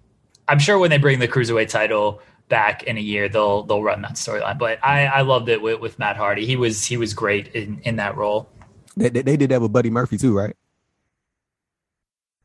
I'm 0.48 0.58
sure 0.58 0.78
when 0.78 0.90
they 0.90 0.98
bring 0.98 1.18
the 1.18 1.28
cruiserweight 1.28 1.68
title 1.68 2.20
back 2.48 2.82
in 2.84 2.96
a 2.96 3.00
year, 3.00 3.28
they'll 3.28 3.62
they'll 3.62 3.82
run 3.82 4.02
that 4.02 4.14
storyline. 4.14 4.58
But 4.58 4.84
I, 4.84 5.06
I 5.06 5.20
loved 5.22 5.48
it 5.48 5.62
with, 5.62 5.80
with 5.80 5.98
Matt 5.98 6.16
Hardy. 6.16 6.46
He 6.46 6.56
was 6.56 6.84
he 6.84 6.96
was 6.96 7.14
great 7.14 7.48
in 7.48 7.80
in 7.84 7.96
that 7.96 8.16
role. 8.16 8.48
They, 8.96 9.10
they 9.10 9.36
did 9.36 9.50
that 9.50 9.60
with 9.60 9.72
Buddy 9.72 9.90
Murphy 9.90 10.18
too, 10.18 10.36
right? 10.36 10.56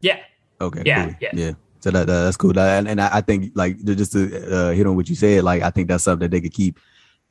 Yeah. 0.02 0.20
Okay. 0.60 0.84
Yeah. 0.86 1.06
Cool. 1.06 1.16
Yeah. 1.22 1.30
Yeah. 1.34 1.52
So 1.80 1.90
that, 1.90 2.08
that's 2.08 2.38
cool. 2.38 2.58
And, 2.60 2.88
and 2.88 3.02
I, 3.02 3.22
think 3.22 3.54
like 3.56 3.84
just 3.84 4.12
to 4.12 4.54
uh, 4.54 4.72
hit 4.72 4.86
on 4.86 4.96
what 4.96 5.10
you 5.10 5.16
said, 5.16 5.44
like 5.44 5.64
I 5.64 5.72
think 5.72 5.88
that's 5.88 6.04
something 6.04 6.26
that 6.26 6.32
they 6.32 6.42
could 6.42 6.54
keep. 6.54 6.80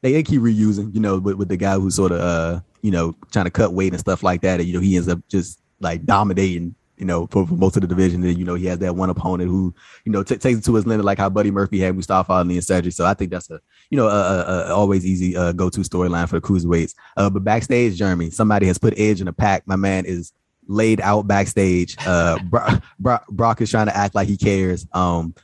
They, 0.02 0.12
they 0.12 0.22
keep 0.22 0.40
reusing, 0.40 0.94
you 0.94 1.00
know, 1.00 1.18
with, 1.18 1.36
with 1.36 1.48
the 1.48 1.56
guy 1.56 1.74
who's 1.74 1.96
sort 1.96 2.12
of, 2.12 2.20
uh, 2.20 2.60
you 2.82 2.90
know, 2.90 3.14
trying 3.30 3.44
to 3.44 3.50
cut 3.50 3.72
weight 3.72 3.92
and 3.92 4.00
stuff 4.00 4.22
like 4.22 4.40
that. 4.42 4.60
And, 4.60 4.68
you 4.68 4.74
know, 4.74 4.80
he 4.80 4.96
ends 4.96 5.08
up 5.08 5.20
just 5.28 5.60
like 5.80 6.04
dominating 6.04 6.74
you 7.00 7.06
know, 7.06 7.26
for, 7.28 7.46
for 7.46 7.54
most 7.54 7.76
of 7.76 7.80
the 7.80 7.88
division. 7.88 8.22
And, 8.22 8.38
you 8.38 8.44
know, 8.44 8.54
he 8.54 8.66
has 8.66 8.78
that 8.80 8.94
one 8.94 9.08
opponent 9.08 9.50
who, 9.50 9.74
you 10.04 10.12
know, 10.12 10.22
t- 10.22 10.36
takes 10.36 10.58
it 10.58 10.64
to 10.66 10.74
his 10.74 10.86
limit, 10.86 11.06
like 11.06 11.16
how 11.16 11.30
Buddy 11.30 11.50
Murphy 11.50 11.80
had 11.80 11.96
Mustafa 11.96 12.32
Ali 12.34 12.56
and 12.56 12.64
Cedric. 12.64 12.92
So 12.92 13.06
I 13.06 13.14
think 13.14 13.30
that's 13.30 13.50
a, 13.50 13.58
you 13.88 13.96
know, 13.96 14.06
a, 14.06 14.10
a, 14.10 14.68
a 14.68 14.74
always 14.74 15.06
easy 15.06 15.34
uh, 15.34 15.52
go 15.52 15.70
to 15.70 15.80
storyline 15.80 16.28
for 16.28 16.38
the 16.38 16.46
cruiserweights. 16.46 16.94
Uh, 17.16 17.30
but 17.30 17.42
backstage, 17.42 17.96
Jeremy, 17.96 18.28
somebody 18.30 18.66
has 18.66 18.76
put 18.76 18.98
Edge 18.98 19.22
in 19.22 19.28
a 19.28 19.32
pack. 19.32 19.66
My 19.66 19.76
man 19.76 20.04
is 20.04 20.32
laid 20.68 21.00
out 21.00 21.26
backstage. 21.26 21.96
Uh, 22.06 22.38
Brock, 22.44 22.84
Brock, 22.98 23.26
Brock 23.28 23.60
is 23.62 23.70
trying 23.70 23.86
to 23.86 23.96
act 23.96 24.14
like 24.14 24.28
he 24.28 24.36
cares. 24.36 24.86
Um, 24.92 25.34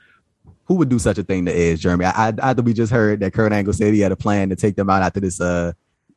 who 0.66 0.74
would 0.74 0.88
do 0.88 0.98
such 0.98 1.18
a 1.18 1.22
thing 1.22 1.46
to 1.46 1.52
Edge, 1.52 1.80
Jeremy? 1.80 2.04
I, 2.04 2.28
I, 2.28 2.32
I 2.42 2.52
we 2.54 2.72
just 2.72 2.92
heard 2.92 3.20
that 3.20 3.32
Kurt 3.32 3.52
Angle 3.52 3.72
said 3.72 3.94
he 3.94 4.00
had 4.00 4.12
a 4.12 4.16
plan 4.16 4.48
to 4.50 4.56
take 4.56 4.76
them 4.76 4.90
out 4.90 5.02
after 5.02 5.20
this 5.20 5.40
uh 5.40 5.72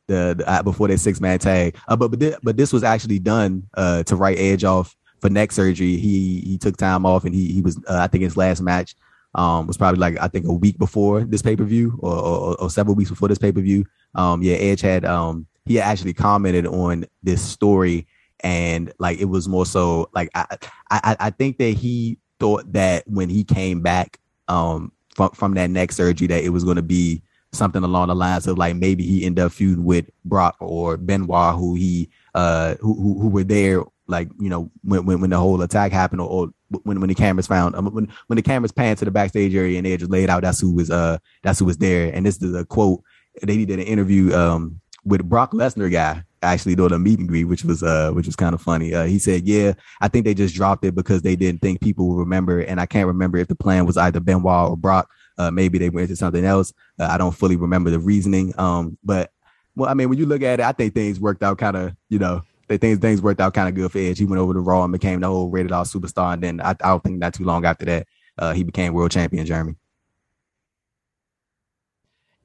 the, 0.06 0.34
the 0.36 0.50
uh, 0.50 0.62
before 0.62 0.88
their 0.88 0.96
six 0.98 1.20
man 1.20 1.38
tag. 1.38 1.76
Uh, 1.88 1.96
but 1.96 2.08
but 2.08 2.20
this, 2.20 2.36
but 2.42 2.56
this 2.56 2.72
was 2.72 2.82
actually 2.82 3.18
done 3.18 3.68
uh 3.74 4.02
to 4.04 4.16
write 4.16 4.38
Edge 4.38 4.64
off 4.64 4.96
for 5.20 5.30
neck 5.30 5.52
surgery. 5.52 5.96
He 5.96 6.40
he 6.40 6.58
took 6.58 6.76
time 6.76 7.06
off 7.06 7.24
and 7.24 7.34
he 7.34 7.52
he 7.52 7.62
was 7.62 7.78
uh, 7.88 7.98
I 7.98 8.06
think 8.08 8.24
his 8.24 8.36
last 8.36 8.60
match 8.60 8.94
um 9.34 9.66
was 9.66 9.76
probably 9.76 10.00
like 10.00 10.18
I 10.20 10.28
think 10.28 10.46
a 10.46 10.52
week 10.52 10.78
before 10.78 11.22
this 11.22 11.42
pay 11.42 11.54
per 11.54 11.64
view 11.64 11.98
or, 12.00 12.12
or, 12.12 12.60
or 12.62 12.70
several 12.70 12.96
weeks 12.96 13.10
before 13.10 13.28
this 13.28 13.38
pay 13.38 13.52
per 13.52 13.60
view. 13.60 13.84
Um 14.14 14.42
yeah, 14.42 14.56
Edge 14.56 14.80
had 14.80 15.04
um 15.04 15.46
he 15.64 15.78
actually 15.78 16.14
commented 16.14 16.66
on 16.66 17.04
this 17.22 17.40
story 17.40 18.08
and 18.40 18.92
like 18.98 19.20
it 19.20 19.26
was 19.26 19.46
more 19.46 19.66
so 19.66 20.10
like 20.12 20.30
I 20.34 20.58
I 20.90 21.16
I 21.20 21.30
think 21.30 21.58
that 21.58 21.74
he 21.74 22.18
thought 22.40 22.72
that 22.72 23.04
when 23.06 23.28
he 23.28 23.44
came 23.44 23.82
back 23.82 24.18
um 24.50 24.92
from 25.14 25.30
from 25.30 25.54
that 25.54 25.70
neck 25.70 25.92
surgery 25.92 26.26
that 26.26 26.44
it 26.44 26.50
was 26.50 26.64
going 26.64 26.76
to 26.76 26.82
be 26.82 27.22
something 27.52 27.82
along 27.82 28.08
the 28.08 28.14
lines 28.14 28.46
of 28.46 28.58
like 28.58 28.76
maybe 28.76 29.04
he 29.04 29.24
ended 29.24 29.44
up 29.44 29.52
feuding 29.52 29.84
with 29.84 30.08
Brock 30.24 30.56
or 30.60 30.96
Benoit, 30.96 31.56
who 31.56 31.74
he 31.74 32.10
uh 32.34 32.74
who 32.80 32.94
who, 32.94 33.20
who 33.20 33.28
were 33.28 33.44
there 33.44 33.82
like 34.06 34.28
you 34.38 34.48
know 34.48 34.70
when, 34.82 35.04
when 35.06 35.20
when 35.20 35.30
the 35.30 35.38
whole 35.38 35.60
attack 35.62 35.92
happened 35.92 36.20
or, 36.20 36.28
or 36.28 36.48
when 36.84 37.00
when 37.00 37.08
the 37.08 37.14
cameras 37.14 37.46
found 37.46 37.74
um, 37.74 37.86
when 37.86 38.08
when 38.26 38.36
the 38.36 38.42
cameras 38.42 38.72
panned 38.72 38.98
to 38.98 39.04
the 39.04 39.10
backstage 39.10 39.54
area 39.54 39.78
and 39.78 39.86
they 39.86 39.96
just 39.96 40.10
laid 40.10 40.30
out 40.30 40.42
that's 40.42 40.60
who 40.60 40.72
was 40.72 40.90
uh 40.90 41.18
that's 41.42 41.58
who 41.58 41.64
was 41.64 41.78
there. 41.78 42.12
And 42.14 42.24
this 42.26 42.40
is 42.42 42.54
a 42.54 42.64
quote 42.64 43.02
they 43.42 43.64
did 43.64 43.78
an 43.78 43.86
interview 43.86 44.34
um 44.34 44.80
with 45.04 45.28
Brock 45.28 45.52
Lesnar 45.52 45.90
guy 45.90 46.24
actually 46.42 46.74
doing 46.74 46.92
a 46.92 46.98
meet 46.98 47.18
and 47.18 47.28
greet, 47.28 47.44
which 47.44 47.64
was 47.64 47.82
uh 47.82 48.10
which 48.12 48.26
was 48.26 48.36
kind 48.36 48.54
of 48.54 48.60
funny. 48.62 48.94
Uh, 48.94 49.04
he 49.04 49.18
said, 49.18 49.46
"Yeah, 49.46 49.74
I 50.00 50.08
think 50.08 50.24
they 50.24 50.34
just 50.34 50.54
dropped 50.54 50.84
it 50.84 50.94
because 50.94 51.22
they 51.22 51.36
didn't 51.36 51.60
think 51.60 51.80
people 51.80 52.08
would 52.08 52.18
remember, 52.18 52.60
and 52.60 52.80
I 52.80 52.86
can't 52.86 53.06
remember 53.06 53.38
if 53.38 53.48
the 53.48 53.54
plan 53.54 53.86
was 53.86 53.96
either 53.96 54.20
Benoit 54.20 54.70
or 54.70 54.76
Brock. 54.76 55.10
Uh, 55.38 55.50
maybe 55.50 55.78
they 55.78 55.90
went 55.90 56.08
to 56.08 56.16
something 56.16 56.44
else. 56.44 56.72
Uh, 56.98 57.08
I 57.10 57.18
don't 57.18 57.34
fully 57.34 57.56
remember 57.56 57.90
the 57.90 57.98
reasoning. 57.98 58.52
Um, 58.58 58.98
but 59.02 59.32
well, 59.76 59.88
I 59.88 59.94
mean, 59.94 60.08
when 60.08 60.18
you 60.18 60.26
look 60.26 60.42
at 60.42 60.60
it, 60.60 60.64
I 60.64 60.72
think 60.72 60.94
things 60.94 61.18
worked 61.20 61.42
out 61.42 61.58
kind 61.58 61.76
of, 61.76 61.94
you 62.08 62.18
know, 62.18 62.42
they 62.68 62.76
things 62.76 62.98
things 62.98 63.22
worked 63.22 63.40
out 63.40 63.54
kind 63.54 63.68
of 63.68 63.74
good 63.74 63.90
for 63.90 63.98
Edge. 63.98 64.18
He 64.18 64.24
went 64.24 64.40
over 64.40 64.54
to 64.54 64.60
Raw 64.60 64.84
and 64.84 64.92
became 64.92 65.20
the 65.20 65.26
whole 65.26 65.48
rated 65.50 65.72
R 65.72 65.84
superstar, 65.84 66.34
and 66.34 66.42
then 66.42 66.60
I, 66.60 66.70
I 66.70 66.74
don't 66.88 67.02
think 67.02 67.18
not 67.18 67.34
too 67.34 67.44
long 67.44 67.64
after 67.64 67.84
that, 67.86 68.06
uh, 68.38 68.52
he 68.52 68.62
became 68.62 68.92
world 68.92 69.10
champion. 69.10 69.46
Jeremy. 69.46 69.74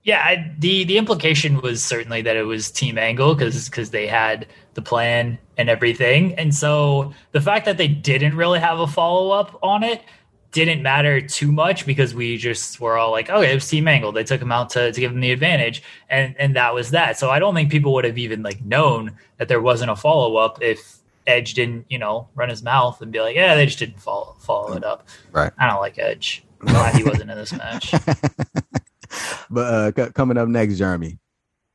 Yeah, 0.06 0.22
I, 0.24 0.54
the 0.60 0.84
the 0.84 1.00
implication 1.00 1.62
was 1.62 1.84
certainly 1.84 2.22
that 2.22 2.38
it 2.38 2.44
was 2.44 2.70
Team 2.70 3.00
Angle 3.00 3.34
because 3.34 3.68
because 3.68 3.90
they 3.90 4.06
had 4.06 4.46
the 4.76 4.82
plan 4.82 5.40
and 5.58 5.68
everything, 5.68 6.36
and 6.36 6.54
so 6.54 7.12
the 7.32 7.42
fact 7.42 7.66
that 7.66 7.78
they 7.78 7.88
didn't 7.88 8.36
really 8.36 8.60
have 8.60 8.80
a 8.80 8.86
follow 8.86 9.32
up 9.32 9.58
on 9.64 9.84
it 9.84 10.04
didn't 10.52 10.84
matter 10.84 11.20
too 11.20 11.52
much 11.52 11.88
because 11.88 12.14
we 12.14 12.38
just 12.38 12.80
were 12.80 12.98
all 12.98 13.12
like, 13.12 13.30
okay, 13.32 13.52
it 13.52 13.56
was 13.56 13.68
Team 13.68 13.88
Angle. 13.88 14.12
They 14.12 14.24
took 14.24 14.40
him 14.40 14.52
out 14.52 14.70
to, 14.70 14.92
to 14.92 15.02
give 15.02 15.12
him 15.12 15.22
the 15.22 15.32
advantage, 15.32 15.82
and 16.08 16.36
and 16.38 16.56
that 16.56 16.76
was 16.76 16.92
that. 16.92 17.18
So 17.18 17.32
I 17.32 17.40
don't 17.40 17.56
think 17.56 17.72
people 17.72 17.92
would 17.96 18.06
have 18.06 18.20
even 18.20 18.44
like 18.44 18.64
known 18.64 19.18
that 19.38 19.48
there 19.48 19.60
wasn't 19.60 19.90
a 19.90 19.96
follow 19.96 20.38
up 20.38 20.62
if 20.62 21.00
Edge 21.26 21.56
didn't, 21.56 21.88
you 21.90 21.98
know, 21.98 22.30
run 22.36 22.50
his 22.50 22.62
mouth 22.62 23.02
and 23.02 23.12
be 23.12 23.20
like, 23.20 23.36
yeah, 23.36 23.56
they 23.56 23.66
just 23.66 23.80
didn't 23.80 24.00
follow 24.00 24.36
follow 24.40 24.74
it 24.74 24.84
up. 24.84 25.08
Right. 25.32 25.52
I 25.58 25.68
don't 25.68 25.82
like 25.82 25.98
Edge. 25.98 26.44
I'm 26.62 26.68
glad 26.68 26.96
he 26.96 27.04
wasn't 27.04 27.32
in 27.32 27.38
this 27.38 27.52
match. 27.52 27.94
but 29.50 29.74
uh, 29.98 30.06
c- 30.06 30.12
coming 30.14 30.38
up 30.38 30.48
next, 30.48 30.78
Jeremy, 30.78 31.20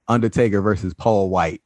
Undertaker 0.08 0.60
versus 0.60 0.94
Paul 0.94 1.30
White. 1.30 1.62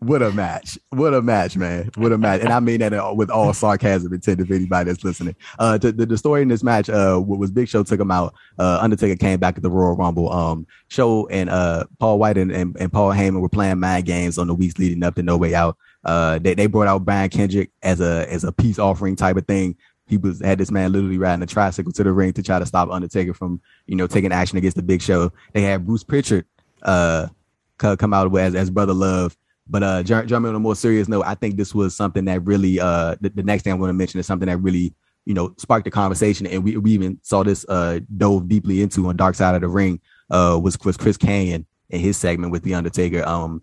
What 0.00 0.20
a 0.20 0.30
match! 0.30 0.78
What 0.90 1.14
a 1.14 1.22
match, 1.22 1.56
man! 1.56 1.90
What 1.96 2.12
a 2.12 2.18
match! 2.18 2.42
And 2.42 2.50
I 2.50 2.60
mean 2.60 2.80
that 2.80 3.16
with 3.16 3.30
all 3.30 3.54
sarcasm 3.54 4.12
intended 4.12 4.46
for 4.46 4.52
anybody 4.52 4.90
that's 4.90 5.02
listening. 5.02 5.34
Uh, 5.58 5.78
the, 5.78 5.90
the 5.90 6.18
story 6.18 6.42
in 6.42 6.48
this 6.48 6.62
match, 6.62 6.90
uh, 6.90 7.18
was 7.24 7.50
Big 7.50 7.66
Show 7.66 7.82
took 7.82 7.98
him 7.98 8.10
out. 8.10 8.34
Uh, 8.58 8.78
Undertaker 8.82 9.16
came 9.16 9.40
back 9.40 9.56
at 9.56 9.62
the 9.62 9.70
Royal 9.70 9.96
Rumble. 9.96 10.30
Um, 10.30 10.66
Show 10.88 11.28
and 11.28 11.48
uh, 11.48 11.84
Paul 11.98 12.18
White 12.18 12.36
and, 12.36 12.52
and, 12.52 12.76
and 12.78 12.92
Paul 12.92 13.12
Heyman 13.12 13.40
were 13.40 13.48
playing 13.48 13.80
mind 13.80 14.04
games 14.04 14.36
on 14.36 14.48
the 14.48 14.54
weeks 14.54 14.78
leading 14.78 15.02
up 15.02 15.14
to 15.14 15.22
No 15.22 15.38
Way 15.38 15.54
Out. 15.54 15.78
Uh, 16.04 16.38
they 16.40 16.52
they 16.52 16.66
brought 16.66 16.88
out 16.88 17.06
Brian 17.06 17.30
Kendrick 17.30 17.70
as 17.82 18.02
a 18.02 18.30
as 18.30 18.44
a 18.44 18.52
peace 18.52 18.78
offering 18.78 19.16
type 19.16 19.36
of 19.36 19.46
thing 19.46 19.76
he 20.06 20.16
was 20.16 20.40
had 20.40 20.58
this 20.58 20.70
man 20.70 20.92
literally 20.92 21.18
riding 21.18 21.42
a 21.42 21.46
tricycle 21.46 21.92
to 21.92 22.04
the 22.04 22.12
ring 22.12 22.32
to 22.34 22.42
try 22.42 22.58
to 22.58 22.66
stop 22.66 22.90
Undertaker 22.90 23.34
from 23.34 23.60
you 23.86 23.96
know 23.96 24.06
taking 24.06 24.32
action 24.32 24.56
against 24.58 24.76
the 24.76 24.82
Big 24.82 25.02
Show. 25.02 25.32
They 25.52 25.62
had 25.62 25.86
Bruce 25.86 26.04
Pritchard 26.04 26.46
uh 26.82 27.28
come 27.78 28.14
out 28.14 28.34
as 28.36 28.54
as 28.54 28.70
brother 28.70 28.94
love. 28.94 29.36
But 29.68 29.82
uh, 29.82 30.02
Jeremy, 30.04 30.48
on 30.48 30.54
a 30.54 30.60
more 30.60 30.76
serious 30.76 31.08
note, 31.08 31.24
I 31.26 31.34
think 31.34 31.56
this 31.56 31.74
was 31.74 31.96
something 31.96 32.24
that 32.26 32.44
really 32.44 32.78
uh 32.78 33.16
the, 33.20 33.30
the 33.30 33.42
next 33.42 33.64
thing 33.64 33.72
I'm 33.72 33.80
going 33.80 33.88
to 33.88 33.94
mention 33.94 34.20
is 34.20 34.26
something 34.26 34.46
that 34.46 34.58
really 34.58 34.94
you 35.24 35.34
know 35.34 35.54
sparked 35.58 35.84
the 35.84 35.90
conversation, 35.90 36.46
and 36.46 36.62
we 36.62 36.76
we 36.76 36.92
even 36.92 37.18
saw 37.22 37.42
this 37.42 37.66
uh 37.68 38.00
dove 38.16 38.48
deeply 38.48 38.82
into 38.82 39.08
on 39.08 39.16
Dark 39.16 39.34
Side 39.34 39.56
of 39.56 39.62
the 39.62 39.68
Ring 39.68 40.00
uh 40.30 40.58
was 40.62 40.78
was 40.84 40.96
Chris 40.96 41.16
Kanyon 41.16 41.66
in 41.90 42.00
his 42.00 42.16
segment 42.16 42.52
with 42.52 42.62
the 42.62 42.74
Undertaker. 42.74 43.26
Um, 43.26 43.60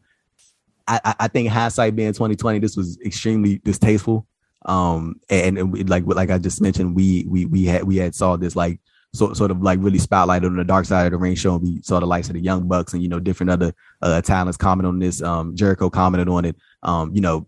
I 0.87 1.15
I 1.21 1.27
think 1.29 1.47
hindsight 1.47 1.95
being 1.95 2.11
2020, 2.11 2.59
this 2.59 2.75
was 2.75 2.99
extremely 3.05 3.59
distasteful 3.59 4.27
um, 4.65 5.19
and, 5.29 5.57
and 5.57 5.89
like 5.89 6.03
like 6.05 6.29
I 6.29 6.37
just 6.37 6.61
mentioned, 6.61 6.95
we 6.95 7.25
we 7.27 7.45
we 7.45 7.65
had 7.65 7.83
we 7.83 7.97
had 7.97 8.15
saw 8.15 8.37
this 8.37 8.55
like 8.55 8.79
sort 9.13 9.37
sort 9.37 9.51
of 9.51 9.61
like 9.61 9.79
really 9.81 9.99
spotlighted 9.99 10.45
on 10.45 10.55
the 10.55 10.63
dark 10.63 10.85
side 10.85 11.05
of 11.05 11.11
the 11.11 11.17
ring 11.17 11.35
show. 11.35 11.55
And 11.55 11.63
we 11.63 11.81
saw 11.81 11.99
the 11.99 12.05
likes 12.05 12.27
of 12.27 12.33
the 12.33 12.41
Young 12.41 12.67
Bucks 12.67 12.93
and 12.93 13.01
you 13.01 13.09
know 13.09 13.19
different 13.19 13.51
other 13.51 13.73
uh, 14.01 14.21
talents 14.21 14.57
comment 14.57 14.87
on 14.87 14.99
this. 14.99 15.21
Um, 15.21 15.55
Jericho 15.55 15.89
commented 15.89 16.29
on 16.29 16.45
it. 16.45 16.55
Um, 16.81 17.13
you 17.13 17.21
know, 17.21 17.47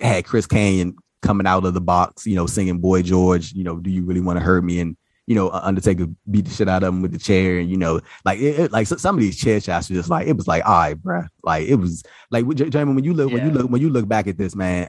had 0.00 0.24
Chris 0.24 0.46
Kanyon 0.46 0.96
coming 1.22 1.46
out 1.46 1.64
of 1.64 1.74
the 1.74 1.80
box, 1.80 2.26
you 2.26 2.36
know, 2.36 2.46
singing 2.46 2.78
"Boy 2.78 3.02
George." 3.02 3.52
You 3.52 3.64
know, 3.64 3.76
do 3.76 3.90
you 3.90 4.04
really 4.04 4.20
want 4.20 4.38
to 4.38 4.44
hurt 4.44 4.64
me? 4.64 4.80
And 4.80 4.96
you 5.26 5.34
know, 5.34 5.50
Undertaker 5.50 6.06
beat 6.30 6.44
the 6.44 6.50
shit 6.50 6.68
out 6.68 6.82
of 6.82 6.92
him 6.92 7.00
with 7.00 7.12
the 7.12 7.18
chair, 7.18 7.58
and 7.58 7.70
you 7.70 7.78
know, 7.78 8.00
like 8.24 8.40
it, 8.40 8.60
it, 8.60 8.72
like 8.72 8.86
some 8.86 9.14
of 9.14 9.20
these 9.20 9.38
chair 9.38 9.60
shots 9.60 9.88
were 9.88 9.96
just 9.96 10.10
like 10.10 10.26
it 10.26 10.36
was 10.36 10.46
like, 10.46 10.64
all 10.66 10.72
right, 10.72 10.94
bro, 10.94 11.22
like 11.42 11.66
it 11.66 11.76
was 11.76 12.02
like 12.30 12.46
Jamie, 12.54 12.92
when 12.92 13.04
you 13.04 13.14
look 13.14 13.30
yeah. 13.30 13.36
when 13.36 13.46
you 13.46 13.52
look 13.52 13.70
when 13.70 13.80
you 13.80 13.90
look 13.90 14.06
back 14.06 14.26
at 14.26 14.36
this, 14.36 14.54
man, 14.54 14.88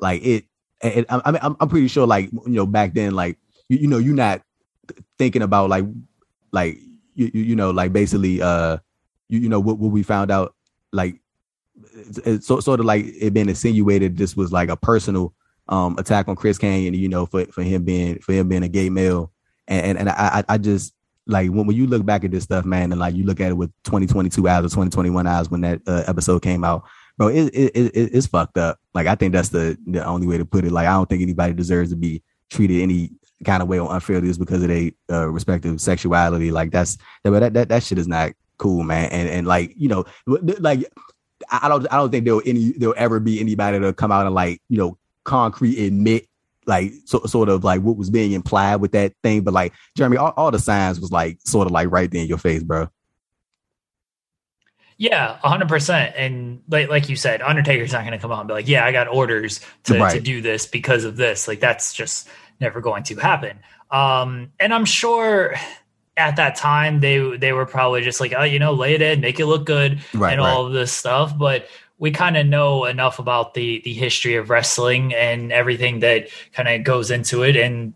like 0.00 0.24
it 0.24 0.44
and 0.82 1.06
I 1.08 1.30
mean, 1.30 1.40
I'm, 1.42 1.56
I'm 1.60 1.68
pretty 1.68 1.88
sure, 1.88 2.06
like 2.06 2.30
you 2.32 2.42
know, 2.46 2.66
back 2.66 2.94
then, 2.94 3.14
like 3.14 3.38
you, 3.68 3.78
you 3.78 3.86
know, 3.88 3.98
you're 3.98 4.14
not 4.14 4.42
thinking 5.18 5.42
about 5.42 5.70
like, 5.70 5.84
like 6.52 6.78
you, 7.14 7.30
you 7.32 7.56
know, 7.56 7.70
like 7.70 7.92
basically, 7.92 8.42
uh, 8.42 8.78
you, 9.28 9.40
you 9.40 9.48
know, 9.48 9.60
what, 9.60 9.78
what 9.78 9.90
we 9.90 10.02
found 10.02 10.30
out, 10.30 10.54
like, 10.92 11.20
it's, 11.94 12.18
it's 12.18 12.46
so, 12.46 12.60
sort 12.60 12.80
of 12.80 12.86
like 12.86 13.04
it 13.06 13.34
been 13.34 13.48
insinuated 13.48 14.16
this 14.16 14.36
was 14.36 14.52
like 14.52 14.70
a 14.70 14.76
personal 14.76 15.34
um 15.68 15.96
attack 15.98 16.28
on 16.28 16.36
Chris 16.36 16.58
Kanyon, 16.58 16.94
you 16.94 17.08
know, 17.08 17.26
for 17.26 17.44
for 17.46 17.62
him 17.62 17.84
being 17.84 18.18
for 18.20 18.32
him 18.32 18.48
being 18.48 18.62
a 18.62 18.68
gay 18.68 18.88
male, 18.88 19.32
and 19.68 19.84
and, 19.86 19.98
and 19.98 20.08
I 20.10 20.44
I 20.48 20.58
just 20.58 20.94
like 21.26 21.50
when, 21.50 21.66
when 21.66 21.76
you 21.76 21.86
look 21.86 22.04
back 22.04 22.24
at 22.24 22.30
this 22.30 22.44
stuff, 22.44 22.64
man, 22.64 22.92
and 22.92 23.00
like 23.00 23.14
you 23.14 23.24
look 23.24 23.40
at 23.40 23.50
it 23.50 23.56
with 23.56 23.70
2022 23.84 24.48
eyes 24.48 24.60
or 24.60 24.68
2021 24.68 25.26
eyes 25.26 25.50
when 25.50 25.62
that 25.62 25.80
uh, 25.86 26.04
episode 26.06 26.42
came 26.42 26.64
out, 26.64 26.84
bro, 27.16 27.28
it, 27.28 27.44
it, 27.54 27.76
it, 27.76 27.92
it's 27.94 28.26
fucked 28.26 28.58
up. 28.58 28.78
Like 28.94 29.06
I 29.06 29.14
think 29.14 29.32
that's 29.32 29.50
the 29.50 29.78
the 29.86 30.04
only 30.04 30.26
way 30.26 30.38
to 30.38 30.44
put 30.44 30.64
it. 30.64 30.72
Like 30.72 30.86
I 30.86 30.92
don't 30.92 31.08
think 31.08 31.22
anybody 31.22 31.54
deserves 31.54 31.90
to 31.90 31.96
be 31.96 32.22
treated 32.50 32.82
any 32.82 33.10
kind 33.44 33.62
of 33.62 33.68
way 33.68 33.78
or 33.78 33.92
unfairly 33.94 34.28
just 34.28 34.40
because 34.40 34.62
of 34.62 34.68
their 34.68 34.90
uh, 35.10 35.28
respective 35.28 35.80
sexuality. 35.80 36.50
Like 36.50 36.70
that's 36.70 36.96
that, 37.24 37.30
that 37.30 37.54
that 37.54 37.68
that 37.68 37.82
shit 37.82 37.98
is 37.98 38.08
not 38.08 38.32
cool, 38.58 38.82
man. 38.82 39.10
And 39.10 39.28
and 39.28 39.46
like 39.46 39.72
you 39.76 39.88
know, 39.88 40.04
like 40.26 40.84
I 41.50 41.68
don't 41.68 41.86
I 41.92 41.96
don't 41.96 42.10
think 42.10 42.24
there'll 42.24 42.42
any 42.46 42.72
there'll 42.72 42.94
ever 42.96 43.20
be 43.20 43.40
anybody 43.40 43.80
to 43.80 43.92
come 43.92 44.12
out 44.12 44.26
and 44.26 44.34
like 44.34 44.62
you 44.68 44.78
know 44.78 44.98
concrete 45.24 45.78
admit 45.86 46.28
like 46.66 46.92
so, 47.04 47.20
sort 47.26 47.48
of 47.48 47.64
like 47.64 47.80
what 47.80 47.96
was 47.96 48.10
being 48.10 48.32
implied 48.32 48.76
with 48.76 48.92
that 48.92 49.12
thing. 49.22 49.42
But 49.42 49.54
like 49.54 49.72
Jeremy, 49.96 50.16
all, 50.16 50.34
all 50.36 50.50
the 50.50 50.58
signs 50.58 51.00
was 51.00 51.12
like 51.12 51.38
sort 51.44 51.66
of 51.66 51.72
like 51.72 51.90
right 51.90 52.10
there 52.10 52.22
in 52.22 52.28
your 52.28 52.38
face, 52.38 52.62
bro. 52.62 52.88
Yeah, 54.98 55.36
hundred 55.38 55.68
percent. 55.68 56.14
And 56.16 56.62
like 56.68 56.88
like 56.88 57.08
you 57.08 57.16
said, 57.16 57.42
Undertaker's 57.42 57.92
not 57.92 58.00
going 58.00 58.12
to 58.12 58.18
come 58.18 58.32
out 58.32 58.40
and 58.40 58.48
be 58.48 58.54
like, 58.54 58.68
"Yeah, 58.68 58.84
I 58.84 58.92
got 58.92 59.08
orders 59.08 59.60
to, 59.84 59.98
right. 59.98 60.12
to 60.12 60.20
do 60.20 60.40
this 60.40 60.66
because 60.66 61.04
of 61.04 61.16
this." 61.16 61.46
Like 61.46 61.60
that's 61.60 61.92
just 61.92 62.28
never 62.60 62.80
going 62.80 63.02
to 63.04 63.16
happen. 63.16 63.58
Um, 63.90 64.52
and 64.58 64.72
I'm 64.72 64.86
sure 64.86 65.54
at 66.16 66.36
that 66.36 66.56
time 66.56 67.00
they 67.00 67.36
they 67.36 67.52
were 67.52 67.66
probably 67.66 68.02
just 68.02 68.20
like, 68.20 68.32
"Oh, 68.36 68.42
you 68.42 68.58
know, 68.58 68.72
lay 68.72 68.94
it 68.94 69.02
in, 69.02 69.20
make 69.20 69.38
it 69.38 69.46
look 69.46 69.66
good, 69.66 70.00
right, 70.14 70.32
and 70.32 70.40
right. 70.40 70.50
all 70.50 70.66
of 70.66 70.72
this 70.72 70.92
stuff." 70.92 71.36
But 71.36 71.68
we 71.98 72.10
kind 72.10 72.36
of 72.38 72.46
know 72.46 72.86
enough 72.86 73.18
about 73.18 73.52
the 73.52 73.82
the 73.84 73.92
history 73.92 74.36
of 74.36 74.48
wrestling 74.48 75.14
and 75.14 75.52
everything 75.52 76.00
that 76.00 76.28
kind 76.52 76.68
of 76.68 76.84
goes 76.84 77.10
into 77.10 77.42
it, 77.42 77.56
and 77.56 77.92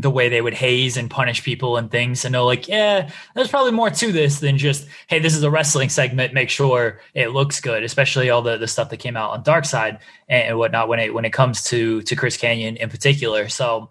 the 0.00 0.10
way 0.10 0.28
they 0.28 0.40
would 0.40 0.54
haze 0.54 0.96
and 0.96 1.10
punish 1.10 1.42
people 1.42 1.76
and 1.76 1.90
things 1.90 2.24
and 2.24 2.32
know 2.32 2.46
like 2.46 2.68
yeah 2.68 3.10
there's 3.34 3.48
probably 3.48 3.72
more 3.72 3.90
to 3.90 4.12
this 4.12 4.40
than 4.40 4.56
just 4.56 4.86
hey 5.08 5.18
this 5.18 5.34
is 5.34 5.42
a 5.42 5.50
wrestling 5.50 5.88
segment 5.88 6.32
make 6.32 6.48
sure 6.48 7.00
it 7.14 7.28
looks 7.28 7.60
good 7.60 7.82
especially 7.82 8.30
all 8.30 8.42
the, 8.42 8.56
the 8.56 8.66
stuff 8.66 8.90
that 8.90 8.98
came 8.98 9.16
out 9.16 9.30
on 9.30 9.42
dark 9.42 9.64
side 9.64 9.98
and, 10.28 10.56
whatnot 10.58 10.88
when 10.88 10.98
it 10.98 11.12
when 11.12 11.24
it 11.24 11.32
comes 11.32 11.62
to 11.64 12.02
to 12.02 12.16
chris 12.16 12.36
Kanyon 12.36 12.76
in 12.76 12.88
particular 12.88 13.48
so 13.48 13.90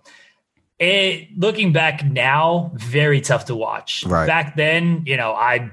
it 0.79 1.27
looking 1.37 1.73
back 1.73 2.05
now 2.05 2.71
very 2.75 3.21
tough 3.21 3.45
to 3.45 3.55
watch 3.55 4.03
right. 4.05 4.27
back 4.27 4.55
then 4.55 5.03
you 5.05 5.17
know 5.17 5.33
i 5.33 5.71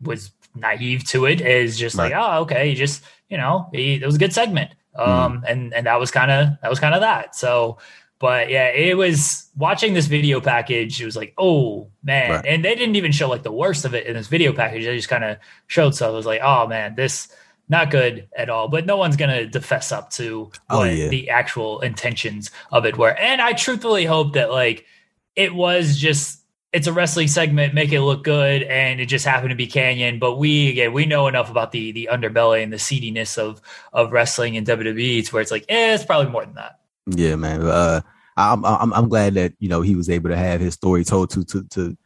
was 0.00 0.30
naive 0.54 1.04
to 1.04 1.26
it 1.26 1.40
as 1.40 1.76
just 1.76 1.96
right. 1.96 2.12
like 2.12 2.22
oh 2.22 2.42
okay 2.42 2.74
just 2.74 3.02
you 3.28 3.36
know 3.36 3.68
he, 3.72 3.94
it 3.94 4.06
was 4.06 4.14
a 4.14 4.18
good 4.18 4.32
segment 4.32 4.70
mm-hmm. 4.98 5.10
um 5.10 5.42
mm. 5.42 5.50
and 5.50 5.74
and 5.74 5.86
that 5.86 5.98
was 5.98 6.10
kind 6.10 6.30
of 6.30 6.48
that 6.62 6.70
was 6.70 6.80
kind 6.80 6.94
of 6.94 7.00
that 7.00 7.34
so 7.34 7.78
but 8.18 8.48
yeah, 8.48 8.68
it 8.68 8.96
was 8.96 9.50
watching 9.56 9.92
this 9.92 10.06
video 10.06 10.40
package. 10.40 11.00
It 11.00 11.04
was 11.04 11.16
like, 11.16 11.34
oh 11.36 11.90
man, 12.02 12.30
right. 12.30 12.46
and 12.46 12.64
they 12.64 12.74
didn't 12.74 12.96
even 12.96 13.12
show 13.12 13.28
like 13.28 13.42
the 13.42 13.52
worst 13.52 13.84
of 13.84 13.94
it 13.94 14.06
in 14.06 14.14
this 14.14 14.28
video 14.28 14.52
package. 14.52 14.84
They 14.84 14.96
just 14.96 15.08
kind 15.08 15.24
of 15.24 15.38
showed 15.66 15.94
so. 15.94 16.12
It 16.12 16.16
was 16.16 16.26
like, 16.26 16.40
oh 16.42 16.66
man, 16.66 16.94
this 16.94 17.28
not 17.68 17.90
good 17.90 18.28
at 18.36 18.48
all. 18.48 18.68
But 18.68 18.86
no 18.86 18.96
one's 18.96 19.16
gonna 19.16 19.46
defess 19.46 19.92
up 19.92 20.10
to 20.10 20.50
oh, 20.70 20.78
what 20.78 20.94
yeah. 20.94 21.08
the 21.08 21.30
actual 21.30 21.80
intentions 21.80 22.50
of 22.72 22.86
it 22.86 22.96
were. 22.96 23.12
And 23.12 23.42
I 23.42 23.52
truthfully 23.52 24.04
hope 24.04 24.34
that 24.34 24.50
like 24.50 24.86
it 25.34 25.54
was 25.54 25.96
just 25.96 26.40
it's 26.72 26.86
a 26.86 26.92
wrestling 26.92 27.28
segment, 27.28 27.74
make 27.74 27.92
it 27.92 28.02
look 28.02 28.24
good, 28.24 28.62
and 28.62 29.00
it 29.00 29.06
just 29.06 29.24
happened 29.24 29.50
to 29.50 29.56
be 29.56 29.66
Kanyon. 29.66 30.18
But 30.18 30.36
we 30.36 30.70
again, 30.70 30.92
we 30.92 31.06
know 31.06 31.26
enough 31.26 31.50
about 31.50 31.72
the 31.72 31.92
the 31.92 32.08
underbelly 32.10 32.62
and 32.62 32.72
the 32.72 32.78
seediness 32.78 33.36
of 33.36 33.60
of 33.92 34.12
wrestling 34.12 34.54
in 34.54 34.64
WWE. 34.64 35.18
It's 35.18 35.32
where 35.32 35.42
it's 35.42 35.50
like, 35.50 35.66
eh, 35.68 35.94
it's 35.94 36.04
probably 36.04 36.30
more 36.30 36.44
than 36.44 36.54
that. 36.54 36.80
Yeah, 37.06 37.36
man. 37.36 37.62
Uh, 37.62 38.00
I'm, 38.36 38.64
I'm 38.64 38.92
I'm 38.92 39.08
glad 39.08 39.34
that 39.34 39.54
you 39.58 39.68
know 39.68 39.80
he 39.80 39.94
was 39.94 40.10
able 40.10 40.28
to 40.30 40.36
have 40.36 40.60
his 40.60 40.74
story 40.74 41.04
told 41.04 41.30
to 41.30 41.44
to 41.44 41.62
to 41.64 41.96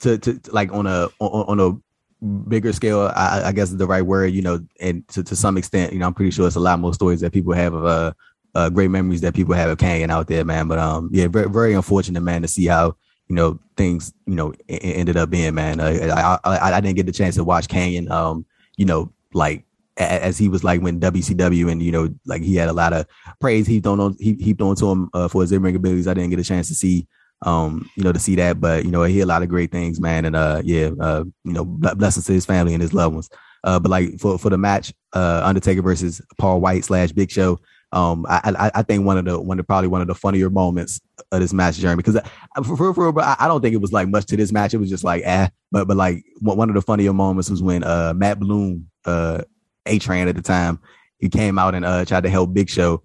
to, 0.00 0.18
to 0.18 0.40
like 0.52 0.72
on 0.72 0.86
a 0.86 1.08
on, 1.18 1.58
on 1.58 1.60
a 1.60 2.28
bigger 2.48 2.72
scale. 2.72 3.12
I, 3.14 3.42
I, 3.46 3.52
guess 3.52 3.70
is 3.70 3.76
the 3.76 3.86
right 3.86 4.02
word. 4.02 4.32
You 4.32 4.42
know, 4.42 4.60
and 4.80 5.06
to, 5.08 5.22
to 5.24 5.36
some 5.36 5.56
extent, 5.56 5.92
you 5.92 5.98
know, 5.98 6.06
I'm 6.06 6.14
pretty 6.14 6.30
sure 6.30 6.46
it's 6.46 6.56
a 6.56 6.60
lot 6.60 6.78
more 6.80 6.94
stories 6.94 7.20
that 7.20 7.32
people 7.32 7.52
have 7.52 7.74
of 7.74 7.84
uh, 7.84 8.12
uh 8.54 8.70
great 8.70 8.90
memories 8.90 9.20
that 9.20 9.34
people 9.34 9.54
have 9.54 9.70
of 9.70 9.78
Kanyon 9.78 10.10
out 10.10 10.28
there, 10.28 10.44
man. 10.44 10.68
But 10.68 10.78
um, 10.78 11.10
yeah, 11.12 11.26
very 11.28 11.50
very 11.50 11.74
unfortunate, 11.74 12.22
man, 12.22 12.42
to 12.42 12.48
see 12.48 12.66
how 12.66 12.96
you 13.28 13.34
know 13.34 13.58
things 13.76 14.12
you 14.26 14.36
know 14.36 14.54
ended 14.68 15.16
up 15.16 15.30
being, 15.30 15.54
man. 15.54 15.80
Uh, 15.80 16.38
I, 16.44 16.50
I 16.50 16.72
I 16.76 16.80
didn't 16.80 16.96
get 16.96 17.06
the 17.06 17.12
chance 17.12 17.34
to 17.34 17.44
watch 17.44 17.68
Kanyon, 17.68 18.10
um, 18.10 18.46
you 18.76 18.86
know, 18.86 19.12
like 19.34 19.64
as 19.98 20.38
he 20.38 20.48
was 20.48 20.64
like 20.64 20.80
when 20.80 21.00
WCW 21.00 21.70
and 21.70 21.82
you 21.82 21.92
know 21.92 22.08
like 22.24 22.42
he 22.42 22.54
had 22.54 22.68
a 22.68 22.72
lot 22.72 22.92
of 22.92 23.06
praise 23.40 23.66
he 23.66 23.80
thrown 23.80 24.00
on 24.00 24.16
he 24.18 24.34
heaped 24.34 24.62
onto 24.62 24.88
him 24.88 25.10
uh, 25.12 25.28
for 25.28 25.42
his 25.42 25.52
in 25.52 25.62
ring 25.62 25.76
abilities. 25.76 26.08
I 26.08 26.14
didn't 26.14 26.30
get 26.30 26.38
a 26.38 26.44
chance 26.44 26.68
to 26.68 26.74
see 26.74 27.06
um 27.42 27.88
you 27.96 28.02
know 28.02 28.12
to 28.12 28.18
see 28.18 28.34
that, 28.36 28.60
but 28.60 28.84
you 28.84 28.90
know 28.90 29.02
he 29.04 29.18
had 29.18 29.26
a 29.26 29.28
lot 29.28 29.42
of 29.42 29.48
great 29.48 29.70
things, 29.70 30.00
man, 30.00 30.24
and 30.24 30.36
uh 30.36 30.62
yeah 30.64 30.90
uh 31.00 31.24
you 31.44 31.52
know 31.52 31.64
blessings 31.64 32.26
to 32.26 32.32
his 32.32 32.46
family 32.46 32.74
and 32.74 32.82
his 32.82 32.94
loved 32.94 33.14
ones. 33.14 33.28
Uh, 33.64 33.78
but 33.78 33.90
like 33.90 34.18
for 34.18 34.38
for 34.38 34.50
the 34.50 34.58
match, 34.58 34.92
uh 35.14 35.42
Undertaker 35.44 35.82
versus 35.82 36.20
Paul 36.38 36.60
White 36.60 36.84
slash 36.84 37.12
Big 37.12 37.30
Show. 37.30 37.58
Um, 37.90 38.26
I, 38.28 38.54
I, 38.58 38.70
I 38.74 38.82
think 38.82 39.06
one 39.06 39.16
of 39.16 39.24
the 39.24 39.40
one 39.40 39.58
of 39.58 39.66
probably 39.66 39.88
one 39.88 40.02
of 40.02 40.08
the 40.08 40.14
funnier 40.14 40.50
moments 40.50 41.00
of 41.32 41.40
this 41.40 41.54
match, 41.54 41.76
Jeremy, 41.76 42.02
because 42.02 42.20
for, 42.64 42.76
for, 42.76 42.94
for 42.94 43.14
I 43.22 43.48
don't 43.48 43.62
think 43.62 43.74
it 43.74 43.80
was 43.80 43.92
like 43.92 44.08
much 44.08 44.26
to 44.26 44.36
this 44.36 44.52
match. 44.52 44.74
It 44.74 44.78
was 44.78 44.90
just 44.90 45.04
like 45.04 45.22
ah, 45.26 45.48
but 45.72 45.88
but 45.88 45.96
like 45.96 46.22
one 46.40 46.68
of 46.68 46.74
the 46.74 46.82
funnier 46.82 47.14
moments 47.14 47.48
was 47.48 47.62
when 47.62 47.84
uh 47.84 48.12
Matt 48.14 48.40
Bloom 48.40 48.88
uh 49.06 49.42
a 49.88 49.98
Train 49.98 50.28
at 50.28 50.36
the 50.36 50.42
time. 50.42 50.80
He 51.18 51.28
came 51.28 51.58
out 51.58 51.74
and 51.74 51.84
uh, 51.84 52.04
tried 52.04 52.22
to 52.22 52.30
help 52.30 52.54
Big 52.54 52.70
Show. 52.70 53.02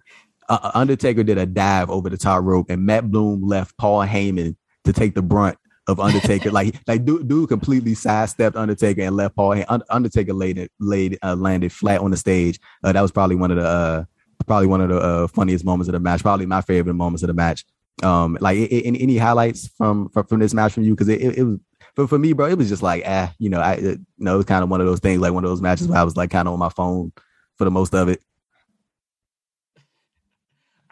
Uh, 0.50 0.60
uh, 0.62 0.72
Undertaker 0.74 1.24
did 1.24 1.38
a 1.38 1.46
dive 1.46 1.90
over 1.90 2.10
the 2.10 2.18
top 2.18 2.44
rope, 2.44 2.70
and 2.70 2.86
Matt 2.86 3.10
Bloom 3.10 3.42
left 3.42 3.78
Paul 3.78 4.06
Heyman 4.06 4.56
to 4.84 4.94
take 4.94 5.16
the 5.16 5.22
brunt 5.22 5.58
of 5.88 6.00
Undertaker. 6.00 6.52
like, 6.52 6.76
like 6.88 7.06
dude, 7.06 7.28
dude 7.28 7.50
completely 7.50 7.94
sidestepped 7.96 8.56
Undertaker 8.56 9.02
and 9.02 9.16
left 9.16 9.36
Paul. 9.36 9.54
Hay- 9.54 9.66
Undertaker 9.90 10.34
laid 10.34 10.70
laid 10.80 11.18
uh, 11.24 11.36
landed 11.36 11.72
flat 11.72 12.02
on 12.02 12.12
the 12.12 12.18
stage. 12.18 12.60
Uh, 12.84 12.92
that 12.92 13.02
was 13.02 13.12
probably 13.12 13.36
one 13.36 13.52
of 13.52 13.58
the 13.58 13.66
uh, 13.66 14.04
probably 14.46 14.68
one 14.68 14.82
of 14.82 14.90
the 14.90 14.98
uh, 14.98 15.28
funniest 15.28 15.66
moments 15.66 15.88
of 15.88 15.94
the 15.94 16.00
match. 16.00 16.22
Probably 16.22 16.46
my 16.46 16.62
favorite 16.62 16.94
moments 16.94 17.24
of 17.24 17.28
the 17.28 17.34
match. 17.34 17.66
Um, 18.02 18.38
like 18.42 18.58
any, 18.72 19.02
any 19.02 19.18
highlights 19.18 19.68
from, 19.78 20.10
from 20.10 20.26
from 20.26 20.40
this 20.40 20.54
match 20.54 20.74
from 20.74 20.84
you? 20.84 20.94
Because 20.94 21.10
it, 21.10 21.22
it, 21.22 21.38
it 21.38 21.44
was 21.44 21.60
but 21.96 22.08
for 22.08 22.18
me, 22.18 22.34
bro, 22.34 22.48
it 22.48 22.58
was 22.58 22.70
just 22.70 22.84
like, 22.84 23.04
ah, 23.06 23.34
you 23.38 23.50
know, 23.50 23.60
I, 23.60 23.74
it, 23.74 23.84
you 23.84 24.00
know, 24.18 24.36
it 24.36 24.38
was 24.38 24.46
kind 24.46 24.64
of 24.64 24.70
one 24.70 24.82
of 24.82 24.88
those 24.88 25.00
things, 25.00 25.22
like 25.22 25.34
one 25.34 25.44
of 25.44 25.50
those 25.50 25.62
matches 25.62 25.88
where 25.88 26.00
I 26.00 26.04
was 26.04 26.18
like 26.18 26.32
kind 26.32 26.48
of 26.48 26.54
on 26.54 26.60
my 26.60 26.70
phone 26.70 27.12
for 27.58 27.66
the 27.66 27.72
most 27.72 27.94
of 27.94 28.10
it. 28.10 28.22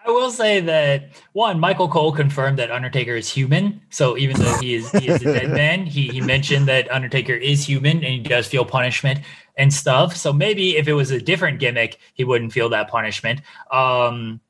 I 0.06 0.10
will 0.10 0.32
say 0.32 0.62
that 0.62 1.10
one, 1.34 1.60
Michael 1.60 1.88
Cole 1.88 2.12
confirmed 2.12 2.58
that 2.58 2.72
Undertaker 2.72 3.16
is 3.16 3.32
human. 3.32 3.82
So 3.92 4.18
even 4.18 4.40
though 4.40 4.58
he 4.60 4.74
is 4.74 4.92
he 4.92 5.08
is 5.08 5.22
a 5.22 5.26
dead 5.26 5.52
man, 5.52 5.86
he 5.86 6.08
he 6.08 6.22
mentioned 6.22 6.68
that 6.68 6.92
Undertaker 6.92 7.34
is 7.34 7.64
human 7.64 7.98
and 7.98 8.06
he 8.06 8.20
does 8.20 8.48
feel 8.48 8.66
punishment 8.66 9.20
and 9.58 9.72
stuff. 9.72 10.16
So 10.16 10.34
maybe 10.34 10.78
if 10.78 10.88
it 10.88 10.94
was 10.94 11.12
a 11.12 11.22
different 11.22 11.60
gimmick, 11.60 12.00
he 12.16 12.24
wouldn't 12.24 12.52
feel 12.52 12.70
that 12.70 12.90
punishment. 12.90 13.42
Um, 13.70 14.42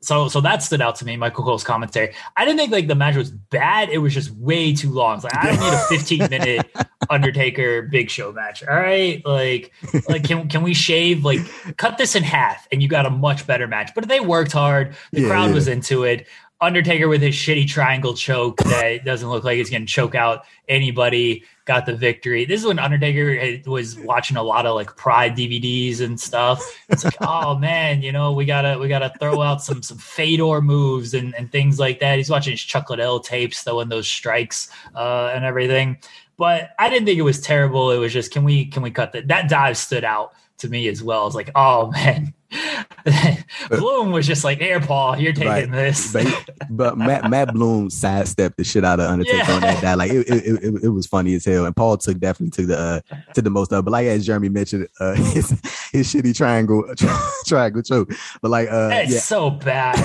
so 0.00 0.28
so 0.28 0.40
that 0.40 0.62
stood 0.62 0.80
out 0.80 0.96
to 0.96 1.04
me, 1.04 1.16
Michael 1.16 1.44
Cole's 1.44 1.64
commentary. 1.64 2.14
I 2.36 2.44
didn't 2.44 2.58
think 2.58 2.72
like 2.72 2.86
the 2.86 2.94
match 2.94 3.16
was 3.16 3.30
bad. 3.30 3.88
It 3.88 3.98
was 3.98 4.14
just 4.14 4.30
way 4.32 4.72
too 4.72 4.90
long. 4.90 5.16
It's 5.16 5.24
like 5.24 5.36
I 5.36 5.50
don't 5.50 5.60
need 5.60 5.72
a 5.72 5.78
15 5.88 6.18
minute 6.30 6.66
Undertaker 7.10 7.82
Big 7.82 8.08
Show 8.08 8.32
match. 8.32 8.62
All 8.62 8.76
right, 8.76 9.24
like 9.24 9.72
like 10.08 10.24
can 10.24 10.48
can 10.48 10.62
we 10.62 10.74
shave 10.74 11.24
like 11.24 11.40
cut 11.76 11.98
this 11.98 12.14
in 12.14 12.22
half 12.22 12.68
and 12.70 12.82
you 12.82 12.88
got 12.88 13.06
a 13.06 13.10
much 13.10 13.46
better 13.46 13.66
match? 13.66 13.90
But 13.94 14.08
they 14.08 14.20
worked 14.20 14.52
hard. 14.52 14.94
The 15.12 15.22
yeah, 15.22 15.28
crowd 15.28 15.48
yeah. 15.48 15.54
was 15.54 15.68
into 15.68 16.04
it. 16.04 16.26
Undertaker 16.60 17.06
with 17.06 17.22
his 17.22 17.36
shitty 17.36 17.68
triangle 17.68 18.14
choke 18.14 18.56
that 18.64 19.04
doesn't 19.04 19.28
look 19.28 19.44
like 19.44 19.58
he's 19.58 19.70
going 19.70 19.86
to 19.86 19.92
choke 19.92 20.16
out 20.16 20.44
anybody 20.68 21.44
got 21.66 21.86
the 21.86 21.94
victory. 21.94 22.44
This 22.44 22.62
is 22.62 22.66
when 22.66 22.80
Undertaker 22.80 23.60
was 23.70 23.96
watching 23.98 24.36
a 24.36 24.42
lot 24.42 24.66
of 24.66 24.74
like 24.74 24.96
Pride 24.96 25.36
DVDs 25.36 26.00
and 26.00 26.18
stuff. 26.18 26.60
It's 26.88 27.04
like, 27.04 27.16
oh 27.20 27.56
man, 27.56 28.02
you 28.02 28.10
know, 28.10 28.32
we 28.32 28.44
gotta 28.44 28.76
we 28.78 28.88
gotta 28.88 29.12
throw 29.20 29.40
out 29.40 29.62
some 29.62 29.82
some 29.82 29.98
Fedor 29.98 30.60
moves 30.60 31.14
and, 31.14 31.34
and 31.36 31.52
things 31.52 31.78
like 31.78 32.00
that. 32.00 32.16
He's 32.16 32.30
watching 32.30 32.52
his 32.52 32.62
Chuck 32.62 32.90
Liddell 32.90 33.20
tapes, 33.20 33.62
throwing 33.62 33.88
those 33.88 34.08
strikes 34.08 34.68
uh, 34.96 35.30
and 35.32 35.44
everything. 35.44 35.98
But 36.38 36.70
I 36.78 36.88
didn't 36.88 37.06
think 37.06 37.18
it 37.18 37.22
was 37.22 37.40
terrible. 37.40 37.90
It 37.90 37.98
was 37.98 38.12
just, 38.12 38.32
can 38.32 38.44
we 38.44 38.64
can 38.66 38.82
we 38.82 38.90
cut 38.90 39.12
that? 39.12 39.28
That 39.28 39.48
dive 39.48 39.76
stood 39.76 40.04
out 40.04 40.32
to 40.58 40.68
me 40.68 40.88
as 40.88 41.02
well. 41.02 41.26
It's 41.26 41.36
like, 41.36 41.50
oh 41.54 41.90
man, 41.90 42.34
Bloom 43.70 44.10
was 44.10 44.26
just 44.26 44.42
like, 44.42 44.60
"Air 44.60 44.80
Paul, 44.80 45.18
you're 45.18 45.32
taking 45.32 45.48
right. 45.48 45.70
this." 45.70 46.12
but, 46.12 46.50
but 46.70 46.98
Matt 46.98 47.28
Matt 47.28 47.52
Bloom 47.52 47.90
sidestepped 47.90 48.56
the 48.56 48.64
shit 48.64 48.84
out 48.84 49.00
of 49.00 49.10
Undertaker 49.10 49.36
yeah. 49.36 49.52
on 49.52 49.60
that. 49.60 49.98
Like 49.98 50.10
it, 50.10 50.28
it, 50.28 50.64
it, 50.64 50.84
it, 50.84 50.88
was 50.88 51.06
funny 51.06 51.34
as 51.34 51.44
hell, 51.44 51.66
and 51.66 51.76
Paul 51.76 51.98
took 51.98 52.18
definitely 52.18 52.50
took 52.50 52.68
the 52.68 52.78
uh, 52.78 53.14
took 53.34 53.44
the 53.44 53.50
most 53.50 53.72
of. 53.72 53.84
But 53.84 53.90
like 53.90 54.06
as 54.06 54.24
Jeremy 54.24 54.48
mentioned, 54.48 54.88
uh, 54.98 55.14
his, 55.14 55.50
his 55.92 56.12
shitty 56.12 56.34
triangle 56.34 56.84
triangle 57.46 57.82
choke. 57.82 58.12
But 58.40 58.50
like, 58.50 58.70
uh, 58.70 58.90
it's 58.92 59.12
yeah. 59.12 59.20
so 59.20 59.50
bad, 59.50 60.02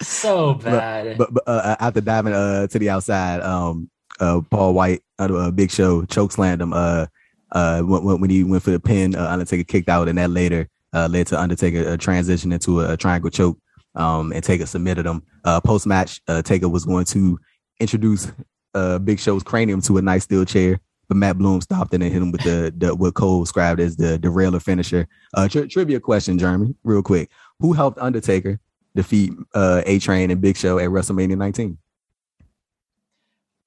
so 0.00 0.54
bad. 0.54 1.18
But, 1.18 1.34
but, 1.34 1.44
but 1.44 1.50
uh, 1.50 1.76
after 1.80 2.00
diving 2.00 2.32
uh, 2.32 2.66
to 2.68 2.78
the 2.78 2.88
outside, 2.88 3.42
um, 3.42 3.90
uh, 4.20 4.40
Paul 4.50 4.72
White, 4.72 5.02
uh, 5.18 5.50
Big 5.50 5.70
Show 5.70 6.04
choke 6.06 6.32
slammed 6.32 6.62
him. 6.62 6.72
Uh, 6.72 7.06
uh, 7.52 7.80
when, 7.82 8.20
when 8.20 8.30
he 8.30 8.42
went 8.42 8.62
for 8.62 8.70
the 8.70 8.80
pin, 8.80 9.14
uh, 9.14 9.28
Undertaker 9.28 9.64
kicked 9.64 9.88
out, 9.88 10.08
and 10.08 10.18
that 10.18 10.30
later 10.30 10.68
uh, 10.96 11.08
led 11.08 11.26
to 11.28 11.38
Undertaker 11.38 11.86
uh, 11.86 11.96
transition 11.98 12.52
into 12.52 12.80
a, 12.80 12.94
a 12.94 12.96
triangle 12.96 13.30
choke. 13.30 13.58
Um, 13.94 14.32
and 14.32 14.42
Taker 14.42 14.66
submitted 14.66 15.06
him. 15.06 15.22
Uh, 15.44 15.60
Post 15.60 15.86
match, 15.86 16.20
uh, 16.28 16.42
Taker 16.42 16.68
was 16.68 16.84
going 16.84 17.04
to 17.06 17.38
introduce 17.80 18.30
uh, 18.74 18.98
Big 18.98 19.20
Show's 19.20 19.42
cranium 19.42 19.80
to 19.82 19.98
a 19.98 20.02
nice 20.02 20.24
steel 20.24 20.44
chair, 20.44 20.80
but 21.08 21.16
Matt 21.16 21.38
Bloom 21.38 21.60
stopped 21.60 21.94
it 21.94 22.02
and 22.02 22.12
hit 22.12 22.20
him 22.20 22.30
with 22.30 22.42
the, 22.42 22.72
the 22.76 22.94
what 22.94 23.14
Cole 23.14 23.40
described 23.40 23.80
as 23.80 23.96
the 23.96 24.18
derailer 24.18 24.60
finisher. 24.60 25.06
Uh, 25.34 25.48
tri- 25.48 25.66
trivia 25.66 26.00
question, 26.00 26.38
Jeremy, 26.38 26.74
real 26.84 27.02
quick: 27.02 27.30
Who 27.60 27.72
helped 27.72 27.98
Undertaker 27.98 28.60
defeat 28.94 29.32
uh, 29.54 29.82
A 29.86 29.98
Train 29.98 30.30
and 30.30 30.40
Big 30.40 30.56
Show 30.56 30.78
at 30.78 30.90
WrestleMania 30.90 31.38
19? 31.38 31.78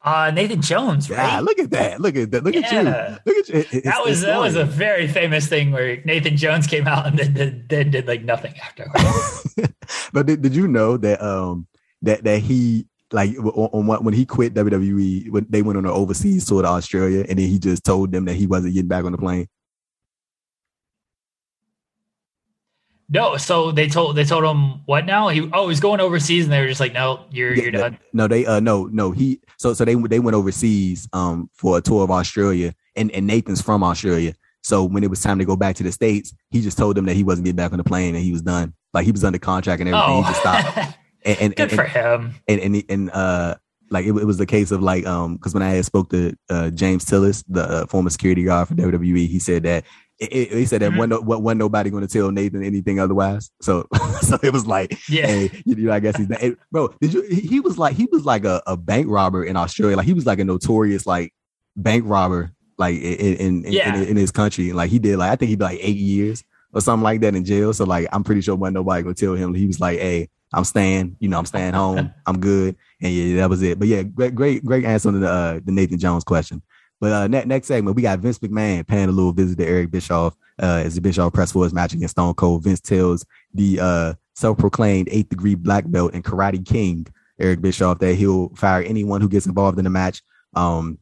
Uh, 0.02 0.32
Nathan 0.34 0.62
Jones, 0.62 1.10
right? 1.10 1.18
Yeah, 1.18 1.40
look 1.42 1.60
at 1.60 1.72
that. 1.72 2.00
Look 2.00 2.16
at 2.16 2.32
that. 2.32 2.44
Look 2.44 2.56
yeah. 2.56 2.62
at 2.62 2.72
you. 2.72 3.18
Look 3.26 3.38
at 3.38 3.50
you. 3.50 3.66
It's, 3.72 3.86
that 3.86 4.04
was 4.06 4.22
that 4.22 4.40
was 4.40 4.56
a 4.56 4.64
very 4.64 5.08
famous 5.08 5.48
thing 5.48 5.72
where 5.72 6.02
Nathan 6.06 6.38
Jones 6.38 6.68
came 6.68 6.88
out 6.88 7.06
and 7.06 7.20
then 7.20 7.34
did, 7.34 7.70
then 7.70 7.92
did 7.92 8.08
like 8.08 8.24
nothing 8.24 8.54
afterwards. 8.60 9.56
but 10.14 10.26
did, 10.26 10.42
did 10.42 10.56
you 10.56 10.70
know 10.70 10.96
that 10.98 11.22
um 11.22 11.68
that 12.02 12.24
that 12.24 12.40
he 12.40 12.88
like 13.12 13.38
on, 13.40 13.90
on 13.90 14.04
when 14.06 14.14
he 14.14 14.26
quit 14.26 14.54
WWE 14.54 15.32
when 15.32 15.46
they 15.50 15.62
went 15.62 15.78
on 15.78 15.86
an 15.86 15.92
overseas 15.92 16.46
tour 16.46 16.62
to 16.62 16.68
Australia 16.70 17.26
and 17.28 17.38
then 17.38 17.48
he 17.50 17.60
just 17.60 17.84
told 17.84 18.14
them 18.14 18.24
that 18.26 18.36
he 18.36 18.48
wasn't 18.48 18.74
getting 18.74 18.88
back 18.88 19.04
on 19.04 19.12
the 19.12 19.18
plane. 19.18 19.48
No, 23.12 23.38
so 23.38 23.72
they 23.72 23.88
told 23.88 24.16
they 24.16 24.24
told 24.24 24.44
him 24.44 24.82
what 24.86 25.06
now? 25.06 25.30
He 25.30 25.50
oh 25.52 25.70
he's 25.70 25.80
going 25.80 26.00
overseas 26.00 26.44
and 26.44 26.54
they 26.54 26.62
were 26.62 26.68
just 26.68 26.80
like 26.80 26.94
no 26.94 27.26
you're 27.32 27.56
yeah, 27.56 27.64
you're 27.64 27.72
done. 27.72 27.98
No, 28.14 28.28
they 28.28 28.46
uh 28.46 28.60
no 28.60 28.86
no 28.86 29.12
he 29.12 29.40
so 29.58 29.74
so 29.74 29.84
they 29.84 29.96
they 29.96 30.20
went 30.20 30.36
overseas 30.36 31.10
um 31.12 31.50
for 31.54 31.78
a 31.78 31.82
tour 31.82 32.04
of 32.04 32.12
Australia 32.12 32.76
and 32.96 33.12
and 33.12 33.26
Nathan's 33.26 33.62
from 33.62 33.84
Australia. 33.84 34.36
So 34.62 34.84
when 34.84 35.04
it 35.04 35.10
was 35.10 35.22
time 35.22 35.40
to 35.40 35.46
go 35.46 35.56
back 35.56 35.76
to 35.78 35.84
the 35.84 35.92
states, 35.92 36.34
he 36.52 36.62
just 36.62 36.78
told 36.78 36.96
them 36.96 37.06
that 37.06 37.16
he 37.16 37.24
wasn't 37.24 37.46
getting 37.46 37.56
back 37.56 37.72
on 37.72 37.78
the 37.78 37.84
plane 37.84 38.14
and 38.14 38.24
he 38.24 38.32
was 38.32 38.44
done. 38.44 38.74
Like 38.94 39.06
he 39.06 39.12
was 39.12 39.24
under 39.24 39.40
contract 39.40 39.80
and 39.80 39.90
everything. 39.90 40.12
Oh. 40.12 40.22
He 40.22 40.28
just 40.28 40.42
stopped. 40.42 40.98
and, 41.26 41.42
and 41.42 41.56
good 41.56 41.72
and, 41.72 41.72
for 41.72 41.86
him. 41.86 42.36
And 42.48 42.62
and 42.62 42.84
and 42.90 43.10
uh, 43.12 43.56
like 43.90 44.06
it, 44.06 44.10
it 44.10 44.26
was 44.26 44.38
the 44.38 44.46
case 44.46 44.72
of 44.72 44.82
like 44.82 45.06
um, 45.06 45.36
because 45.36 45.54
when 45.54 45.64
I 45.64 45.70
had 45.70 45.86
spoke 45.86 46.10
to 46.12 46.36
uh, 46.50 46.70
James 46.72 47.06
Tillis, 47.06 47.44
the 47.48 47.64
uh, 47.64 47.86
former 47.88 48.10
security 48.10 48.44
guard 48.44 48.68
for 48.68 48.76
WWE, 48.76 49.28
he 49.28 49.40
said 49.40 49.64
that 49.64 49.86
he 50.20 50.66
said 50.66 50.82
that 50.82 50.92
mm-hmm. 50.92 51.26
one, 51.26 51.44
one, 51.44 51.58
nobody 51.58 51.90
going 51.90 52.06
to 52.06 52.12
tell 52.12 52.30
Nathan 52.32 52.64
anything 52.64 53.00
otherwise. 53.00 53.52
So, 53.62 53.88
so 54.22 54.38
it 54.44 54.52
was 54.52 54.68
like, 54.68 54.98
yeah, 55.08 55.28
hey, 55.28 55.62
you 55.66 55.76
know, 55.76 55.94
I 55.94 56.00
guess 56.00 56.18
he's 56.18 56.28
hey, 56.28 56.56
bro. 56.72 56.90
Did 57.00 57.14
you? 57.14 57.24
He 57.24 57.60
was 57.62 57.78
like, 57.78 57.96
he 57.96 58.08
was 58.12 58.26
like 58.26 58.44
a, 58.44 58.62
a 58.68 58.76
bank 58.76 59.08
robber 59.10 59.44
in 59.44 59.56
Australia. 59.56 59.96
Like 59.96 60.06
he 60.06 60.14
was 60.14 60.26
like 60.26 60.40
a 60.40 60.44
notorious 60.44 61.06
like 61.06 61.34
bank 61.76 62.04
robber, 62.06 62.52
like 62.78 62.96
in 62.96 63.64
in, 63.64 63.72
yeah. 63.72 63.96
in, 63.96 64.10
in 64.10 64.18
his 64.18 64.32
country. 64.32 64.74
Like 64.74 64.90
he 64.90 65.00
did 65.00 65.18
like 65.18 65.32
I 65.32 65.36
think 65.38 65.50
he 65.50 65.56
did 65.56 65.64
like 65.64 65.80
eight 65.82 65.98
years 65.98 66.44
or 66.74 66.82
something 66.82 67.04
like 67.04 67.22
that 67.22 67.36
in 67.36 67.46
jail. 67.46 67.74
So 67.74 67.86
like 67.86 68.08
I'm 68.12 68.24
pretty 68.24 68.42
sure 68.42 68.56
wasn't 68.56 68.76
nobody 68.76 69.04
gonna 69.04 69.16
tell 69.16 69.36
him. 69.36 69.54
He 69.54 69.68
was 69.68 69.80
like, 69.80 70.00
hey, 70.00 70.30
I'm 70.52 70.66
staying. 70.66 71.16
You 71.20 71.30
know, 71.30 71.40
I'm 71.40 71.46
staying 71.46 71.74
home. 71.74 72.14
I'm 72.26 72.40
good. 72.40 72.76
And 73.02 73.14
yeah, 73.14 73.38
that 73.38 73.50
was 73.50 73.62
it. 73.62 73.80
But 73.80 73.88
yeah, 73.88 74.04
great, 74.04 74.36
great, 74.36 74.66
great 74.66 74.86
answer 74.86 75.12
to 75.12 75.20
the 75.20 75.30
uh, 75.30 75.60
the 75.64 75.72
Nathan 75.72 76.00
Jones 76.00 76.24
question. 76.24 76.62
But 77.00 77.12
uh, 77.14 77.28
next, 77.28 77.48
next 77.48 77.68
segment, 77.68 77.96
we 77.96 78.02
got 78.02 78.20
Vince 78.20 78.40
McMahon 78.40 78.86
paying 78.86 79.10
a 79.10 79.12
little 79.12 79.32
visit 79.32 79.58
to 79.58 79.66
Eric 79.66 79.92
Bischoff 79.92 80.36
uh, 80.62 80.82
as 80.84 80.96
the 80.96 81.02
Bischoff 81.02 81.34
press 81.34 81.52
for 81.52 81.64
his 81.64 81.74
match 81.74 81.94
against 81.94 82.14
Stone 82.14 82.34
Cold. 82.34 82.64
Vince 82.64 82.82
tells 82.82 83.26
the 83.54 83.80
uh, 83.80 84.14
self-proclaimed 84.36 85.08
eighth 85.12 85.30
degree 85.30 85.56
black 85.56 85.86
belt 85.88 86.14
and 86.14 86.24
Karate 86.24 86.66
King 86.66 87.08
Eric 87.40 87.62
Bischoff 87.62 88.00
that 88.00 88.16
he'll 88.16 88.50
fire 88.50 88.84
anyone 88.84 89.22
who 89.22 89.30
gets 89.30 89.46
involved 89.46 89.78
in 89.78 89.86
the 89.86 89.90
match. 89.90 90.22
Um, 90.54 91.00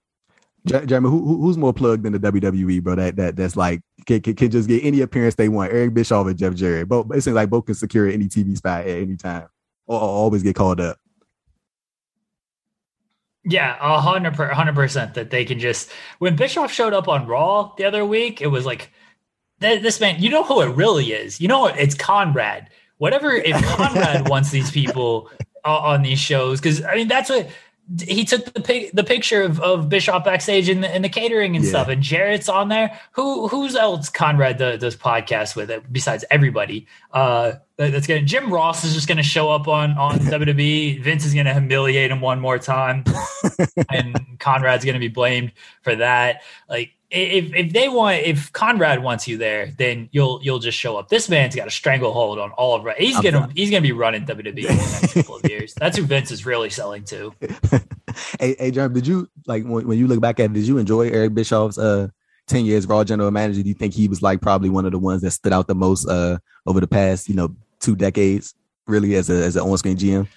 Jeremy, 0.66 1.10
who, 1.10 1.42
who's 1.42 1.58
more 1.58 1.74
plugged 1.74 2.04
than 2.04 2.14
the 2.14 2.20
WWE, 2.20 2.84
bro? 2.84 2.96
That 2.96 3.16
that 3.16 3.36
that's 3.38 3.56
like 3.56 3.82
can, 4.06 4.20
can, 4.20 4.36
can, 4.36 4.52
just 4.52 4.68
get 4.68 4.84
any 4.84 5.00
appearance 5.02 5.36
they 5.36 5.48
want. 5.48 5.72
Eric 5.72 5.94
Bischoff 5.94 6.28
and 6.28 6.38
Jeff 6.38 6.56
Jarrett. 6.56 6.90
Both 6.90 7.08
it 7.16 7.22
seems 7.22 7.36
like 7.36 7.50
both 7.50 7.66
can 7.66 7.76
secure 7.76 8.10
any 8.10 8.26
TV 8.26 8.58
spot 8.58 8.82
at 8.82 8.90
any 8.90 9.16
time, 9.16 9.48
or, 9.86 9.98
or 10.00 10.10
always 10.10 10.44
get 10.44 10.56
called 10.56 10.82
up. 10.82 10.98
Yeah, 13.50 13.78
a 13.80 14.02
hundred 14.02 14.76
percent 14.76 15.14
that 15.14 15.30
they 15.30 15.46
can 15.46 15.60
just 15.60 15.90
when 16.20 16.36
Bischoff 16.36 16.72
showed 16.72 16.94
up 16.94 17.08
on 17.08 17.28
Raw 17.28 17.74
the 17.78 17.86
other 17.86 18.06
week, 18.06 18.42
it 18.42 18.48
was 18.48 18.66
like 18.66 18.92
this 19.60 20.02
man. 20.02 20.22
You 20.22 20.30
know 20.30 20.44
who 20.44 20.62
it 20.62 20.76
really 20.76 21.14
is. 21.14 21.40
You 21.40 21.48
know 21.48 21.68
it's 21.68 21.96
Conrad. 21.96 22.70
Whatever 22.98 23.32
if 23.32 23.56
Conrad 23.76 24.28
wants 24.28 24.52
these 24.52 24.70
people 24.70 25.32
on 25.64 26.02
these 26.02 26.20
shows, 26.20 26.60
because 26.60 26.84
I 26.84 26.96
mean 26.96 27.08
that's 27.08 27.30
what 27.30 27.50
he 28.02 28.26
took 28.26 28.54
the 28.54 28.60
pic, 28.60 28.92
the 28.92 29.04
picture 29.04 29.44
of, 29.44 29.62
of 29.62 29.88
Bischoff 29.88 30.26
backstage 30.26 30.68
in 30.68 30.82
the, 30.82 30.94
in 30.94 31.02
the 31.02 31.10
catering 31.10 31.56
and 31.56 31.64
yeah. 31.64 31.70
stuff, 31.70 31.88
and 31.88 32.04
Jarrett's 32.04 32.50
on 32.50 32.68
there. 32.68 33.00
Who 33.14 33.48
who's 33.48 33.78
else 33.78 34.10
Conrad 34.10 34.58
does, 34.58 34.80
does 34.82 34.96
podcast 34.98 35.56
with 35.56 35.72
it 35.72 35.92
besides 35.92 36.26
everybody? 36.30 36.86
Uh, 37.14 37.54
that's 37.78 38.08
gonna 38.08 38.24
Jim 38.24 38.52
Ross 38.52 38.84
is 38.84 38.94
just 38.94 39.08
gonna 39.08 39.24
show 39.24 39.52
up 39.52 39.68
on 39.68 39.92
on 39.98 40.20
WWE. 40.20 41.02
Vince 41.02 41.26
is 41.26 41.34
gonna 41.34 41.54
humiliate 41.54 42.12
him 42.12 42.22
one 42.22 42.40
more 42.40 42.58
time, 42.58 43.04
and 43.92 44.40
Conrad's 44.40 44.84
gonna 44.84 45.00
be 45.00 45.08
blamed 45.08 45.52
for 45.84 45.96
that. 45.96 46.42
Like 46.68 46.94
if 47.10 47.54
if 47.54 47.72
they 47.72 47.88
want 47.88 48.18
if 48.18 48.52
Conrad 48.52 49.02
wants 49.02 49.28
you 49.28 49.38
there, 49.38 49.72
then 49.78 50.10
you'll 50.12 50.40
you'll 50.44 50.60
just 50.60 50.78
show 50.78 50.98
up. 50.98 51.08
This 51.08 51.30
man's 51.30 51.56
got 51.56 51.68
a 51.68 51.72
stranglehold 51.72 52.40
on 52.40 52.52
all 52.52 52.76
of 52.76 52.84
right. 52.84 52.98
He's 52.98 53.16
I'm 53.16 53.24
gonna 53.24 53.50
he's 53.56 53.70
gonna 53.70 53.82
be 53.82 53.94
running 53.94 54.26
WWE 54.26 54.48
in 54.48 54.54
the 54.54 55.00
next 55.02 55.14
couple 55.14 55.38
of 55.38 55.46
years. 55.50 55.74
That's 55.76 55.98
who 55.98 56.04
Vince 56.04 56.32
is 56.32 56.46
really 56.46 56.70
selling 56.70 57.04
to. 57.06 57.34
hey, 58.40 58.56
hey, 58.60 58.72
Jerm, 58.72 58.94
did 58.94 59.08
you 59.08 59.30
like 59.46 59.64
when, 59.64 59.88
when 59.88 59.98
you 59.98 60.08
look 60.08 60.20
back 60.20 60.40
at 60.40 60.46
it? 60.46 60.54
Did 60.54 60.68
you 60.68 60.80
enjoy 60.80 61.10
Eric 61.10 61.34
Bischoff's 61.34 61.78
uh 61.78 62.10
ten 62.48 62.66
years 62.66 62.88
Raw 62.88 63.04
general 63.04 63.32
manager? 63.32 63.62
Do 63.62 63.70
you 63.70 63.76
think 63.76 63.94
he 63.94 64.08
was 64.08 64.22
like 64.22 64.42
probably 64.42 64.70
one 64.70 64.86
of 64.86 64.92
the 64.92 65.00
ones 65.00 65.22
that 65.22 65.32
stood 65.32 65.54
out 65.54 65.68
the 65.68 65.76
most 65.76 66.10
uh 66.10 66.40
over 66.66 66.82
the 66.82 66.88
past 66.88 67.30
you 67.30 67.36
know 67.36 67.56
two 67.80 67.96
decades? 67.96 68.54
Really, 68.88 69.16
as 69.16 69.30
a 69.30 69.34
as 69.34 69.56
an 69.56 69.64
on 69.64 69.78
screen 69.78 69.98
GM. 69.98 70.28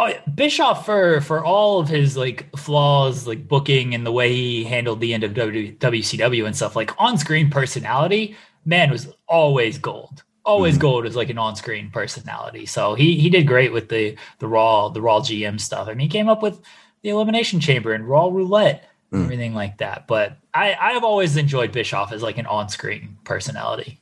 Oh, 0.00 0.06
yeah. 0.06 0.20
Bischoff 0.34 0.86
for 0.86 1.20
for 1.20 1.44
all 1.44 1.78
of 1.78 1.88
his 1.88 2.16
like 2.16 2.48
flaws, 2.56 3.26
like 3.26 3.46
booking 3.46 3.94
and 3.94 4.06
the 4.06 4.12
way 4.12 4.32
he 4.34 4.64
handled 4.64 5.00
the 5.00 5.12
end 5.12 5.24
of 5.24 5.34
w, 5.34 5.76
WCW 5.76 6.46
and 6.46 6.56
stuff, 6.56 6.74
like 6.74 6.98
on 6.98 7.18
screen 7.18 7.50
personality, 7.50 8.34
man 8.64 8.90
was 8.90 9.08
always 9.28 9.76
gold. 9.76 10.22
Always 10.42 10.78
mm 10.78 10.80
gold 10.80 11.04
as 11.04 11.16
like 11.16 11.28
an 11.28 11.36
on 11.36 11.54
screen 11.54 11.90
personality. 11.90 12.64
So 12.64 12.94
he 12.94 13.20
he 13.20 13.28
did 13.28 13.46
great 13.46 13.74
with 13.74 13.90
the 13.90 14.16
the 14.38 14.48
raw 14.48 14.88
the 14.88 15.02
raw 15.02 15.20
GM 15.20 15.60
stuff. 15.60 15.86
I 15.86 15.90
mean, 15.90 16.00
he 16.00 16.08
came 16.08 16.30
up 16.30 16.42
with 16.42 16.58
the 17.02 17.10
elimination 17.10 17.60
chamber 17.60 17.92
and 17.92 18.08
raw 18.08 18.28
roulette, 18.28 18.88
mm. 19.12 19.22
everything 19.22 19.54
like 19.54 19.76
that. 19.78 20.06
But 20.06 20.38
I 20.54 20.74
I 20.80 20.92
have 20.92 21.04
always 21.04 21.36
enjoyed 21.36 21.72
Bischoff 21.72 22.10
as 22.10 22.22
like 22.22 22.38
an 22.38 22.46
on 22.46 22.70
screen 22.70 23.18
personality. 23.24 24.00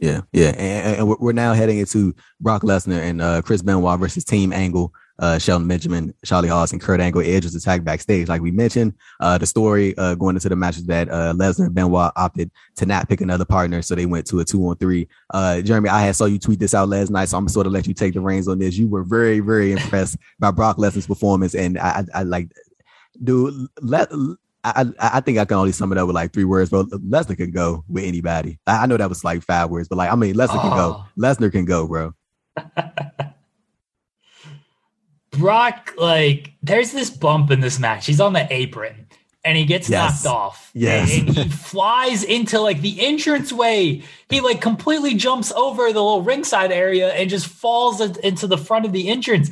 Yeah, 0.00 0.22
yeah, 0.32 0.48
and, 0.56 0.96
and, 0.96 1.08
we're 1.20 1.32
now 1.32 1.52
heading 1.52 1.78
into 1.78 2.14
Brock 2.40 2.62
Lesnar 2.62 3.00
and 3.00 3.20
uh, 3.20 3.42
Chris 3.42 3.60
Benoit 3.60 4.00
versus 4.00 4.24
Team 4.24 4.50
Angle 4.52 4.94
uh, 5.20 5.38
Shelton 5.38 5.68
Benjamin, 5.68 6.14
Charlie 6.24 6.48
Haas, 6.48 6.72
and 6.72 6.80
Kurt 6.80 7.00
Angle. 7.00 7.22
Edge 7.22 7.44
was 7.44 7.54
attacked 7.54 7.84
backstage. 7.84 8.28
Like 8.28 8.40
we 8.40 8.50
mentioned, 8.50 8.94
uh, 9.20 9.38
the 9.38 9.46
story 9.46 9.96
uh, 9.98 10.14
going 10.14 10.34
into 10.34 10.48
the 10.48 10.56
match 10.56 10.78
is 10.78 10.86
that 10.86 11.08
uh, 11.10 11.34
Lesnar 11.34 11.66
and 11.66 11.74
Benoit 11.74 12.10
opted 12.16 12.50
to 12.76 12.86
not 12.86 13.08
pick 13.08 13.20
another 13.20 13.44
partner, 13.44 13.82
so 13.82 13.94
they 13.94 14.06
went 14.06 14.26
to 14.28 14.40
a 14.40 14.44
two 14.44 14.66
on 14.66 14.76
three. 14.76 15.08
Uh, 15.32 15.60
Jeremy, 15.60 15.90
I 15.90 16.00
had 16.00 16.16
saw 16.16 16.24
you 16.24 16.38
tweet 16.38 16.58
this 16.58 16.74
out 16.74 16.88
last 16.88 17.10
night, 17.10 17.28
so 17.28 17.36
I'm 17.36 17.48
sort 17.48 17.66
of 17.66 17.72
let 17.72 17.86
you 17.86 17.94
take 17.94 18.14
the 18.14 18.20
reins 18.20 18.48
on 18.48 18.58
this. 18.58 18.76
You 18.76 18.88
were 18.88 19.04
very, 19.04 19.40
very 19.40 19.72
impressed 19.72 20.16
by 20.38 20.50
Brock 20.50 20.78
Lesnar's 20.78 21.06
performance, 21.06 21.54
and 21.54 21.78
I, 21.78 22.04
I, 22.14 22.20
I 22.20 22.22
like, 22.22 22.50
dude, 23.22 23.68
let. 23.80 24.10
I, 24.62 24.86
I 24.98 25.20
think 25.20 25.38
I 25.38 25.44
can 25.46 25.56
only 25.56 25.72
sum 25.72 25.90
it 25.92 25.98
up 25.98 26.06
with 26.06 26.14
like 26.14 26.32
three 26.32 26.44
words, 26.44 26.70
but 26.70 26.86
Lesnar 26.88 27.36
can 27.36 27.50
go 27.50 27.84
with 27.88 28.04
anybody. 28.04 28.58
I, 28.66 28.82
I 28.82 28.86
know 28.86 28.96
that 28.96 29.08
was 29.08 29.24
like 29.24 29.42
five 29.42 29.70
words, 29.70 29.88
but 29.88 29.96
like 29.96 30.12
I 30.12 30.16
mean, 30.16 30.34
Lesnar 30.34 30.56
oh. 30.56 30.60
can 30.60 30.70
go. 30.70 30.96
Oh. 30.98 31.08
Lesnar 31.18 31.50
can 31.50 31.64
go, 31.64 31.86
bro. 31.86 32.14
Brock, 35.30 35.94
like, 35.96 36.52
there's 36.62 36.92
this 36.92 37.08
bump 37.08 37.50
in 37.50 37.60
this 37.60 37.78
match. 37.78 38.06
He's 38.06 38.20
on 38.20 38.32
the 38.32 38.46
apron 38.52 39.06
and 39.44 39.56
he 39.56 39.64
gets 39.64 39.88
yes. 39.88 40.24
knocked 40.24 40.34
off. 40.34 40.70
Yes. 40.74 41.16
And, 41.16 41.28
he 41.30 41.48
flies 41.48 42.24
into 42.24 42.60
like 42.60 42.80
the 42.80 43.00
entrance 43.06 43.52
way. 43.52 44.02
He 44.28 44.40
like 44.40 44.60
completely 44.60 45.14
jumps 45.14 45.52
over 45.52 45.84
the 45.92 46.02
little 46.02 46.22
ringside 46.22 46.72
area 46.72 47.12
and 47.12 47.30
just 47.30 47.46
falls 47.46 48.00
into 48.00 48.46
the 48.46 48.58
front 48.58 48.84
of 48.84 48.92
the 48.92 49.08
entrance. 49.08 49.50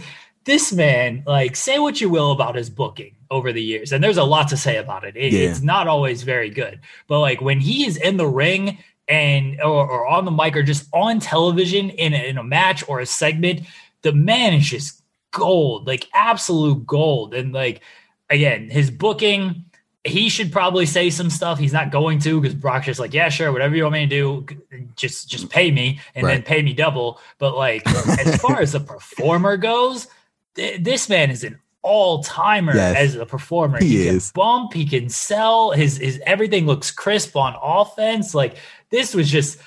This 0.49 0.73
man, 0.73 1.25
like, 1.27 1.57
say 1.57 1.79
what 1.79 2.01
you 2.01 2.09
will 2.09 2.33
about 2.33 2.57
his 2.57 2.71
booking 2.71 3.15
over 3.31 3.53
the 3.53 3.63
years, 3.63 3.93
and 3.93 4.03
there's 4.03 4.17
a 4.17 4.25
lot 4.25 4.49
to 4.49 4.57
say 4.57 4.79
about 4.79 5.05
it. 5.05 5.15
it 5.15 5.31
yeah. 5.31 5.41
It's 5.41 5.61
not 5.61 5.87
always 5.87 6.23
very 6.23 6.49
good, 6.49 6.81
but 7.07 7.21
like 7.21 7.43
when 7.43 7.61
he 7.61 7.87
is 7.87 7.99
in 7.99 8.17
the 8.17 8.27
ring 8.27 8.79
and 9.09 9.61
or, 9.61 9.87
or 9.87 10.07
on 10.07 10.25
the 10.25 10.31
mic 10.31 10.57
or 10.57 10.63
just 10.63 10.89
on 10.95 11.21
television 11.21 11.91
in 11.91 12.15
a, 12.15 12.29
in 12.31 12.39
a 12.39 12.43
match 12.43 12.83
or 12.89 12.99
a 12.99 13.05
segment, 13.05 13.67
the 14.01 14.13
man 14.15 14.55
is 14.55 14.67
just 14.67 15.03
gold, 15.33 15.87
like 15.87 16.09
absolute 16.15 16.87
gold. 16.87 17.35
And 17.35 17.53
like 17.53 17.83
again, 18.31 18.71
his 18.71 18.91
booking, 18.91 19.67
he 20.03 20.31
should 20.31 20.51
probably 20.51 20.87
say 20.87 21.11
some 21.11 21.29
stuff. 21.29 21.59
He's 21.59 21.75
not 21.75 21.91
going 21.91 22.21
to 22.21 22.41
because 22.41 22.55
Brock's 22.55 22.87
just 22.87 23.01
like, 23.01 23.13
yeah, 23.13 23.29
sure, 23.29 23.53
whatever 23.53 23.77
you 23.77 23.83
want 23.83 23.93
me 23.93 24.07
to 24.07 24.07
do, 24.07 24.47
just 24.97 25.29
just 25.29 25.51
pay 25.51 25.71
me 25.71 26.01
and 26.15 26.27
right. 26.27 26.37
then 26.37 26.43
pay 26.43 26.63
me 26.63 26.73
double. 26.73 27.21
But 27.37 27.55
like 27.55 27.87
as 27.87 28.41
far 28.41 28.63
as 28.63 28.73
the 28.73 28.81
performer 28.81 29.59
goes, 29.59 30.07
th- 30.59 30.83
this 30.83 31.09
man 31.09 31.31
is 31.31 31.45
an 31.45 31.59
all 31.83 32.23
timer 32.23 32.75
yes, 32.75 32.97
as 32.97 33.15
a 33.15 33.25
performer. 33.25 33.79
He, 33.79 33.89
he 33.89 34.09
is. 34.09 34.31
can 34.31 34.41
bump, 34.41 34.75
he 34.75 34.85
can 34.85 35.09
sell. 35.09 35.71
His 35.71 35.97
his 35.97 36.21
everything 36.27 36.67
looks 36.67 36.91
crisp 36.91 37.37
on 37.37 37.55
offense. 37.63 38.35
Like 38.35 38.57
this 38.91 39.15
was 39.15 39.31
just 39.31 39.59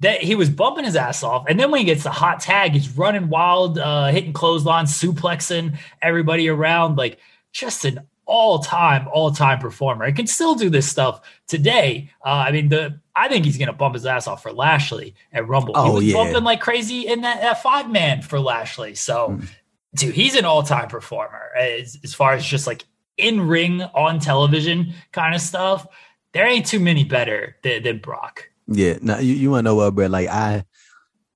that 0.00 0.22
he 0.22 0.34
was 0.34 0.48
bumping 0.48 0.84
his 0.84 0.96
ass 0.96 1.22
off. 1.22 1.44
And 1.48 1.58
then 1.58 1.70
when 1.70 1.80
he 1.80 1.84
gets 1.84 2.04
the 2.04 2.10
hot 2.10 2.40
tag, 2.40 2.72
he's 2.72 2.96
running 2.96 3.28
wild, 3.28 3.78
uh, 3.78 4.06
hitting 4.06 4.32
clotheslines, 4.32 4.92
suplexing 4.92 5.76
everybody 6.02 6.48
around. 6.48 6.96
Like 6.96 7.18
just 7.52 7.84
an 7.84 8.00
all 8.26 8.58
time, 8.58 9.08
all 9.12 9.30
time 9.30 9.58
performer. 9.58 10.04
I 10.04 10.12
can 10.12 10.26
still 10.26 10.54
do 10.54 10.68
this 10.68 10.88
stuff 10.88 11.20
today. 11.46 12.10
Uh, 12.24 12.44
I 12.46 12.52
mean, 12.52 12.68
the 12.68 13.00
I 13.14 13.28
think 13.28 13.46
he's 13.46 13.56
going 13.56 13.68
to 13.68 13.72
bump 13.72 13.94
his 13.94 14.04
ass 14.04 14.26
off 14.26 14.42
for 14.42 14.52
Lashley 14.52 15.14
at 15.32 15.48
Rumble. 15.48 15.72
Oh, 15.74 15.88
he 15.88 15.94
was 15.94 16.04
yeah. 16.04 16.14
bumping 16.14 16.44
like 16.44 16.60
crazy 16.60 17.06
in 17.06 17.22
that, 17.22 17.40
that 17.40 17.62
five 17.62 17.90
man 17.90 18.20
for 18.20 18.38
Lashley. 18.38 18.94
So, 18.94 19.30
mm. 19.30 19.48
Dude, 19.96 20.14
he's 20.14 20.36
an 20.36 20.44
all 20.44 20.62
time 20.62 20.88
performer 20.88 21.50
as, 21.58 21.98
as 22.04 22.14
far 22.14 22.34
as 22.34 22.44
just 22.44 22.66
like 22.66 22.84
in 23.16 23.40
ring 23.46 23.82
on 23.82 24.20
television 24.20 24.94
kind 25.12 25.34
of 25.34 25.40
stuff. 25.40 25.86
There 26.32 26.46
ain't 26.46 26.66
too 26.66 26.80
many 26.80 27.04
better 27.04 27.56
than, 27.62 27.82
than 27.82 27.98
Brock. 27.98 28.48
Yeah, 28.68 28.98
now 29.00 29.18
you, 29.18 29.34
you 29.34 29.50
want 29.50 29.60
to 29.60 29.70
know 29.70 29.74
what, 29.76 29.94
bro? 29.94 30.06
Like 30.06 30.28
I 30.28 30.64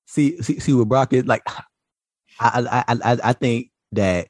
see, 0.05 0.41
see, 0.41 0.59
see 0.59 0.73
what 0.73 0.87
Brock 0.87 1.13
is 1.13 1.25
like. 1.25 1.41
I, 2.39 2.83
I, 2.87 2.95
I, 3.03 3.17
I 3.23 3.33
think 3.33 3.71
that 3.91 4.27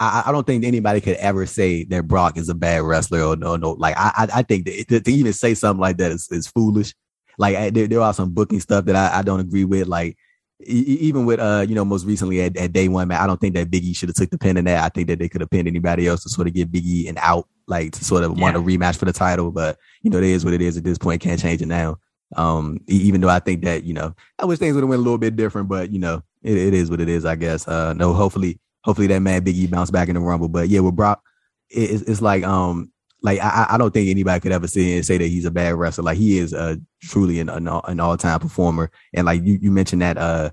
I, 0.00 0.24
I 0.26 0.32
don't 0.32 0.46
think 0.46 0.64
anybody 0.64 1.00
could 1.00 1.16
ever 1.16 1.46
say 1.46 1.84
that 1.84 2.06
Brock 2.06 2.36
is 2.36 2.48
a 2.48 2.54
bad 2.54 2.82
wrestler 2.82 3.22
or 3.22 3.36
no, 3.36 3.56
no. 3.56 3.72
Like 3.72 3.94
I, 3.96 4.28
I 4.34 4.42
think 4.42 4.66
that 4.66 5.04
to, 5.04 5.12
even 5.12 5.32
say 5.32 5.54
something 5.54 5.80
like 5.80 5.98
that 5.98 6.12
is, 6.12 6.28
is 6.30 6.46
foolish. 6.46 6.94
Like 7.36 7.56
I, 7.56 7.70
there, 7.70 7.86
there 7.86 8.00
are 8.00 8.14
some 8.14 8.32
booking 8.32 8.60
stuff 8.60 8.84
that 8.86 8.96
I, 8.96 9.18
I 9.18 9.22
don't 9.22 9.40
agree 9.40 9.64
with. 9.64 9.88
Like 9.88 10.16
even 10.60 11.24
with 11.24 11.38
uh 11.38 11.64
you 11.68 11.74
know 11.74 11.84
most 11.84 12.04
recently 12.04 12.40
at, 12.40 12.56
at 12.56 12.72
day 12.72 12.88
one 12.88 13.06
man 13.06 13.20
i 13.20 13.26
don't 13.26 13.40
think 13.40 13.54
that 13.54 13.70
biggie 13.70 13.96
should 13.96 14.08
have 14.08 14.16
took 14.16 14.30
the 14.30 14.38
pin 14.38 14.56
in 14.56 14.64
that 14.64 14.82
i 14.82 14.88
think 14.88 15.06
that 15.06 15.18
they 15.18 15.28
could 15.28 15.40
have 15.40 15.50
pinned 15.50 15.68
anybody 15.68 16.08
else 16.08 16.22
to 16.22 16.28
sort 16.28 16.48
of 16.48 16.54
give 16.54 16.68
biggie 16.68 17.08
an 17.08 17.16
out 17.18 17.46
like 17.68 17.92
to 17.92 18.04
sort 18.04 18.24
of 18.24 18.36
yeah. 18.36 18.42
want 18.42 18.56
a 18.56 18.60
rematch 18.60 18.96
for 18.96 19.04
the 19.04 19.12
title 19.12 19.52
but 19.52 19.78
you 20.02 20.10
know 20.10 20.18
it 20.18 20.24
is 20.24 20.44
what 20.44 20.54
it 20.54 20.60
is 20.60 20.76
at 20.76 20.82
this 20.82 20.98
point 20.98 21.20
can't 21.20 21.40
change 21.40 21.62
it 21.62 21.66
now 21.66 21.96
um, 22.36 22.80
even 22.86 23.20
though 23.20 23.28
I 23.28 23.38
think 23.38 23.64
that, 23.64 23.84
you 23.84 23.94
know, 23.94 24.14
I 24.38 24.44
wish 24.44 24.58
things 24.58 24.74
would 24.74 24.82
have 24.82 24.88
went 24.88 25.00
a 25.00 25.02
little 25.02 25.18
bit 25.18 25.36
different, 25.36 25.68
but 25.68 25.90
you 25.90 25.98
know, 25.98 26.22
it, 26.42 26.56
it 26.56 26.74
is 26.74 26.90
what 26.90 27.00
it 27.00 27.08
is, 27.08 27.24
I 27.24 27.36
guess. 27.36 27.66
Uh, 27.66 27.94
no, 27.94 28.12
hopefully, 28.12 28.58
hopefully 28.84 29.06
that 29.08 29.20
man 29.20 29.44
Biggie 29.44 29.70
bounce 29.70 29.90
back 29.90 30.08
in 30.08 30.14
the 30.14 30.20
Rumble. 30.20 30.48
But 30.48 30.68
yeah, 30.68 30.80
with 30.80 30.96
Brock, 30.96 31.22
it, 31.70 31.90
it's, 31.90 32.02
it's 32.02 32.22
like 32.22 32.44
um, 32.44 32.92
like 33.22 33.40
I, 33.40 33.66
I 33.70 33.78
don't 33.78 33.92
think 33.92 34.08
anybody 34.08 34.40
could 34.40 34.52
ever 34.52 34.66
sit 34.66 34.86
and 34.86 35.04
say 35.04 35.18
that 35.18 35.26
he's 35.26 35.44
a 35.44 35.50
bad 35.50 35.74
wrestler. 35.74 36.04
Like 36.04 36.18
he 36.18 36.38
is 36.38 36.52
a 36.52 36.80
truly 37.02 37.40
an, 37.40 37.48
an, 37.48 37.66
an 37.66 38.00
all 38.00 38.16
time 38.16 38.38
performer. 38.38 38.90
And 39.12 39.26
like 39.26 39.42
you, 39.44 39.58
you 39.60 39.70
mentioned 39.70 40.02
that 40.02 40.18
uh 40.18 40.50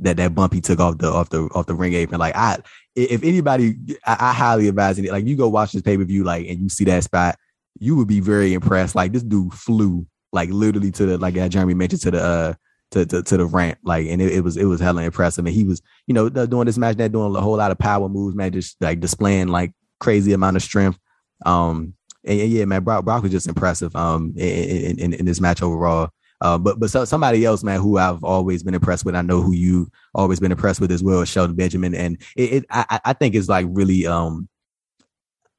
that 0.00 0.16
that 0.16 0.34
bump 0.34 0.52
he 0.52 0.60
took 0.60 0.80
off 0.80 0.98
the 0.98 1.08
off 1.08 1.30
the 1.30 1.42
off 1.54 1.66
the 1.66 1.74
ring 1.74 1.94
apron. 1.94 2.18
Like 2.18 2.36
I, 2.36 2.58
if 2.94 3.22
anybody, 3.22 3.76
I, 4.04 4.16
I 4.20 4.32
highly 4.32 4.68
advise 4.68 4.98
it. 4.98 5.10
Like 5.10 5.26
you 5.26 5.36
go 5.36 5.48
watch 5.48 5.72
this 5.72 5.82
pay 5.82 5.96
per 5.96 6.04
view, 6.04 6.24
like 6.24 6.48
and 6.48 6.60
you 6.60 6.68
see 6.68 6.84
that 6.84 7.04
spot, 7.04 7.36
you 7.78 7.96
would 7.96 8.08
be 8.08 8.20
very 8.20 8.52
impressed. 8.54 8.94
Like 8.94 9.12
this 9.12 9.22
dude 9.22 9.54
flew 9.54 10.06
like 10.32 10.50
literally 10.50 10.90
to 10.92 11.06
the 11.06 11.18
like 11.18 11.34
Jeremy 11.50 11.74
mentioned 11.74 12.02
to 12.02 12.10
the 12.10 12.22
uh 12.22 12.54
to 12.92 13.06
to, 13.06 13.22
to 13.22 13.36
the 13.36 13.46
ramp. 13.46 13.78
Like 13.84 14.06
and 14.08 14.20
it, 14.20 14.32
it 14.32 14.40
was 14.40 14.56
it 14.56 14.64
was 14.64 14.80
hella 14.80 15.02
impressive. 15.02 15.46
And 15.46 15.54
he 15.54 15.64
was 15.64 15.82
you 16.06 16.14
know 16.14 16.28
doing 16.28 16.66
this 16.66 16.78
match, 16.78 16.96
that 16.96 17.12
doing 17.12 17.34
a 17.34 17.40
whole 17.40 17.56
lot 17.56 17.70
of 17.70 17.78
power 17.78 18.08
moves, 18.08 18.34
man, 18.34 18.52
just 18.52 18.76
like 18.80 19.00
displaying 19.00 19.48
like 19.48 19.72
crazy 20.00 20.32
amount 20.32 20.56
of 20.56 20.62
strength. 20.62 20.98
Um 21.46 21.94
and, 22.28 22.40
and 22.40 22.50
yeah, 22.50 22.64
man, 22.64 22.84
Brock, 22.84 23.04
Brock 23.04 23.22
was 23.22 23.32
just 23.32 23.48
impressive 23.48 23.94
um 23.96 24.34
in, 24.36 24.98
in, 24.98 25.12
in 25.14 25.24
this 25.26 25.40
match 25.40 25.62
overall. 25.62 26.10
Uh, 26.40 26.56
but 26.56 26.78
but 26.78 26.88
so, 26.90 27.04
somebody 27.04 27.44
else, 27.44 27.64
man, 27.64 27.80
who 27.80 27.98
I've 27.98 28.22
always 28.22 28.62
been 28.62 28.74
impressed 28.74 29.04
with. 29.04 29.16
I 29.16 29.22
know 29.22 29.42
who 29.42 29.52
you 29.52 29.90
always 30.14 30.38
been 30.38 30.52
impressed 30.52 30.80
with 30.80 30.92
as 30.92 31.02
well, 31.02 31.24
Shelton 31.24 31.56
Benjamin, 31.56 31.94
and 31.94 32.16
it, 32.36 32.52
it 32.52 32.66
I, 32.70 33.00
I 33.04 33.12
think 33.12 33.34
it's 33.34 33.48
like 33.48 33.66
really 33.68 34.06
um 34.06 34.48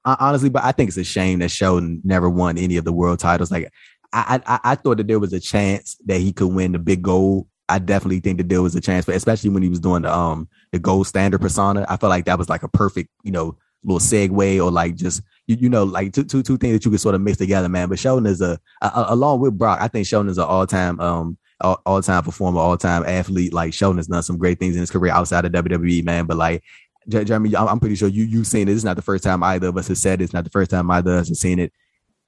honestly, 0.05 0.49
but 0.49 0.63
I 0.63 0.71
think 0.71 0.87
it's 0.87 0.97
a 0.97 1.03
shame 1.03 1.39
that 1.39 1.51
Shelton 1.51 2.01
never 2.03 2.29
won 2.29 2.57
any 2.57 2.77
of 2.77 2.85
the 2.85 2.93
world 2.93 3.19
titles. 3.19 3.51
Like 3.51 3.71
I, 4.13 4.39
I, 4.45 4.59
I 4.63 4.75
thought 4.75 4.97
that 4.97 5.07
there 5.07 5.19
was 5.19 5.33
a 5.33 5.39
chance 5.39 5.97
that 6.05 6.19
he 6.19 6.31
could 6.31 6.47
win 6.47 6.71
the 6.71 6.79
big 6.79 7.01
gold. 7.01 7.47
I 7.67 7.77
definitely 7.79 8.19
think 8.19 8.37
that 8.39 8.49
there 8.49 8.61
was 8.61 8.75
a 8.75 8.81
chance, 8.81 9.05
but 9.05 9.15
especially 9.15 9.51
when 9.51 9.61
he 9.61 9.69
was 9.69 9.79
doing 9.79 10.03
the 10.03 10.15
um 10.15 10.47
the 10.71 10.79
gold 10.79 11.07
standard 11.07 11.41
persona, 11.41 11.85
I 11.89 11.97
felt 11.97 12.09
like 12.09 12.25
that 12.25 12.37
was 12.37 12.49
like 12.49 12.63
a 12.63 12.69
perfect, 12.69 13.09
you 13.23 13.31
know, 13.31 13.57
little 13.83 13.99
segue 13.99 14.63
or 14.63 14.71
like 14.71 14.95
just 14.95 15.21
you, 15.49 15.57
you 15.61 15.69
know 15.69 15.83
like 15.83 16.13
two 16.13 16.23
two 16.23 16.43
two 16.43 16.57
things 16.57 16.73
that 16.73 16.85
you 16.85 16.91
could 16.91 17.01
sort 17.01 17.15
of 17.15 17.21
mix 17.21 17.37
together, 17.37 17.67
man. 17.67 17.89
But 17.89 17.97
Shelton 17.97 18.27
is 18.27 18.39
a, 18.39 18.59
a 18.81 19.05
along 19.07 19.39
with 19.39 19.57
Brock, 19.57 19.79
I 19.81 19.87
think 19.87 20.05
Shelton 20.05 20.29
is 20.29 20.37
an 20.37 20.43
all 20.43 20.67
time 20.67 20.99
um 20.99 21.37
all, 21.59 22.01
time 22.01 22.23
performer, 22.23 22.59
all 22.59 22.77
time 22.77 23.03
athlete. 23.05 23.51
Like 23.51 23.73
Shelton 23.73 23.97
has 23.97 24.07
done 24.07 24.23
some 24.23 24.37
great 24.37 24.59
things 24.59 24.75
in 24.75 24.79
his 24.79 24.91
career 24.91 25.11
outside 25.11 25.43
of 25.43 25.51
WWE, 25.51 26.05
man. 26.05 26.25
But 26.25 26.37
like 26.37 26.63
Jeremy, 27.09 27.55
I'm 27.55 27.79
pretty 27.79 27.95
sure 27.95 28.07
you 28.07 28.23
you've 28.25 28.47
seen 28.47 28.69
it. 28.69 28.73
It's 28.73 28.83
not 28.83 28.95
the 28.95 29.01
first 29.01 29.23
time 29.23 29.43
either 29.43 29.67
of 29.67 29.77
us 29.77 29.87
has 29.87 29.99
said 29.99 30.21
it. 30.21 30.25
It's 30.25 30.33
not 30.33 30.43
the 30.43 30.51
first 30.51 30.69
time 30.69 30.89
either 30.91 31.13
of 31.13 31.21
us 31.21 31.29
has 31.29 31.39
seen 31.39 31.57
it. 31.57 31.73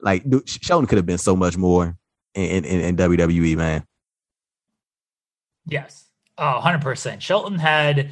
Like 0.00 0.28
dude, 0.28 0.48
Shelton 0.48 0.86
could 0.86 0.98
have 0.98 1.06
been 1.06 1.16
so 1.16 1.36
much 1.36 1.56
more 1.56 1.96
in, 2.34 2.64
in, 2.64 2.80
in 2.80 2.96
WWE, 2.96 3.56
man. 3.56 3.86
Yes, 5.64 6.08
hundred 6.36 6.82
percent. 6.82 7.22
Shelton 7.22 7.58
had 7.58 8.10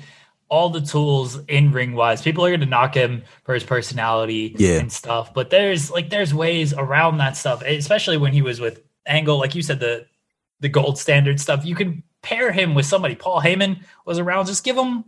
all 0.51 0.69
the 0.69 0.81
tools 0.81 1.39
in 1.47 1.73
ring 1.73 1.95
wise. 1.95 2.21
People 2.21 2.45
are 2.45 2.51
going 2.51 2.61
to 2.61 2.67
knock 2.67 2.95
him 2.95 3.23
for 3.45 3.55
his 3.55 3.65
personality 3.65 4.55
yeah. 4.59 4.79
and 4.79 4.93
stuff, 4.93 5.33
but 5.33 5.49
there's 5.49 5.91
like 5.91 6.11
there's 6.11 6.35
ways 6.35 6.75
around 6.75 7.19
that 7.19 7.37
stuff, 7.37 7.63
especially 7.63 8.17
when 8.17 8.33
he 8.33 8.43
was 8.43 8.61
with 8.61 8.83
Angle, 9.07 9.39
like 9.39 9.55
you 9.55 9.63
said, 9.63 9.81
the 9.81 10.07
the 10.59 10.69
gold 10.69 10.99
standard 10.99 11.41
stuff. 11.41 11.65
You 11.65 11.75
can 11.75 12.03
pair 12.23 12.53
him 12.53 12.75
with 12.75 12.85
somebody. 12.85 13.15
Paul 13.15 13.41
Heyman 13.41 13.83
was 14.05 14.19
around. 14.19 14.47
Just 14.47 14.65
give 14.65 14.77
him 14.77 15.05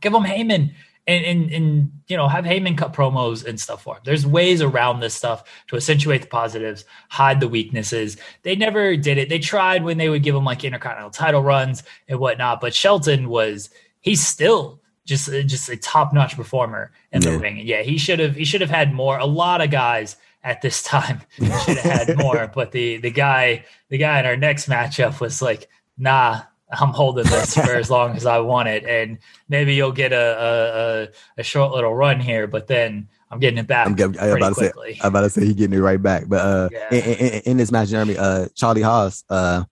give 0.00 0.14
him 0.14 0.22
Heyman 0.22 0.72
and, 1.06 1.24
and, 1.24 1.50
and 1.50 1.92
you 2.06 2.16
know 2.16 2.28
have 2.28 2.44
Heyman 2.44 2.76
cut 2.76 2.92
promos 2.92 3.44
and 3.44 3.58
stuff 3.58 3.82
for 3.82 3.96
him. 3.96 4.02
There's 4.04 4.26
ways 4.26 4.60
around 4.60 5.00
this 5.00 5.14
stuff 5.14 5.42
to 5.68 5.76
accentuate 5.76 6.22
the 6.22 6.28
positives, 6.28 6.84
hide 7.08 7.40
the 7.40 7.48
weaknesses. 7.48 8.16
They 8.42 8.56
never 8.56 8.96
did 8.96 9.18
it. 9.18 9.28
They 9.28 9.38
tried 9.38 9.84
when 9.84 9.98
they 9.98 10.08
would 10.08 10.22
give 10.22 10.34
him 10.34 10.44
like 10.44 10.64
intercontinental 10.64 11.10
title 11.10 11.42
runs 11.42 11.82
and 12.08 12.20
whatnot, 12.20 12.60
but 12.60 12.74
Shelton 12.74 13.28
was 13.28 13.70
he's 14.00 14.26
still 14.26 14.80
just 15.06 15.30
just 15.46 15.68
a 15.68 15.76
top 15.76 16.12
notch 16.12 16.36
performer 16.36 16.92
in 17.12 17.22
yeah. 17.22 17.30
the 17.30 17.38
ring. 17.38 17.58
Yeah, 17.58 17.82
he 17.82 17.98
should 17.98 18.18
have 18.18 18.36
he 18.36 18.44
should 18.44 18.60
have 18.60 18.70
had 18.70 18.92
more. 18.92 19.18
A 19.18 19.26
lot 19.26 19.60
of 19.60 19.70
guys 19.70 20.16
at 20.42 20.62
this 20.62 20.82
time 20.84 21.20
should 21.38 21.78
have 21.78 22.08
had 22.08 22.18
more, 22.18 22.50
but 22.54 22.72
the 22.72 22.98
the 22.98 23.10
guy 23.10 23.64
the 23.88 23.98
guy 23.98 24.20
in 24.20 24.26
our 24.26 24.36
next 24.36 24.68
matchup 24.68 25.20
was 25.20 25.42
like, 25.42 25.68
nah, 25.98 26.42
I'm 26.70 26.90
holding 26.90 27.24
this 27.24 27.54
for 27.54 27.74
as 27.74 27.90
long 27.90 28.16
as 28.16 28.26
I 28.26 28.38
want 28.38 28.68
it, 28.68 28.84
and 28.84 29.18
maybe 29.48 29.74
you'll 29.74 29.92
get 29.92 30.12
a, 30.12 31.08
a, 31.36 31.40
a 31.40 31.42
short 31.42 31.72
little 31.72 31.94
run 31.94 32.20
here, 32.20 32.46
but 32.46 32.68
then 32.68 33.08
I'm 33.30 33.40
getting 33.40 33.58
it 33.58 33.66
back. 33.66 33.86
I'm, 33.86 33.94
getting, 33.94 34.18
I'm 34.20 34.36
about 34.36 34.54
quickly. 34.54 34.94
to 34.94 34.94
say, 34.94 35.00
I'm 35.02 35.08
about 35.08 35.22
to 35.22 35.30
say 35.30 35.44
he's 35.44 35.54
getting 35.54 35.76
it 35.76 35.82
right 35.82 36.00
back. 36.00 36.24
But 36.28 36.40
uh, 36.40 36.68
yeah. 36.72 36.94
in, 36.94 37.02
in, 37.04 37.42
in, 37.42 37.56
this 37.56 37.70
match, 37.70 37.88
Jeremy, 37.88 38.16
uh, 38.16 38.48
Charlie 38.54 38.82
Haas, 38.82 39.24
uh, 39.30 39.64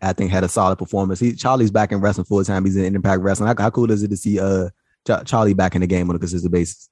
I 0.00 0.12
think 0.12 0.30
had 0.30 0.44
a 0.44 0.48
solid 0.48 0.76
performance. 0.76 1.20
He 1.20 1.34
Charlie's 1.34 1.70
back 1.70 1.92
in 1.92 2.00
wrestling 2.00 2.24
full 2.24 2.44
time. 2.44 2.64
He's 2.64 2.76
in 2.76 2.94
Impact 2.94 3.20
Wrestling. 3.22 3.48
How, 3.48 3.62
how 3.62 3.70
cool 3.70 3.90
is 3.90 4.02
it 4.02 4.08
to 4.08 4.16
see 4.16 4.38
uh 4.38 4.70
Charlie 5.24 5.54
back 5.54 5.74
in 5.74 5.80
the 5.80 5.86
game 5.86 6.08
on 6.08 6.16
a 6.16 6.18
consistent 6.18 6.52
basis? 6.52 6.88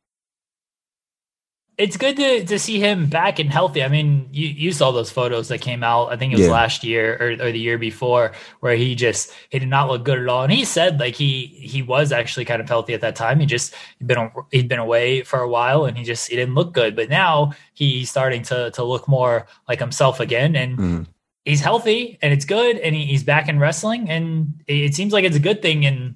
it's 1.81 1.97
good 1.97 2.17
to, 2.17 2.45
to 2.45 2.59
see 2.59 2.79
him 2.79 3.07
back 3.07 3.39
and 3.39 3.51
healthy. 3.51 3.83
I 3.83 3.89
mean, 3.89 4.29
you, 4.33 4.49
you 4.49 4.71
saw 4.71 4.91
those 4.91 5.11
photos 5.11 5.49
that 5.49 5.63
came 5.63 5.83
out. 5.83 6.13
I 6.13 6.17
think 6.17 6.35
it 6.35 6.37
was 6.37 6.47
yeah. 6.47 6.53
last 6.53 6.85
year 6.85 7.17
or, 7.19 7.47
or 7.47 7.53
the 7.53 7.59
year 7.59 7.79
before, 7.79 8.33
where 8.61 8.77
he 8.77 8.95
just 8.95 9.33
he 9.49 9.59
did 9.59 9.69
not 9.69 9.89
look 9.89 10.05
good 10.05 10.19
at 10.19 10.29
all. 10.29 10.43
And 10.43 10.53
he 10.53 10.67
said 10.67 11.01
like 11.01 11.15
he 11.15 11.47
he 11.47 11.81
was 11.81 12.13
actually 12.13 12.45
kind 12.45 12.61
of 12.61 12.69
healthy 12.69 12.93
at 12.93 13.01
that 13.01 13.17
time. 13.17 13.41
He 13.41 13.47
just 13.47 13.75
he'd 13.99 14.07
been 14.07 14.31
he'd 14.53 14.69
been 14.69 14.79
away 14.79 15.23
for 15.23 15.41
a 15.41 15.49
while, 15.49 15.87
and 15.87 15.97
he 15.97 16.05
just 16.05 16.29
he 16.29 16.37
didn't 16.37 16.55
look 16.55 16.75
good. 16.75 16.95
But 16.95 17.09
now 17.09 17.53
he's 17.73 18.11
starting 18.11 18.43
to 18.45 18.71
to 18.73 18.85
look 18.85 19.09
more 19.09 19.47
like 19.67 19.81
himself 19.81 20.21
again, 20.21 20.55
and. 20.55 20.79
Mm. 20.79 21.07
He's 21.51 21.61
healthy 21.61 22.17
and 22.23 22.33
it's 22.33 22.45
good, 22.45 22.79
and 22.79 22.95
he, 22.95 23.07
he's 23.07 23.25
back 23.25 23.49
in 23.49 23.59
wrestling, 23.59 24.09
and 24.09 24.63
it 24.69 24.95
seems 24.95 25.13
like 25.13 25.25
it's 25.25 25.37
a 25.37 25.41
good 25.41 25.63
thing. 25.63 25.85
And 25.85 26.15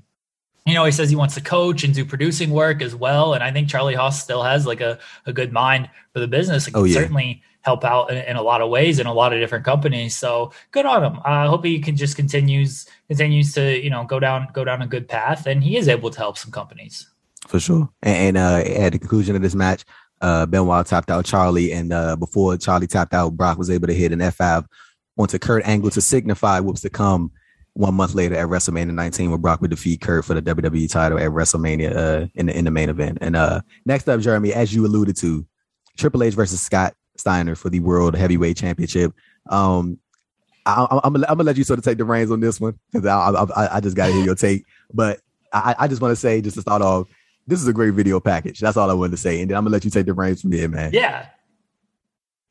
you 0.64 0.74
know, 0.74 0.84
he 0.84 0.92
says 0.92 1.10
he 1.10 1.16
wants 1.16 1.34
to 1.34 1.40
coach 1.40 1.82
and 1.82 1.92
do 1.92 2.04
producing 2.04 2.50
work 2.50 2.80
as 2.80 2.94
well. 2.94 3.34
And 3.34 3.42
I 3.42 3.50
think 3.50 3.68
Charlie 3.68 3.94
Haas 3.94 4.22
still 4.22 4.44
has 4.44 4.64
like 4.64 4.80
a, 4.80 4.98
a 5.26 5.32
good 5.32 5.52
mind 5.52 5.90
for 6.12 6.20
the 6.20 6.28
business 6.28 6.66
and 6.66 6.76
oh, 6.76 6.82
can 6.82 6.88
yeah. 6.88 6.94
certainly 6.94 7.42
help 7.62 7.84
out 7.84 8.10
in, 8.12 8.18
in, 8.18 8.36
a 8.36 8.42
lot 8.42 8.60
of 8.60 8.70
ways 8.70 9.00
in 9.00 9.06
a 9.06 9.12
lot 9.12 9.32
of 9.32 9.40
different 9.40 9.64
companies. 9.64 10.16
So 10.16 10.52
good 10.70 10.86
on 10.86 11.02
him. 11.02 11.20
I 11.24 11.46
hope 11.46 11.64
he 11.64 11.80
can 11.80 11.96
just 11.96 12.14
continues 12.14 12.86
continues 13.08 13.52
to, 13.54 13.82
you 13.82 13.90
know, 13.90 14.04
go 14.04 14.20
down 14.20 14.48
go 14.52 14.64
down 14.64 14.82
a 14.82 14.86
good 14.86 15.08
path 15.08 15.46
and 15.46 15.64
he 15.64 15.76
is 15.76 15.88
able 15.88 16.10
to 16.10 16.18
help 16.18 16.38
some 16.38 16.52
companies. 16.52 17.10
For 17.48 17.58
sure. 17.58 17.90
And, 18.02 18.36
and 18.36 18.38
uh, 18.38 18.70
at 18.70 18.92
the 18.92 19.00
conclusion 19.00 19.34
of 19.34 19.42
this 19.42 19.56
match, 19.56 19.84
uh, 20.20 20.46
Benoit 20.46 20.86
tapped 20.86 21.10
out 21.10 21.26
Charlie, 21.26 21.72
and 21.72 21.92
uh, 21.92 22.16
before 22.16 22.56
Charlie 22.56 22.86
tapped 22.86 23.12
out, 23.12 23.36
Brock 23.36 23.58
was 23.58 23.68
able 23.68 23.88
to 23.88 23.92
hit 23.92 24.12
an 24.12 24.20
F5 24.20 24.64
onto 25.16 25.38
Kurt 25.38 25.64
Angle 25.66 25.90
to 25.90 26.00
signify 26.00 26.60
was 26.60 26.80
to 26.82 26.90
come 26.90 27.30
one 27.74 27.94
month 27.94 28.14
later 28.14 28.36
at 28.36 28.46
WrestleMania 28.46 28.94
19 28.94 29.30
where 29.30 29.38
Brock 29.38 29.60
would 29.60 29.70
defeat 29.70 30.00
Kurt 30.00 30.24
for 30.24 30.34
the 30.34 30.42
WWE 30.42 30.90
title 30.90 31.18
at 31.18 31.30
WrestleMania 31.30 31.96
uh, 31.96 32.26
in 32.34 32.46
the 32.46 32.56
in 32.56 32.64
the 32.64 32.70
main 32.70 32.88
event. 32.88 33.18
And 33.20 33.36
uh, 33.36 33.60
next 33.84 34.08
up, 34.08 34.20
Jeremy, 34.20 34.52
as 34.52 34.72
you 34.74 34.86
alluded 34.86 35.16
to, 35.18 35.44
Triple 35.96 36.22
H 36.22 36.34
versus 36.34 36.60
Scott 36.60 36.94
Steiner 37.16 37.54
for 37.54 37.70
the 37.70 37.80
World 37.80 38.16
Heavyweight 38.16 38.56
Championship. 38.56 39.12
Um, 39.50 39.98
I, 40.66 41.00
am 41.04 41.12
gonna 41.12 41.42
let 41.42 41.56
you 41.56 41.64
sort 41.64 41.78
of 41.78 41.84
take 41.84 41.98
the 41.98 42.04
reins 42.04 42.30
on 42.30 42.40
this 42.40 42.60
one 42.60 42.78
because 42.90 43.06
I, 43.06 43.30
I, 43.30 43.76
I, 43.76 43.80
just 43.80 43.96
got 43.96 44.06
to 44.06 44.12
hear 44.12 44.24
your 44.24 44.34
take. 44.34 44.64
But 44.92 45.20
I, 45.52 45.74
I 45.80 45.88
just 45.88 46.00
want 46.00 46.12
to 46.12 46.16
say, 46.16 46.40
just 46.40 46.54
to 46.54 46.62
start 46.62 46.80
off, 46.80 47.06
this 47.46 47.60
is 47.60 47.68
a 47.68 47.72
great 47.72 47.92
video 47.92 48.18
package. 48.18 48.60
That's 48.60 48.76
all 48.76 48.90
I 48.90 48.94
wanted 48.94 49.10
to 49.10 49.16
say, 49.18 49.40
and 49.40 49.50
then 49.50 49.58
I'm 49.58 49.64
gonna 49.64 49.72
let 49.72 49.84
you 49.84 49.90
take 49.90 50.06
the 50.06 50.14
reins 50.14 50.40
from 50.40 50.52
here, 50.52 50.68
man. 50.68 50.92
Yeah, 50.92 51.26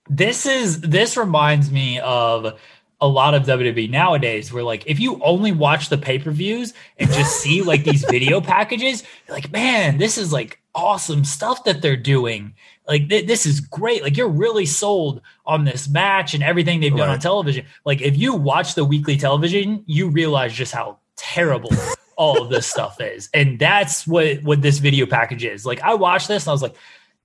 this 0.09 0.45
is 0.45 0.81
this 0.81 1.17
reminds 1.17 1.71
me 1.71 1.99
of 1.99 2.59
a 3.01 3.07
lot 3.07 3.33
of 3.33 3.43
WWE 3.43 3.89
nowadays 3.89 4.53
where 4.53 4.63
like 4.63 4.83
if 4.87 4.97
you 4.97 5.19
only 5.21 5.51
watch 5.51 5.89
the 5.89 5.97
pay-per-views 5.97 6.73
and 6.97 7.11
just 7.11 7.35
see 7.41 7.61
like 7.61 7.83
these 7.83 8.05
video 8.05 8.39
packages, 8.39 9.03
like, 9.27 9.51
man, 9.51 9.97
this 9.97 10.17
is 10.17 10.31
like 10.31 10.61
awesome 10.73 11.25
stuff 11.25 11.65
that 11.65 11.81
they're 11.81 11.97
doing. 11.97 12.53
Like 12.87 13.09
th- 13.09 13.27
this 13.27 13.45
is 13.45 13.59
great. 13.59 14.03
Like 14.03 14.17
you're 14.17 14.29
really 14.29 14.65
sold 14.65 15.21
on 15.45 15.65
this 15.65 15.89
match 15.89 16.33
and 16.33 16.43
everything 16.43 16.79
they've 16.79 16.95
done 16.95 17.09
right. 17.09 17.15
on 17.15 17.19
television. 17.19 17.65
Like 17.85 18.01
if 18.01 18.17
you 18.17 18.35
watch 18.35 18.75
the 18.75 18.85
weekly 18.85 19.17
television, 19.17 19.83
you 19.85 20.09
realize 20.09 20.53
just 20.53 20.73
how 20.73 20.99
terrible 21.17 21.71
all 22.17 22.41
of 22.41 22.49
this 22.49 22.67
stuff 22.67 23.01
is. 23.01 23.29
And 23.33 23.59
that's 23.59 24.07
what 24.07 24.41
what 24.43 24.61
this 24.61 24.79
video 24.79 25.05
package 25.05 25.43
is. 25.43 25.65
Like 25.65 25.81
I 25.81 25.93
watched 25.93 26.29
this 26.29 26.43
and 26.43 26.49
I 26.49 26.53
was 26.53 26.61
like, 26.61 26.75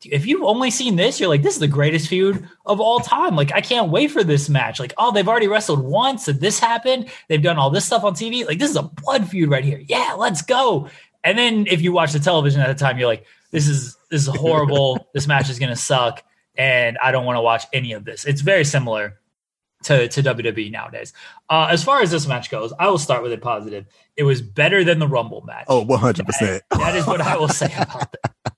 if 0.05 0.27
you've 0.27 0.43
only 0.43 0.71
seen 0.71 0.97
this, 0.97 1.19
you're 1.19 1.29
like, 1.29 1.43
this 1.43 1.55
is 1.55 1.61
the 1.61 1.69
greatest 1.69 2.09
feud 2.09 2.49
of 2.67 2.81
all 2.81 3.01
time. 3.01 3.35
Like, 3.35 3.53
I 3.53 3.61
can't 3.61 3.91
wait 3.91 4.11
for 4.11 4.23
this 4.23 4.49
match. 4.49 4.79
Like, 4.79 4.95
oh, 4.97 5.13
they've 5.13 5.29
already 5.29 5.49
wrestled 5.49 5.81
once 5.81 6.29
and 6.29 6.41
this 6.41 6.59
happened. 6.59 7.09
They've 7.29 7.43
done 7.43 7.59
all 7.59 7.71
this 7.71 7.85
stuff 7.85 8.05
on 8.05 8.15
TV. 8.15 8.47
Like, 8.47 8.59
this 8.59 8.71
is 8.71 8.77
a 8.77 8.83
blood 8.83 9.29
feud 9.29 9.51
right 9.51 9.65
here. 9.65 9.83
Yeah, 9.87 10.15
let's 10.17 10.43
go. 10.43 10.89
And 11.25 11.37
then 11.37 11.67
if 11.67 11.83
you 11.83 11.93
watch 11.93 12.13
the 12.13 12.21
television 12.21 12.61
at 12.61 12.69
the 12.69 12.83
time, 12.83 12.99
you're 12.99 13.09
like, 13.09 13.27
this 13.51 13.67
is 13.67 13.97
this 14.11 14.23
is 14.23 14.29
horrible. 14.29 15.09
this 15.15 15.27
match 15.27 15.51
is 15.51 15.59
gonna 15.59 15.77
suck, 15.77 16.23
and 16.57 16.99
I 16.99 17.13
don't 17.13 17.25
want 17.25 17.37
to 17.37 17.43
watch 17.43 17.65
any 17.73 17.93
of 17.93 18.05
this. 18.05 18.25
It's 18.25 18.41
very 18.41 18.65
similar 18.65 19.19
to, 19.85 20.09
to 20.09 20.23
WWE 20.23 20.71
nowadays. 20.71 21.13
Uh, 21.49 21.69
as 21.71 21.85
far 21.85 22.03
as 22.03 22.11
this 22.11 22.27
match 22.27 22.51
goes, 22.51 22.73
I 22.79 22.89
will 22.89 22.99
start 22.99 23.23
with 23.23 23.33
a 23.33 23.39
positive. 23.39 23.87
It 24.17 24.25
was 24.25 24.43
better 24.43 24.85
than 24.85 24.99
the 24.99 25.09
Rumble 25.09 25.43
match. 25.43 25.67
Oh, 25.69 25.85
100%. 25.85 26.61
that 26.71 26.97
is 26.97 27.07
what 27.07 27.21
I 27.21 27.37
will 27.37 27.49
say 27.49 27.73
about 27.77 28.13
that 28.13 28.53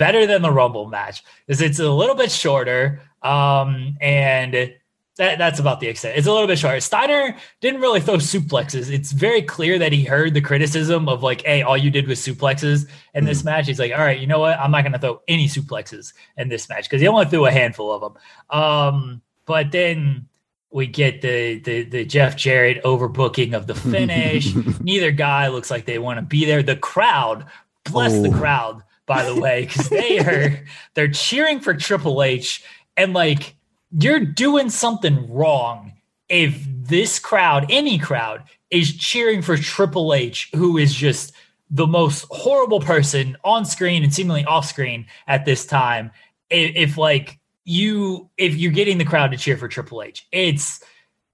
better 0.00 0.26
than 0.26 0.40
the 0.40 0.50
Rumble 0.50 0.88
match 0.88 1.22
is 1.46 1.60
it's 1.60 1.78
a 1.78 1.90
little 1.90 2.14
bit 2.14 2.32
shorter. 2.32 3.02
Um, 3.22 3.98
and 4.00 4.72
that 5.16 5.36
that's 5.36 5.60
about 5.60 5.80
the 5.80 5.88
extent. 5.88 6.16
It's 6.16 6.26
a 6.26 6.32
little 6.32 6.46
bit 6.46 6.58
short. 6.58 6.82
Steiner 6.82 7.36
didn't 7.60 7.82
really 7.82 8.00
throw 8.00 8.16
suplexes. 8.16 8.90
It's 8.90 9.12
very 9.12 9.42
clear 9.42 9.78
that 9.78 9.92
he 9.92 10.04
heard 10.04 10.32
the 10.32 10.40
criticism 10.40 11.06
of 11.06 11.22
like, 11.22 11.42
"Hey, 11.44 11.60
all 11.60 11.76
you 11.76 11.90
did 11.90 12.08
was 12.08 12.18
suplexes 12.18 12.88
in 13.14 13.26
this 13.26 13.40
mm-hmm. 13.40 13.50
match." 13.50 13.66
He's 13.66 13.78
like, 13.78 13.92
"All 13.92 13.98
right, 13.98 14.18
you 14.18 14.26
know 14.26 14.38
what? 14.38 14.58
I'm 14.58 14.70
not 14.70 14.80
going 14.80 14.92
to 14.92 14.98
throw 14.98 15.20
any 15.28 15.46
suplexes 15.46 16.14
in 16.38 16.48
this 16.48 16.70
match 16.70 16.84
because 16.84 17.02
he 17.02 17.08
only 17.08 17.26
threw 17.26 17.44
a 17.44 17.52
handful 17.52 17.92
of 17.92 18.00
them." 18.00 18.58
Um, 18.58 19.22
but 19.44 19.70
then 19.70 20.26
we 20.70 20.86
get 20.86 21.20
the 21.20 21.58
the 21.58 21.82
the 21.84 22.04
Jeff 22.06 22.34
Jarrett 22.36 22.82
overbooking 22.84 23.52
of 23.52 23.66
the 23.66 23.74
finish. 23.92 24.54
Neither 24.80 25.10
guy 25.10 25.48
looks 25.48 25.70
like 25.70 25.84
they 25.84 25.98
want 25.98 26.18
to 26.18 26.22
be 26.22 26.46
there. 26.46 26.62
The 26.62 26.76
crowd, 26.76 27.44
bless 27.84 28.14
oh. 28.14 28.22
the 28.22 28.30
crowd, 28.30 28.82
by 29.10 29.24
the 29.24 29.34
way, 29.34 29.62
because 29.66 29.88
they 29.88 30.18
are 30.20 30.64
they're 30.94 31.08
cheering 31.10 31.58
for 31.58 31.74
Triple 31.74 32.22
H 32.22 32.62
and 32.96 33.12
like 33.12 33.56
you're 33.90 34.20
doing 34.20 34.70
something 34.70 35.28
wrong 35.28 35.94
if 36.28 36.64
this 36.64 37.18
crowd, 37.18 37.66
any 37.70 37.98
crowd, 37.98 38.44
is 38.70 38.96
cheering 38.96 39.42
for 39.42 39.56
Triple 39.56 40.14
H, 40.14 40.48
who 40.54 40.78
is 40.78 40.94
just 40.94 41.32
the 41.68 41.88
most 41.88 42.24
horrible 42.30 42.78
person 42.78 43.36
on 43.42 43.64
screen 43.64 44.04
and 44.04 44.14
seemingly 44.14 44.44
off 44.44 44.66
screen 44.66 45.06
at 45.26 45.44
this 45.44 45.66
time. 45.66 46.12
If, 46.48 46.90
if 46.90 46.96
like 46.96 47.40
you, 47.64 48.30
if 48.38 48.54
you're 48.54 48.70
getting 48.70 48.98
the 48.98 49.04
crowd 49.04 49.32
to 49.32 49.36
cheer 49.36 49.56
for 49.56 49.66
Triple 49.66 50.04
H, 50.04 50.24
it's 50.30 50.84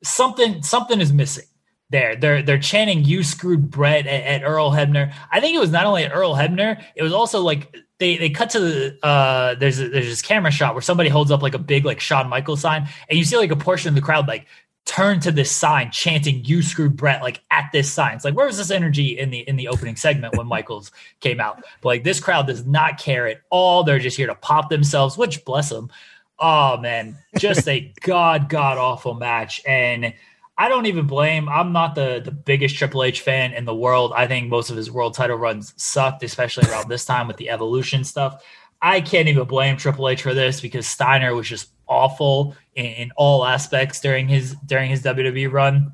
something. 0.03 0.63
Something 0.63 1.03
is 1.03 1.13
missing 1.13 1.45
there. 1.91 2.17
They're 2.17 2.43
they're 2.43 2.59
chanting 2.59 3.05
"You 3.05 3.23
screwed 3.23 3.71
Bret" 3.71 4.07
at, 4.07 4.43
at, 4.43 4.43
Earl 4.43 4.71
Hebner. 4.71 5.13
I 5.31 5.41
think 5.41 5.57
it 5.57 5.61
was 5.61 5.71
not 5.71 5.87
only 5.87 6.05
at 6.05 6.15
Earl 6.15 6.35
Hebner, 6.35 6.83
it 6.95 7.03
was 7.03 7.13
also 7.13 7.41
like 7.41 7.75
they 7.99 8.17
they 8.17 8.31
cut 8.31 8.51
to 8.51 8.61
the 8.61 9.07
uh 9.07 9.55
there's 9.55 9.81
a, 9.81 9.89
there's 9.89 10.07
this 10.07 10.23
camera 10.23 10.51
shot 10.51 10.75
where 10.75 10.83
somebody 10.83 11.09
holds 11.09 11.31
up 11.31 11.43
like 11.43 11.55
a 11.55 11.59
big 11.59 11.85
like 11.85 12.01
Shawn 12.01 12.29
Michaels 12.29 12.61
sign, 12.61 12.89
and 13.09 13.19
you 13.19 13.25
see 13.25 13.37
like 13.37 13.51
a 13.51 13.57
portion 13.57 13.89
of 13.89 13.95
the 13.95 14.01
crowd 14.01 14.29
like 14.29 14.47
turn 14.85 15.19
to 15.21 15.33
this 15.33 15.51
sign 15.51 15.91
chanting 15.91 16.45
"You 16.45 16.63
screwed 16.63 16.97
Bret" 16.97 17.23
like 17.23 17.41
at 17.51 17.71
this 17.73 17.91
sign. 17.91 18.17
It's 18.17 18.25
like 18.25 18.35
where 18.35 18.47
was 18.47 18.59
this 18.59 18.71
energy 18.71 19.19
in 19.19 19.31
the 19.31 19.41
in 19.41 19.57
the 19.57 19.69
opening 19.69 19.97
segment 19.97 20.37
when 20.37 20.47
Michaels 20.47 20.91
came 21.21 21.41
out? 21.41 21.63
But 21.81 21.89
like 21.89 22.05
this 22.05 22.21
crowd 22.21 22.47
does 22.47 22.67
not 22.67 22.99
care 22.99 23.27
at 23.29 23.43
all. 23.51 23.85
They're 23.85 23.99
just 23.99 24.17
here 24.17 24.27
to 24.27 24.35
pop 24.35 24.71
themselves, 24.71 25.17
which 25.17 25.45
bless 25.45 25.71
them. 25.71 25.91
Oh 26.39 26.77
man, 26.79 27.17
just 27.39 27.69
a 27.69 27.93
god 28.01 28.49
god 28.49 28.77
awful 28.77 29.15
match 29.15 29.63
and 29.67 30.13
I 30.59 30.69
don't 30.69 30.87
even 30.87 31.07
blame. 31.07 31.49
I'm 31.49 31.73
not 31.73 31.95
the 31.95 32.21
the 32.25 32.31
biggest 32.31 32.77
Triple 32.77 33.05
H 33.05 33.21
fan 33.21 33.53
in 33.53 33.65
the 33.65 33.75
world. 33.75 34.13
I 34.17 34.27
think 34.27 34.49
most 34.49 34.71
of 34.71 34.77
his 34.77 34.91
world 34.91 35.15
title 35.15 35.37
runs 35.37 35.75
sucked, 35.77 36.23
especially 36.23 36.69
around 36.71 36.89
this 36.89 37.05
time 37.05 37.27
with 37.29 37.37
the 37.37 37.51
evolution 37.51 38.05
stuff. 38.05 38.43
I 38.81 39.01
can't 39.01 39.29
even 39.29 39.45
blame 39.47 39.77
Triple 39.77 40.09
H 40.09 40.23
for 40.23 40.35
this 40.35 40.61
because 40.61 40.87
Steiner 40.87 41.35
was 41.35 41.49
just 41.49 41.71
awful 41.87 42.57
in, 42.75 42.87
in 42.87 43.11
all 43.17 43.45
aspects 43.45 44.01
during 44.01 44.29
his 44.29 44.55
during 44.67 44.91
his 44.91 45.03
WWE 45.03 45.53
run. 45.53 45.93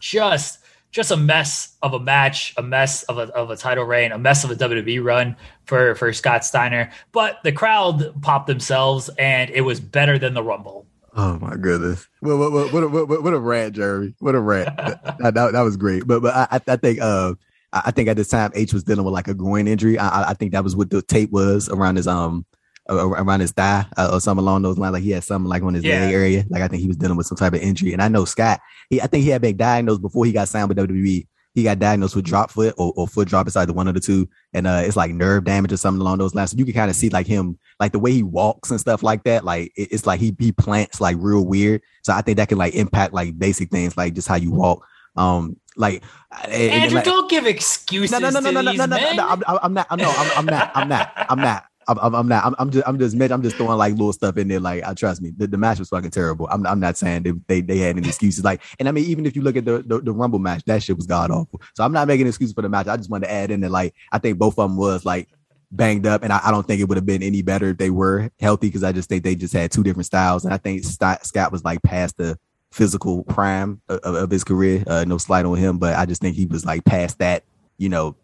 Just 0.00 0.58
just 0.96 1.10
a 1.10 1.16
mess 1.16 1.76
of 1.82 1.92
a 1.92 2.00
match, 2.00 2.54
a 2.56 2.62
mess 2.62 3.02
of 3.04 3.18
a, 3.18 3.24
of 3.34 3.50
a 3.50 3.56
title 3.56 3.84
reign, 3.84 4.12
a 4.12 4.18
mess 4.18 4.44
of 4.44 4.50
a 4.50 4.56
WWE 4.56 5.04
run 5.04 5.36
for, 5.66 5.94
for 5.94 6.10
Scott 6.12 6.42
Steiner. 6.42 6.90
But 7.12 7.38
the 7.44 7.52
crowd 7.52 8.22
popped 8.22 8.46
themselves 8.46 9.10
and 9.18 9.50
it 9.50 9.60
was 9.60 9.78
better 9.78 10.18
than 10.18 10.32
the 10.32 10.42
Rumble. 10.42 10.85
Oh 11.18 11.38
my 11.38 11.56
goodness! 11.56 12.06
What 12.20 12.36
what 12.36 12.52
what 12.52 12.72
what, 12.72 13.08
what, 13.08 13.22
what 13.22 13.32
a 13.32 13.38
rant, 13.38 13.74
Jeremy! 13.74 14.14
What 14.18 14.34
a 14.34 14.40
rant! 14.40 14.76
that, 14.76 15.32
that, 15.34 15.52
that, 15.52 15.62
was 15.62 15.78
great. 15.78 16.06
But 16.06 16.20
but 16.20 16.34
I 16.34 16.60
I 16.68 16.76
think 16.76 17.00
uh 17.00 17.34
I 17.72 17.90
think 17.90 18.08
at 18.08 18.18
this 18.18 18.28
time 18.28 18.52
H 18.54 18.74
was 18.74 18.84
dealing 18.84 19.04
with 19.04 19.14
like 19.14 19.26
a 19.26 19.34
groin 19.34 19.66
injury. 19.66 19.98
I 19.98 20.30
I 20.30 20.34
think 20.34 20.52
that 20.52 20.62
was 20.62 20.76
what 20.76 20.90
the 20.90 21.00
tape 21.00 21.30
was 21.30 21.70
around 21.70 21.96
his 21.96 22.06
um 22.06 22.44
around 22.88 23.40
his 23.40 23.52
thigh 23.52 23.86
uh, 23.96 24.10
or 24.12 24.20
something 24.20 24.42
along 24.42 24.62
those 24.62 24.78
lines. 24.78 24.92
Like 24.92 25.02
he 25.02 25.10
had 25.10 25.24
something 25.24 25.48
like 25.48 25.62
on 25.62 25.74
his 25.74 25.84
yeah. 25.84 26.00
leg 26.00 26.14
area. 26.14 26.44
Like 26.50 26.62
I 26.62 26.68
think 26.68 26.82
he 26.82 26.88
was 26.88 26.98
dealing 26.98 27.16
with 27.16 27.26
some 27.26 27.38
type 27.38 27.54
of 27.54 27.60
injury. 27.60 27.92
And 27.94 28.02
I 28.02 28.08
know 28.08 28.26
Scott. 28.26 28.60
He 28.90 29.00
I 29.00 29.06
think 29.06 29.24
he 29.24 29.30
had 29.30 29.42
been 29.42 29.56
diagnosed 29.56 30.02
before 30.02 30.26
he 30.26 30.32
got 30.32 30.48
signed 30.48 30.68
with 30.68 30.78
WWE 30.78 31.26
he 31.56 31.62
got 31.62 31.78
diagnosed 31.78 32.14
with 32.14 32.26
drop 32.26 32.50
foot 32.50 32.74
or, 32.76 32.92
or 32.96 33.08
foot 33.08 33.28
drop. 33.28 33.46
It's 33.46 33.56
either 33.56 33.72
one 33.72 33.88
of 33.88 33.94
the 33.94 34.00
two. 34.00 34.28
And 34.52 34.66
uh, 34.66 34.82
it's 34.84 34.94
like 34.94 35.10
nerve 35.10 35.44
damage 35.44 35.72
or 35.72 35.78
something 35.78 36.02
along 36.02 36.18
those 36.18 36.34
lines. 36.34 36.50
So 36.50 36.58
you 36.58 36.66
can 36.66 36.74
kind 36.74 36.90
of 36.90 36.96
see 36.96 37.08
like 37.08 37.26
him, 37.26 37.58
like 37.80 37.92
the 37.92 37.98
way 37.98 38.12
he 38.12 38.22
walks 38.22 38.70
and 38.70 38.78
stuff 38.78 39.02
like 39.02 39.24
that. 39.24 39.42
Like 39.42 39.72
it, 39.74 39.88
it's 39.90 40.06
like 40.06 40.20
he, 40.20 40.36
he 40.38 40.52
plants 40.52 41.00
like 41.00 41.16
real 41.18 41.46
weird. 41.46 41.80
So 42.02 42.12
I 42.12 42.20
think 42.20 42.36
that 42.36 42.50
can 42.50 42.58
like 42.58 42.74
impact 42.74 43.14
like 43.14 43.38
basic 43.38 43.70
things, 43.70 43.96
like 43.96 44.12
just 44.12 44.28
how 44.28 44.36
you 44.36 44.52
walk. 44.52 44.86
Um, 45.16 45.56
like 45.76 46.02
Andrew, 46.46 46.96
like, 46.96 47.04
don't 47.06 47.30
give 47.30 47.46
excuses. 47.46 48.12
No, 48.12 48.18
no, 48.18 48.38
no, 48.38 48.50
no, 48.50 48.60
no, 48.60 48.72
no, 48.72 48.84
no, 48.84 48.96
no, 48.96 49.12
no, 49.14 49.26
I'm, 49.26 49.42
I'm 49.62 49.74
not. 49.74 49.86
I'm, 49.88 49.98
no, 49.98 50.10
I'm, 50.14 50.38
I'm 50.38 50.46
not. 50.46 50.72
I'm 50.74 50.88
not. 50.88 51.26
I'm 51.30 51.38
not. 51.38 51.64
I'm, 51.88 52.14
I'm, 52.14 52.28
not. 52.28 52.44
I'm, 52.44 52.54
I'm, 52.58 52.70
just. 52.70 52.86
I'm 52.88 52.98
just. 52.98 53.14
I'm 53.16 53.42
just 53.42 53.56
throwing 53.56 53.78
like 53.78 53.92
little 53.92 54.12
stuff 54.12 54.36
in 54.36 54.48
there. 54.48 54.60
Like, 54.60 54.84
I 54.84 54.94
trust 54.94 55.22
me. 55.22 55.32
The, 55.36 55.46
the 55.46 55.56
match 55.56 55.78
was 55.78 55.88
fucking 55.88 56.10
terrible. 56.10 56.48
I'm. 56.50 56.66
I'm 56.66 56.80
not 56.80 56.96
saying 56.96 57.22
they, 57.22 57.32
they, 57.46 57.60
they 57.60 57.78
had 57.78 57.96
any 57.96 58.08
excuses. 58.08 58.44
Like, 58.44 58.62
and 58.78 58.88
I 58.88 58.92
mean, 58.92 59.04
even 59.04 59.26
if 59.26 59.36
you 59.36 59.42
look 59.42 59.56
at 59.56 59.64
the, 59.64 59.82
the, 59.82 60.00
the 60.00 60.12
Rumble 60.12 60.38
match, 60.38 60.64
that 60.66 60.82
shit 60.82 60.96
was 60.96 61.06
god 61.06 61.30
awful. 61.30 61.60
So 61.74 61.84
I'm 61.84 61.92
not 61.92 62.08
making 62.08 62.26
excuses 62.26 62.54
for 62.54 62.62
the 62.62 62.68
match. 62.68 62.88
I 62.88 62.96
just 62.96 63.10
wanted 63.10 63.26
to 63.26 63.32
add 63.32 63.50
in 63.50 63.60
that. 63.60 63.70
Like, 63.70 63.94
I 64.12 64.18
think 64.18 64.38
both 64.38 64.58
of 64.58 64.68
them 64.68 64.76
was 64.76 65.04
like 65.04 65.28
banged 65.70 66.06
up, 66.06 66.22
and 66.22 66.32
I, 66.32 66.40
I 66.44 66.50
don't 66.50 66.66
think 66.66 66.80
it 66.80 66.88
would 66.88 66.96
have 66.96 67.06
been 67.06 67.22
any 67.22 67.42
better 67.42 67.70
if 67.70 67.78
they 67.78 67.90
were 67.90 68.30
healthy 68.40 68.68
because 68.68 68.84
I 68.84 68.92
just 68.92 69.08
think 69.08 69.22
they 69.22 69.34
just 69.34 69.54
had 69.54 69.70
two 69.70 69.82
different 69.82 70.06
styles, 70.06 70.44
and 70.44 70.52
I 70.52 70.56
think 70.56 70.84
Scott 70.84 71.52
was 71.52 71.64
like 71.64 71.82
past 71.82 72.16
the 72.16 72.38
physical 72.72 73.24
prime 73.24 73.80
of, 73.88 74.00
of 74.00 74.30
his 74.30 74.44
career. 74.44 74.84
Uh, 74.86 75.04
no 75.06 75.18
slight 75.18 75.44
on 75.44 75.56
him, 75.56 75.78
but 75.78 75.94
I 75.94 76.04
just 76.04 76.20
think 76.20 76.36
he 76.36 76.46
was 76.46 76.64
like 76.64 76.84
past 76.84 77.18
that, 77.20 77.44
you 77.78 77.88
know, 77.88 78.16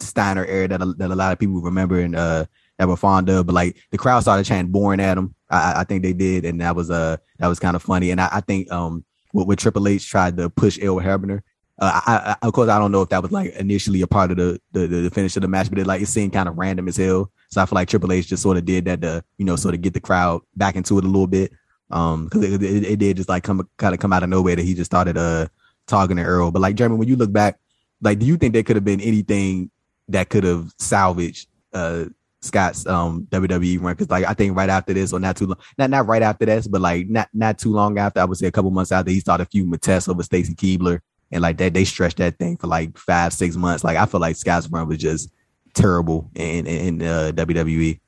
Steiner 0.00 0.44
era 0.44 0.68
that 0.68 0.82
a, 0.82 0.86
that 0.86 1.10
a 1.10 1.14
lot 1.14 1.32
of 1.32 1.38
people 1.38 1.60
remember 1.60 2.00
and 2.00 2.16
uh 2.16 2.46
that 2.84 2.88
were 2.88 2.96
fond 2.96 3.28
of, 3.30 3.46
but 3.46 3.54
like 3.54 3.76
the 3.90 3.98
crowd 3.98 4.20
started 4.20 4.44
chanting 4.44 4.70
boring 4.70 5.00
at 5.00 5.16
him. 5.16 5.34
I, 5.50 5.80
I 5.80 5.84
think 5.84 6.02
they 6.02 6.12
did, 6.12 6.44
and 6.44 6.60
that 6.60 6.76
was 6.76 6.90
uh 6.90 7.16
that 7.38 7.48
was 7.48 7.58
kind 7.58 7.76
of 7.76 7.82
funny. 7.82 8.10
And 8.10 8.20
I, 8.20 8.28
I 8.32 8.40
think 8.40 8.70
um 8.70 9.04
what, 9.32 9.46
what 9.46 9.58
Triple 9.58 9.88
H 9.88 10.08
tried 10.08 10.36
to 10.36 10.50
push 10.50 10.78
Earl 10.80 11.00
Hebner. 11.00 11.40
Uh, 11.76 12.00
I, 12.06 12.36
I, 12.42 12.46
of 12.46 12.52
course, 12.52 12.68
I 12.68 12.78
don't 12.78 12.92
know 12.92 13.02
if 13.02 13.08
that 13.08 13.20
was 13.20 13.32
like 13.32 13.52
initially 13.54 14.02
a 14.02 14.06
part 14.06 14.30
of 14.30 14.36
the 14.36 14.60
the, 14.72 14.86
the 14.86 15.10
finish 15.10 15.34
of 15.36 15.42
the 15.42 15.48
match, 15.48 15.70
but 15.70 15.78
it 15.78 15.86
like 15.86 16.02
it 16.02 16.06
seemed 16.06 16.32
kind 16.32 16.48
of 16.48 16.58
random 16.58 16.88
as 16.88 16.96
hell. 16.96 17.32
So 17.50 17.60
I 17.60 17.66
feel 17.66 17.76
like 17.76 17.88
Triple 17.88 18.12
H 18.12 18.28
just 18.28 18.42
sort 18.42 18.58
of 18.58 18.64
did 18.64 18.84
that 18.84 19.00
to 19.00 19.24
you 19.38 19.44
know 19.44 19.56
sort 19.56 19.74
of 19.74 19.80
get 19.80 19.94
the 19.94 20.00
crowd 20.00 20.42
back 20.56 20.76
into 20.76 20.98
it 20.98 21.04
a 21.04 21.08
little 21.08 21.26
bit. 21.26 21.52
Um, 21.90 22.24
because 22.24 22.44
it, 22.44 22.62
it, 22.62 22.84
it, 22.84 22.98
did 22.98 23.18
just 23.18 23.28
like 23.28 23.44
come 23.44 23.68
kind 23.76 23.94
of 23.94 24.00
come 24.00 24.12
out 24.12 24.22
of 24.22 24.28
nowhere 24.28 24.56
that 24.56 24.64
he 24.64 24.74
just 24.74 24.90
started 24.90 25.16
uh 25.16 25.48
talking 25.86 26.16
to 26.16 26.22
Earl. 26.22 26.50
But 26.50 26.62
like 26.62 26.76
Jeremy, 26.76 26.96
when 26.96 27.08
you 27.08 27.16
look 27.16 27.32
back, 27.32 27.58
like 28.00 28.18
do 28.18 28.26
you 28.26 28.36
think 28.36 28.52
there 28.52 28.62
could 28.62 28.76
have 28.76 28.84
been 28.84 29.00
anything 29.00 29.70
that 30.08 30.28
could 30.28 30.44
have 30.44 30.72
salvaged 30.78 31.48
uh 31.72 32.06
Scott's 32.44 32.86
um 32.86 33.26
WWE 33.30 33.80
run 33.80 33.94
because 33.94 34.10
like 34.10 34.24
I 34.24 34.34
think 34.34 34.56
right 34.56 34.70
after 34.70 34.92
this 34.92 35.12
or 35.12 35.20
not 35.20 35.36
too 35.36 35.46
long, 35.46 35.58
not 35.78 35.90
not 35.90 36.06
right 36.06 36.22
after 36.22 36.46
this, 36.46 36.66
but 36.66 36.80
like 36.80 37.08
not 37.08 37.28
not 37.32 37.58
too 37.58 37.72
long 37.72 37.98
after, 37.98 38.20
I 38.20 38.24
would 38.24 38.38
say 38.38 38.46
a 38.46 38.52
couple 38.52 38.70
months 38.70 38.92
after 38.92 39.10
he 39.10 39.20
started 39.20 39.48
feuding 39.50 39.70
with 39.70 39.80
Test 39.80 40.08
over 40.08 40.22
Stacy 40.22 40.54
Keibler 40.54 41.00
and 41.32 41.42
like 41.42 41.56
that 41.58 41.74
they 41.74 41.84
stretched 41.84 42.18
that 42.18 42.38
thing 42.38 42.56
for 42.56 42.66
like 42.66 42.96
five 42.96 43.32
six 43.32 43.56
months. 43.56 43.84
Like 43.84 43.96
I 43.96 44.06
feel 44.06 44.20
like 44.20 44.36
Scott's 44.36 44.68
run 44.68 44.88
was 44.88 44.98
just 44.98 45.30
terrible 45.74 46.30
in 46.34 46.66
in, 46.66 47.00
in 47.00 47.08
uh, 47.08 47.32
WWE. 47.34 48.00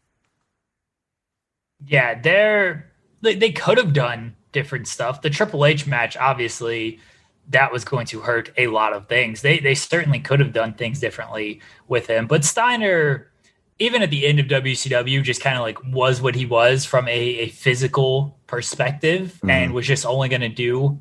Yeah, 1.86 2.20
they're 2.20 2.90
they, 3.20 3.34
they 3.34 3.52
could 3.52 3.78
have 3.78 3.92
done 3.92 4.36
different 4.52 4.88
stuff. 4.88 5.22
The 5.22 5.30
Triple 5.30 5.66
H 5.66 5.86
match, 5.86 6.16
obviously, 6.16 7.00
that 7.48 7.72
was 7.72 7.84
going 7.84 8.06
to 8.06 8.20
hurt 8.20 8.52
a 8.56 8.68
lot 8.68 8.92
of 8.92 9.08
things. 9.08 9.42
They 9.42 9.58
they 9.58 9.74
certainly 9.74 10.20
could 10.20 10.40
have 10.40 10.52
done 10.52 10.74
things 10.74 11.00
differently 11.00 11.60
with 11.88 12.06
him, 12.06 12.26
but 12.26 12.44
Steiner 12.44 13.30
even 13.78 14.02
at 14.02 14.10
the 14.10 14.26
end 14.26 14.40
of 14.40 14.46
WCW, 14.46 15.22
just 15.22 15.40
kind 15.40 15.56
of 15.56 15.62
like 15.62 15.78
was 15.84 16.22
what 16.22 16.34
he 16.34 16.46
was 16.46 16.84
from 16.84 17.08
a, 17.08 17.12
a 17.12 17.48
physical 17.48 18.38
perspective 18.46 19.34
mm-hmm. 19.36 19.50
and 19.50 19.74
was 19.74 19.86
just 19.86 20.06
only 20.06 20.28
going 20.28 20.40
to 20.40 20.48
do 20.48 20.98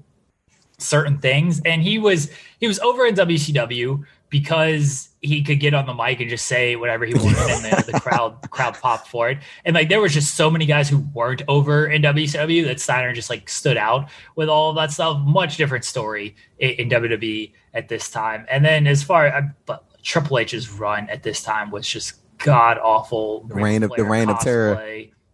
certain 0.77 1.19
things. 1.19 1.61
And 1.63 1.81
he 1.81 1.99
was 1.99 2.29
he 2.59 2.67
was 2.67 2.79
over 2.79 3.05
in 3.05 3.15
WCW 3.15 4.03
because 4.29 5.09
he 5.21 5.43
could 5.43 5.61
get 5.61 5.73
on 5.73 5.85
the 5.85 5.93
mic 5.93 6.19
and 6.19 6.29
just 6.29 6.47
say 6.47 6.75
whatever 6.75 7.05
he 7.05 7.13
wanted, 7.15 7.37
and 7.37 7.63
the, 7.63 7.91
the 7.93 7.99
crowd 7.99 8.41
the 8.41 8.49
crowd 8.49 8.73
popped 8.75 9.07
for 9.07 9.29
it. 9.29 9.37
And 9.63 9.73
like 9.73 9.87
there 9.87 10.01
was 10.01 10.13
just 10.13 10.35
so 10.35 10.51
many 10.51 10.65
guys 10.65 10.89
who 10.89 10.99
weren't 11.13 11.43
over 11.47 11.87
in 11.87 12.01
WCW 12.01 12.65
that 12.65 12.81
Steiner 12.81 13.13
just 13.13 13.29
like 13.29 13.47
stood 13.47 13.77
out 13.77 14.09
with 14.35 14.49
all 14.49 14.71
of 14.71 14.75
that 14.75 14.91
stuff. 14.91 15.17
Much 15.25 15.55
different 15.55 15.85
story 15.85 16.35
in, 16.59 16.71
in 16.71 16.89
WWE 16.89 17.53
at 17.73 17.87
this 17.87 18.09
time. 18.09 18.45
And 18.49 18.65
then 18.65 18.85
as 18.85 19.01
far 19.01 19.27
as 19.27 19.45
but 19.65 19.85
Triple 20.03 20.39
H's 20.39 20.69
run 20.69 21.09
at 21.09 21.23
this 21.23 21.41
time 21.41 21.71
was 21.71 21.87
just 21.87 22.15
god 22.39 22.77
awful. 22.77 23.45
The 23.47 23.55
reign 23.55 23.83
of 23.83 23.91
the 23.95 24.03
reign 24.03 24.29
of 24.29 24.39
terror. 24.39 24.75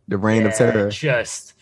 The 0.08 0.18
reign 0.18 0.42
yeah, 0.42 0.48
of 0.50 0.56
terror. 0.56 0.90
Just 0.90 1.54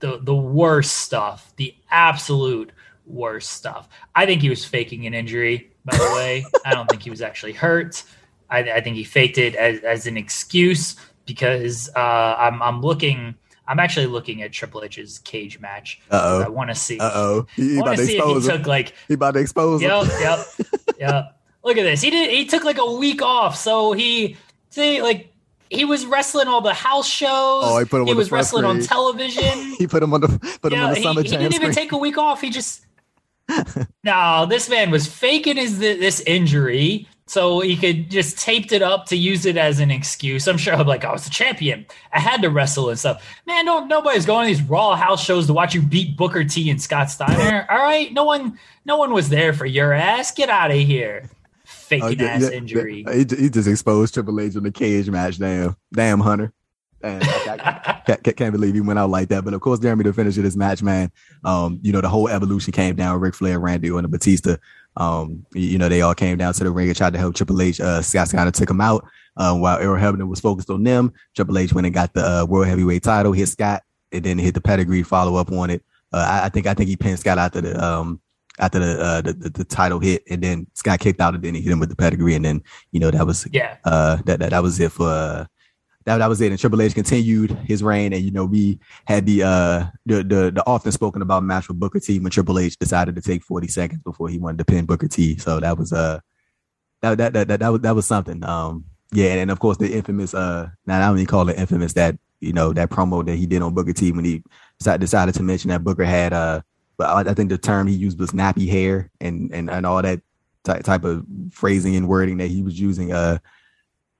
the 0.00 0.18
the 0.22 0.34
worst 0.34 0.94
stuff. 0.94 1.52
The 1.56 1.74
absolute 1.90 2.72
worst 3.06 3.50
stuff. 3.50 3.88
I 4.14 4.26
think 4.26 4.42
he 4.42 4.50
was 4.50 4.64
faking 4.64 5.06
an 5.06 5.14
injury. 5.14 5.70
By 5.84 5.96
the 5.96 6.12
way, 6.14 6.46
I 6.64 6.72
don't 6.72 6.88
think 6.88 7.02
he 7.02 7.10
was 7.10 7.20
actually 7.20 7.52
hurt. 7.52 8.02
I, 8.48 8.58
I 8.60 8.80
think 8.80 8.96
he 8.96 9.04
faked 9.04 9.38
it 9.38 9.54
as, 9.54 9.80
as 9.80 10.06
an 10.06 10.16
excuse 10.16 10.96
because 11.26 11.90
uh, 11.94 12.36
I'm 12.38 12.62
I'm 12.62 12.80
looking. 12.80 13.34
I'm 13.66 13.80
actually 13.80 14.06
looking 14.06 14.42
at 14.42 14.52
Triple 14.52 14.82
H's 14.82 15.20
cage 15.20 15.58
match. 15.58 16.00
Uh-oh. 16.10 16.42
I 16.42 16.48
want 16.48 16.68
to 16.68 16.74
see. 16.74 16.98
Uh 16.98 17.10
oh. 17.14 17.46
He, 17.56 17.70
he 17.70 17.78
about 17.78 17.96
to 17.96 18.02
expose 18.02 18.44
he 18.44 18.50
took 18.50 18.66
like 18.66 18.94
he 19.08 19.14
about 19.14 19.32
to 19.32 19.40
expose. 19.40 19.82
Yep. 19.82 20.06
Yep. 20.20 20.46
yep. 20.98 21.40
Look 21.64 21.76
at 21.76 21.82
this. 21.82 22.02
He 22.02 22.10
did. 22.10 22.30
He 22.30 22.46
took 22.46 22.64
like 22.64 22.78
a 22.78 22.92
week 22.92 23.22
off, 23.22 23.56
so 23.56 23.92
he 23.92 24.36
see 24.70 25.02
like 25.02 25.32
he 25.70 25.84
was 25.84 26.04
wrestling 26.06 26.46
all 26.46 26.60
the 26.60 26.74
house 26.74 27.08
shows. 27.08 27.64
Oh, 27.64 27.78
he 27.78 27.84
put 27.84 28.02
him. 28.02 28.06
He 28.06 28.14
was 28.14 28.30
wrestling 28.30 28.64
on 28.64 28.80
television. 28.80 29.74
he 29.78 29.86
put 29.86 30.02
him 30.02 30.12
on 30.12 30.20
the 30.20 30.58
put 30.60 30.72
him 30.72 30.80
on 30.80 30.94
the 30.94 31.00
summer 31.00 31.22
he, 31.22 31.30
he 31.30 31.36
didn't 31.36 31.54
even 31.54 31.72
take 31.72 31.92
a 31.92 31.98
week 31.98 32.18
off. 32.18 32.40
He 32.40 32.50
just 32.50 32.84
no. 34.04 34.46
This 34.48 34.68
man 34.68 34.90
was 34.90 35.06
faking 35.06 35.56
his 35.56 35.78
this 35.78 36.20
injury 36.20 37.08
so 37.26 37.60
he 37.60 37.76
could 37.76 38.10
just 38.10 38.38
taped 38.38 38.72
it 38.72 38.82
up 38.82 39.06
to 39.06 39.16
use 39.16 39.46
it 39.46 39.56
as 39.56 39.80
an 39.80 39.90
excuse. 39.90 40.46
I'm 40.46 40.58
sure 40.58 40.74
I'm 40.74 40.86
like, 40.86 41.04
I 41.04 41.12
was 41.12 41.24
the 41.24 41.30
champion. 41.30 41.86
I 42.12 42.20
had 42.20 42.42
to 42.42 42.50
wrestle 42.50 42.90
and 42.90 42.98
stuff. 42.98 43.24
Man, 43.46 43.64
no, 43.64 43.84
nobody's 43.86 44.26
going 44.26 44.46
to 44.46 44.54
these 44.54 44.68
Raw 44.68 44.94
house 44.94 45.24
shows 45.24 45.46
to 45.46 45.54
watch 45.54 45.74
you 45.74 45.80
beat 45.80 46.16
Booker 46.16 46.44
T 46.44 46.68
and 46.68 46.80
Scott 46.80 47.10
Steiner. 47.10 47.66
All 47.70 47.78
right, 47.78 48.12
no 48.12 48.24
one, 48.24 48.58
no 48.84 48.98
one 48.98 49.12
was 49.12 49.30
there 49.30 49.54
for 49.54 49.64
your 49.64 49.94
ass. 49.94 50.32
Get 50.32 50.50
out 50.50 50.70
of 50.70 50.76
here. 50.76 51.30
Faking 51.84 52.20
uh, 52.20 52.24
ass 52.24 52.42
yeah, 52.42 52.50
injury. 52.50 53.04
He, 53.10 53.18
he, 53.18 53.50
just 53.50 53.68
exposed 53.68 54.14
Triple 54.14 54.40
H 54.40 54.54
in 54.54 54.62
the 54.62 54.70
cage 54.70 55.08
match. 55.10 55.38
Damn, 55.38 55.76
damn, 55.92 56.20
Hunter. 56.20 56.52
And 57.02 57.22
I, 57.22 57.26
I, 57.26 58.02
I, 58.06 58.16
can't 58.32 58.52
believe 58.52 58.74
he 58.74 58.80
went 58.80 58.98
out 58.98 59.10
like 59.10 59.28
that. 59.28 59.44
But 59.44 59.52
of 59.52 59.60
course, 59.60 59.78
Jeremy, 59.78 60.04
to 60.04 60.12
finish 60.12 60.36
this 60.36 60.56
match, 60.56 60.82
man, 60.82 61.12
um, 61.44 61.78
you 61.82 61.92
know, 61.92 62.00
the 62.00 62.08
whole 62.08 62.28
evolution 62.28 62.72
came 62.72 62.96
down 62.96 63.20
Ric 63.20 63.34
Flair, 63.34 63.60
Randy, 63.60 63.88
and 63.88 64.04
the 64.04 64.08
Batista. 64.08 64.56
Um, 64.96 65.44
you 65.52 65.76
know, 65.76 65.88
they 65.90 66.00
all 66.00 66.14
came 66.14 66.38
down 66.38 66.54
to 66.54 66.64
the 66.64 66.70
ring 66.70 66.88
and 66.88 66.96
tried 66.96 67.12
to 67.12 67.18
help 67.18 67.34
Triple 67.34 67.60
H. 67.60 67.80
Uh, 67.80 68.00
Scott 68.00 68.28
Steiner 68.28 68.50
took 68.50 68.70
him 68.70 68.80
out. 68.80 69.04
Um, 69.36 69.60
while 69.60 69.78
Earl 69.78 70.00
Hebner 70.00 70.28
was 70.28 70.40
focused 70.40 70.70
on 70.70 70.82
them, 70.82 71.12
Triple 71.34 71.58
H 71.58 71.72
went 71.74 71.86
and 71.86 71.94
got 71.94 72.14
the 72.14 72.24
uh, 72.24 72.44
World 72.46 72.68
Heavyweight 72.68 73.02
title, 73.02 73.32
hit 73.32 73.48
Scott, 73.48 73.82
and 74.12 74.24
then 74.24 74.38
hit 74.38 74.54
the 74.54 74.60
pedigree 74.60 75.02
follow 75.02 75.36
up 75.36 75.52
on 75.52 75.70
it. 75.70 75.84
Uh, 76.12 76.24
I, 76.26 76.46
I, 76.46 76.48
think 76.48 76.66
I 76.66 76.74
think 76.74 76.88
he 76.88 76.96
pinned 76.96 77.18
Scott 77.18 77.38
after 77.38 77.60
the 77.60 77.84
um 77.84 78.20
after 78.58 78.78
the, 78.78 79.00
uh, 79.00 79.20
the, 79.20 79.32
the, 79.32 79.50
the 79.50 79.64
title 79.64 79.98
hit, 79.98 80.22
and 80.30 80.42
then 80.42 80.66
Scott 80.74 81.00
kicked 81.00 81.20
out, 81.20 81.34
and 81.34 81.42
then 81.42 81.54
he 81.54 81.60
hit 81.60 81.72
him 81.72 81.80
with 81.80 81.88
the 81.88 81.96
pedigree, 81.96 82.34
and 82.34 82.44
then 82.44 82.62
you 82.92 83.00
know 83.00 83.10
that 83.10 83.26
was 83.26 83.46
yeah 83.52 83.76
uh 83.84 84.16
that 84.26 84.38
that, 84.40 84.50
that 84.50 84.62
was 84.62 84.78
it 84.78 84.92
for 84.92 85.08
uh, 85.08 85.44
that, 86.04 86.18
that 86.18 86.28
was 86.28 86.40
it. 86.40 86.50
And 86.50 86.58
Triple 86.58 86.82
H 86.82 86.94
continued 86.94 87.50
his 87.64 87.82
reign, 87.82 88.12
and 88.12 88.22
you 88.22 88.30
know 88.30 88.44
we 88.44 88.78
had 89.06 89.26
the 89.26 89.42
uh 89.42 89.84
the 90.06 90.16
the, 90.16 90.52
the 90.54 90.62
often 90.66 90.92
spoken 90.92 91.22
about 91.22 91.42
match 91.42 91.68
with 91.68 91.80
Booker 91.80 92.00
T 92.00 92.20
when 92.20 92.30
Triple 92.30 92.58
H 92.58 92.78
decided 92.78 93.16
to 93.16 93.22
take 93.22 93.42
forty 93.42 93.68
seconds 93.68 94.02
before 94.02 94.28
he 94.28 94.38
wanted 94.38 94.58
to 94.58 94.64
pin 94.64 94.86
Booker 94.86 95.08
T. 95.08 95.38
So 95.38 95.60
that 95.60 95.76
was 95.76 95.92
uh 95.92 96.20
that 97.02 97.18
that 97.18 97.32
that 97.32 97.48
that, 97.48 97.60
that 97.60 97.68
was 97.68 97.80
that 97.80 97.94
was 97.94 98.06
something. 98.06 98.44
Um 98.44 98.84
yeah, 99.12 99.30
and, 99.30 99.40
and 99.40 99.50
of 99.50 99.58
course 99.58 99.78
the 99.78 99.92
infamous 99.92 100.34
uh 100.34 100.68
now 100.86 100.98
I 100.98 101.08
don't 101.08 101.16
even 101.16 101.26
call 101.26 101.48
it 101.48 101.58
infamous 101.58 101.94
that 101.94 102.18
you 102.40 102.52
know 102.52 102.72
that 102.72 102.90
promo 102.90 103.24
that 103.26 103.36
he 103.36 103.46
did 103.46 103.62
on 103.62 103.74
Booker 103.74 103.92
T 103.92 104.12
when 104.12 104.24
he 104.24 104.42
decided 104.78 105.34
to 105.34 105.42
mention 105.42 105.70
that 105.70 105.84
Booker 105.84 106.04
had 106.04 106.32
uh 106.32 106.60
but 106.96 107.28
I 107.28 107.34
think 107.34 107.50
the 107.50 107.58
term 107.58 107.86
he 107.86 107.94
used 107.94 108.18
was 108.18 108.30
nappy 108.30 108.68
hair 108.68 109.10
and 109.20 109.52
and 109.52 109.70
and 109.70 109.84
all 109.86 110.02
that 110.02 110.20
type 110.64 111.04
of 111.04 111.24
phrasing 111.50 111.94
and 111.96 112.08
wording 112.08 112.38
that 112.38 112.48
he 112.48 112.62
was 112.62 112.78
using. 112.78 113.12
Uh, 113.12 113.38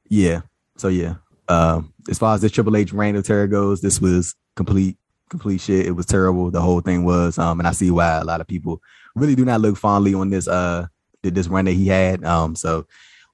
yeah. 0.09 0.43
So 0.77 0.89
yeah, 0.89 1.15
um, 1.49 1.93
as 2.09 2.19
far 2.19 2.35
as 2.35 2.41
the 2.41 2.51
Triple 2.51 2.77
H 2.77 2.93
reign 2.93 3.17
of 3.17 3.25
terror 3.25 3.47
goes, 3.47 3.81
this 3.81 4.01
was 4.01 4.35
complete, 4.57 4.97
complete 5.31 5.61
shit. 5.61 5.87
It 5.87 5.93
was 5.93 6.07
terrible. 6.07 6.51
The 6.51 6.61
whole 6.61 6.81
thing 6.81 7.05
was, 7.05 7.39
um, 7.39 7.61
and 7.61 7.67
I 7.67 7.73
see 7.73 7.91
why 7.91 8.19
a 8.19 8.25
lot 8.25 8.41
of 8.41 8.47
people 8.47 8.81
really 9.15 9.35
do 9.35 9.45
not 9.45 9.61
look 9.61 9.77
fondly 9.77 10.15
on 10.15 10.31
this, 10.31 10.49
uh, 10.49 10.87
this 11.23 11.49
run 11.49 11.65
that 11.67 11.73
he 11.73 11.89
had. 11.89 12.25
Um, 12.25 12.55
so 12.57 12.87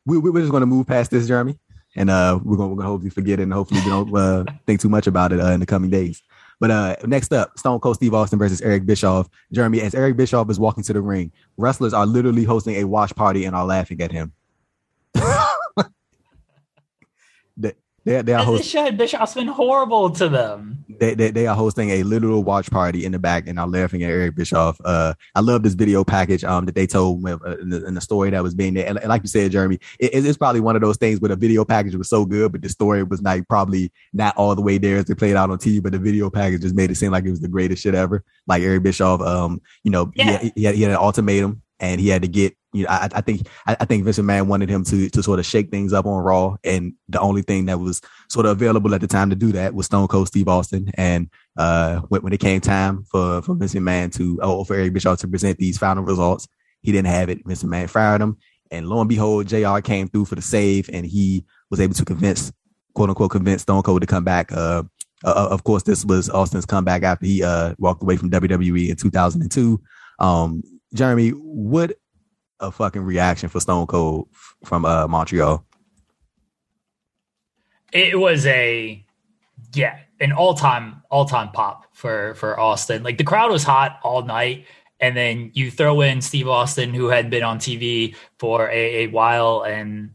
we, 0.06 0.18
we're 0.18 0.40
just 0.40 0.52
to 0.52 0.66
move 0.66 0.86
past 0.86 1.10
this, 1.10 1.26
Jeremy, 1.26 1.58
and 1.96 2.10
uh, 2.10 2.38
we're 2.42 2.56
going 2.56 2.76
to 2.76 2.82
hopefully 2.82 3.10
forget 3.10 3.40
it 3.40 3.44
and 3.44 3.52
hopefully 3.52 3.80
we 3.84 3.90
don't 3.90 4.14
uh, 4.14 4.44
think 4.66 4.80
too 4.80 4.88
much 4.88 5.06
about 5.06 5.32
it 5.32 5.40
uh, 5.40 5.50
in 5.50 5.60
the 5.60 5.66
coming 5.66 5.90
days. 5.90 6.22
But 6.61 6.70
uh, 6.70 6.97
next 7.07 7.32
up, 7.32 7.59
Stone 7.59 7.81
Cold 7.81 7.97
Steve 7.97 8.15
Austin 8.15 8.39
versus 8.39 8.61
Eric 8.61 8.85
Bischoff. 8.87 9.28
Jeremy, 9.51 9.81
as 9.81 9.95
Eric 9.95 10.16
Bischoff 10.16 10.51
is 10.51 10.61
walking 10.61 10.85
to 10.85 10.93
the 10.93 11.01
ring, 11.01 11.32
wrestlers 11.57 11.95
are 11.95 12.07
literally 12.07 12.45
hosting 12.45 12.77
a 12.77 12.85
watch 12.85 13.15
party 13.16 13.47
and 13.47 13.57
are 13.57 13.65
laughing 13.65 14.01
at 14.03 14.12
him. 14.12 14.32
They, 18.05 18.22
they 18.22 18.32
are 18.32 18.44
hosting. 18.44 18.97
Bischoff's 18.97 19.35
been 19.35 19.47
horrible 19.47 20.10
to 20.10 20.28
them. 20.28 20.85
They, 20.98 21.14
they, 21.14 21.31
they 21.31 21.47
are 21.47 21.56
hosting 21.56 21.90
a 21.90 22.02
literal 22.02 22.44
watch 22.44 22.70
party 22.70 23.05
in 23.05 23.12
the 23.12 23.18
back, 23.18 23.47
and 23.47 23.59
I'm 23.59 23.70
laughing 23.70 24.02
at 24.02 24.10
Eric 24.10 24.36
Bischoff. 24.36 24.78
Uh, 24.85 25.14
I 25.35 25.40
love 25.40 25.62
this 25.62 25.74
video 25.74 26.05
package 26.05 26.44
um 26.44 26.66
that 26.66 26.74
they 26.74 26.86
told 26.86 27.27
uh, 27.27 27.39
in, 27.59 27.70
the, 27.70 27.86
in, 27.86 27.94
the, 27.94 28.01
story 28.01 28.31
that 28.31 28.43
was 28.43 28.55
being 28.55 28.74
there. 28.74 28.86
And, 28.86 28.98
like 29.05 29.22
you 29.22 29.28
said, 29.28 29.51
Jeremy, 29.52 29.78
it, 29.98 30.10
it's 30.12 30.36
probably 30.36 30.60
one 30.60 30.77
of 30.77 30.82
those 30.82 30.97
things 30.97 31.20
where 31.20 31.31
the 31.31 31.36
video 31.36 31.64
package 31.64 31.94
was 31.94 32.09
so 32.09 32.24
good, 32.24 32.52
but 32.52 32.62
the 32.62 32.68
story 32.68 33.02
was 33.02 33.22
like 33.22 33.48
probably 33.48 33.93
not 34.12 34.36
all 34.36 34.55
the 34.55 34.62
way 34.62 34.78
there 34.78 34.98
as 34.98 35.06
they 35.06 35.14
played 35.14 35.36
out 35.36 35.51
on 35.51 35.59
TV. 35.59 35.82
But 35.82 35.93
the 35.93 35.98
video 35.98 36.28
package 36.31 36.62
just 36.62 36.74
made 36.74 36.90
it 36.90 36.97
seem 36.97 37.12
like 37.12 37.24
it 37.24 37.31
was 37.31 37.40
the 37.40 37.48
greatest 37.48 37.82
shit 37.82 37.94
ever. 37.94 38.24
Like 38.47 38.62
Eric 38.62 38.82
Bischoff, 38.82 39.20
um, 39.20 39.60
you 39.85 39.90
know, 39.90 40.10
yeah. 40.14 40.39
he, 40.55 40.64
had, 40.64 40.74
he 40.74 40.82
had 40.82 40.93
an 40.93 40.98
ultimatum 40.98 41.62
and 41.78 42.01
he 42.01 42.09
had 42.09 42.22
to 42.22 42.28
get 42.28 42.56
you 42.72 42.84
know 42.84 42.90
I, 42.90 43.09
I 43.12 43.20
think 43.20 43.47
I, 43.66 43.84
think 43.84 44.05
Vince 44.05 44.18
McMahon 44.18 44.47
wanted 44.47 44.68
him 44.68 44.84
to 44.84 45.09
to 45.10 45.22
sort 45.22 45.38
of 45.38 45.47
shake 45.47 45.70
things 45.70 45.92
up 45.92 46.06
on 46.06 46.22
Raw, 46.22 46.56
and 46.64 46.94
the 47.09 47.20
only 47.20 47.42
thing 47.42 47.66
that 47.66 47.80
was 47.80 48.01
sort 48.28 48.47
of 48.47 48.52
available 48.52 48.94
at 48.94 49.01
the 49.01 49.06
time 49.06 49.30
to 49.30 49.36
do 49.36 49.52
that 49.52 49.74
was 49.74 49.86
Stone 49.86 50.09
Cold 50.09 50.28
Steve 50.28 50.48
Austin. 50.48 50.90
And 50.94 51.28
uh, 51.56 52.01
when, 52.09 52.22
when 52.22 52.32
it 52.32 52.40
came 52.40 52.60
time 52.60 53.05
for 53.05 53.42
for 53.42 53.55
Vince 53.55 53.74
McMahon 53.74 54.14
to 54.16 54.38
oh 54.42 54.64
for 54.64 54.74
Eric 54.74 54.92
Bischoff 54.92 55.18
to 55.20 55.28
present 55.28 55.59
these 55.59 55.78
final 55.78 56.05
results, 56.05 56.47
he 56.82 56.92
didn't 56.92 57.09
have 57.09 57.28
it. 57.28 57.47
Vince 57.47 57.62
McMahon 57.62 57.90
fired 57.90 58.20
him, 58.20 58.38
and 58.70 58.88
lo 58.88 59.01
and 59.01 59.09
behold, 59.09 59.47
JR. 59.47 59.80
came 59.80 60.09
through 60.09 60.26
for 60.26 60.36
the 60.36 60.42
save, 60.42 60.88
and 60.92 61.05
he 61.05 61.44
was 61.70 61.80
able 61.80 61.94
to 61.94 62.05
convince 62.05 62.52
quote 62.94 63.09
unquote 63.09 63.30
convince 63.30 63.62
Stone 63.62 63.82
Cold 63.82 64.01
to 64.01 64.06
come 64.06 64.24
back. 64.24 64.52
Uh, 64.52 64.84
uh, 65.24 65.48
of 65.51 65.64
course, 65.64 65.82
this 65.82 66.05
was 66.05 66.30
Austin's 66.30 66.66
comeback 66.66 67.02
after 67.02 67.26
he 67.26 67.42
uh, 67.42 67.74
walked 67.78 68.02
away 68.02 68.16
from 68.16 68.30
WWE 68.30 68.88
in 68.88 68.97
2002. 68.97 69.80
Um, 70.18 70.62
Jeremy, 70.94 71.30
what 71.30 71.92
a 72.61 72.70
fucking 72.70 73.03
reaction 73.03 73.49
for 73.49 73.61
Stone 73.61 73.87
Cold 73.87 74.28
from 74.65 74.85
uh, 74.85 75.09
Montreal. 75.09 75.65
It 77.93 78.19
was 78.19 78.47
a 78.47 79.05
yeah, 79.74 79.99
an 80.20 80.32
all 80.32 80.55
time 80.55 81.03
all 81.11 81.24
time 81.24 81.51
pop 81.51 81.87
for 81.93 82.35
for 82.35 82.59
Austin. 82.59 83.03
Like 83.03 83.19
the 83.19 83.24
crowd 83.24 83.51
was 83.51 83.65
hot 83.65 83.99
all 84.03 84.23
night, 84.23 84.66
and 85.01 85.16
then 85.16 85.51
you 85.55 85.70
throw 85.70 86.01
in 86.03 86.20
Steve 86.20 86.49
Austin, 86.49 86.95
who 86.95 87.09
had 87.09 87.31
been 87.31 87.43
on 87.43 87.59
TV 87.59 88.15
for 88.39 88.69
a, 88.69 89.05
a 89.05 89.07
while, 89.09 89.65
and 89.65 90.11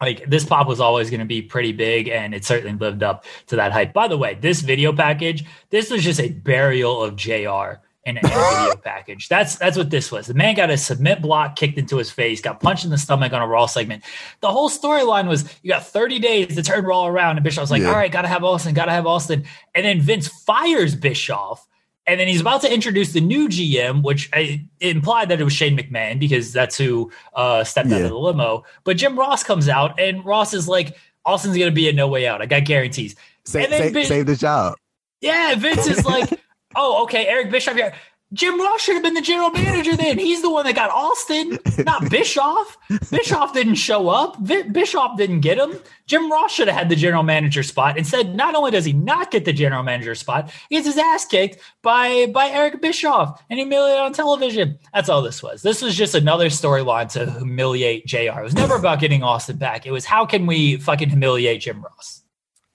like 0.00 0.24
this 0.28 0.44
pop 0.44 0.66
was 0.66 0.80
always 0.80 1.10
going 1.10 1.20
to 1.20 1.26
be 1.26 1.42
pretty 1.42 1.72
big, 1.72 2.08
and 2.08 2.34
it 2.34 2.44
certainly 2.44 2.78
lived 2.78 3.02
up 3.02 3.24
to 3.48 3.56
that 3.56 3.72
hype. 3.72 3.92
By 3.92 4.08
the 4.08 4.16
way, 4.16 4.38
this 4.40 4.60
video 4.60 4.92
package, 4.92 5.44
this 5.70 5.90
was 5.90 6.02
just 6.02 6.20
a 6.20 6.30
burial 6.30 7.02
of 7.02 7.16
JR 7.16 7.80
in 8.06 8.16
a, 8.16 8.20
in 8.20 8.26
a 8.26 8.28
video 8.28 8.76
package. 8.76 9.28
That's 9.28 9.56
that's 9.56 9.76
what 9.76 9.90
this 9.90 10.12
was. 10.12 10.26
The 10.26 10.34
man 10.34 10.54
got 10.54 10.70
a 10.70 10.76
submit 10.76 11.22
block 11.22 11.56
kicked 11.56 11.78
into 11.78 11.96
his 11.96 12.10
face, 12.10 12.40
got 12.40 12.60
punched 12.60 12.84
in 12.84 12.90
the 12.90 12.98
stomach 12.98 13.32
on 13.32 13.42
a 13.42 13.46
Raw 13.46 13.66
segment. 13.66 14.04
The 14.40 14.50
whole 14.50 14.68
storyline 14.68 15.28
was 15.28 15.44
you 15.62 15.70
got 15.70 15.86
30 15.86 16.18
days 16.18 16.54
to 16.54 16.62
turn 16.62 16.84
Raw 16.84 17.06
around, 17.06 17.36
and 17.36 17.44
Bischoff's 17.44 17.70
like, 17.70 17.82
yeah. 17.82 17.88
all 17.88 17.94
right, 17.94 18.12
gotta 18.12 18.28
have 18.28 18.44
Austin, 18.44 18.74
gotta 18.74 18.92
have 18.92 19.06
Austin. 19.06 19.44
And 19.74 19.84
then 19.84 20.00
Vince 20.00 20.28
fires 20.28 20.94
Bischoff. 20.94 21.66
And 22.06 22.20
then 22.20 22.28
he's 22.28 22.42
about 22.42 22.60
to 22.60 22.72
introduce 22.72 23.14
the 23.14 23.22
new 23.22 23.48
GM, 23.48 24.02
which 24.02 24.28
I, 24.34 24.66
implied 24.80 25.30
that 25.30 25.40
it 25.40 25.44
was 25.44 25.54
Shane 25.54 25.74
McMahon 25.74 26.18
because 26.18 26.52
that's 26.52 26.76
who 26.76 27.10
uh, 27.32 27.64
stepped 27.64 27.88
yeah. 27.88 27.96
out 27.96 28.02
of 28.02 28.10
the 28.10 28.18
limo. 28.18 28.64
But 28.84 28.98
Jim 28.98 29.18
Ross 29.18 29.42
comes 29.42 29.70
out, 29.70 29.98
and 29.98 30.22
Ross 30.22 30.52
is 30.52 30.68
like, 30.68 30.98
Austin's 31.24 31.56
going 31.56 31.70
to 31.70 31.74
be 31.74 31.88
a 31.88 31.94
no 31.94 32.06
way 32.06 32.26
out. 32.26 32.42
I 32.42 32.46
got 32.46 32.66
guarantees. 32.66 33.16
Sa- 33.44 33.62
sa- 33.62 34.02
save 34.02 34.26
the 34.26 34.36
job. 34.36 34.74
Yeah, 35.22 35.54
Vince 35.54 35.86
is 35.86 36.04
like, 36.04 36.28
Oh, 36.76 37.02
okay. 37.04 37.26
Eric 37.26 37.50
Bischoff 37.50 37.76
here. 37.76 37.94
Jim 38.32 38.60
Ross 38.60 38.80
should 38.80 38.94
have 38.94 39.02
been 39.02 39.14
the 39.14 39.20
general 39.20 39.50
manager 39.50 39.96
then. 39.96 40.18
He's 40.18 40.42
the 40.42 40.50
one 40.50 40.64
that 40.66 40.74
got 40.74 40.90
Austin, 40.90 41.56
not 41.84 42.10
Bischoff. 42.10 42.76
Bischoff 43.10 43.52
didn't 43.52 43.76
show 43.76 44.08
up. 44.08 44.42
Bischoff 44.42 45.16
didn't 45.16 45.40
get 45.40 45.56
him. 45.56 45.78
Jim 46.06 46.30
Ross 46.32 46.52
should 46.52 46.66
have 46.66 46.76
had 46.76 46.88
the 46.88 46.96
general 46.96 47.22
manager 47.22 47.62
spot. 47.62 47.96
Instead, 47.96 48.34
not 48.34 48.56
only 48.56 48.72
does 48.72 48.84
he 48.84 48.92
not 48.92 49.30
get 49.30 49.44
the 49.44 49.52
general 49.52 49.84
manager 49.84 50.16
spot, 50.16 50.50
he 50.68 50.74
gets 50.74 50.86
his 50.86 50.98
ass 50.98 51.24
kicked 51.24 51.60
by 51.82 52.26
by 52.26 52.48
Eric 52.48 52.80
Bischoff 52.82 53.40
and 53.50 53.58
humiliated 53.58 54.00
on 54.00 54.12
television. 54.12 54.78
That's 54.92 55.08
all 55.08 55.22
this 55.22 55.40
was. 55.40 55.62
This 55.62 55.80
was 55.80 55.94
just 55.94 56.16
another 56.16 56.46
storyline 56.46 57.10
to 57.12 57.30
humiliate 57.38 58.06
JR. 58.06 58.40
It 58.40 58.42
was 58.42 58.54
never 58.54 58.74
about 58.74 58.98
getting 58.98 59.22
Austin 59.22 59.58
back. 59.58 59.86
It 59.86 59.92
was 59.92 60.04
how 60.04 60.26
can 60.26 60.46
we 60.46 60.78
fucking 60.78 61.10
humiliate 61.10 61.60
Jim 61.60 61.82
Ross? 61.82 62.22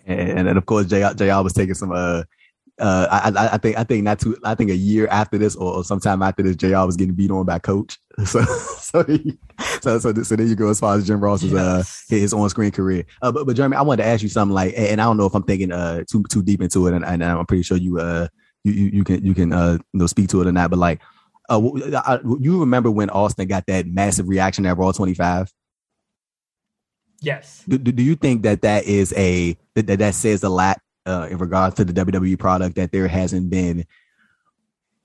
And, 0.05 0.47
and 0.47 0.57
of 0.57 0.65
course, 0.65 0.85
JR, 0.85 1.13
JR 1.15 1.41
was 1.43 1.53
taking 1.53 1.73
some 1.75 1.91
uh 1.91 2.23
uh, 2.79 3.07
I, 3.11 3.55
I, 3.55 3.57
think 3.57 3.77
I 3.77 3.83
think 3.83 4.03
not 4.03 4.19
too. 4.19 4.37
I 4.43 4.55
think 4.55 4.71
a 4.71 4.75
year 4.75 5.07
after 5.07 5.37
this, 5.37 5.55
or, 5.55 5.77
or 5.77 5.83
sometime 5.83 6.21
after 6.21 6.43
this, 6.43 6.55
JR. 6.55 6.85
was 6.85 6.95
getting 6.95 7.13
beat 7.13 7.31
on 7.31 7.45
by 7.45 7.59
Coach. 7.59 7.97
So 8.25 8.43
so 8.43 9.03
he, 9.03 9.37
so 9.81 9.97
so, 9.97 10.13
so 10.13 10.35
there 10.35 10.45
you 10.45 10.55
go. 10.55 10.69
As 10.69 10.79
far 10.81 10.97
as 10.97 11.07
Jim 11.07 11.21
Ross's 11.21 11.53
uh, 11.53 11.77
yes. 11.77 12.03
uh 12.11 12.15
his 12.15 12.33
on 12.33 12.49
screen 12.49 12.71
career, 12.71 13.05
uh, 13.21 13.31
but 13.31 13.45
but 13.45 13.55
Jeremy, 13.55 13.77
I 13.77 13.81
wanted 13.81 14.03
to 14.03 14.09
ask 14.09 14.21
you 14.21 14.27
something 14.27 14.53
like, 14.53 14.73
and 14.75 14.99
I 14.99 15.05
don't 15.05 15.15
know 15.15 15.25
if 15.25 15.33
I'm 15.33 15.43
thinking 15.43 15.71
uh 15.71 16.03
too 16.09 16.23
too 16.29 16.43
deep 16.43 16.61
into 16.61 16.87
it, 16.87 16.93
and, 16.93 17.05
and 17.05 17.23
I'm 17.23 17.45
pretty 17.45 17.63
sure 17.63 17.77
you 17.77 17.97
uh 17.97 18.27
you 18.65 18.73
you, 18.73 18.89
you 18.95 19.03
can 19.05 19.25
you 19.25 19.33
can 19.33 19.53
uh 19.53 19.77
you 19.93 19.99
know 19.99 20.07
speak 20.07 20.27
to 20.29 20.41
it 20.41 20.47
or 20.47 20.51
not, 20.51 20.69
but 20.69 20.79
like 20.79 21.01
uh 21.49 21.61
I, 22.05 22.19
you 22.39 22.59
remember 22.59 22.91
when 22.91 23.09
Austin 23.09 23.47
got 23.47 23.67
that 23.67 23.87
massive 23.87 24.27
reaction 24.27 24.65
at 24.65 24.77
Raw 24.77 24.91
25? 24.91 25.49
Yes. 27.21 27.63
Do, 27.67 27.77
do 27.77 28.03
you 28.03 28.15
think 28.15 28.43
that 28.43 28.61
that 28.61 28.85
is 28.85 29.13
a 29.15 29.57
that 29.75 29.87
that 29.87 30.15
says 30.15 30.43
a 30.43 30.49
lot 30.49 30.81
uh, 31.09 31.27
in 31.29 31.37
regards 31.37 31.75
to 31.75 31.85
the 31.85 31.93
WWE 31.93 32.37
product 32.37 32.75
that 32.75 32.91
there 32.91 33.07
hasn't 33.07 33.49
been 33.49 33.85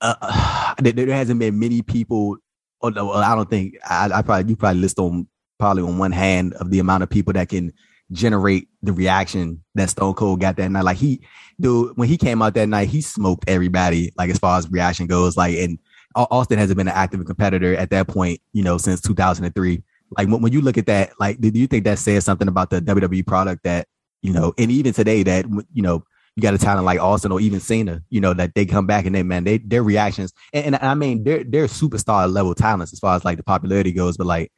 uh, 0.01 0.73
there 0.81 1.07
hasn't 1.07 1.39
been 1.39 1.59
many 1.59 1.81
people. 1.81 2.37
Well, 2.81 3.11
I 3.11 3.35
don't 3.35 3.49
think 3.49 3.75
I, 3.89 4.09
I, 4.13 4.21
probably 4.21 4.49
you 4.49 4.55
probably 4.55 4.81
list 4.81 4.99
on 4.99 5.27
probably 5.57 5.83
on 5.83 5.97
one 5.97 6.11
hand 6.11 6.53
of 6.55 6.69
the 6.69 6.79
amount 6.79 7.03
of 7.03 7.09
people 7.09 7.33
that 7.33 7.49
can 7.49 7.73
generate 8.11 8.67
the 8.83 8.93
reaction 8.93 9.63
that 9.73 9.89
Stone 9.89 10.13
Cold 10.13 10.39
got 10.39 10.57
that 10.57 10.69
night. 10.69 10.83
Like 10.83 10.97
he, 10.97 11.21
dude, 11.59 11.97
when 11.97 12.07
he 12.07 12.17
came 12.17 12.43
out 12.43 12.53
that 12.53 12.69
night, 12.69 12.89
he 12.89 13.01
smoked 13.01 13.45
everybody. 13.47 14.13
Like 14.17 14.29
as 14.29 14.37
far 14.37 14.59
as 14.59 14.69
reaction 14.69 15.07
goes, 15.07 15.35
like 15.35 15.57
and 15.57 15.79
Austin 16.15 16.59
hasn't 16.59 16.77
been 16.77 16.87
an 16.87 16.93
active 16.93 17.25
competitor 17.25 17.75
at 17.75 17.89
that 17.89 18.07
point, 18.07 18.39
you 18.53 18.63
know, 18.63 18.77
since 18.77 19.01
2003. 19.01 19.83
Like 20.17 20.27
when, 20.27 20.41
when 20.41 20.53
you 20.53 20.61
look 20.61 20.77
at 20.77 20.85
that, 20.85 21.13
like, 21.19 21.41
do 21.41 21.49
you 21.53 21.67
think 21.67 21.83
that 21.85 21.97
says 21.97 22.23
something 22.23 22.47
about 22.47 22.69
the 22.69 22.79
WWE 22.79 23.25
product 23.25 23.63
that 23.63 23.87
you 24.21 24.33
know, 24.33 24.53
and 24.57 24.71
even 24.71 24.93
today 24.93 25.23
that 25.23 25.45
you 25.73 25.81
know 25.81 26.03
you 26.35 26.41
got 26.41 26.53
a 26.53 26.57
talent 26.57 26.85
like 26.85 26.99
Austin 26.99 27.31
or 27.31 27.39
even 27.39 27.59
Cena, 27.59 28.01
you 28.09 28.19
know, 28.19 28.33
that 28.33 28.55
they 28.55 28.65
come 28.65 28.85
back 28.85 29.05
and 29.05 29.15
they 29.15 29.23
man, 29.23 29.43
they 29.43 29.57
their 29.57 29.83
reactions 29.83 30.33
and, 30.53 30.65
and 30.65 30.75
I 30.77 30.93
mean 30.93 31.23
they're 31.23 31.43
they're 31.43 31.67
superstar 31.67 32.31
level 32.31 32.55
talents 32.55 32.91
as 32.93 32.99
far 32.99 33.15
as 33.15 33.23
like 33.23 33.37
the 33.37 33.43
popularity 33.43 33.91
goes, 33.91 34.17
but 34.17 34.27
like 34.27 34.51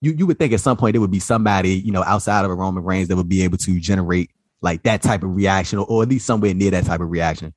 you 0.00 0.12
you 0.12 0.26
would 0.26 0.38
think 0.38 0.52
at 0.52 0.60
some 0.60 0.76
point 0.76 0.94
there 0.94 1.00
would 1.00 1.10
be 1.10 1.20
somebody, 1.20 1.70
you 1.70 1.92
know, 1.92 2.02
outside 2.04 2.44
of 2.44 2.50
a 2.50 2.54
Roman 2.54 2.84
Reigns 2.84 3.08
that 3.08 3.16
would 3.16 3.28
be 3.28 3.42
able 3.42 3.58
to 3.58 3.78
generate 3.78 4.30
like 4.62 4.82
that 4.84 5.02
type 5.02 5.22
of 5.22 5.34
reaction 5.34 5.78
or, 5.78 5.86
or 5.86 6.02
at 6.02 6.08
least 6.08 6.26
somewhere 6.26 6.54
near 6.54 6.70
that 6.70 6.84
type 6.84 7.00
of 7.00 7.10
reaction. 7.10 7.54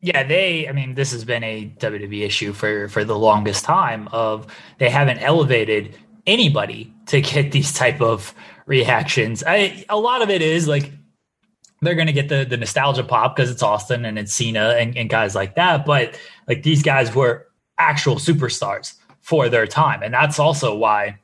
Yeah, 0.00 0.22
they 0.22 0.66
I 0.68 0.72
mean 0.72 0.94
this 0.94 1.12
has 1.12 1.24
been 1.24 1.44
a 1.44 1.72
WWE 1.78 2.22
issue 2.22 2.52
for 2.52 2.88
for 2.88 3.04
the 3.04 3.18
longest 3.18 3.64
time 3.64 4.08
of 4.08 4.46
they 4.78 4.88
haven't 4.88 5.18
elevated 5.18 5.96
anybody 6.26 6.92
to 7.06 7.20
get 7.20 7.52
these 7.52 7.72
type 7.72 8.00
of 8.00 8.34
reactions. 8.70 9.42
I 9.44 9.84
a 9.88 9.98
lot 9.98 10.22
of 10.22 10.30
it 10.30 10.40
is 10.40 10.68
like 10.68 10.92
they're 11.82 11.96
going 11.96 12.06
to 12.06 12.12
get 12.12 12.28
the 12.28 12.46
the 12.48 12.56
nostalgia 12.56 13.02
pop 13.02 13.34
because 13.34 13.50
it's 13.50 13.64
Austin 13.64 14.04
and 14.04 14.18
it's 14.18 14.32
Cena 14.32 14.76
and, 14.78 14.96
and 14.96 15.10
guys 15.10 15.34
like 15.34 15.56
that. 15.56 15.84
But 15.84 16.18
like 16.46 16.62
these 16.62 16.82
guys 16.82 17.12
were 17.14 17.48
actual 17.76 18.16
superstars 18.16 18.94
for 19.20 19.48
their 19.48 19.66
time, 19.66 20.02
and 20.02 20.14
that's 20.14 20.38
also 20.38 20.74
why 20.76 21.18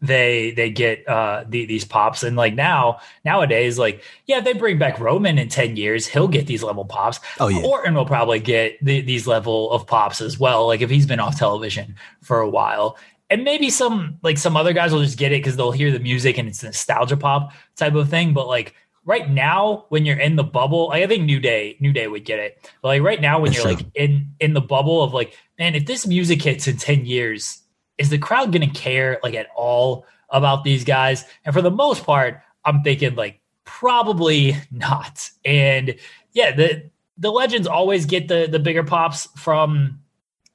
they 0.00 0.52
they 0.52 0.70
get 0.70 1.06
uh 1.06 1.44
the, 1.48 1.66
these 1.66 1.84
pops 1.84 2.22
and 2.22 2.36
like 2.36 2.54
now 2.54 2.98
nowadays 3.24 3.78
like 3.78 4.02
yeah 4.26 4.40
they 4.40 4.52
bring 4.52 4.78
back 4.78 5.00
roman 5.00 5.38
in 5.38 5.48
10 5.48 5.74
years 5.78 6.06
he'll 6.06 6.28
get 6.28 6.46
these 6.46 6.62
level 6.62 6.84
pops 6.84 7.18
oh 7.40 7.48
yeah 7.48 7.62
orton 7.62 7.94
will 7.94 8.04
probably 8.04 8.38
get 8.38 8.76
the, 8.84 9.00
these 9.00 9.26
level 9.26 9.70
of 9.70 9.86
pops 9.86 10.20
as 10.20 10.38
well 10.38 10.66
like 10.66 10.82
if 10.82 10.90
he's 10.90 11.06
been 11.06 11.18
off 11.18 11.38
television 11.38 11.96
for 12.20 12.40
a 12.40 12.48
while 12.48 12.98
and 13.30 13.44
maybe 13.44 13.70
some 13.70 14.18
like 14.22 14.38
some 14.38 14.56
other 14.56 14.72
guys 14.72 14.92
will 14.92 15.02
just 15.02 15.18
get 15.18 15.32
it 15.32 15.42
because 15.42 15.56
they'll 15.56 15.72
hear 15.72 15.90
the 15.90 15.98
music 15.98 16.38
and 16.38 16.48
it's 16.48 16.62
nostalgia 16.62 17.16
pop 17.16 17.52
type 17.76 17.94
of 17.94 18.08
thing 18.08 18.32
but 18.32 18.46
like 18.46 18.74
right 19.06 19.30
now 19.30 19.86
when 19.88 20.04
you're 20.04 20.18
in 20.18 20.36
the 20.36 20.44
bubble, 20.44 20.90
I 20.92 21.06
think 21.06 21.24
New 21.24 21.40
Day, 21.40 21.76
New 21.80 21.92
Day 21.92 22.08
would 22.08 22.24
get 22.24 22.40
it. 22.40 22.70
But 22.82 22.88
like 22.88 23.02
right 23.02 23.20
now 23.20 23.40
when 23.40 23.52
you're 23.52 23.64
like 23.64 23.86
in 23.94 24.34
in 24.40 24.52
the 24.52 24.60
bubble 24.60 25.02
of 25.02 25.14
like, 25.14 25.34
man, 25.58 25.74
if 25.74 25.86
this 25.86 26.06
music 26.06 26.42
hits 26.42 26.68
in 26.68 26.76
10 26.76 27.06
years, 27.06 27.62
is 27.96 28.10
the 28.10 28.18
crowd 28.18 28.52
gonna 28.52 28.68
care 28.68 29.18
like 29.22 29.34
at 29.34 29.46
all 29.56 30.04
about 30.28 30.64
these 30.64 30.84
guys? 30.84 31.24
And 31.44 31.54
for 31.54 31.62
the 31.62 31.70
most 31.70 32.04
part, 32.04 32.42
I'm 32.64 32.82
thinking 32.82 33.14
like 33.14 33.40
probably 33.64 34.56
not. 34.70 35.30
And 35.44 35.94
yeah, 36.32 36.54
the 36.54 36.90
the 37.16 37.30
legends 37.30 37.66
always 37.66 38.04
get 38.04 38.28
the 38.28 38.48
the 38.50 38.58
bigger 38.58 38.84
pops 38.84 39.28
from 39.38 40.00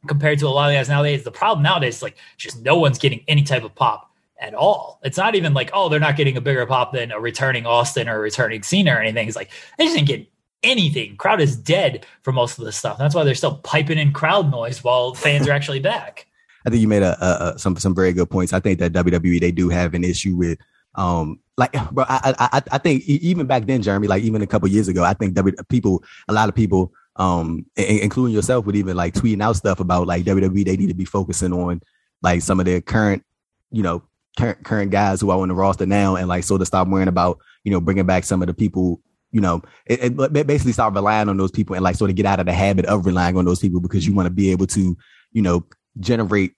compared 0.08 0.40
to 0.40 0.48
a 0.48 0.50
lot 0.50 0.70
of 0.70 0.76
guys 0.76 0.90
nowadays. 0.90 1.24
The 1.24 1.32
problem 1.32 1.64
nowadays 1.64 1.98
is 1.98 2.02
like 2.02 2.18
just 2.38 2.62
no 2.62 2.78
one's 2.78 2.98
getting 2.98 3.24
any 3.28 3.44
type 3.44 3.64
of 3.64 3.76
pop 3.76 4.12
at 4.40 4.54
all. 4.54 5.00
It's 5.04 5.18
not 5.18 5.36
even 5.36 5.54
like, 5.54 5.70
oh, 5.74 5.90
they're 5.90 6.00
not 6.00 6.18
getting 6.18 6.36
a 6.36 6.42
bigger 6.42 6.66
pop 6.66 6.94
than 6.94 7.12
a 7.12 7.20
returning 7.20 7.66
Austin 7.66 8.10
or 8.10 8.16
a 8.16 8.20
returning 8.20 8.64
Cena 8.64 8.96
or 8.96 9.00
anything. 9.00 9.28
It's 9.28 9.38
like 9.38 9.52
they 9.78 9.86
just 9.86 9.96
didn't 9.96 10.08
get 10.08 10.28
anything. 10.64 11.16
Crowd 11.18 11.42
is 11.42 11.56
dead 11.56 12.06
for 12.24 12.32
most 12.32 12.58
of 12.58 12.66
this 12.66 12.76
stuff. 12.76 12.98
That's 12.98 13.16
why 13.16 13.24
they're 13.24 13.36
still 13.36 13.58
piping 13.58 13.98
in 13.98 14.12
crowd 14.12 14.52
noise 14.52 14.84
while 14.84 15.14
fans 15.14 15.48
are 15.48 15.52
actually 15.52 15.80
back. 15.80 16.28
I 16.66 16.70
think 16.70 16.82
you 16.82 16.88
made 16.88 17.04
a, 17.04 17.18
a, 17.24 17.54
a, 17.54 17.60
some 17.60 17.76
some 17.78 17.96
very 17.96 18.14
good 18.14 18.30
points. 18.30 18.54
I 18.54 18.60
think 18.60 18.80
that 18.80 18.94
WWE 18.94 19.40
they 19.40 19.52
do 19.52 19.70
have 19.70 19.94
an 19.94 20.04
issue 20.04 20.36
with 20.36 20.60
um 20.96 21.40
like 21.58 21.72
bro 21.92 22.06
I, 22.08 22.36
I 22.38 22.62
I 22.72 22.78
think 22.78 23.04
even 23.08 23.48
back 23.48 23.66
then 23.66 23.82
Jeremy 23.82 24.08
like 24.08 24.24
even 24.24 24.42
a 24.42 24.48
couple 24.48 24.68
years 24.68 24.88
ago 24.88 25.04
I 25.04 25.14
think 25.14 25.34
w, 25.36 25.56
people 25.70 26.04
a 26.28 26.34
lot 26.34 26.50
of 26.50 26.56
people 26.56 26.94
um 27.18 27.66
including 27.76 28.34
yourself 28.34 28.66
with 28.66 28.76
even 28.76 28.96
like 28.96 29.14
tweeting 29.14 29.42
out 29.42 29.56
stuff 29.56 29.80
about 29.80 30.08
like 30.08 30.24
WWE 30.24 30.66
they 30.66 30.78
need 30.78 30.88
to 30.88 30.94
be 30.94 31.06
focusing 31.06 31.52
on 31.52 31.82
like 32.22 32.42
some 32.42 32.60
of 32.60 32.66
their 32.66 32.80
current 32.80 33.24
you 33.70 33.84
know 33.84 34.02
current, 34.38 34.64
current 34.64 34.92
guys 34.92 35.22
who 35.22 35.30
are 35.30 35.40
on 35.40 35.50
the 35.50 35.54
roster 35.54 35.86
now 35.86 36.16
and 36.16 36.28
like 36.28 36.44
sort 36.44 36.62
of 36.62 36.68
stop 36.68 36.88
worrying 36.88 37.08
about, 37.08 37.40
you 37.64 37.72
know, 37.72 37.82
bringing 37.82 38.06
back 38.06 38.24
some 38.24 38.42
of 38.42 38.48
the 38.48 38.54
people, 38.54 39.02
you 39.32 39.42
know, 39.42 39.62
it, 39.86 40.14
it 40.20 40.48
basically 40.48 40.72
start 40.72 40.94
relying 40.94 41.30
on 41.30 41.38
those 41.38 41.52
people 41.52 41.76
and 41.76 41.84
like 41.84 41.96
sort 41.96 42.10
of 42.10 42.16
get 42.16 42.26
out 42.26 42.40
of 42.40 42.46
the 42.46 42.54
habit 42.54 42.86
of 42.86 43.06
relying 43.06 43.38
on 43.38 43.46
those 43.46 43.60
people 43.60 43.80
because 43.80 44.06
you 44.06 44.14
want 44.14 44.26
to 44.26 44.34
be 44.34 44.52
able 44.52 44.68
to, 44.68 44.98
you 45.32 45.42
know, 45.42 45.66
generate 46.00 46.54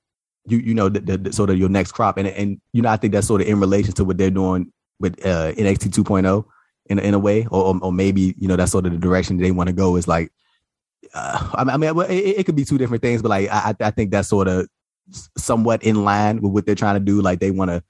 you 0.46 0.58
you 0.58 0.74
know 0.74 0.90
the, 0.90 1.00
the, 1.00 1.18
the, 1.18 1.34
sort 1.34 1.50
of 1.50 1.58
your 1.58 1.70
next 1.70 1.94
crop. 1.94 2.18
And 2.18 2.28
and 2.28 2.60
you 2.74 2.82
know 2.82 2.90
I 2.90 2.98
think 2.98 3.14
that's 3.14 3.28
sort 3.28 3.42
of 3.42 3.48
in 3.48 3.60
relation 3.60 3.94
to 3.94 4.06
what 4.06 4.18
they're 4.18 4.30
doing 4.30 4.72
with 5.00 5.14
uh, 5.26 5.54
NXT 5.54 5.92
2.0 6.04 6.46
in 6.88 7.00
in 7.00 7.14
a 7.14 7.20
way 7.20 7.48
or 7.50 7.80
or 7.82 7.94
maybe 7.94 8.36
you 8.38 8.48
know 8.48 8.56
that's 8.56 8.72
sort 8.72 8.86
of 8.86 8.92
the 8.92 8.98
direction 8.98 9.38
they 9.38 9.52
want 9.52 9.68
to 9.68 9.74
go 9.74 9.96
is 9.96 10.08
like 10.08 10.32
uh, 11.14 11.50
I 11.54 11.78
mean 11.78 11.98
it, 12.10 12.40
it, 12.40 12.46
could 12.46 12.56
be 12.56 12.66
two 12.66 12.78
different 12.78 13.04
things 13.04 13.22
but 13.22 13.30
like 13.30 13.50
I 13.50 13.76
I 13.80 13.92
think 13.92 14.12
that's 14.12 14.30
sort 14.30 14.48
of 14.48 14.68
somewhat 15.38 15.84
in 15.84 16.04
line 16.04 16.42
with 16.42 16.52
what 16.52 16.66
they're 16.66 16.76
trying 16.76 16.96
to 16.96 17.00
do. 17.00 17.22
Like 17.22 17.40
they 17.40 17.52
want 17.52 17.72
to 17.72 17.84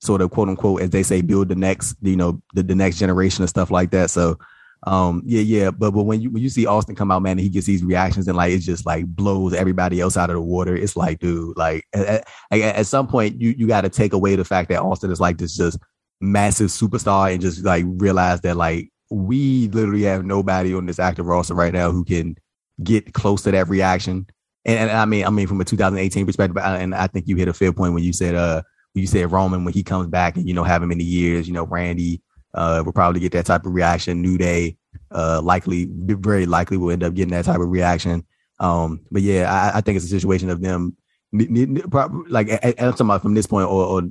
sort 0.00 0.20
of 0.20 0.30
quote 0.30 0.48
unquote, 0.48 0.82
as 0.82 0.90
they 0.90 1.02
say, 1.02 1.20
build 1.20 1.48
the 1.48 1.54
next, 1.54 1.96
you 2.00 2.16
know, 2.16 2.40
the, 2.54 2.62
the 2.62 2.74
next 2.74 2.98
generation 2.98 3.42
and 3.42 3.50
stuff 3.50 3.70
like 3.70 3.90
that. 3.90 4.10
So, 4.10 4.38
um, 4.86 5.22
yeah, 5.26 5.42
yeah. 5.42 5.70
But 5.70 5.90
but 5.92 6.04
when 6.04 6.20
you 6.20 6.30
when 6.30 6.42
you 6.42 6.48
see 6.48 6.66
Austin 6.66 6.94
come 6.94 7.10
out, 7.10 7.22
man, 7.22 7.32
and 7.32 7.40
he 7.40 7.48
gets 7.48 7.66
these 7.66 7.84
reactions 7.84 8.28
and 8.28 8.36
like 8.36 8.52
it 8.52 8.58
just 8.58 8.86
like 8.86 9.06
blows 9.06 9.52
everybody 9.52 10.00
else 10.00 10.16
out 10.16 10.30
of 10.30 10.34
the 10.34 10.40
water. 10.40 10.74
It's 10.74 10.96
like, 10.96 11.18
dude, 11.18 11.56
like 11.56 11.84
at, 11.92 12.26
at, 12.50 12.60
at 12.60 12.86
some 12.86 13.06
point 13.06 13.40
you 13.40 13.54
you 13.56 13.66
got 13.66 13.82
to 13.82 13.90
take 13.90 14.14
away 14.14 14.36
the 14.36 14.44
fact 14.44 14.70
that 14.70 14.80
Austin 14.80 15.10
is 15.10 15.20
like 15.20 15.38
this 15.38 15.54
just 15.54 15.78
massive 16.22 16.68
superstar 16.68 17.32
and 17.32 17.42
just 17.42 17.64
like 17.64 17.84
realize 17.86 18.40
that 18.42 18.56
like 18.56 18.90
we 19.10 19.68
literally 19.68 20.02
have 20.02 20.24
nobody 20.24 20.74
on 20.74 20.86
this 20.86 20.98
active 20.98 21.26
roster 21.26 21.54
right 21.54 21.72
now 21.72 21.90
who 21.90 22.04
can 22.04 22.36
get 22.82 23.12
close 23.12 23.42
to 23.42 23.50
that 23.50 23.68
reaction 23.68 24.26
and, 24.64 24.78
and, 24.78 24.90
I 24.90 25.04
mean, 25.06 25.24
I 25.24 25.30
mean, 25.30 25.46
from 25.46 25.60
a 25.60 25.64
2018 25.64 26.26
perspective, 26.26 26.58
and 26.58 26.94
I 26.94 27.06
think 27.06 27.26
you 27.26 27.36
hit 27.36 27.48
a 27.48 27.54
fair 27.54 27.72
point 27.72 27.94
when 27.94 28.02
you 28.02 28.12
said, 28.12 28.34
uh, 28.34 28.62
you 28.94 29.06
said 29.06 29.32
Roman 29.32 29.64
when 29.64 29.72
he 29.72 29.82
comes 29.82 30.08
back 30.08 30.36
and 30.36 30.46
you 30.46 30.54
know 30.54 30.64
have 30.64 30.82
him 30.82 30.92
in 30.92 30.98
the 30.98 31.04
years, 31.04 31.46
you 31.46 31.54
know, 31.54 31.64
Randy 31.64 32.20
uh 32.54 32.82
will 32.84 32.92
probably 32.92 33.20
get 33.20 33.32
that 33.32 33.46
type 33.46 33.64
of 33.64 33.72
reaction. 33.72 34.20
New 34.20 34.36
Day, 34.36 34.76
uh, 35.12 35.40
likely, 35.42 35.88
very 35.90 36.46
likely 36.46 36.76
will 36.76 36.90
end 36.90 37.04
up 37.04 37.14
getting 37.14 37.32
that 37.32 37.44
type 37.44 37.60
of 37.60 37.68
reaction. 37.68 38.26
Um, 38.58 39.00
but 39.10 39.22
yeah, 39.22 39.50
I, 39.50 39.78
I 39.78 39.80
think 39.80 39.96
it's 39.96 40.04
a 40.04 40.08
situation 40.08 40.50
of 40.50 40.60
them, 40.60 40.96
like 41.32 42.50
I'm 42.50 42.74
talking 42.74 43.06
about 43.06 43.22
from 43.22 43.34
this 43.34 43.46
point 43.46 43.68
or, 43.68 43.84
or 43.84 44.02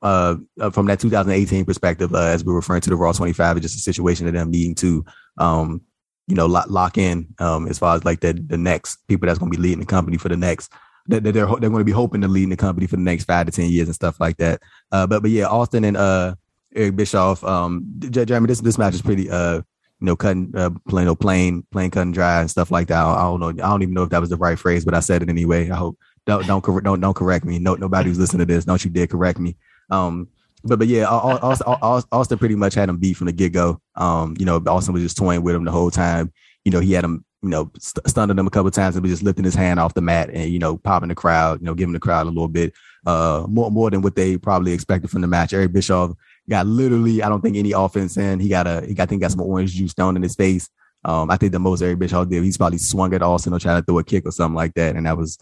uh, 0.00 0.36
from 0.72 0.86
that 0.86 0.98
2018 0.98 1.64
perspective, 1.64 2.14
uh, 2.14 2.18
as 2.18 2.44
we're 2.44 2.54
referring 2.54 2.80
to 2.80 2.90
the 2.90 2.96
Raw 2.96 3.12
25, 3.12 3.58
it's 3.58 3.64
just 3.64 3.76
a 3.76 3.80
situation 3.80 4.26
of 4.26 4.32
them 4.32 4.50
needing 4.50 4.74
to, 4.76 5.04
um, 5.38 5.82
you 6.26 6.34
know, 6.34 6.46
lock, 6.46 6.66
lock 6.68 6.98
in 6.98 7.34
um, 7.38 7.68
as 7.68 7.78
far 7.78 7.96
as 7.96 8.04
like 8.04 8.20
the 8.20 8.32
the 8.32 8.58
next 8.58 8.96
people 9.08 9.26
that's 9.26 9.38
going 9.38 9.50
to 9.50 9.56
be 9.56 9.62
leading 9.62 9.80
the 9.80 9.86
company 9.86 10.16
for 10.16 10.28
the 10.28 10.36
next 10.36 10.72
that 11.06 11.24
they're 11.24 11.32
they're, 11.32 11.46
going 11.46 11.78
to 11.78 11.84
be 11.84 11.92
hoping 11.92 12.20
to 12.20 12.28
lead 12.28 12.50
the 12.50 12.56
company 12.56 12.86
for 12.86 12.96
the 12.96 13.02
next 13.02 13.24
five 13.24 13.46
to 13.46 13.52
ten 13.52 13.68
years 13.68 13.88
and 13.88 13.94
stuff 13.94 14.20
like 14.20 14.36
that. 14.36 14.62
Uh, 14.92 15.06
but 15.06 15.22
but 15.22 15.30
yeah, 15.30 15.46
Austin 15.46 15.84
and 15.84 15.96
uh, 15.96 16.34
Eric 16.74 16.96
Bischoff, 16.96 17.42
um, 17.44 17.84
Jeremy, 17.98 18.46
this 18.46 18.60
this 18.60 18.78
match 18.78 18.94
is 18.94 19.02
pretty 19.02 19.28
uh, 19.28 19.62
you 20.02 20.06
know, 20.06 20.16
cutting 20.16 20.52
uh, 20.56 20.70
plain 20.88 21.06
no 21.06 21.14
plain 21.14 21.64
plain 21.70 21.90
cutting 21.90 22.12
dry 22.12 22.40
and 22.40 22.50
stuff 22.50 22.70
like 22.70 22.88
that. 22.88 23.04
I, 23.04 23.14
I, 23.14 23.22
don't 23.22 23.40
know. 23.40 23.48
I 23.48 23.68
don't 23.68 23.82
even 23.82 23.94
know 23.94 24.02
if 24.02 24.10
that 24.10 24.20
was 24.20 24.30
the 24.30 24.36
right 24.36 24.58
phrase, 24.58 24.84
but 24.84 24.94
I 24.94 25.00
said 25.00 25.22
it 25.22 25.28
anyway. 25.28 25.70
I 25.70 25.76
hope 25.76 25.96
don't 26.26 26.46
don't 26.46 26.64
don't 26.82 27.00
don't 27.00 27.14
correct 27.14 27.44
me. 27.44 27.58
No 27.58 27.74
nobody 27.74 28.08
who's 28.08 28.18
listening 28.18 28.46
to 28.46 28.52
this, 28.52 28.64
don't 28.64 28.84
you 28.84 28.90
dare 28.90 29.06
correct 29.06 29.38
me. 29.38 29.56
Um, 29.90 30.28
but 30.64 30.78
but 30.78 30.88
yeah, 30.88 31.06
Austin, 31.06 31.66
Austin 32.12 32.38
pretty 32.38 32.54
much 32.54 32.74
had 32.74 32.88
him 32.88 32.98
beat 32.98 33.14
from 33.14 33.26
the 33.26 33.32
get 33.32 33.52
go. 33.52 33.80
Um, 33.96 34.34
you 34.38 34.46
know, 34.46 34.62
Austin 34.66 34.94
was 34.94 35.02
just 35.02 35.16
toying 35.16 35.42
with 35.42 35.54
him 35.54 35.64
the 35.64 35.70
whole 35.70 35.90
time. 35.90 36.32
You 36.64 36.72
know, 36.72 36.80
he 36.80 36.92
had 36.92 37.04
him, 37.04 37.24
you 37.42 37.48
know, 37.48 37.70
st- 37.78 38.08
stunned 38.08 38.30
him 38.30 38.46
a 38.46 38.50
couple 38.50 38.70
times 38.70 38.94
and 38.94 39.02
was 39.02 39.12
just 39.12 39.22
lifting 39.22 39.44
his 39.44 39.54
hand 39.54 39.80
off 39.80 39.94
the 39.94 40.00
mat 40.00 40.30
and 40.30 40.50
you 40.50 40.58
know, 40.58 40.76
popping 40.76 41.08
the 41.08 41.14
crowd, 41.14 41.60
you 41.60 41.66
know, 41.66 41.74
giving 41.74 41.92
the 41.92 42.00
crowd 42.00 42.26
a 42.26 42.30
little 42.30 42.48
bit 42.48 42.72
uh 43.04 43.44
more 43.48 43.68
more 43.68 43.90
than 43.90 44.00
what 44.00 44.14
they 44.14 44.38
probably 44.38 44.72
expected 44.72 45.10
from 45.10 45.22
the 45.22 45.26
match. 45.26 45.52
Eric 45.52 45.72
Bischoff 45.72 46.12
got 46.48 46.66
literally, 46.66 47.22
I 47.22 47.28
don't 47.28 47.40
think 47.40 47.56
any 47.56 47.72
offense 47.72 48.16
in. 48.16 48.38
He 48.38 48.48
got 48.48 48.66
a 48.66 48.84
he 48.86 48.94
got 48.94 49.04
I 49.04 49.06
think 49.06 49.22
got 49.22 49.32
some 49.32 49.40
orange 49.40 49.74
juice 49.74 49.92
thrown 49.92 50.16
in 50.16 50.22
his 50.22 50.36
face. 50.36 50.68
Um, 51.04 51.30
I 51.30 51.36
think 51.36 51.50
the 51.50 51.58
most 51.58 51.82
Eric 51.82 51.98
Bischoff 51.98 52.28
did, 52.28 52.44
he's 52.44 52.56
probably 52.56 52.78
swung 52.78 53.12
at 53.12 53.22
Austin 53.22 53.52
or 53.52 53.58
tried 53.58 53.80
to 53.80 53.82
throw 53.82 53.98
a 53.98 54.04
kick 54.04 54.24
or 54.24 54.30
something 54.30 54.54
like 54.54 54.74
that, 54.74 54.94
and 54.94 55.06
that 55.06 55.16
was 55.18 55.36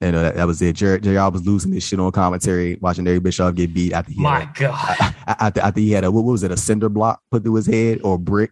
you 0.00 0.12
know, 0.12 0.22
that, 0.22 0.34
that 0.36 0.46
was 0.46 0.60
it. 0.60 0.76
Jared, 0.76 1.02
JR 1.02 1.28
was 1.30 1.46
losing 1.46 1.72
his 1.72 1.82
shit 1.82 1.98
on 1.98 2.12
commentary, 2.12 2.76
watching 2.80 3.06
Eric 3.06 3.22
Bischoff 3.22 3.54
get 3.54 3.72
beat 3.72 3.92
after 3.92 4.12
he 4.12 4.20
My 4.20 4.40
had, 4.40 4.54
God. 4.54 4.96
After, 5.26 5.60
after 5.60 5.80
he 5.80 5.92
had 5.92 6.04
a, 6.04 6.10
what 6.10 6.24
was 6.24 6.42
it, 6.42 6.52
a 6.52 6.56
cinder 6.56 6.88
block 6.88 7.22
put 7.30 7.42
through 7.42 7.54
his 7.54 7.66
head 7.66 8.00
or 8.04 8.18
brick? 8.18 8.50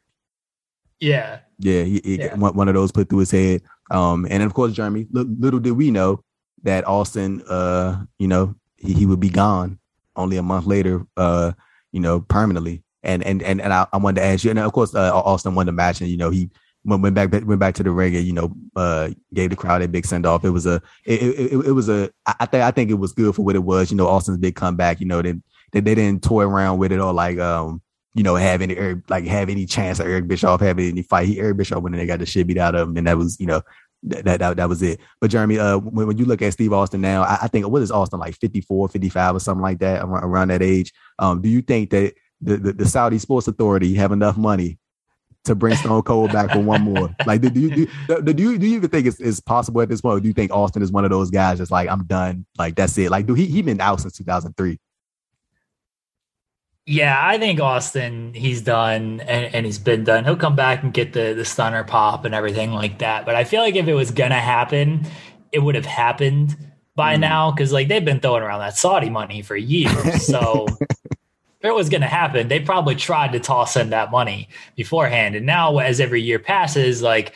Yeah. 1.01 1.41
Yeah, 1.59 1.83
he, 1.83 2.01
he 2.03 2.19
yeah. 2.19 2.35
one 2.35 2.69
of 2.69 2.75
those 2.75 2.93
put 2.93 3.09
through 3.09 3.21
his 3.21 3.31
head. 3.31 3.63
Um, 3.91 4.27
and 4.29 4.43
of 4.43 4.55
course, 4.55 4.73
Jeremy, 4.73 5.07
little 5.13 5.61
did 5.61 5.73
we 5.73 5.91
know 5.91 6.25
that 6.63 6.87
Austin, 6.87 7.43
uh, 7.49 8.05
you 8.19 8.27
know, 8.27 8.55
he, 8.77 8.95
he 8.95 9.07
would 9.07 9.21
be 9.21 9.29
gone 9.29 9.79
only 10.17 10.37
a 10.37 10.43
month 10.43 10.67
later, 10.67 11.05
uh, 11.17 11.53
you 11.93 12.01
know, 12.01 12.21
permanently. 12.21 12.83
And 13.03 13.23
and 13.23 13.43
and 13.43 13.61
and 13.61 13.73
I, 13.73 13.87
I 13.93 13.99
wanted 13.99 14.23
to 14.23 14.27
ask 14.27 14.45
you, 14.45 14.51
and 14.51 14.59
of 14.59 14.73
course, 14.73 14.95
uh, 14.95 15.15
Austin 15.15 15.55
won 15.55 15.67
the 15.67 15.73
match, 15.73 16.01
and 16.01 16.09
you 16.09 16.17
know, 16.17 16.31
he 16.31 16.49
went 16.85 17.15
back 17.15 17.33
went 17.33 17.59
back 17.59 17.75
to 17.75 17.83
the 17.83 17.91
ring 17.91 18.15
and 18.15 18.25
you 18.25 18.33
know 18.33 18.55
uh, 18.77 19.11
gave 19.33 19.51
the 19.51 19.57
crowd 19.57 19.83
a 19.83 19.89
big 19.89 20.07
send 20.07 20.27
off. 20.27 20.45
It 20.45 20.51
was 20.51 20.67
a 20.67 20.83
it, 21.05 21.23
it, 21.23 21.67
it, 21.67 21.73
was 21.73 21.89
a 21.89 22.11
I 22.27 22.47
think 22.47 22.63
I 22.63 22.71
think 22.71 22.91
it 22.91 22.95
was 22.95 23.13
good 23.13 23.35
for 23.35 23.43
what 23.43 23.57
it 23.57 23.65
was. 23.65 23.91
You 23.91 23.97
know, 23.97 24.07
Austin's 24.07 24.39
big 24.39 24.55
comeback. 24.55 25.01
You 25.01 25.07
know, 25.07 25.23
they 25.23 25.35
they, 25.73 25.81
they 25.81 25.95
didn't 25.95 26.23
toy 26.23 26.45
around 26.45 26.79
with 26.79 26.93
it 26.93 27.01
or 27.01 27.13
like 27.13 27.39
um 27.39 27.81
you 28.15 28.23
know 28.23 28.37
have 28.37 28.63
any 28.63 29.03
like 29.09 29.25
have 29.27 29.49
any 29.49 29.67
chance 29.67 29.99
of 29.99 30.07
Eric 30.07 30.29
Bischoff 30.29 30.61
having 30.61 30.89
any 30.89 31.03
fight. 31.03 31.29
He 31.29 31.41
Eric 31.41 31.57
Bischoff 31.57 31.83
when 31.83 31.93
they 31.93 32.07
got 32.07 32.19
the 32.19 32.27
shit 32.27 32.47
beat 32.47 32.59
out 32.59 32.75
of 32.75 32.89
him, 32.89 32.97
and 32.97 33.07
that 33.07 33.17
was 33.17 33.41
you 33.41 33.47
know 33.47 33.63
that 34.05 34.41
that, 34.41 34.57
that 34.57 34.69
was 34.69 34.83
it. 34.83 35.01
But 35.21 35.31
Jeremy, 35.31 35.59
uh, 35.59 35.79
when, 35.79 36.07
when 36.07 36.19
you 36.19 36.27
look 36.27 36.43
at 36.43 36.53
Steve 36.53 36.73
Austin 36.73 37.01
now, 37.01 37.23
I, 37.23 37.39
I, 37.43 37.49
think 37.49 37.67
what 37.67 37.81
is 37.83 37.91
Austin 37.91 38.21
like 38.21 38.37
54, 38.37 38.89
55 38.89 39.37
or 39.37 39.41
something 39.41 39.63
like 39.63 39.79
that 39.79 40.03
around, 40.03 40.25
around 40.25 40.49
that 40.49 40.63
age. 40.63 40.93
Um, 41.19 41.41
do 41.41 41.49
you 41.49 41.63
think 41.63 41.91
that 41.91 42.13
the, 42.41 42.57
the, 42.59 42.73
the 42.75 42.87
Saudi 42.87 43.19
Sports 43.19 43.49
Authority 43.49 43.95
have 43.95 44.13
enough 44.13 44.37
money 44.37 44.79
to 45.45 45.55
bring 45.55 45.77
Stone 45.77 46.03
Cold 46.03 46.33
back 46.33 46.51
for 46.51 46.61
one 46.61 46.83
more? 46.83 47.15
Like, 47.27 47.41
do, 47.41 47.51
do 47.51 47.61
you 47.61 47.71
do, 47.71 48.23
do 48.23 48.43
you 48.43 48.59
do 48.59 48.67
you 48.67 48.77
even 48.77 48.91
think 48.91 49.07
it's, 49.07 49.21
it's 49.21 49.41
possible 49.41 49.81
at 49.81 49.89
this 49.89 50.01
point? 50.01 50.17
Or 50.17 50.21
do 50.21 50.29
you 50.29 50.35
think 50.35 50.53
Austin 50.53 50.83
is 50.83 50.93
one 50.93 51.05
of 51.05 51.11
those 51.11 51.31
guys 51.31 51.59
that's 51.59 51.71
like, 51.71 51.89
I'm 51.89 52.05
done, 52.05 52.47
like 52.59 52.75
that's 52.77 52.97
it? 52.99 53.11
Like, 53.11 53.27
do 53.27 53.35
he 53.35 53.47
he 53.47 53.63
been 53.63 53.81
out 53.81 54.01
since 54.01 54.17
2003? 54.17 54.79
Yeah, 56.87 57.19
I 57.19 57.39
think 57.39 57.61
Austin, 57.61 58.35
he's 58.35 58.61
done 58.61 59.21
and, 59.21 59.55
and, 59.55 59.65
he's 59.65 59.79
been 59.79 60.05
done. 60.05 60.25
He'll 60.25 60.37
come 60.37 60.55
back 60.55 60.83
and 60.83 60.93
get 60.93 61.15
the 61.15 61.33
the 61.33 61.45
stunner 61.45 61.83
pop 61.83 62.27
and 62.27 62.35
everything 62.35 62.73
like 62.73 62.99
that. 62.99 63.25
But 63.25 63.35
I 63.35 63.45
feel 63.45 63.63
like 63.63 63.75
if 63.75 63.89
it 63.89 63.95
was 63.95 64.11
gonna 64.11 64.41
happen, 64.41 65.07
it 65.51 65.61
would 65.61 65.77
have 65.77 65.87
happened 65.87 66.57
by 66.95 67.17
mm. 67.17 67.21
now 67.21 67.51
because 67.51 67.73
like 67.73 67.89
they've 67.89 68.05
been 68.05 68.21
throwing 68.21 68.43
around 68.43 68.61
that 68.61 68.77
Saudi 68.77 69.09
money 69.09 69.41
for 69.41 69.57
years. 69.57 70.27
So 70.27 70.67
if 71.65 71.69
it 71.69 71.75
was 71.75 71.89
gonna 71.89 72.07
happen, 72.07 72.49
they 72.49 72.61
probably 72.61 72.95
tried 72.95 73.33
to 73.33 73.41
toss 73.41 73.75
in 73.75 73.89
that 73.89 74.11
money 74.11 74.49
beforehand. 74.77 75.35
And 75.35 75.47
now 75.47 75.79
as 75.79 75.99
every 75.99 76.21
year 76.21 76.39
passes, 76.39 77.01
like 77.01 77.33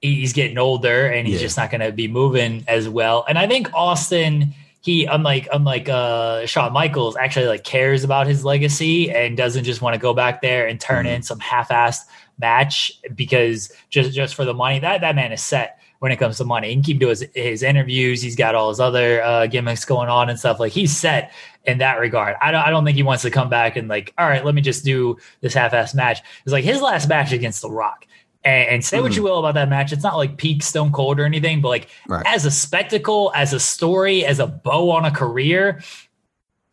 he's 0.00 0.32
getting 0.32 0.56
older 0.56 1.08
and 1.08 1.26
he's 1.26 1.40
yeah. 1.40 1.46
just 1.46 1.56
not 1.56 1.72
gonna 1.72 1.90
be 1.90 2.06
moving 2.06 2.64
as 2.68 2.88
well. 2.88 3.24
And 3.28 3.36
I 3.36 3.48
think 3.48 3.74
Austin 3.74 4.54
he 4.82 5.04
unlike 5.04 5.48
unlike 5.52 5.88
uh 5.88 6.46
Shawn 6.46 6.72
Michaels 6.72 7.16
actually 7.16 7.46
like 7.46 7.64
cares 7.64 8.04
about 8.04 8.28
his 8.28 8.44
legacy 8.44 9.10
and 9.10 9.36
doesn't 9.36 9.64
just 9.64 9.82
want 9.82 9.94
to 9.94 10.00
go 10.00 10.14
back 10.14 10.42
there 10.42 10.66
and 10.68 10.80
turn 10.80 11.06
mm-hmm. 11.06 11.16
in 11.16 11.22
some 11.22 11.40
half-assed 11.40 12.02
match 12.38 12.92
because 13.16 13.72
just 13.90 14.12
just 14.12 14.36
for 14.36 14.44
the 14.44 14.54
money 14.54 14.78
that 14.78 15.00
that 15.00 15.16
man 15.16 15.32
is 15.32 15.42
set 15.42 15.80
when 16.02 16.10
it 16.10 16.16
comes 16.16 16.36
to 16.38 16.44
money. 16.44 16.66
He 16.66 16.74
can 16.74 16.82
keep 16.82 16.98
doing 16.98 17.10
his, 17.10 17.24
his 17.32 17.62
interviews. 17.62 18.20
He's 18.20 18.34
got 18.34 18.56
all 18.56 18.70
his 18.70 18.80
other 18.80 19.22
uh, 19.22 19.46
gimmicks 19.46 19.84
going 19.84 20.08
on 20.08 20.28
and 20.28 20.36
stuff. 20.36 20.58
Like 20.58 20.72
he's 20.72 20.96
set 20.96 21.30
in 21.64 21.78
that 21.78 21.98
regard. 22.00 22.36
I 22.40 22.50
don't, 22.50 22.62
I 22.62 22.70
don't 22.70 22.84
think 22.84 22.96
he 22.96 23.02
wants 23.02 23.22
to 23.22 23.30
come 23.30 23.48
back 23.48 23.76
and 23.76 23.88
like, 23.88 24.12
all 24.18 24.28
right, 24.28 24.44
let 24.44 24.54
me 24.54 24.62
just 24.62 24.84
do 24.84 25.16
this 25.40 25.54
half-ass 25.54 25.94
match. 25.94 26.20
It's 26.44 26.52
like 26.52 26.64
his 26.64 26.80
last 26.80 27.08
match 27.08 27.32
against 27.32 27.62
The 27.62 27.70
Rock 27.70 28.06
and, 28.44 28.68
and 28.68 28.84
say 28.84 28.98
mm. 28.98 29.02
what 29.02 29.16
you 29.16 29.22
will 29.22 29.38
about 29.38 29.54
that 29.54 29.68
match. 29.68 29.92
It's 29.92 30.02
not 30.02 30.16
like 30.16 30.36
peak 30.36 30.62
Stone 30.62 30.92
Cold 30.92 31.20
or 31.20 31.24
anything, 31.24 31.60
but 31.60 31.68
like 31.68 31.88
right. 32.08 32.24
as 32.26 32.44
a 32.44 32.50
spectacle, 32.50 33.32
as 33.34 33.52
a 33.52 33.60
story, 33.60 34.24
as 34.24 34.38
a 34.38 34.46
bow 34.46 34.90
on 34.90 35.04
a 35.04 35.10
career, 35.10 35.82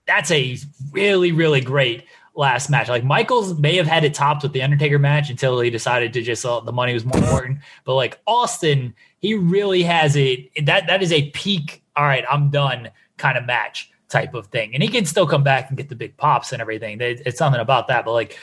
that's 0.08 0.32
a 0.32 0.58
really, 0.92 1.32
really 1.32 1.62
great 1.62 2.06
last 2.36 2.70
match. 2.70 2.90
Like 2.90 3.04
Michaels 3.04 3.60
may 3.60 3.76
have 3.76 3.86
had 3.86 4.04
it 4.04 4.16
topped 4.16 4.42
with 4.42 4.54
the 4.54 4.64
Undertaker 4.64 4.98
match 4.98 5.30
until 5.30 5.60
he 5.60 5.70
decided 5.70 6.14
to 6.14 6.24
just 6.24 6.46
uh, 6.46 6.62
the 6.62 6.72
money 6.72 6.94
was 6.94 7.06
more 7.06 7.18
important. 7.18 7.60
But 7.84 7.96
like 7.96 8.20
Austin, 8.26 8.96
he 9.20 9.36
really 9.36 9.84
has 9.84 10.16
it. 10.16 10.50
that 10.66 10.88
that 10.88 11.04
is 11.04 11.12
a 11.12 11.30
peak. 11.32 11.84
All 11.96 12.06
right, 12.06 12.24
I'm 12.32 12.50
done 12.50 12.90
kind 13.18 13.38
of 13.38 13.46
match 13.46 13.92
type 14.10 14.34
of 14.34 14.48
thing, 14.48 14.74
and 14.74 14.84
he 14.84 14.90
can 14.90 15.06
still 15.06 15.28
come 15.28 15.44
back 15.44 15.70
and 15.70 15.78
get 15.78 15.90
the 15.90 15.96
big 15.96 16.18
pops 16.18 16.52
and 16.52 16.62
everything. 16.62 16.98
It's 17.00 17.38
something 17.38 17.62
about 17.62 17.88
that. 17.88 18.06
But 18.06 18.14
like, 18.14 18.38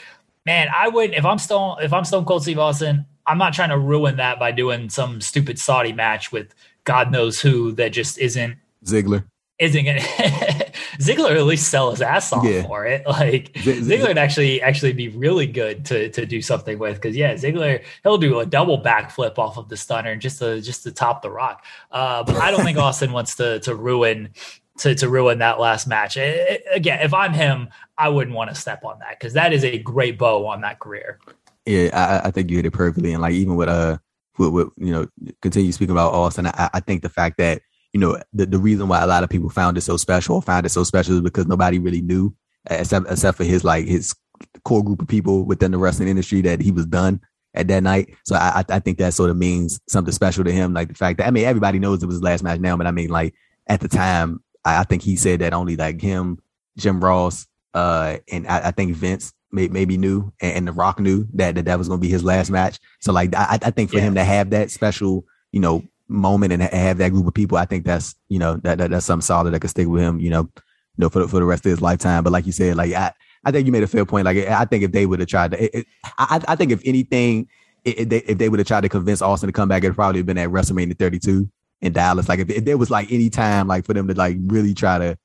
man, 0.45 0.69
I 0.75 0.87
would 0.87 1.13
if 1.13 1.25
I'm 1.25 1.37
Stone 1.37 1.77
if 1.81 1.93
I'm 1.93 2.05
Stone 2.05 2.25
Cold 2.25 2.43
Steve 2.43 2.59
Austin, 2.59 3.05
I'm 3.25 3.37
not 3.37 3.53
trying 3.53 3.69
to 3.69 3.77
ruin 3.77 4.17
that 4.17 4.39
by 4.39 4.51
doing 4.51 4.89
some 4.89 5.21
stupid 5.21 5.59
Saudi 5.59 5.93
match 5.93 6.31
with 6.31 6.53
God 6.85 7.11
knows 7.11 7.41
who 7.41 7.73
that 7.73 7.89
just 7.89 8.17
isn't 8.17 8.55
Ziggler. 8.85 9.25
Isn't 9.59 9.87
it? 9.87 10.01
Ziggler 10.99 11.35
at 11.35 11.43
least 11.43 11.69
sell 11.69 11.89
his 11.89 12.01
ass 12.01 12.31
off 12.31 12.45
yeah. 12.45 12.61
for 12.63 12.85
it. 12.85 13.03
Like 13.07 13.57
Z- 13.57 13.81
Ziggler 13.81 14.09
would 14.09 14.17
actually 14.17 14.61
actually 14.61 14.93
be 14.93 15.09
really 15.09 15.47
good 15.47 15.83
to 15.85 16.09
to 16.11 16.25
do 16.25 16.41
something 16.41 16.77
with 16.77 16.95
because 16.95 17.15
yeah, 17.15 17.33
Ziggler 17.33 17.83
he'll 18.03 18.17
do 18.17 18.39
a 18.39 18.45
double 18.45 18.81
backflip 18.81 19.37
off 19.37 19.57
of 19.57 19.67
the 19.67 19.75
stunner 19.77 20.15
just 20.15 20.39
to 20.39 20.61
just 20.61 20.83
to 20.83 20.91
top 20.91 21.21
the 21.21 21.31
rock. 21.31 21.65
Uh, 21.91 22.23
but 22.23 22.35
I 22.37 22.51
don't 22.51 22.63
think 22.63 22.77
Austin 22.87 23.11
wants 23.11 23.35
to 23.35 23.59
to 23.61 23.75
ruin 23.75 24.29
to, 24.79 24.95
to 24.95 25.09
ruin 25.09 25.39
that 25.39 25.59
last 25.59 25.87
match. 25.87 26.17
It, 26.17 26.63
again, 26.71 26.99
if 27.01 27.13
I'm 27.13 27.33
him, 27.33 27.69
I 27.97 28.09
wouldn't 28.09 28.35
want 28.35 28.49
to 28.49 28.55
step 28.55 28.83
on 28.83 28.99
that 28.99 29.19
because 29.19 29.33
that 29.33 29.53
is 29.53 29.63
a 29.63 29.77
great 29.79 30.17
bow 30.17 30.45
on 30.47 30.61
that 30.61 30.79
career. 30.79 31.19
Yeah, 31.65 31.89
I, 31.93 32.27
I, 32.27 32.31
think 32.31 32.49
you 32.49 32.57
hit 32.57 32.65
it 32.65 32.71
perfectly. 32.71 33.11
And 33.11 33.21
like 33.21 33.33
even 33.33 33.55
with 33.55 33.67
uh 33.67 33.97
with, 34.37 34.49
with 34.49 34.67
you 34.77 34.91
know, 34.91 35.07
continue 35.41 35.71
speaking 35.71 35.91
about 35.91 36.13
Austin, 36.13 36.47
I, 36.47 36.69
I 36.73 36.79
think 36.79 37.01
the 37.01 37.09
fact 37.09 37.37
that, 37.37 37.61
you 37.91 37.99
know, 37.99 38.17
the, 38.33 38.45
the 38.45 38.59
reason 38.59 38.87
why 38.87 39.01
a 39.01 39.07
lot 39.07 39.23
of 39.23 39.29
people 39.29 39.49
found 39.49 39.77
it 39.77 39.81
so 39.81 39.97
special, 39.97 40.41
found 40.41 40.65
it 40.65 40.69
so 40.69 40.83
special 40.83 41.15
is 41.15 41.21
because 41.21 41.47
nobody 41.47 41.79
really 41.79 42.01
knew, 42.01 42.33
except 42.69 43.07
except 43.09 43.37
for 43.37 43.43
his 43.43 43.63
like 43.63 43.85
his 43.85 44.15
core 44.63 44.83
group 44.83 45.01
of 45.01 45.07
people 45.07 45.43
within 45.43 45.71
the 45.71 45.77
wrestling 45.77 46.07
industry 46.07 46.41
that 46.41 46.61
he 46.61 46.71
was 46.71 46.85
done 46.85 47.19
at 47.53 47.67
that 47.67 47.83
night. 47.83 48.13
So 48.23 48.35
I 48.35 48.63
I 48.69 48.79
think 48.79 48.97
that 48.99 49.13
sort 49.13 49.29
of 49.29 49.37
means 49.37 49.79
something 49.87 50.13
special 50.13 50.43
to 50.43 50.51
him. 50.51 50.73
Like 50.73 50.89
the 50.89 50.93
fact 50.93 51.17
that 51.17 51.27
I 51.27 51.31
mean 51.31 51.45
everybody 51.45 51.79
knows 51.79 52.03
it 52.03 52.05
was 52.05 52.15
his 52.15 52.23
last 52.23 52.43
match 52.43 52.59
now, 52.59 52.77
but 52.77 52.87
I 52.87 52.91
mean 52.91 53.09
like 53.09 53.33
at 53.67 53.81
the 53.81 53.87
time 53.87 54.41
I, 54.67 54.81
I 54.81 54.83
think 54.83 55.01
he 55.01 55.15
said 55.15 55.39
that 55.39 55.53
only 55.53 55.75
like 55.75 56.01
him, 56.01 56.39
Jim 56.77 57.03
Ross, 57.03 57.47
uh, 57.73 58.17
and 58.31 58.45
I, 58.47 58.67
I 58.67 58.71
think 58.71 58.95
Vince 58.95 59.33
maybe 59.51 59.97
knew 59.97 60.31
and, 60.41 60.57
and, 60.57 60.67
The 60.67 60.73
Rock 60.73 60.99
knew 60.99 61.25
that 61.35 61.55
that, 61.55 61.65
that 61.65 61.77
was 61.77 61.87
going 61.87 62.01
to 62.01 62.05
be 62.05 62.11
his 62.11 62.23
last 62.23 62.51
match. 62.51 62.79
So 62.99 63.13
like 63.13 63.33
I, 63.33 63.57
I 63.61 63.71
think 63.71 63.89
for 63.89 63.97
yeah. 63.97 64.03
him 64.03 64.15
to 64.15 64.23
have 64.23 64.49
that 64.49 64.71
special, 64.71 65.25
you 65.51 65.61
know, 65.61 65.83
moment 66.09 66.53
and 66.53 66.61
have 66.61 66.97
that 66.97 67.11
group 67.11 67.27
of 67.27 67.33
people, 67.33 67.57
I 67.57 67.65
think 67.65 67.85
that's 67.85 68.15
you 68.27 68.39
know 68.39 68.57
that, 68.57 68.77
that 68.77 68.91
that's 68.91 69.05
something 69.05 69.23
solid 69.23 69.53
that 69.53 69.61
could 69.61 69.69
stick 69.69 69.87
with 69.87 70.01
him, 70.01 70.19
you 70.19 70.29
know, 70.29 70.41
you 70.41 70.97
know 70.97 71.09
for 71.09 71.19
the, 71.19 71.27
for 71.27 71.39
the 71.39 71.45
rest 71.45 71.65
of 71.65 71.69
his 71.69 71.81
lifetime. 71.81 72.23
But 72.23 72.33
like 72.33 72.45
you 72.45 72.51
said, 72.51 72.75
like 72.75 72.93
I 72.93 73.13
I 73.45 73.51
think 73.51 73.65
you 73.65 73.71
made 73.71 73.83
a 73.83 73.87
fair 73.87 74.05
point. 74.05 74.25
Like 74.25 74.37
I 74.37 74.65
think 74.65 74.83
if 74.83 74.91
they 74.91 75.05
would 75.05 75.19
have 75.19 75.29
tried 75.29 75.51
to, 75.51 75.63
it, 75.63 75.71
it, 75.73 75.87
I 76.17 76.41
I 76.47 76.55
think 76.55 76.71
if 76.71 76.81
anything, 76.83 77.47
it, 77.85 78.09
they, 78.09 78.17
if 78.19 78.37
they 78.37 78.49
would 78.49 78.59
have 78.59 78.67
tried 78.67 78.81
to 78.81 78.89
convince 78.89 79.21
Austin 79.21 79.47
to 79.47 79.53
come 79.53 79.69
back, 79.69 79.83
it'd 79.83 79.95
probably 79.95 80.19
have 80.19 80.25
been 80.25 80.37
at 80.37 80.49
WrestleMania 80.49 80.97
32 80.97 81.49
in 81.81 81.93
Dallas. 81.93 82.29
Like 82.29 82.39
if, 82.39 82.49
if 82.49 82.65
there 82.65 82.77
was 82.77 82.89
like 82.89 83.11
any 83.11 83.29
time 83.29 83.67
like 83.67 83.85
for 83.85 83.93
them 83.93 84.07
to 84.07 84.13
like 84.13 84.37
really 84.45 84.73
try 84.73 84.97
to 84.97 85.17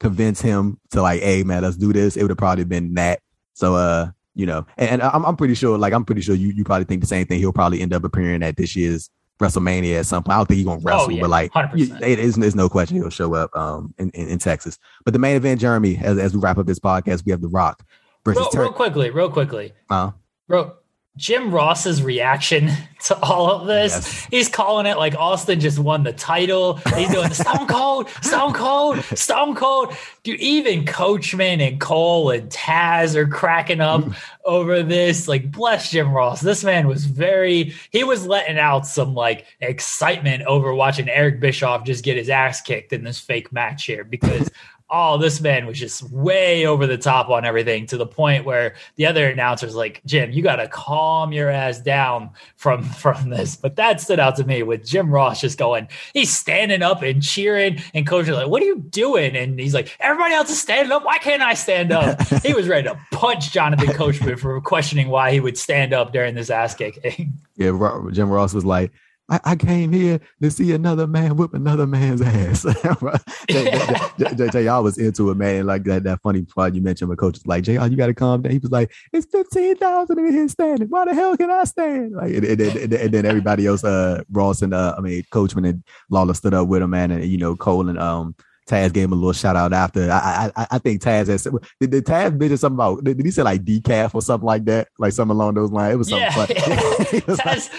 convince 0.00 0.40
him 0.40 0.78
to 0.90 1.02
like, 1.02 1.22
hey 1.22 1.42
man, 1.42 1.62
let's 1.62 1.76
do 1.76 1.92
this, 1.92 2.16
it 2.16 2.22
would 2.22 2.30
have 2.30 2.38
probably 2.38 2.64
been 2.64 2.94
that. 2.94 3.20
So, 3.54 3.74
uh, 3.74 4.10
you 4.34 4.46
know, 4.46 4.66
and, 4.76 4.90
and 4.90 5.02
I'm, 5.02 5.24
I'm 5.24 5.36
pretty 5.36 5.54
sure, 5.54 5.78
like, 5.78 5.92
I'm 5.92 6.04
pretty 6.04 6.20
sure 6.20 6.34
you, 6.34 6.48
you 6.48 6.64
probably 6.64 6.84
think 6.84 7.00
the 7.00 7.06
same 7.06 7.26
thing. 7.26 7.38
He'll 7.38 7.52
probably 7.52 7.80
end 7.80 7.92
up 7.92 8.02
appearing 8.04 8.42
at 8.42 8.56
this 8.56 8.74
year's 8.74 9.08
WrestleMania 9.40 10.00
at 10.00 10.06
some 10.06 10.22
point. 10.22 10.34
I 10.34 10.38
don't 10.38 10.46
think 10.46 10.56
he's 10.56 10.66
gonna 10.66 10.80
wrestle, 10.82 11.06
oh, 11.06 11.10
yeah, 11.10 11.20
but 11.20 11.30
like, 11.30 11.52
it 11.54 12.18
is, 12.18 12.34
there's 12.34 12.54
no 12.54 12.68
question 12.68 12.96
he'll 12.96 13.10
show 13.10 13.34
up 13.34 13.54
um 13.56 13.94
in, 13.98 14.10
in, 14.10 14.28
in, 14.28 14.38
Texas. 14.38 14.78
But 15.04 15.12
the 15.12 15.18
main 15.18 15.36
event, 15.36 15.60
Jeremy, 15.60 15.96
as, 15.98 16.18
as 16.18 16.34
we 16.34 16.40
wrap 16.40 16.58
up 16.58 16.66
this 16.66 16.80
podcast, 16.80 17.24
we 17.24 17.30
have 17.30 17.40
The 17.40 17.48
Rock 17.48 17.84
versus 18.24 18.46
real, 18.52 18.64
real 18.64 18.72
quickly, 18.72 19.10
real 19.10 19.30
quickly, 19.30 19.72
uh, 19.90 20.10
real 20.48 20.76
Jim 21.16 21.52
Ross's 21.52 22.02
reaction 22.02 22.70
to 23.04 23.16
all 23.20 23.50
of 23.50 23.66
this. 23.66 23.92
Yes. 23.92 24.26
He's 24.30 24.48
calling 24.48 24.86
it 24.86 24.96
like 24.96 25.14
Austin 25.14 25.60
just 25.60 25.78
won 25.78 26.02
the 26.02 26.12
title. 26.12 26.74
He's 26.96 27.10
doing 27.10 27.28
the 27.28 27.34
Stone 27.34 27.68
Cold, 27.68 28.08
Stone 28.22 28.52
Cold, 28.54 29.04
Stone 29.04 29.54
Cold. 29.54 29.94
Dude, 30.24 30.40
even 30.40 30.84
Coachman 30.84 31.60
and 31.60 31.80
Cole 31.80 32.30
and 32.30 32.50
Taz 32.50 33.14
are 33.14 33.28
cracking 33.28 33.80
up 33.80 34.04
over 34.44 34.82
this. 34.82 35.28
Like, 35.28 35.52
bless 35.52 35.90
Jim 35.90 36.10
Ross. 36.10 36.40
This 36.40 36.64
man 36.64 36.88
was 36.88 37.04
very, 37.04 37.74
he 37.90 38.02
was 38.02 38.26
letting 38.26 38.58
out 38.58 38.86
some 38.86 39.14
like 39.14 39.46
excitement 39.60 40.42
over 40.44 40.74
watching 40.74 41.08
Eric 41.08 41.38
Bischoff 41.38 41.84
just 41.84 42.02
get 42.02 42.16
his 42.16 42.28
ass 42.28 42.60
kicked 42.60 42.92
in 42.92 43.04
this 43.04 43.20
fake 43.20 43.52
match 43.52 43.84
here 43.84 44.02
because 44.02 44.50
oh, 44.90 45.16
this 45.16 45.40
man 45.40 45.66
was 45.66 45.78
just 45.78 46.02
way 46.10 46.66
over 46.66 46.86
the 46.86 46.98
top 46.98 47.28
on 47.30 47.44
everything 47.44 47.86
to 47.86 47.96
the 47.96 48.06
point 48.06 48.44
where 48.44 48.74
the 48.96 49.06
other 49.06 49.28
announcer's 49.28 49.74
like, 49.74 50.02
Jim, 50.04 50.30
you 50.30 50.42
got 50.42 50.56
to 50.56 50.68
calm 50.68 51.32
your 51.32 51.48
ass 51.48 51.80
down 51.80 52.30
from 52.56 52.82
from 53.04 53.30
this. 53.30 53.56
But 53.56 53.76
that 53.76 54.00
stood 54.00 54.20
out 54.20 54.36
to 54.36 54.44
me 54.44 54.62
with 54.62 54.86
Jim 54.86 55.10
Ross 55.10 55.40
just 55.40 55.58
going, 55.58 55.88
he's 56.12 56.34
standing 56.34 56.82
up 56.82 57.02
and 57.02 57.22
cheering, 57.22 57.82
and 57.94 58.06
coach 58.06 58.28
is 58.28 58.34
like, 58.34 58.48
what 58.48 58.62
are 58.62 58.66
you 58.66 58.78
doing? 58.78 59.36
And 59.36 59.58
he's 59.58 59.74
like, 59.74 59.96
everybody 60.00 60.34
else 60.34 60.50
is 60.50 60.60
standing 60.60 60.92
up. 60.92 61.04
Why 61.04 61.18
can't 61.18 61.42
I 61.42 61.54
stand 61.54 61.90
up? 61.90 62.20
he 62.42 62.52
was 62.52 62.68
ready 62.68 62.88
to 62.88 62.98
punch 63.10 63.52
Jonathan 63.52 63.88
Coachman 63.94 64.36
for 64.36 64.60
questioning 64.60 65.08
why 65.08 65.32
he 65.32 65.40
would 65.40 65.56
stand 65.56 65.92
up 65.92 66.12
during 66.12 66.34
this 66.34 66.50
ass 66.50 66.74
kicking. 66.74 67.34
Yeah, 67.56 68.00
Jim 68.12 68.30
Ross 68.30 68.52
was 68.52 68.64
like, 68.64 68.92
I, 69.30 69.40
I, 69.44 69.56
came 69.56 69.90
here 69.90 70.20
to 70.42 70.50
see 70.50 70.72
another 70.72 71.06
man 71.06 71.36
whip 71.36 71.54
another 71.54 71.86
man's 71.86 72.20
ass. 72.22 72.62
JR 73.48 74.82
was 74.82 74.98
into 74.98 75.30
it, 75.30 75.36
man. 75.36 75.64
Like 75.66 75.84
that, 75.84 76.02
that 76.04 76.20
funny 76.22 76.42
part 76.42 76.74
you 76.74 76.82
mentioned, 76.82 77.08
my 77.08 77.16
coach 77.16 77.34
was 77.34 77.46
like, 77.46 77.64
JR, 77.64 77.86
you 77.86 77.96
got 77.96 78.08
to 78.08 78.14
calm 78.14 78.42
down. 78.42 78.52
He 78.52 78.58
was 78.58 78.70
like, 78.70 78.92
it's 79.12 79.26
15,000 79.32 80.18
in 80.18 80.32
here 80.32 80.48
standing. 80.48 80.88
Why 80.88 81.06
the 81.06 81.14
hell 81.14 81.36
can 81.36 81.50
I 81.50 81.64
stand? 81.64 82.12
Like, 82.12 82.34
and, 82.34 82.44
and, 82.44 82.60
and, 82.60 82.92
and 82.92 83.14
then 83.14 83.24
everybody 83.24 83.66
else, 83.66 83.82
uh, 83.82 84.22
Ross 84.30 84.60
and, 84.60 84.74
uh, 84.74 84.94
I 84.98 85.00
mean, 85.00 85.24
Coachman 85.30 85.64
and 85.64 85.82
Lawler 86.10 86.34
stood 86.34 86.52
up 86.52 86.68
with 86.68 86.82
him, 86.82 86.90
man. 86.90 87.10
And, 87.10 87.24
you 87.24 87.38
know, 87.38 87.56
Cole 87.56 87.88
and, 87.88 87.98
um, 87.98 88.34
Taz 88.68 88.92
gave 88.92 89.04
him 89.04 89.12
a 89.12 89.16
little 89.16 89.32
shout 89.32 89.56
out 89.56 89.74
after. 89.74 90.10
I 90.10 90.50
I, 90.56 90.66
I 90.72 90.78
think 90.78 91.02
Taz 91.02 91.26
has 91.26 91.46
did, 91.80 91.90
did 91.90 92.06
Taz 92.06 92.38
mention 92.38 92.56
something 92.56 92.76
about 92.76 93.04
did, 93.04 93.20
he 93.22 93.30
say 93.30 93.42
like 93.42 93.62
decaf 93.62 94.14
or 94.14 94.22
something 94.22 94.46
like 94.46 94.64
that, 94.64 94.88
like 94.98 95.12
something 95.12 95.36
along 95.36 95.54
those 95.54 95.70
lines? 95.70 95.92
It 95.92 95.96
was 95.98 96.08
something. 96.08 96.56
Yeah. 96.56 97.20
Taz, 97.20 97.70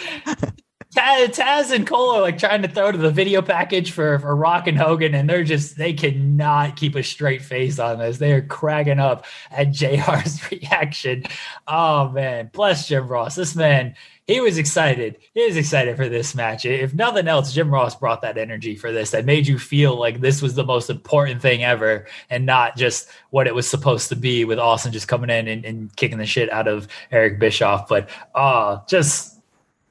Taz, 0.95 1.71
and 1.71 1.85
Cole 1.85 2.15
are 2.15 2.21
like 2.21 2.37
trying 2.37 2.61
to 2.61 2.67
throw 2.67 2.91
to 2.91 2.97
the 2.97 3.11
video 3.11 3.41
package 3.41 3.91
for, 3.91 4.19
for 4.19 4.35
Rock 4.35 4.67
and 4.67 4.77
Hogan, 4.77 5.13
and 5.13 5.29
they're 5.29 5.43
just 5.43 5.77
they 5.77 5.93
cannot 5.93 6.75
keep 6.75 6.95
a 6.95 7.03
straight 7.03 7.41
face 7.41 7.79
on 7.79 7.99
this. 7.99 8.17
They 8.17 8.31
are 8.31 8.41
cracking 8.41 8.99
up 8.99 9.25
at 9.51 9.69
JR's 9.69 10.51
reaction. 10.51 11.23
Oh 11.67 12.09
man, 12.09 12.49
bless 12.53 12.87
Jim 12.87 13.07
Ross. 13.07 13.35
This 13.35 13.55
man, 13.55 13.95
he 14.27 14.39
was 14.39 14.57
excited. 14.57 15.17
He 15.33 15.45
was 15.45 15.57
excited 15.57 15.97
for 15.97 16.09
this 16.09 16.33
match. 16.33 16.65
If 16.65 16.93
nothing 16.93 17.27
else, 17.27 17.53
Jim 17.53 17.71
Ross 17.71 17.95
brought 17.95 18.21
that 18.21 18.37
energy 18.37 18.75
for 18.75 18.91
this 18.91 19.11
that 19.11 19.25
made 19.25 19.47
you 19.47 19.59
feel 19.59 19.99
like 19.99 20.21
this 20.21 20.41
was 20.41 20.55
the 20.55 20.63
most 20.63 20.89
important 20.89 21.41
thing 21.41 21.63
ever 21.63 22.07
and 22.29 22.45
not 22.45 22.75
just 22.75 23.09
what 23.29 23.47
it 23.47 23.53
was 23.53 23.69
supposed 23.69 24.09
to 24.09 24.15
be 24.15 24.45
with 24.45 24.59
Austin 24.59 24.91
just 24.91 25.07
coming 25.07 25.29
in 25.29 25.47
and, 25.47 25.65
and 25.65 25.95
kicking 25.95 26.17
the 26.17 26.25
shit 26.25 26.51
out 26.51 26.67
of 26.67 26.87
Eric 27.11 27.39
Bischoff. 27.39 27.87
But 27.87 28.09
uh 28.33 28.79
just 28.87 29.34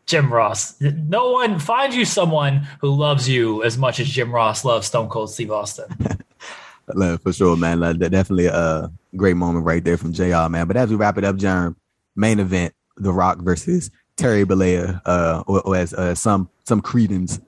Jim 0.07 0.33
Ross. 0.33 0.81
No 0.81 1.33
one 1.33 1.59
find 1.59 1.95
you 1.95 2.05
someone 2.05 2.67
who 2.81 2.91
loves 2.91 3.29
you 3.29 3.63
as 3.63 3.79
much 3.79 4.01
as 4.01 4.09
Jim 4.09 4.33
Ross 4.33 4.65
loves 4.65 4.87
Stone 4.87 5.09
Cold 5.09 5.31
Steve 5.31 5.51
Austin. 5.51 5.87
For 7.23 7.33
sure, 7.33 7.57
man. 7.57 7.81
Like, 7.81 7.99
definitely 7.99 8.47
a 8.47 8.91
great 9.17 9.37
moment 9.37 9.65
right 9.65 9.83
there 9.83 9.97
from 9.97 10.13
JR, 10.13 10.49
man. 10.49 10.67
But 10.67 10.77
as 10.77 10.91
we 10.91 10.97
wrap 10.97 11.17
it 11.17 11.25
up, 11.25 11.37
Jerm, 11.37 11.77
main 12.15 12.41
event, 12.41 12.75
The 12.99 13.13
Rock 13.13 13.39
versus 13.39 13.91
Terry 14.17 14.45
Bollea, 14.45 15.01
uh, 15.07 15.43
or, 15.47 15.63
or 15.63 15.77
as 15.77 15.95
uh, 15.95 16.15
some 16.15 16.51
some 16.65 16.81
credence 16.81 17.41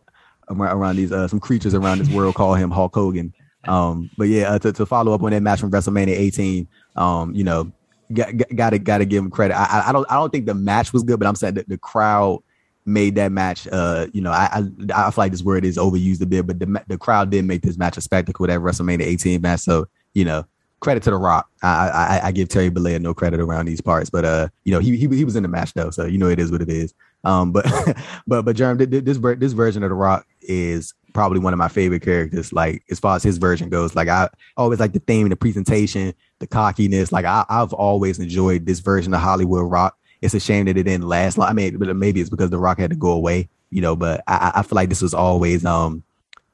around 0.48 0.96
these 0.96 1.12
uh, 1.12 1.28
some 1.28 1.40
creatures 1.40 1.74
around 1.74 1.98
this 1.98 2.08
world 2.08 2.34
call 2.34 2.54
him 2.54 2.70
Hulk 2.70 2.94
Hogan. 2.94 3.32
Um, 3.64 4.10
but 4.16 4.28
yeah, 4.28 4.52
uh, 4.52 4.58
to, 4.60 4.72
to 4.72 4.86
follow 4.86 5.12
up 5.12 5.22
on 5.22 5.32
that 5.32 5.42
match 5.42 5.60
from 5.60 5.70
WrestleMania 5.70 6.16
18, 6.16 6.68
um, 6.94 7.34
you 7.34 7.44
know, 7.44 7.72
got, 8.12 8.32
got 8.54 8.70
to 8.70 8.78
got 8.78 8.98
to 8.98 9.04
give 9.04 9.22
him 9.22 9.30
credit. 9.30 9.54
I, 9.54 9.88
I 9.88 9.92
don't 9.92 10.06
I 10.10 10.14
don't 10.14 10.30
think 10.30 10.46
the 10.46 10.54
match 10.54 10.92
was 10.92 11.02
good, 11.02 11.18
but 11.18 11.28
I'm 11.28 11.34
saying 11.34 11.54
that 11.54 11.68
the 11.68 11.78
crowd 11.78 12.42
made 12.86 13.16
that 13.16 13.32
match. 13.32 13.68
Uh, 13.70 14.06
you 14.12 14.20
know, 14.20 14.30
I, 14.30 14.62
I 14.90 15.06
I 15.06 15.10
feel 15.10 15.22
like 15.22 15.32
this 15.32 15.42
word 15.42 15.64
is 15.64 15.76
overused 15.76 16.22
a 16.22 16.26
bit, 16.26 16.46
but 16.46 16.58
the 16.58 16.82
the 16.88 16.96
crowd 16.96 17.30
did 17.30 17.44
make 17.44 17.62
this 17.62 17.76
match 17.76 17.96
a 17.96 18.00
spectacle. 18.00 18.46
That 18.46 18.60
WrestleMania 18.60 19.02
18 19.02 19.42
match. 19.42 19.60
So 19.60 19.88
you 20.14 20.24
know, 20.24 20.44
credit 20.80 21.02
to 21.02 21.10
the 21.10 21.16
Rock. 21.16 21.48
I 21.62 21.88
I, 21.88 22.20
I 22.28 22.32
give 22.32 22.48
Terry 22.48 22.70
Bollea 22.70 23.00
no 23.00 23.12
credit 23.12 23.40
around 23.40 23.66
these 23.66 23.80
parts, 23.80 24.08
but 24.08 24.24
uh, 24.24 24.48
you 24.64 24.72
know, 24.72 24.78
he 24.78 24.96
he 24.96 25.08
he 25.08 25.24
was 25.24 25.36
in 25.36 25.42
the 25.42 25.48
match 25.48 25.74
though, 25.74 25.90
so 25.90 26.06
you 26.06 26.18
know 26.18 26.28
it 26.28 26.38
is 26.38 26.50
what 26.50 26.62
it 26.62 26.70
is. 26.70 26.94
Um, 27.24 27.52
but 27.52 27.66
but 28.26 28.42
but 28.42 28.56
Jerm, 28.56 28.78
this 28.78 29.18
this 29.38 29.52
version 29.52 29.82
of 29.82 29.90
the 29.90 29.94
Rock 29.94 30.26
is 30.42 30.94
probably 31.12 31.38
one 31.38 31.52
of 31.54 31.58
my 31.58 31.68
favorite 31.68 32.02
characters. 32.02 32.52
Like 32.52 32.84
as 32.90 33.00
far 33.00 33.16
as 33.16 33.22
his 33.22 33.38
version 33.38 33.68
goes, 33.68 33.96
like 33.96 34.08
I 34.08 34.28
always 34.56 34.78
like 34.78 34.92
the 34.92 35.00
theme, 35.00 35.28
the 35.28 35.36
presentation, 35.36 36.14
the 36.38 36.46
cockiness. 36.46 37.10
Like 37.10 37.24
I, 37.24 37.44
I've 37.48 37.72
always 37.72 38.18
enjoyed 38.18 38.66
this 38.66 38.80
version 38.80 39.12
of 39.14 39.20
Hollywood 39.20 39.70
Rock 39.70 39.98
it's 40.26 40.34
a 40.34 40.40
shame 40.40 40.66
that 40.66 40.76
it 40.76 40.82
didn't 40.82 41.08
last 41.08 41.38
long. 41.38 41.48
I 41.48 41.52
mean, 41.52 41.78
but 41.78 41.94
maybe 41.96 42.20
it's 42.20 42.30
because 42.30 42.50
The 42.50 42.58
Rock 42.58 42.78
had 42.78 42.90
to 42.90 42.96
go 42.96 43.10
away, 43.10 43.48
you 43.70 43.80
know. 43.80 43.96
But 43.96 44.22
I, 44.26 44.52
I 44.56 44.62
feel 44.62 44.76
like 44.76 44.88
this 44.88 45.02
was 45.02 45.14
always, 45.14 45.64
um, 45.64 46.02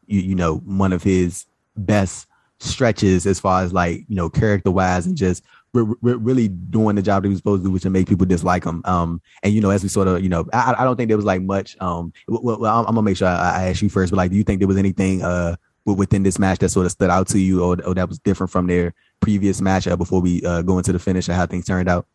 you, 0.06 0.20
you 0.20 0.34
know, 0.34 0.58
one 0.58 0.92
of 0.92 1.02
his 1.02 1.46
best 1.76 2.28
stretches 2.60 3.26
as 3.26 3.40
far 3.40 3.64
as 3.64 3.72
like 3.72 4.04
you 4.08 4.14
know 4.14 4.30
character 4.30 4.70
wise 4.70 5.04
and 5.04 5.16
just 5.16 5.42
re- 5.74 5.94
re- 6.00 6.14
really 6.14 6.48
doing 6.48 6.96
the 6.96 7.02
job 7.02 7.22
that 7.22 7.28
he 7.28 7.30
was 7.30 7.38
supposed 7.38 7.62
to 7.62 7.68
do, 7.68 7.72
which 7.72 7.82
to 7.82 7.90
make 7.90 8.08
people 8.08 8.26
dislike 8.26 8.64
him. 8.64 8.82
Um, 8.84 9.20
and 9.42 9.52
you 9.52 9.60
know, 9.60 9.70
as 9.70 9.82
we 9.82 9.88
sort 9.88 10.08
of, 10.08 10.22
you 10.22 10.28
know, 10.28 10.46
I, 10.52 10.74
I 10.78 10.84
don't 10.84 10.96
think 10.96 11.08
there 11.08 11.16
was 11.16 11.26
like 11.26 11.42
much. 11.42 11.76
Um, 11.80 12.12
well, 12.28 12.58
well 12.58 12.80
I'm, 12.80 12.86
I'm, 12.86 12.94
gonna 12.94 13.02
make 13.02 13.16
sure 13.16 13.28
I, 13.28 13.64
I, 13.64 13.68
ask 13.70 13.82
you 13.82 13.88
first, 13.88 14.10
but 14.10 14.16
like, 14.16 14.30
do 14.30 14.36
you 14.36 14.44
think 14.44 14.60
there 14.60 14.68
was 14.68 14.76
anything 14.76 15.22
uh 15.22 15.56
within 15.84 16.22
this 16.22 16.38
match 16.38 16.60
that 16.60 16.68
sort 16.68 16.86
of 16.86 16.92
stood 16.92 17.10
out 17.10 17.26
to 17.28 17.38
you, 17.40 17.62
or, 17.62 17.76
or 17.84 17.94
that 17.94 18.08
was 18.08 18.18
different 18.20 18.50
from 18.50 18.68
their 18.68 18.94
previous 19.20 19.60
match 19.60 19.88
uh, 19.88 19.96
before 19.96 20.20
we 20.20 20.40
uh, 20.44 20.62
go 20.62 20.78
into 20.78 20.92
the 20.92 20.98
finish 20.98 21.28
and 21.28 21.36
how 21.36 21.46
things 21.46 21.66
turned 21.66 21.88
out? 21.88 22.06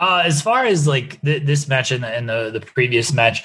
Uh, 0.00 0.22
as 0.24 0.40
far 0.40 0.64
as 0.64 0.88
like 0.88 1.20
th- 1.22 1.44
this 1.44 1.68
match 1.68 1.92
and 1.92 2.02
the, 2.02 2.08
and 2.08 2.28
the, 2.28 2.50
the 2.50 2.60
previous 2.60 3.12
match, 3.12 3.44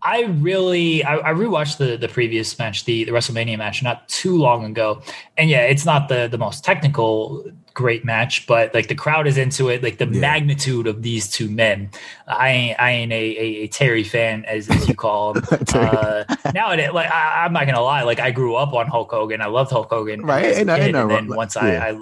I 0.00 0.22
really 0.22 1.02
I, 1.02 1.16
I, 1.16 1.34
rewatched 1.34 1.78
the 1.78 1.96
the 1.96 2.08
previous 2.08 2.56
match, 2.56 2.84
the 2.84 3.02
the 3.02 3.10
WrestleMania 3.10 3.58
match, 3.58 3.82
not 3.82 4.08
too 4.08 4.36
long 4.36 4.64
ago, 4.64 5.02
and 5.36 5.50
yeah, 5.50 5.62
it's 5.62 5.84
not 5.84 6.08
the 6.08 6.28
the 6.28 6.38
most 6.38 6.64
technical 6.64 7.44
great 7.74 8.04
match, 8.04 8.46
but 8.46 8.72
like 8.74 8.88
the 8.88 8.94
crowd 8.94 9.26
is 9.26 9.36
into 9.36 9.68
it. 9.68 9.82
Like 9.82 9.98
the 9.98 10.06
yeah. 10.06 10.20
magnitude 10.20 10.86
of 10.86 11.02
these 11.02 11.28
two 11.28 11.48
men. 11.48 11.90
I 12.28 12.48
ain't 12.48 12.80
I 12.80 12.90
ain't 12.90 13.12
a, 13.12 13.16
a, 13.16 13.46
a 13.64 13.68
Terry 13.68 14.04
fan 14.04 14.44
as, 14.44 14.68
as 14.70 14.88
you 14.88 14.94
call 14.94 15.34
him. 15.34 15.44
uh, 15.74 16.24
now 16.54 16.70
it 16.72 16.94
like 16.94 17.10
I, 17.10 17.44
am 17.44 17.52
not 17.52 17.66
gonna 17.66 17.80
lie, 17.80 18.02
like 18.02 18.20
I 18.20 18.30
grew 18.30 18.54
up 18.54 18.74
on 18.74 18.86
Hulk 18.86 19.10
Hogan. 19.10 19.40
I 19.40 19.46
loved 19.46 19.72
Hulk 19.72 19.90
Hogan, 19.90 20.22
right? 20.22 20.56
And, 20.56 20.70
and, 20.70 20.96
and 20.96 21.10
then 21.10 21.26
once 21.28 21.56
yeah. 21.56 21.62
I, 21.62 21.90
I 21.90 22.00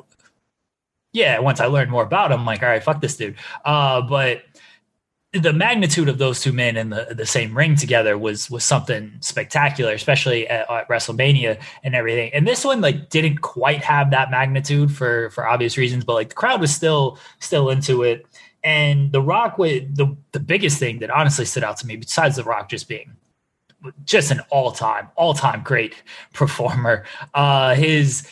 yeah, 1.17 1.39
once 1.39 1.61
I 1.61 1.67
learned 1.67 1.91
more 1.91 2.03
about 2.03 2.31
him, 2.31 2.41
I'm 2.41 2.47
like, 2.47 2.63
all 2.63 2.69
right, 2.69 2.83
fuck 2.83 3.01
this 3.01 3.17
dude. 3.17 3.37
Uh, 3.65 4.03
but 4.03 4.43
the 5.33 5.55
magnitude 5.55 6.11
of 6.11 6.19
those 6.19 6.43
two 6.43 6.53
men 6.53 6.77
in 6.77 6.91
the, 6.91 7.15
the 7.17 7.25
same 7.25 7.57
ring 7.57 7.75
together 7.75 8.19
was 8.19 8.51
was 8.51 8.65
something 8.65 9.13
spectacular, 9.21 9.93
especially 9.95 10.47
at, 10.47 10.71
at, 10.71 10.89
WrestleMania 10.89 11.59
and 11.83 11.95
everything. 11.95 12.33
And 12.35 12.47
this 12.47 12.67
one 12.67 12.83
like 12.83 13.09
didn't 13.09 13.39
quite 13.39 13.83
have 13.83 14.11
that 14.11 14.31
magnitude 14.31 14.93
for 14.93 15.31
for 15.31 15.49
obvious 15.49 15.79
reasons, 15.79 16.05
but 16.05 16.13
like 16.13 16.29
the 16.29 16.35
crowd 16.35 16.61
was 16.61 16.75
still 16.75 17.19
still 17.41 17.71
into 17.71 18.03
it. 18.03 18.27
And 18.63 19.11
The 19.11 19.23
Rock, 19.23 19.57
with 19.57 19.97
the 19.97 20.15
the 20.33 20.41
biggest 20.41 20.79
thing 20.79 20.99
that 20.99 21.09
honestly 21.09 21.47
stood 21.47 21.65
out 21.65 21.79
to 21.79 21.87
me, 21.87 21.97
besides 21.97 22.37
The 22.37 22.45
Rock 22.45 22.69
just 22.69 22.89
being 22.89 23.17
just 24.05 24.31
an 24.31 24.41
all 24.51 24.73
time 24.73 25.09
all 25.17 25.33
time 25.33 25.63
great 25.63 25.95
performer, 26.35 27.07
uh, 27.33 27.75
his 27.75 28.29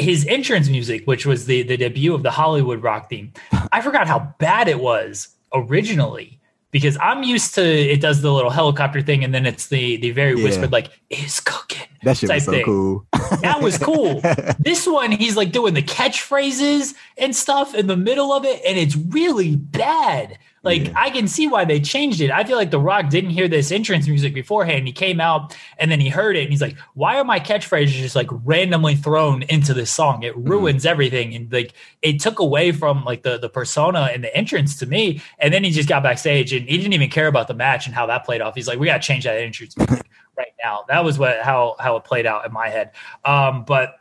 his 0.00 0.26
entrance 0.26 0.68
music, 0.68 1.06
which 1.06 1.26
was 1.26 1.46
the 1.46 1.62
the 1.62 1.76
debut 1.76 2.14
of 2.14 2.22
the 2.22 2.30
Hollywood 2.30 2.82
rock 2.82 3.10
theme, 3.10 3.32
I 3.72 3.80
forgot 3.80 4.06
how 4.06 4.34
bad 4.38 4.68
it 4.68 4.80
was 4.80 5.28
originally 5.52 6.40
because 6.70 6.96
I'm 7.00 7.22
used 7.22 7.54
to 7.56 7.62
it 7.62 8.00
does 8.00 8.22
the 8.22 8.32
little 8.32 8.50
helicopter 8.50 9.02
thing 9.02 9.24
and 9.24 9.34
then 9.34 9.46
it's 9.46 9.68
the 9.68 9.96
the 9.96 10.10
very 10.10 10.38
yeah. 10.38 10.44
whispered 10.44 10.72
like 10.72 10.90
is 11.10 11.40
cooking. 11.40 11.86
That 12.02 12.16
shit 12.16 12.30
was 12.30 12.44
so 12.44 12.52
thing. 12.52 12.64
cool. 12.64 13.06
that 13.42 13.60
was 13.60 13.78
cool. 13.78 14.20
this 14.58 14.86
one 14.86 15.12
he's 15.12 15.36
like 15.36 15.52
doing 15.52 15.74
the 15.74 15.82
catchphrases 15.82 16.94
and 17.18 17.34
stuff 17.34 17.74
in 17.74 17.86
the 17.86 17.96
middle 17.96 18.32
of 18.32 18.44
it 18.44 18.60
and 18.66 18.78
it's 18.78 18.96
really 18.96 19.56
bad. 19.56 20.38
Like 20.62 20.88
yeah. 20.88 20.92
I 20.94 21.08
can 21.10 21.26
see 21.26 21.46
why 21.46 21.64
they 21.64 21.80
changed 21.80 22.20
it. 22.20 22.30
I 22.30 22.44
feel 22.44 22.56
like 22.56 22.70
The 22.70 22.80
Rock 22.80 23.08
didn't 23.08 23.30
hear 23.30 23.48
this 23.48 23.72
entrance 23.72 24.06
music 24.06 24.34
beforehand. 24.34 24.86
He 24.86 24.92
came 24.92 25.18
out 25.18 25.56
and 25.78 25.90
then 25.90 26.00
he 26.00 26.10
heard 26.10 26.36
it 26.36 26.42
and 26.42 26.50
he's 26.50 26.60
like, 26.60 26.76
"Why 26.92 27.16
are 27.16 27.24
my 27.24 27.40
catchphrases 27.40 27.88
just 27.88 28.14
like 28.14 28.28
randomly 28.30 28.94
thrown 28.94 29.42
into 29.44 29.72
this 29.72 29.90
song? 29.90 30.22
It 30.22 30.34
mm-hmm. 30.34 30.50
ruins 30.50 30.82
mm-hmm. 30.82 30.88
everything." 30.88 31.34
And 31.34 31.50
like 31.50 31.72
it 32.02 32.20
took 32.20 32.40
away 32.40 32.72
from 32.72 33.04
like 33.04 33.22
the 33.22 33.38
the 33.38 33.48
persona 33.48 34.10
and 34.12 34.22
the 34.22 34.34
entrance 34.36 34.76
to 34.80 34.86
me. 34.86 35.22
And 35.38 35.52
then 35.54 35.64
he 35.64 35.70
just 35.70 35.88
got 35.88 36.02
backstage 36.02 36.52
and 36.52 36.68
he 36.68 36.76
didn't 36.76 36.92
even 36.92 37.08
care 37.08 37.26
about 37.26 37.48
the 37.48 37.54
match 37.54 37.86
and 37.86 37.94
how 37.94 38.06
that 38.06 38.26
played 38.26 38.42
off. 38.42 38.54
He's 38.54 38.68
like, 38.68 38.78
"We 38.78 38.86
got 38.86 39.00
to 39.00 39.06
change 39.06 39.24
that 39.24 39.38
entrance 39.38 39.74
music 39.78 40.06
right 40.36 40.52
now." 40.62 40.84
That 40.88 41.04
was 41.04 41.18
what 41.18 41.40
how 41.40 41.76
how 41.80 41.96
it 41.96 42.04
played 42.04 42.26
out 42.26 42.44
in 42.44 42.52
my 42.52 42.68
head. 42.68 42.90
Um, 43.24 43.64
but 43.64 43.94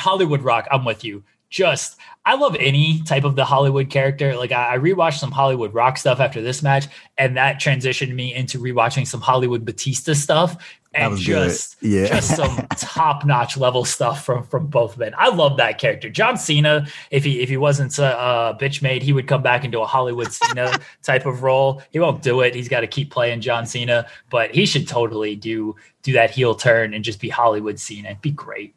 Hollywood 0.00 0.42
Rock, 0.42 0.66
I'm 0.72 0.84
with 0.84 1.04
you 1.04 1.22
just 1.54 1.96
I 2.26 2.36
love 2.36 2.56
any 2.58 3.02
type 3.02 3.24
of 3.24 3.36
the 3.36 3.44
Hollywood 3.44 3.90
character. 3.90 4.36
Like 4.36 4.52
I, 4.52 4.74
I 4.74 4.78
rewatched 4.78 5.18
some 5.18 5.30
Hollywood 5.30 5.74
rock 5.74 5.98
stuff 5.98 6.20
after 6.20 6.40
this 6.40 6.62
match, 6.62 6.86
and 7.18 7.36
that 7.36 7.60
transitioned 7.60 8.14
me 8.14 8.34
into 8.34 8.58
rewatching 8.58 9.06
some 9.06 9.20
Hollywood 9.20 9.64
Batista 9.64 10.14
stuff 10.14 10.56
and 10.94 11.18
just 11.18 11.76
yeah. 11.82 12.06
just 12.06 12.34
some 12.36 12.66
top 12.78 13.24
notch 13.24 13.56
level 13.56 13.84
stuff 13.84 14.24
from 14.24 14.44
from 14.44 14.66
both 14.68 14.96
men. 14.96 15.12
I 15.18 15.28
love 15.28 15.56
that 15.58 15.78
character. 15.78 16.08
John 16.08 16.36
Cena, 16.36 16.86
if 17.10 17.24
he 17.24 17.40
if 17.40 17.48
he 17.48 17.56
wasn't 17.56 17.98
a, 17.98 18.56
bitch 18.58 18.80
made, 18.80 19.02
he 19.02 19.12
would 19.12 19.26
come 19.26 19.42
back 19.42 19.64
into 19.64 19.80
a 19.80 19.86
Hollywood 19.86 20.32
Cena 20.32 20.78
type 21.02 21.26
of 21.26 21.42
role. 21.42 21.82
He 21.90 21.98
won't 21.98 22.22
do 22.22 22.40
it. 22.40 22.54
He's 22.54 22.68
got 22.68 22.80
to 22.80 22.86
keep 22.86 23.10
playing 23.10 23.40
John 23.40 23.66
Cena, 23.66 24.06
but 24.30 24.54
he 24.54 24.66
should 24.66 24.88
totally 24.88 25.36
do 25.36 25.76
do 26.02 26.12
that 26.12 26.30
heel 26.30 26.54
turn 26.54 26.94
and 26.94 27.04
just 27.04 27.20
be 27.20 27.28
Hollywood 27.28 27.78
Cena. 27.78 28.10
It'd 28.10 28.22
be 28.22 28.30
great. 28.30 28.74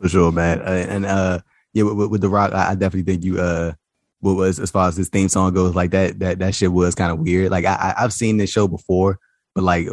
For 0.00 0.08
sure, 0.08 0.32
man. 0.32 0.60
And 0.60 1.06
uh 1.06 1.40
yeah, 1.72 1.84
with, 1.84 2.10
with 2.10 2.20
the 2.20 2.28
Rock, 2.28 2.52
I, 2.52 2.70
I, 2.70 2.74
definitely 2.74 3.12
think 3.12 3.24
you 3.24 3.40
uh 3.40 3.72
what 4.20 4.34
was 4.34 4.58
as 4.58 4.70
far 4.70 4.88
as 4.88 4.96
this 4.96 5.08
theme 5.08 5.28
song 5.28 5.54
goes, 5.54 5.74
like 5.74 5.90
that 5.92 6.18
that 6.18 6.38
that 6.40 6.54
shit 6.54 6.72
was 6.72 6.94
kind 6.94 7.12
of 7.12 7.18
weird. 7.18 7.50
Like 7.50 7.64
I 7.64 7.94
I've 7.96 8.12
seen 8.12 8.36
this 8.36 8.50
show 8.50 8.68
before, 8.68 9.18
but 9.54 9.64
like 9.64 9.88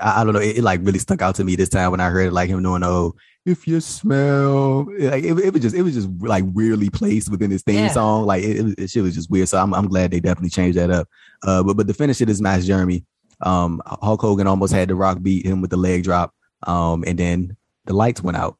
I, 0.00 0.20
I 0.20 0.24
don't 0.24 0.34
know, 0.34 0.40
it, 0.40 0.58
it, 0.58 0.62
like 0.62 0.80
really 0.82 0.98
stuck 0.98 1.22
out 1.22 1.34
to 1.36 1.44
me 1.44 1.56
this 1.56 1.68
time 1.68 1.90
when 1.90 2.00
I 2.00 2.10
heard 2.10 2.28
it, 2.28 2.32
like 2.32 2.50
him 2.50 2.62
doing 2.62 2.82
oh 2.84 3.14
if 3.46 3.66
you 3.66 3.80
smell 3.80 4.86
like 4.98 5.24
it, 5.24 5.38
it 5.38 5.52
was 5.52 5.62
just 5.62 5.74
it 5.74 5.82
was 5.82 5.94
just 5.94 6.08
like 6.20 6.44
weirdly 6.52 6.90
placed 6.90 7.30
within 7.30 7.50
this 7.50 7.62
theme 7.62 7.76
yeah. 7.76 7.88
song. 7.88 8.26
Like 8.26 8.42
it, 8.42 8.58
it, 8.58 8.78
it 8.78 8.90
shit 8.90 9.02
was 9.02 9.14
just 9.14 9.30
weird. 9.30 9.48
So 9.48 9.58
I'm 9.58 9.74
I'm 9.74 9.88
glad 9.88 10.10
they 10.10 10.20
definitely 10.20 10.50
changed 10.50 10.78
that 10.78 10.90
up. 10.90 11.08
Uh, 11.42 11.62
but 11.62 11.76
but 11.76 11.86
the 11.86 11.94
finish 11.94 12.20
of 12.20 12.26
this 12.26 12.40
match, 12.40 12.64
Jeremy, 12.64 13.04
um, 13.40 13.80
Hulk 13.86 14.20
Hogan 14.20 14.46
almost 14.46 14.72
had 14.72 14.88
the 14.88 14.94
Rock 14.94 15.22
beat 15.22 15.46
him 15.46 15.60
with 15.60 15.70
the 15.70 15.76
leg 15.76 16.04
drop, 16.04 16.34
um, 16.64 17.02
and 17.06 17.18
then 17.18 17.56
the 17.86 17.94
lights 17.94 18.22
went 18.22 18.36
out. 18.36 18.58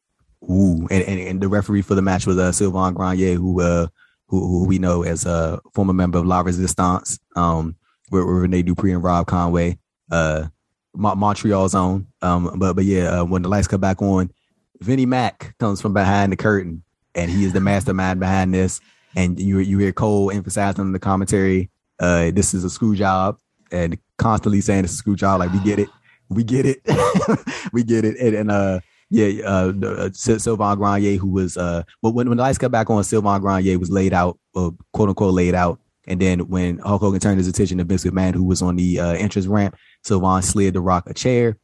Ooh, 0.49 0.87
and, 0.89 1.03
and, 1.03 1.19
and 1.19 1.41
the 1.41 1.47
referee 1.47 1.83
for 1.83 1.95
the 1.95 2.01
match 2.01 2.25
was 2.25 2.37
uh, 2.37 2.51
Sylvain 2.51 2.93
Grenier, 2.93 3.35
who 3.35 3.61
uh 3.61 3.87
who, 4.27 4.39
who 4.47 4.65
we 4.65 4.79
know 4.79 5.03
as 5.03 5.25
a 5.25 5.59
former 5.73 5.93
member 5.93 6.17
of 6.17 6.25
La 6.25 6.39
Resistance, 6.39 7.19
um, 7.35 7.75
with, 8.11 8.23
with 8.23 8.35
Rene 8.37 8.61
Dupree 8.63 8.93
and 8.93 9.03
Rob 9.03 9.27
Conway, 9.27 9.77
uh, 10.09 10.47
Montreal's 10.95 11.75
own. 11.75 12.07
Um, 12.21 12.57
but 12.57 12.73
but 12.73 12.85
yeah, 12.85 13.19
uh, 13.19 13.25
when 13.25 13.41
the 13.41 13.49
lights 13.49 13.67
come 13.67 13.81
back 13.81 14.01
on, 14.01 14.31
Vinnie 14.79 15.05
Mac 15.05 15.55
comes 15.59 15.81
from 15.81 15.93
behind 15.93 16.31
the 16.31 16.37
curtain, 16.37 16.83
and 17.13 17.29
he 17.29 17.43
is 17.43 17.53
the 17.53 17.59
mastermind 17.59 18.19
behind 18.19 18.53
this. 18.53 18.79
And 19.15 19.39
you 19.39 19.59
you 19.59 19.77
hear 19.77 19.91
Cole 19.91 20.31
emphasizing 20.31 20.85
in 20.85 20.91
the 20.93 20.99
commentary, 20.99 21.69
uh, 21.99 22.31
this 22.31 22.53
is 22.53 22.63
a 22.63 22.69
screw 22.69 22.95
job. 22.95 23.37
and 23.71 23.97
constantly 24.17 24.61
saying 24.61 24.83
it's 24.83 24.93
a 24.93 24.97
screw 24.97 25.15
job. 25.15 25.39
Like 25.39 25.51
we 25.51 25.59
get 25.59 25.79
it, 25.79 25.89
we 26.29 26.43
get 26.43 26.65
it, 26.65 26.81
we 27.73 27.83
get 27.83 28.05
it, 28.05 28.17
and, 28.17 28.35
and 28.35 28.51
uh 28.51 28.79
yeah, 29.11 29.45
uh, 29.45 29.73
uh 29.83 30.09
Sylvain 30.13 30.77
Grenier, 30.77 31.17
who 31.17 31.27
was 31.27 31.57
uh, 31.57 31.83
when 31.99 32.15
when 32.15 32.37
the 32.37 32.43
lights 32.43 32.57
got 32.57 32.71
back 32.71 32.89
on, 32.89 33.03
Sylvain 33.03 33.41
Grenier 33.41 33.77
was 33.77 33.91
laid 33.91 34.13
out, 34.13 34.39
uh, 34.55 34.71
quote 34.93 35.09
unquote 35.09 35.33
laid 35.33 35.53
out, 35.53 35.79
and 36.07 36.19
then 36.19 36.39
when 36.47 36.79
Hulk 36.79 37.01
Hogan 37.01 37.19
turned 37.19 37.37
his 37.37 37.47
attention 37.47 37.77
to 37.77 37.83
Vince 37.83 38.05
McMahon, 38.05 38.33
who 38.33 38.45
was 38.45 38.61
on 38.61 38.77
the 38.77 38.99
uh, 38.99 39.11
entrance 39.13 39.47
ramp, 39.47 39.75
Sylvain 40.03 40.41
slid 40.41 40.73
the 40.73 40.81
Rock 40.81 41.09
a 41.09 41.13
chair, 41.13 41.57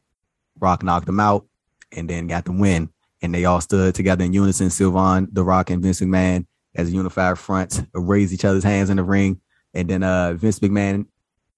Rock 0.60 0.82
knocked 0.82 1.08
him 1.08 1.20
out, 1.20 1.46
and 1.90 2.08
then 2.08 2.26
got 2.26 2.44
the 2.44 2.52
win. 2.52 2.90
And 3.22 3.34
they 3.34 3.46
all 3.46 3.60
stood 3.60 3.94
together 3.94 4.24
in 4.24 4.32
unison. 4.32 4.70
Sylvain, 4.70 5.28
The 5.32 5.42
Rock, 5.42 5.70
and 5.70 5.82
Vince 5.82 6.00
McMahon 6.00 6.46
as 6.74 6.88
a 6.88 6.92
unified 6.92 7.38
front, 7.38 7.82
raised 7.94 8.32
each 8.32 8.44
other's 8.44 8.62
hands 8.62 8.90
in 8.90 8.98
the 8.98 9.02
ring. 9.02 9.40
And 9.74 9.88
then 9.88 10.02
uh, 10.02 10.34
Vince 10.34 10.60
McMahon 10.60 11.06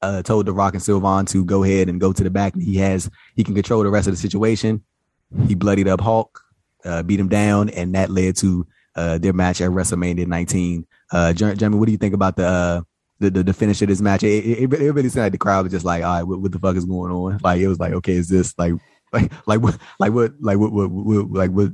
uh, 0.01 0.23
told 0.23 0.47
The 0.47 0.53
Rock 0.53 0.75
and 0.75 0.83
Sylvain 0.83 1.27
to 1.27 1.45
go 1.45 1.63
ahead 1.63 1.89
and 1.89 2.01
go 2.01 2.13
to 2.13 2.25
the 2.25 2.31
back. 2.31 2.55
He 2.57 2.77
has 2.77 3.11
he 3.37 3.45
can 3.45 3.55
control 3.55 3.83
the 3.83 3.91
rest 3.91 4.09
of 4.09 4.15
the 4.15 4.21
situation. 4.21 4.83
He 5.47 5.55
bloodied 5.55 5.89
up 5.89 6.01
Hulk, 6.01 6.43
uh, 6.85 7.03
beat 7.03 7.21
him 7.21 7.29
down, 7.29 7.69
and 7.71 7.95
that 7.95 8.11
led 8.11 8.37
to 8.37 8.67
uh, 8.97 9.19
their 9.19 9.33
match 9.33 9.61
at 9.61 9.71
WrestleMania 9.71 10.27
19. 10.27 10.87
Uh, 11.13 11.33
Jeremy, 11.33 11.77
what 11.77 11.87
do 11.87 11.93
you 11.93 11.99
think 11.99 12.15
about 12.15 12.37
the 12.37 12.47
uh, 12.47 12.81
the, 13.19 13.31
the, 13.31 13.43
the 13.45 13.53
finish 13.53 13.83
of 13.83 13.89
this 13.89 14.01
match? 14.01 14.23
It, 14.23 14.45
it, 14.45 14.73
it, 14.73 14.93
really 14.93 15.09
seemed 15.09 15.25
like 15.25 15.33
the 15.33 15.39
crowd 15.39 15.65
was 15.65 15.73
just 15.73 15.85
like, 15.85 16.03
all 16.03 16.15
right, 16.15 16.23
what, 16.23 16.41
what 16.41 16.53
the 16.53 16.59
fuck 16.59 16.77
is 16.77 16.85
going 16.85 17.13
on? 17.13 17.39
Like 17.43 17.61
it 17.61 17.69
was 17.69 17.79
like, 17.79 17.93
okay, 17.93 18.15
is 18.15 18.29
this 18.29 18.55
like 18.59 18.75
like 19.13 19.33
like 19.47 19.61
what 19.61 19.77
like 19.99 20.13
what 20.13 20.33
like 20.41 20.59
what, 20.59 20.73
what, 20.73 20.91
what 20.91 21.31
like 21.31 21.51
what 21.51 21.73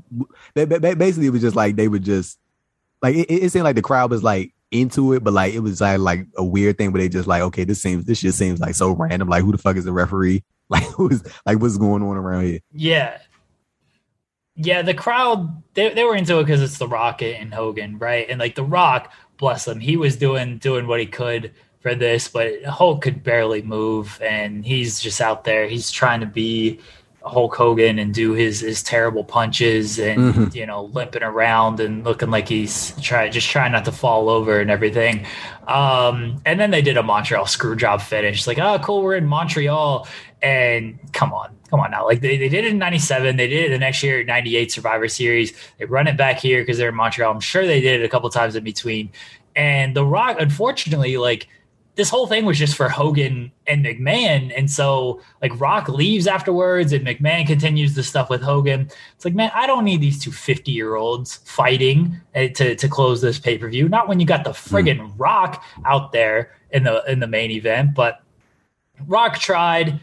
basically 0.98 1.26
it 1.26 1.30
was 1.30 1.42
just 1.42 1.56
like 1.56 1.76
they 1.76 1.88
were 1.88 1.98
just 1.98 2.38
like 3.02 3.14
it, 3.14 3.30
it 3.30 3.52
seemed 3.52 3.64
like 3.64 3.76
the 3.76 3.82
crowd 3.82 4.10
was 4.10 4.22
like 4.22 4.52
into 4.70 5.12
it, 5.12 5.22
but 5.22 5.32
like 5.32 5.54
it 5.54 5.60
was 5.60 5.80
like 5.80 5.98
like 5.98 6.26
a 6.36 6.44
weird 6.44 6.78
thing 6.78 6.92
where 6.92 7.02
they 7.02 7.08
just 7.08 7.28
like, 7.28 7.42
okay, 7.42 7.64
this 7.64 7.80
seems 7.80 8.04
this 8.04 8.20
just 8.20 8.38
seems 8.38 8.60
like 8.60 8.74
so 8.74 8.92
random. 8.92 9.28
Like 9.28 9.44
who 9.44 9.52
the 9.52 9.58
fuck 9.58 9.76
is 9.76 9.84
the 9.84 9.92
referee? 9.92 10.44
Like 10.68 10.82
who's 10.82 11.22
like 11.46 11.60
what's 11.60 11.78
going 11.78 12.02
on 12.02 12.16
around 12.16 12.46
here? 12.46 12.58
Yeah, 12.72 13.18
yeah, 14.56 14.82
the 14.82 14.94
crowd 14.94 15.62
they, 15.74 15.92
they 15.92 16.04
were 16.04 16.16
into 16.16 16.38
it 16.38 16.44
because 16.44 16.62
it's 16.62 16.78
the 16.78 16.88
Rocket 16.88 17.38
and 17.38 17.52
Hogan, 17.52 17.98
right? 17.98 18.26
And 18.28 18.40
like 18.40 18.54
the 18.54 18.64
Rock, 18.64 19.12
bless 19.36 19.68
him, 19.68 19.80
he 19.80 19.96
was 19.96 20.16
doing 20.16 20.58
doing 20.58 20.86
what 20.86 21.00
he 21.00 21.06
could 21.06 21.52
for 21.80 21.94
this, 21.94 22.28
but 22.28 22.64
Hulk 22.64 23.02
could 23.02 23.22
barely 23.22 23.62
move, 23.62 24.20
and 24.20 24.64
he's 24.64 24.98
just 24.98 25.20
out 25.20 25.44
there. 25.44 25.68
He's 25.68 25.90
trying 25.90 26.20
to 26.20 26.26
be 26.26 26.80
Hulk 27.26 27.54
Hogan 27.56 27.98
and 27.98 28.14
do 28.14 28.32
his 28.32 28.60
his 28.60 28.82
terrible 28.82 29.24
punches 29.24 29.98
and 29.98 30.34
mm-hmm. 30.34 30.56
you 30.56 30.64
know 30.64 30.84
limping 30.84 31.22
around 31.22 31.80
and 31.80 32.04
looking 32.04 32.30
like 32.30 32.48
he's 32.48 32.98
trying 33.00 33.32
just 33.32 33.48
trying 33.48 33.72
not 33.72 33.84
to 33.84 33.92
fall 33.92 34.30
over 34.30 34.60
and 34.60 34.70
everything. 34.70 35.26
Um, 35.66 36.40
and 36.46 36.58
then 36.60 36.70
they 36.70 36.82
did 36.82 36.96
a 36.96 37.02
Montreal 37.02 37.46
screw 37.46 37.74
job 37.74 38.00
finish. 38.00 38.46
Like, 38.46 38.58
oh, 38.58 38.78
cool, 38.78 39.02
we're 39.02 39.16
in 39.16 39.26
Montreal, 39.26 40.06
and 40.46 40.98
come 41.12 41.32
on, 41.34 41.56
come 41.70 41.80
on 41.80 41.90
now. 41.90 42.04
Like 42.04 42.20
they, 42.20 42.36
they 42.36 42.48
did 42.48 42.64
it 42.64 42.70
in 42.70 42.78
97. 42.78 43.36
They 43.36 43.48
did 43.48 43.64
it 43.64 43.70
the 43.70 43.78
next 43.78 44.00
year 44.02 44.22
98 44.22 44.70
Survivor 44.70 45.08
Series. 45.08 45.52
They 45.78 45.86
run 45.86 46.06
it 46.06 46.16
back 46.16 46.38
here 46.38 46.62
because 46.62 46.78
they're 46.78 46.90
in 46.90 46.94
Montreal. 46.94 47.32
I'm 47.32 47.40
sure 47.40 47.66
they 47.66 47.80
did 47.80 48.00
it 48.00 48.04
a 48.04 48.08
couple 48.08 48.30
times 48.30 48.54
in 48.54 48.62
between. 48.62 49.10
And 49.56 49.96
The 49.96 50.04
Rock, 50.04 50.36
unfortunately, 50.38 51.16
like 51.16 51.48
this 51.96 52.08
whole 52.10 52.28
thing 52.28 52.44
was 52.44 52.58
just 52.58 52.76
for 52.76 52.88
Hogan 52.88 53.50
and 53.66 53.84
McMahon. 53.84 54.52
And 54.56 54.70
so 54.70 55.20
like 55.42 55.58
Rock 55.58 55.88
leaves 55.88 56.28
afterwards 56.28 56.92
and 56.92 57.04
McMahon 57.04 57.44
continues 57.44 57.96
the 57.96 58.04
stuff 58.04 58.30
with 58.30 58.42
Hogan. 58.42 58.88
It's 59.16 59.24
like, 59.24 59.34
man, 59.34 59.50
I 59.52 59.66
don't 59.66 59.82
need 59.82 60.00
these 60.00 60.22
two 60.22 60.30
50 60.30 60.70
year 60.70 60.94
olds 60.94 61.36
fighting 61.44 62.20
eh, 62.34 62.48
to, 62.50 62.76
to 62.76 62.88
close 62.88 63.20
this 63.20 63.40
pay 63.40 63.58
per 63.58 63.68
view. 63.68 63.88
Not 63.88 64.06
when 64.06 64.20
you 64.20 64.26
got 64.26 64.44
the 64.44 64.50
friggin' 64.50 65.00
mm. 65.00 65.12
Rock 65.16 65.64
out 65.84 66.12
there 66.12 66.52
in 66.70 66.84
the, 66.84 67.02
in 67.10 67.18
the 67.18 67.26
main 67.26 67.50
event, 67.50 67.94
but 67.94 68.22
Rock 69.06 69.38
tried 69.38 70.00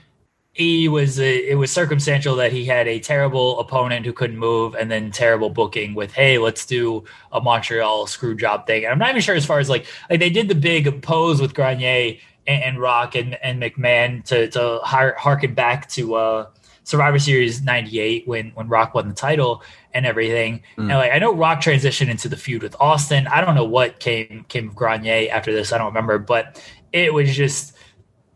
he 0.53 0.87
was 0.87 1.17
it 1.17 1.57
was 1.57 1.71
circumstantial 1.71 2.35
that 2.35 2.51
he 2.51 2.63
had 2.63 2.87
a 2.87 2.99
terrible 2.99 3.59
opponent 3.59 4.05
who 4.05 4.13
couldn't 4.13 4.37
move 4.37 4.75
and 4.75 4.89
then 4.89 5.11
terrible 5.11 5.49
booking 5.49 5.95
with 5.95 6.13
hey 6.13 6.37
let's 6.37 6.65
do 6.65 7.03
a 7.31 7.41
montreal 7.41 8.05
screw 8.05 8.35
job 8.35 8.67
thing. 8.67 8.83
And 8.83 8.91
i'm 8.91 8.99
not 8.99 9.09
even 9.09 9.21
sure 9.21 9.35
as 9.35 9.45
far 9.45 9.59
as 9.59 9.67
like 9.67 9.85
like 10.09 10.19
they 10.19 10.29
did 10.29 10.47
the 10.47 10.55
big 10.55 11.01
pose 11.01 11.41
with 11.41 11.55
grenier 11.55 12.17
and, 12.45 12.63
and 12.63 12.79
rock 12.79 13.15
and, 13.15 13.33
and 13.43 13.61
mcmahon 13.61 14.23
to 14.25 14.47
to 14.49 14.79
harken 14.83 15.55
back 15.55 15.89
to 15.89 16.13
uh 16.15 16.47
survivor 16.83 17.17
series 17.17 17.63
98 17.63 18.27
when 18.27 18.51
when 18.51 18.67
rock 18.67 18.93
won 18.93 19.07
the 19.07 19.15
title 19.15 19.63
and 19.95 20.05
everything. 20.05 20.61
Mm. 20.77 20.83
and 20.83 20.89
like 20.89 21.11
i 21.11 21.17
know 21.17 21.33
rock 21.33 21.61
transitioned 21.61 22.09
into 22.09 22.29
the 22.29 22.37
feud 22.37 22.61
with 22.61 22.75
austin. 22.79 23.25
I 23.25 23.41
don't 23.41 23.55
know 23.55 23.65
what 23.65 23.99
came 23.99 24.45
came 24.49 24.69
of 24.69 24.75
grenier 24.75 25.29
after 25.31 25.51
this. 25.51 25.73
I 25.73 25.79
don't 25.79 25.87
remember. 25.87 26.19
But 26.19 26.63
it 26.91 27.11
was 27.11 27.35
just 27.35 27.73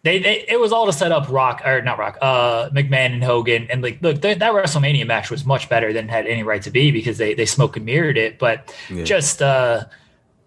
they, 0.08 0.20
they, 0.20 0.46
it 0.48 0.58
was 0.58 0.72
all 0.72 0.86
to 0.86 0.94
set 0.94 1.12
up 1.12 1.30
Rock 1.30 1.64
or 1.66 1.82
not 1.82 2.00
Rock, 2.00 2.18
uh, 2.22 2.70
McMahon 2.70 3.12
and 3.12 3.22
Hogan, 3.22 3.68
and 3.70 3.82
like 3.82 4.02
look, 4.02 4.22
that 4.22 4.40
WrestleMania 4.40 5.06
match 5.06 5.30
was 5.30 5.46
much 5.46 5.68
better 5.68 5.92
than 5.92 6.08
had 6.08 6.26
any 6.28 6.44
right 6.44 6.62
to 6.62 6.72
be 6.72 6.92
because 6.92 7.18
they 7.18 7.34
they 7.34 7.46
smoke 7.46 7.76
and 7.76 7.86
mirrored 7.86 8.18
it, 8.18 8.40
but 8.40 8.74
yeah. 8.90 9.04
just 9.04 9.42
uh, 9.42 9.84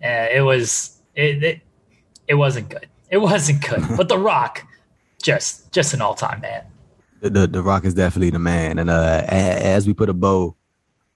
uh, 0.02 0.26
it 0.32 0.42
was 0.42 0.98
it, 1.14 1.42
it 1.44 1.60
it 2.26 2.34
wasn't 2.34 2.70
good. 2.70 2.88
It 3.10 3.18
wasn't 3.18 3.68
good. 3.68 3.84
but 3.98 4.08
The 4.08 4.16
Rock, 4.16 4.66
just 5.22 5.70
just 5.72 5.92
an 5.92 6.00
all 6.00 6.14
time 6.14 6.40
man. 6.40 6.64
The, 7.20 7.28
the, 7.28 7.46
the 7.46 7.62
Rock 7.62 7.84
is 7.84 7.92
definitely 7.92 8.30
the 8.30 8.38
man, 8.38 8.78
and 8.78 8.88
uh, 8.88 9.24
as 9.28 9.86
we 9.86 9.92
put 9.92 10.08
a 10.08 10.14
bow 10.14 10.56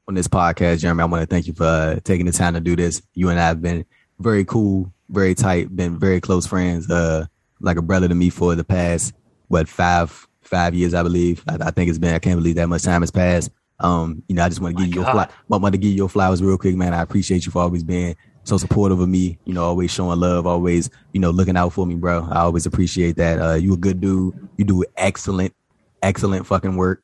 on 0.07 0.13
this 0.13 0.29
podcast, 0.29 0.81
Jeremy, 0.81 1.01
I 1.01 1.07
want 1.07 1.23
to 1.23 1.27
thank 1.27 1.47
you 1.47 1.55
for 1.55 1.65
uh, 1.65 2.01
taking 2.05 2.27
the 2.27 2.33
time 2.33 2.53
to 2.53 2.61
do 2.61 2.77
this. 2.77 3.01
You 3.15 3.31
and 3.31 3.41
I 3.41 3.47
have 3.47 3.63
been 3.63 3.87
very 4.19 4.45
cool, 4.45 4.93
very 5.09 5.35
tight, 5.35 5.75
been 5.75 5.99
very 5.99 6.21
close 6.21 6.47
friends. 6.47 6.91
Uh, 6.91 7.25
like 7.65 7.77
a 7.77 7.83
brother 7.83 8.09
to 8.09 8.15
me 8.15 8.31
for 8.31 8.55
the 8.55 8.65
past 8.65 9.15
what 9.49 9.69
five 9.69 10.29
five 10.43 10.75
years, 10.75 10.95
I 10.95 11.03
believe. 11.03 11.43
I, 11.49 11.57
I 11.61 11.71
think 11.71 11.89
it's 11.89 11.99
been. 11.99 12.15
I 12.15 12.19
can't 12.19 12.39
believe 12.39 12.57
that 12.57 12.69
much 12.69 12.83
time 12.83 13.03
has 13.03 13.11
passed. 13.11 13.51
Um, 13.81 14.23
you 14.29 14.35
know, 14.35 14.45
I 14.45 14.49
just 14.49 14.61
want 14.61 14.77
to 14.77 14.83
give 14.83 14.95
you 14.95 15.03
your 15.03 15.11
fly, 15.11 15.29
want 15.49 15.73
to 15.73 15.79
give 15.79 15.91
you 15.91 15.97
your 15.97 16.09
flowers 16.09 16.43
real 16.43 16.59
quick, 16.59 16.77
man. 16.77 16.95
I 16.95 17.03
appreciate 17.03 17.45
you 17.45 17.53
for 17.53 17.63
always 17.63 17.83
being 17.83 18.17
so 18.45 18.57
supportive 18.57 19.01
of 19.01 19.09
me. 19.09 19.39
You 19.45 19.55
know, 19.55 19.65
always 19.65 19.91
showing 19.91 20.21
love, 20.21 20.47
always 20.47 20.91
you 21.13 21.21
know 21.21 21.31
looking 21.31 21.57
out 21.57 21.73
for 21.73 21.87
me, 21.87 21.97
bro. 21.97 22.27
I 22.31 22.41
always 22.41 22.67
appreciate 22.67 23.17
that. 23.17 23.41
Uh, 23.41 23.55
you 23.55 23.75
a 23.75 23.77
good 23.77 24.01
dude. 24.01 24.49
You 24.57 24.65
do 24.65 24.85
excellent, 24.97 25.55
excellent 26.03 26.47
fucking 26.47 26.77
work. 26.77 27.03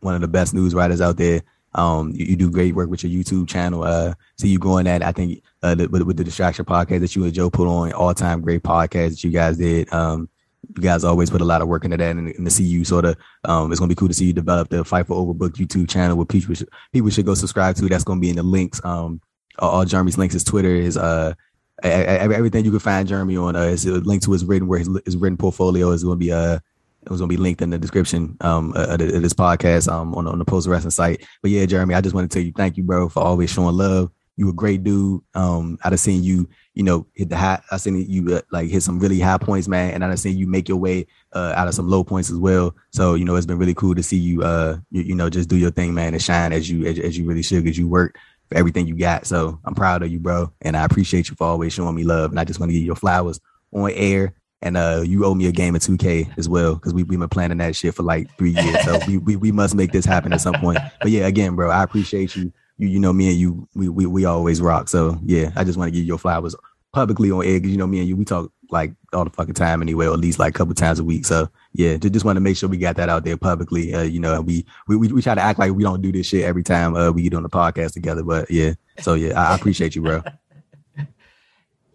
One 0.00 0.14
of 0.14 0.20
the 0.20 0.28
best 0.28 0.54
news 0.54 0.74
writers 0.74 1.00
out 1.00 1.16
there. 1.16 1.42
Um, 1.74 2.12
you, 2.14 2.26
you, 2.26 2.36
do 2.36 2.50
great 2.50 2.74
work 2.74 2.90
with 2.90 3.02
your 3.02 3.12
YouTube 3.12 3.48
channel. 3.48 3.82
Uh, 3.82 4.14
see 4.38 4.48
you 4.48 4.58
going 4.58 4.86
at, 4.86 5.02
I 5.02 5.12
think, 5.12 5.42
uh, 5.62 5.74
the, 5.74 5.88
with, 5.88 6.02
with, 6.02 6.16
the 6.16 6.24
Distraction 6.24 6.64
podcast 6.64 7.00
that 7.00 7.16
you 7.16 7.24
and 7.24 7.32
Joe 7.32 7.50
put 7.50 7.66
on, 7.66 7.92
all 7.92 8.12
time 8.12 8.42
great 8.42 8.62
podcast 8.62 9.10
that 9.10 9.24
you 9.24 9.30
guys 9.30 9.56
did. 9.56 9.90
Um, 9.92 10.28
you 10.76 10.82
guys 10.82 11.04
always 11.04 11.30
put 11.30 11.40
a 11.40 11.44
lot 11.44 11.62
of 11.62 11.68
work 11.68 11.84
into 11.84 11.96
that 11.96 12.10
and, 12.16 12.28
and 12.28 12.44
to 12.44 12.50
see 12.50 12.64
you 12.64 12.84
sort 12.84 13.04
of, 13.04 13.16
um, 13.44 13.72
it's 13.72 13.80
to 13.80 13.86
be 13.94 13.94
cool 13.94 14.08
to 14.08 14.14
see 14.14 14.26
you 14.26 14.32
develop 14.32 14.68
the 14.68 14.84
Fight 14.84 15.06
for 15.06 15.16
Overbook 15.16 15.52
YouTube 15.52 15.88
channel, 15.88 16.16
which 16.16 16.28
people 16.28 16.54
should, 16.54 16.68
people 16.92 17.10
should 17.10 17.26
go 17.26 17.34
subscribe 17.34 17.76
to. 17.76 17.88
That's 17.88 18.04
to 18.04 18.20
be 18.20 18.30
in 18.30 18.36
the 18.36 18.42
links. 18.42 18.80
Um, 18.84 19.20
all 19.58 19.84
Jeremy's 19.84 20.18
links, 20.18 20.34
his 20.34 20.44
Twitter, 20.44 20.74
his, 20.74 20.96
uh, 20.96 21.34
everything 21.82 22.64
you 22.64 22.70
can 22.70 22.80
find 22.80 23.08
Jeremy 23.08 23.36
on, 23.36 23.56
uh, 23.56 23.62
is 23.62 23.84
a 23.86 23.92
link 23.92 24.22
to 24.22 24.32
his 24.32 24.44
written, 24.44 24.68
where 24.68 24.78
his, 24.78 24.88
his 25.04 25.16
written 25.16 25.36
portfolio 25.36 25.90
is 25.90 26.02
to 26.02 26.16
be, 26.16 26.32
uh, 26.32 26.58
it 27.04 27.10
was 27.10 27.20
gonna 27.20 27.28
be 27.28 27.36
linked 27.36 27.62
in 27.62 27.70
the 27.70 27.78
description 27.78 28.36
um 28.40 28.72
of, 28.76 28.98
this 28.98 29.34
podcast 29.34 29.90
um 29.90 30.14
on, 30.14 30.26
on 30.26 30.38
the 30.38 30.44
post 30.44 30.68
wrestling 30.68 30.90
site. 30.90 31.26
But 31.42 31.50
yeah, 31.50 31.66
Jeremy, 31.66 31.94
I 31.94 32.00
just 32.00 32.14
want 32.14 32.30
to 32.30 32.34
tell 32.34 32.44
you 32.44 32.52
thank 32.56 32.76
you, 32.76 32.82
bro, 32.82 33.08
for 33.08 33.22
always 33.22 33.50
showing 33.50 33.76
love. 33.76 34.10
You 34.36 34.48
a 34.48 34.52
great 34.52 34.82
dude. 34.82 35.20
Um, 35.34 35.78
I've 35.84 36.00
seen 36.00 36.24
you, 36.24 36.48
you 36.72 36.82
know, 36.82 37.06
hit 37.12 37.28
the 37.28 37.36
high. 37.36 37.60
I 37.70 37.76
seen 37.76 37.96
you 38.08 38.36
uh, 38.36 38.40
like 38.50 38.70
hit 38.70 38.82
some 38.82 38.98
really 38.98 39.20
high 39.20 39.36
points, 39.36 39.68
man, 39.68 39.92
and 39.92 40.02
I've 40.02 40.18
seen 40.18 40.38
you 40.38 40.46
make 40.46 40.70
your 40.70 40.78
way 40.78 41.06
uh, 41.34 41.52
out 41.54 41.68
of 41.68 41.74
some 41.74 41.86
low 41.86 42.02
points 42.02 42.30
as 42.30 42.38
well. 42.38 42.74
So 42.92 43.14
you 43.14 43.26
know, 43.26 43.36
it's 43.36 43.46
been 43.46 43.58
really 43.58 43.74
cool 43.74 43.94
to 43.94 44.02
see 44.02 44.16
you, 44.16 44.42
uh, 44.42 44.78
you, 44.90 45.02
you 45.02 45.14
know, 45.14 45.28
just 45.28 45.50
do 45.50 45.56
your 45.56 45.70
thing, 45.70 45.92
man, 45.92 46.14
and 46.14 46.22
shine 46.22 46.52
as 46.52 46.70
you 46.70 46.86
as, 46.86 46.98
as 46.98 47.18
you 47.18 47.26
really 47.26 47.42
should, 47.42 47.62
because 47.62 47.76
you 47.76 47.88
work 47.88 48.16
for 48.48 48.56
everything 48.56 48.86
you 48.86 48.96
got. 48.96 49.26
So 49.26 49.60
I'm 49.66 49.74
proud 49.74 50.02
of 50.02 50.10
you, 50.10 50.18
bro, 50.18 50.50
and 50.62 50.78
I 50.78 50.84
appreciate 50.84 51.28
you 51.28 51.36
for 51.36 51.46
always 51.46 51.74
showing 51.74 51.94
me 51.94 52.04
love. 52.04 52.30
And 52.30 52.40
I 52.40 52.44
just 52.44 52.58
want 52.58 52.70
to 52.70 52.72
give 52.72 52.80
you 52.80 52.86
your 52.86 52.96
flowers 52.96 53.38
on 53.70 53.90
air 53.90 54.34
and 54.62 54.76
uh, 54.76 55.02
you 55.04 55.24
owe 55.24 55.34
me 55.34 55.46
a 55.46 55.52
game 55.52 55.74
of 55.74 55.82
2K 55.82 56.38
as 56.38 56.48
well 56.48 56.76
because 56.76 56.94
we, 56.94 57.02
we've 57.02 57.18
been 57.18 57.28
planning 57.28 57.58
that 57.58 57.74
shit 57.76 57.94
for 57.94 58.04
like 58.04 58.34
three 58.38 58.50
years. 58.50 58.84
So 58.84 58.98
we, 59.06 59.18
we, 59.18 59.36
we 59.36 59.52
must 59.52 59.74
make 59.74 59.92
this 59.92 60.04
happen 60.04 60.32
at 60.32 60.40
some 60.40 60.54
point. 60.54 60.78
But 61.00 61.10
yeah, 61.10 61.26
again, 61.26 61.56
bro, 61.56 61.70
I 61.70 61.82
appreciate 61.82 62.36
you. 62.36 62.52
You 62.78 62.88
you 62.88 62.98
know 62.98 63.12
me 63.12 63.28
and 63.28 63.36
you 63.36 63.68
we 63.74 63.88
we, 63.88 64.06
we 64.06 64.24
always 64.24 64.60
rock. 64.60 64.88
So 64.88 65.18
yeah, 65.24 65.50
I 65.56 65.64
just 65.64 65.76
want 65.76 65.88
to 65.88 65.90
give 65.92 66.00
you 66.00 66.06
your 66.06 66.18
flowers 66.18 66.56
publicly 66.92 67.30
on 67.30 67.44
air 67.44 67.58
because 67.58 67.70
you 67.70 67.76
know 67.76 67.86
me 67.86 67.98
and 68.00 68.08
you 68.08 68.16
we 68.16 68.24
talk 68.24 68.50
like 68.70 68.94
all 69.12 69.24
the 69.24 69.30
fucking 69.30 69.54
time 69.54 69.82
anyway, 69.82 70.06
or 70.06 70.14
at 70.14 70.20
least 70.20 70.38
like 70.38 70.54
a 70.54 70.58
couple 70.58 70.74
times 70.74 70.98
a 70.98 71.04
week. 71.04 71.26
So 71.26 71.48
yeah, 71.74 71.96
just, 71.96 72.14
just 72.14 72.24
want 72.24 72.36
to 72.36 72.40
make 72.40 72.56
sure 72.56 72.68
we 72.70 72.78
got 72.78 72.96
that 72.96 73.10
out 73.10 73.24
there 73.24 73.36
publicly. 73.36 73.92
Uh, 73.92 74.02
you 74.02 74.20
know, 74.20 74.40
we, 74.40 74.64
we 74.88 74.96
we 74.96 75.20
try 75.20 75.34
to 75.34 75.40
act 75.40 75.58
like 75.58 75.72
we 75.72 75.82
don't 75.82 76.00
do 76.00 76.12
this 76.12 76.26
shit 76.26 76.44
every 76.44 76.62
time 76.62 76.96
uh, 76.96 77.10
we 77.10 77.22
get 77.22 77.34
on 77.34 77.42
the 77.42 77.50
podcast 77.50 77.92
together. 77.92 78.22
But 78.22 78.50
yeah, 78.50 78.72
so 79.00 79.14
yeah, 79.14 79.38
I, 79.38 79.52
I 79.52 79.54
appreciate 79.54 79.94
you, 79.94 80.02
bro 80.02 80.22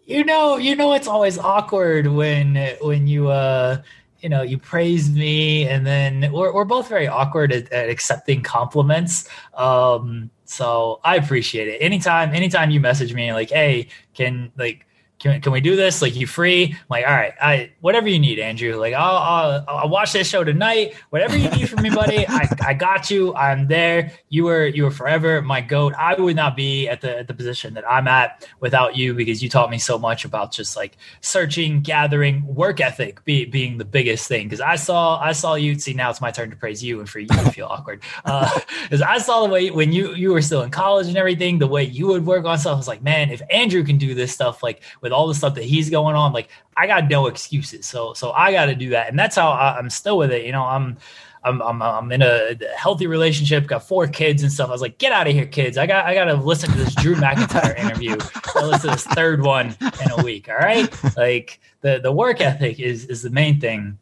you 0.08 0.24
know, 0.24 0.56
you 0.56 0.74
know, 0.74 0.94
it's 0.94 1.06
always 1.06 1.38
awkward 1.38 2.06
when 2.06 2.56
when 2.80 3.06
you 3.06 3.28
uh 3.28 3.82
you 4.20 4.30
know 4.30 4.40
you 4.40 4.56
praise 4.56 5.10
me 5.10 5.68
and 5.68 5.86
then 5.86 6.32
we're, 6.32 6.52
we're 6.52 6.64
both 6.64 6.88
very 6.88 7.06
awkward 7.06 7.52
at, 7.52 7.70
at 7.70 7.90
accepting 7.90 8.42
compliments. 8.42 9.28
Um 9.52 10.30
so 10.46 10.98
i 11.04 11.16
appreciate 11.16 11.68
it. 11.68 11.76
Anytime 11.82 12.34
anytime 12.34 12.70
you 12.70 12.80
message 12.80 13.12
me 13.12 13.34
like 13.34 13.50
hey 13.50 13.88
can 14.14 14.50
like 14.56 14.86
can, 15.18 15.40
can 15.40 15.52
we 15.52 15.60
do 15.60 15.74
this? 15.74 16.00
Like, 16.00 16.14
you 16.14 16.26
free? 16.26 16.66
I'm 16.66 16.86
like, 16.88 17.04
all 17.06 17.12
right, 17.12 17.32
I 17.40 17.72
whatever 17.80 18.08
you 18.08 18.18
need, 18.18 18.38
Andrew. 18.38 18.76
Like, 18.76 18.94
I'll, 18.94 19.16
I'll, 19.16 19.64
I'll 19.68 19.88
watch 19.88 20.12
this 20.12 20.28
show 20.28 20.44
tonight. 20.44 20.94
Whatever 21.10 21.36
you 21.36 21.50
need 21.50 21.68
from 21.68 21.82
me, 21.82 21.90
buddy, 21.90 22.24
I, 22.28 22.48
I 22.64 22.74
got 22.74 23.10
you. 23.10 23.34
I'm 23.34 23.66
there. 23.66 24.12
You 24.28 24.44
were 24.44 24.66
you 24.66 24.84
were 24.84 24.90
forever 24.90 25.42
my 25.42 25.60
goat. 25.60 25.94
I 25.98 26.14
would 26.14 26.36
not 26.36 26.54
be 26.54 26.88
at 26.88 27.00
the 27.00 27.18
at 27.18 27.26
the 27.26 27.34
position 27.34 27.74
that 27.74 27.88
I'm 27.88 28.06
at 28.06 28.46
without 28.60 28.96
you 28.96 29.12
because 29.14 29.42
you 29.42 29.48
taught 29.48 29.70
me 29.70 29.78
so 29.78 29.98
much 29.98 30.24
about 30.24 30.52
just 30.52 30.76
like 30.76 30.96
searching, 31.20 31.80
gathering, 31.80 32.46
work 32.46 32.80
ethic 32.80 33.24
be, 33.24 33.44
being 33.44 33.78
the 33.78 33.84
biggest 33.84 34.28
thing. 34.28 34.46
Because 34.46 34.60
I 34.60 34.76
saw 34.76 35.18
I 35.20 35.32
saw 35.32 35.54
you. 35.54 35.78
See, 35.78 35.94
now 35.94 36.10
it's 36.10 36.20
my 36.20 36.30
turn 36.30 36.50
to 36.50 36.56
praise 36.56 36.82
you 36.82 37.00
and 37.00 37.08
for 37.08 37.18
you 37.18 37.28
to 37.28 37.50
feel 37.50 37.66
awkward. 37.66 38.02
Because 38.24 39.02
uh, 39.02 39.06
I 39.08 39.18
saw 39.18 39.44
the 39.44 39.52
way 39.52 39.70
when 39.70 39.92
you 39.92 40.14
you 40.14 40.32
were 40.32 40.42
still 40.42 40.62
in 40.62 40.70
college 40.70 41.08
and 41.08 41.16
everything, 41.16 41.58
the 41.58 41.66
way 41.66 41.82
you 41.82 42.06
would 42.06 42.24
work 42.24 42.44
on 42.44 42.56
stuff. 42.56 42.74
I 42.74 42.76
was 42.76 42.88
like, 42.88 43.02
man, 43.02 43.30
if 43.30 43.42
Andrew 43.50 43.82
can 43.82 43.98
do 43.98 44.14
this 44.14 44.32
stuff, 44.32 44.62
like 44.62 44.80
with 45.08 45.14
all 45.14 45.26
the 45.26 45.34
stuff 45.34 45.54
that 45.54 45.64
he's 45.64 45.88
going 45.90 46.14
on, 46.14 46.32
like 46.32 46.48
I 46.76 46.86
got 46.86 47.08
no 47.08 47.26
excuses. 47.26 47.86
So 47.86 48.12
so 48.12 48.32
I 48.32 48.52
got 48.52 48.66
to 48.66 48.74
do 48.74 48.90
that, 48.90 49.08
and 49.08 49.18
that's 49.18 49.36
how 49.36 49.50
I, 49.50 49.76
I'm 49.78 49.90
still 49.90 50.18
with 50.18 50.30
it. 50.30 50.44
You 50.44 50.52
know, 50.52 50.64
I'm. 50.64 50.98
I'm, 51.44 51.62
I'm, 51.62 51.80
I'm 51.80 52.10
in 52.10 52.20
a 52.20 52.58
healthy 52.76 53.06
relationship, 53.06 53.68
got 53.68 53.86
four 53.86 54.08
kids 54.08 54.42
and 54.42 54.52
stuff. 54.52 54.68
I 54.68 54.72
was 54.72 54.82
like, 54.82 54.98
get 54.98 55.12
out 55.12 55.28
of 55.28 55.32
here, 55.32 55.46
kids. 55.46 55.78
I 55.78 55.86
got 55.86 56.04
I 56.04 56.12
got 56.12 56.24
to 56.24 56.34
listen 56.34 56.68
to 56.72 56.76
this 56.76 56.92
Drew 56.96 57.14
McIntyre 57.14 57.78
interview. 57.78 58.16
I 58.56 58.64
listen 58.64 58.90
to 58.90 58.96
this 58.96 59.06
third 59.06 59.40
one 59.42 59.76
in 59.80 60.10
a 60.18 60.22
week. 60.22 60.48
All 60.48 60.56
right, 60.56 60.92
like 61.16 61.60
the 61.80 62.00
the 62.02 62.10
work 62.10 62.40
ethic 62.40 62.80
is 62.80 63.06
is 63.06 63.22
the 63.22 63.30
main 63.30 63.60
thing 63.60 63.96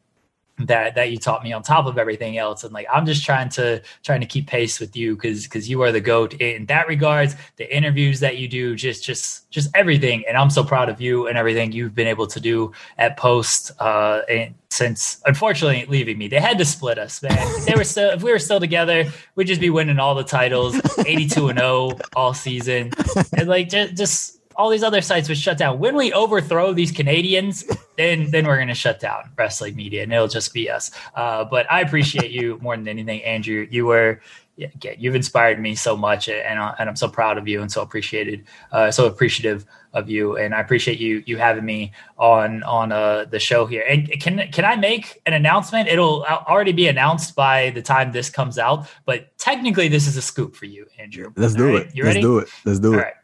that 0.60 0.94
that 0.94 1.10
you 1.10 1.18
taught 1.18 1.44
me 1.44 1.52
on 1.52 1.62
top 1.62 1.86
of 1.86 1.98
everything 1.98 2.38
else. 2.38 2.64
And 2.64 2.72
like 2.72 2.86
i'm 2.92 3.04
just 3.04 3.24
trying 3.24 3.48
to 3.50 3.82
trying 4.02 4.20
to 4.20 4.26
keep 4.26 4.46
pace 4.46 4.80
with 4.80 4.96
you 4.96 5.14
because 5.14 5.44
because 5.44 5.68
you 5.68 5.82
are 5.82 5.92
the 5.92 6.00
goat 6.00 6.34
in 6.34 6.66
that 6.66 6.88
regards. 6.88 7.36
The 7.56 7.76
interviews 7.76 8.20
that 8.20 8.38
you 8.38 8.48
do 8.48 8.74
just 8.74 9.04
just 9.04 9.50
just 9.50 9.70
everything. 9.74 10.24
And 10.26 10.36
i'm 10.36 10.50
so 10.50 10.64
proud 10.64 10.88
of 10.88 11.00
you 11.00 11.26
and 11.26 11.36
everything 11.36 11.72
you've 11.72 11.94
been 11.94 12.06
able 12.06 12.26
to 12.26 12.40
do 12.40 12.72
at 12.98 13.16
post 13.16 13.72
uh 13.80 14.22
and 14.28 14.54
since 14.70 15.20
unfortunately 15.26 15.86
leaving 15.88 16.18
me. 16.18 16.28
They 16.28 16.40
had 16.40 16.58
to 16.58 16.64
split 16.64 16.98
us 16.98 17.22
man. 17.22 17.36
They 17.66 17.74
were 17.74 17.84
still 17.84 18.10
if 18.10 18.22
we 18.22 18.32
were 18.32 18.38
still 18.38 18.60
together 18.60 19.04
we'd 19.34 19.46
just 19.46 19.60
be 19.60 19.70
winning 19.70 19.98
all 19.98 20.14
the 20.14 20.24
titles 20.24 20.80
82 21.06 21.48
and 21.48 21.58
0 21.58 21.98
all 22.14 22.34
season. 22.34 22.92
And 23.36 23.48
like 23.48 23.68
just 23.68 23.94
just 23.94 24.36
all 24.56 24.70
these 24.70 24.82
other 24.82 25.00
sites 25.00 25.28
would 25.28 25.38
shut 25.38 25.58
down. 25.58 25.78
When 25.78 25.96
we 25.96 26.12
overthrow 26.12 26.72
these 26.72 26.92
Canadians, 26.92 27.64
then 27.96 28.30
then 28.30 28.46
we're 28.46 28.56
going 28.56 28.68
to 28.68 28.74
shut 28.74 29.00
down 29.00 29.30
wrestling 29.36 29.76
media, 29.76 30.02
and 30.02 30.12
it'll 30.12 30.28
just 30.28 30.52
be 30.52 30.68
us. 30.70 30.90
Uh, 31.14 31.44
but 31.44 31.70
I 31.70 31.80
appreciate 31.80 32.30
you 32.30 32.58
more 32.60 32.76
than 32.76 32.88
anything, 32.88 33.22
Andrew. 33.22 33.66
You 33.70 33.86
were 33.86 34.20
yeah, 34.56 34.68
you've 34.96 35.14
inspired 35.14 35.60
me 35.60 35.74
so 35.74 35.96
much, 35.96 36.28
and 36.28 36.58
uh, 36.58 36.74
and 36.78 36.88
I'm 36.88 36.96
so 36.96 37.08
proud 37.08 37.36
of 37.36 37.46
you, 37.46 37.60
and 37.60 37.70
so 37.70 37.82
appreciated, 37.82 38.44
uh, 38.72 38.90
so 38.90 39.06
appreciative 39.06 39.66
of 39.92 40.08
you, 40.08 40.36
and 40.36 40.54
I 40.54 40.60
appreciate 40.60 40.98
you 40.98 41.22
you 41.26 41.36
having 41.36 41.64
me 41.64 41.92
on 42.16 42.62
on 42.62 42.90
uh, 42.90 43.26
the 43.26 43.38
show 43.38 43.66
here. 43.66 43.84
And 43.86 44.10
can 44.20 44.50
can 44.52 44.64
I 44.64 44.76
make 44.76 45.20
an 45.26 45.34
announcement? 45.34 45.88
It'll 45.88 46.24
already 46.24 46.72
be 46.72 46.88
announced 46.88 47.36
by 47.36 47.70
the 47.70 47.82
time 47.82 48.12
this 48.12 48.30
comes 48.30 48.56
out, 48.56 48.88
but 49.04 49.36
technically, 49.36 49.88
this 49.88 50.06
is 50.06 50.16
a 50.16 50.22
scoop 50.22 50.56
for 50.56 50.64
you, 50.64 50.86
Andrew. 50.98 51.32
Let's 51.36 51.52
All 51.52 51.58
do 51.58 51.76
right? 51.76 51.86
it. 51.86 51.94
You 51.94 52.04
ready? 52.04 52.22
Let's 52.22 52.26
do 52.26 52.38
it. 52.38 52.48
Let's 52.64 52.78
do 52.78 52.94
All 52.94 52.98
it. 53.00 53.02
Right. 53.02 53.14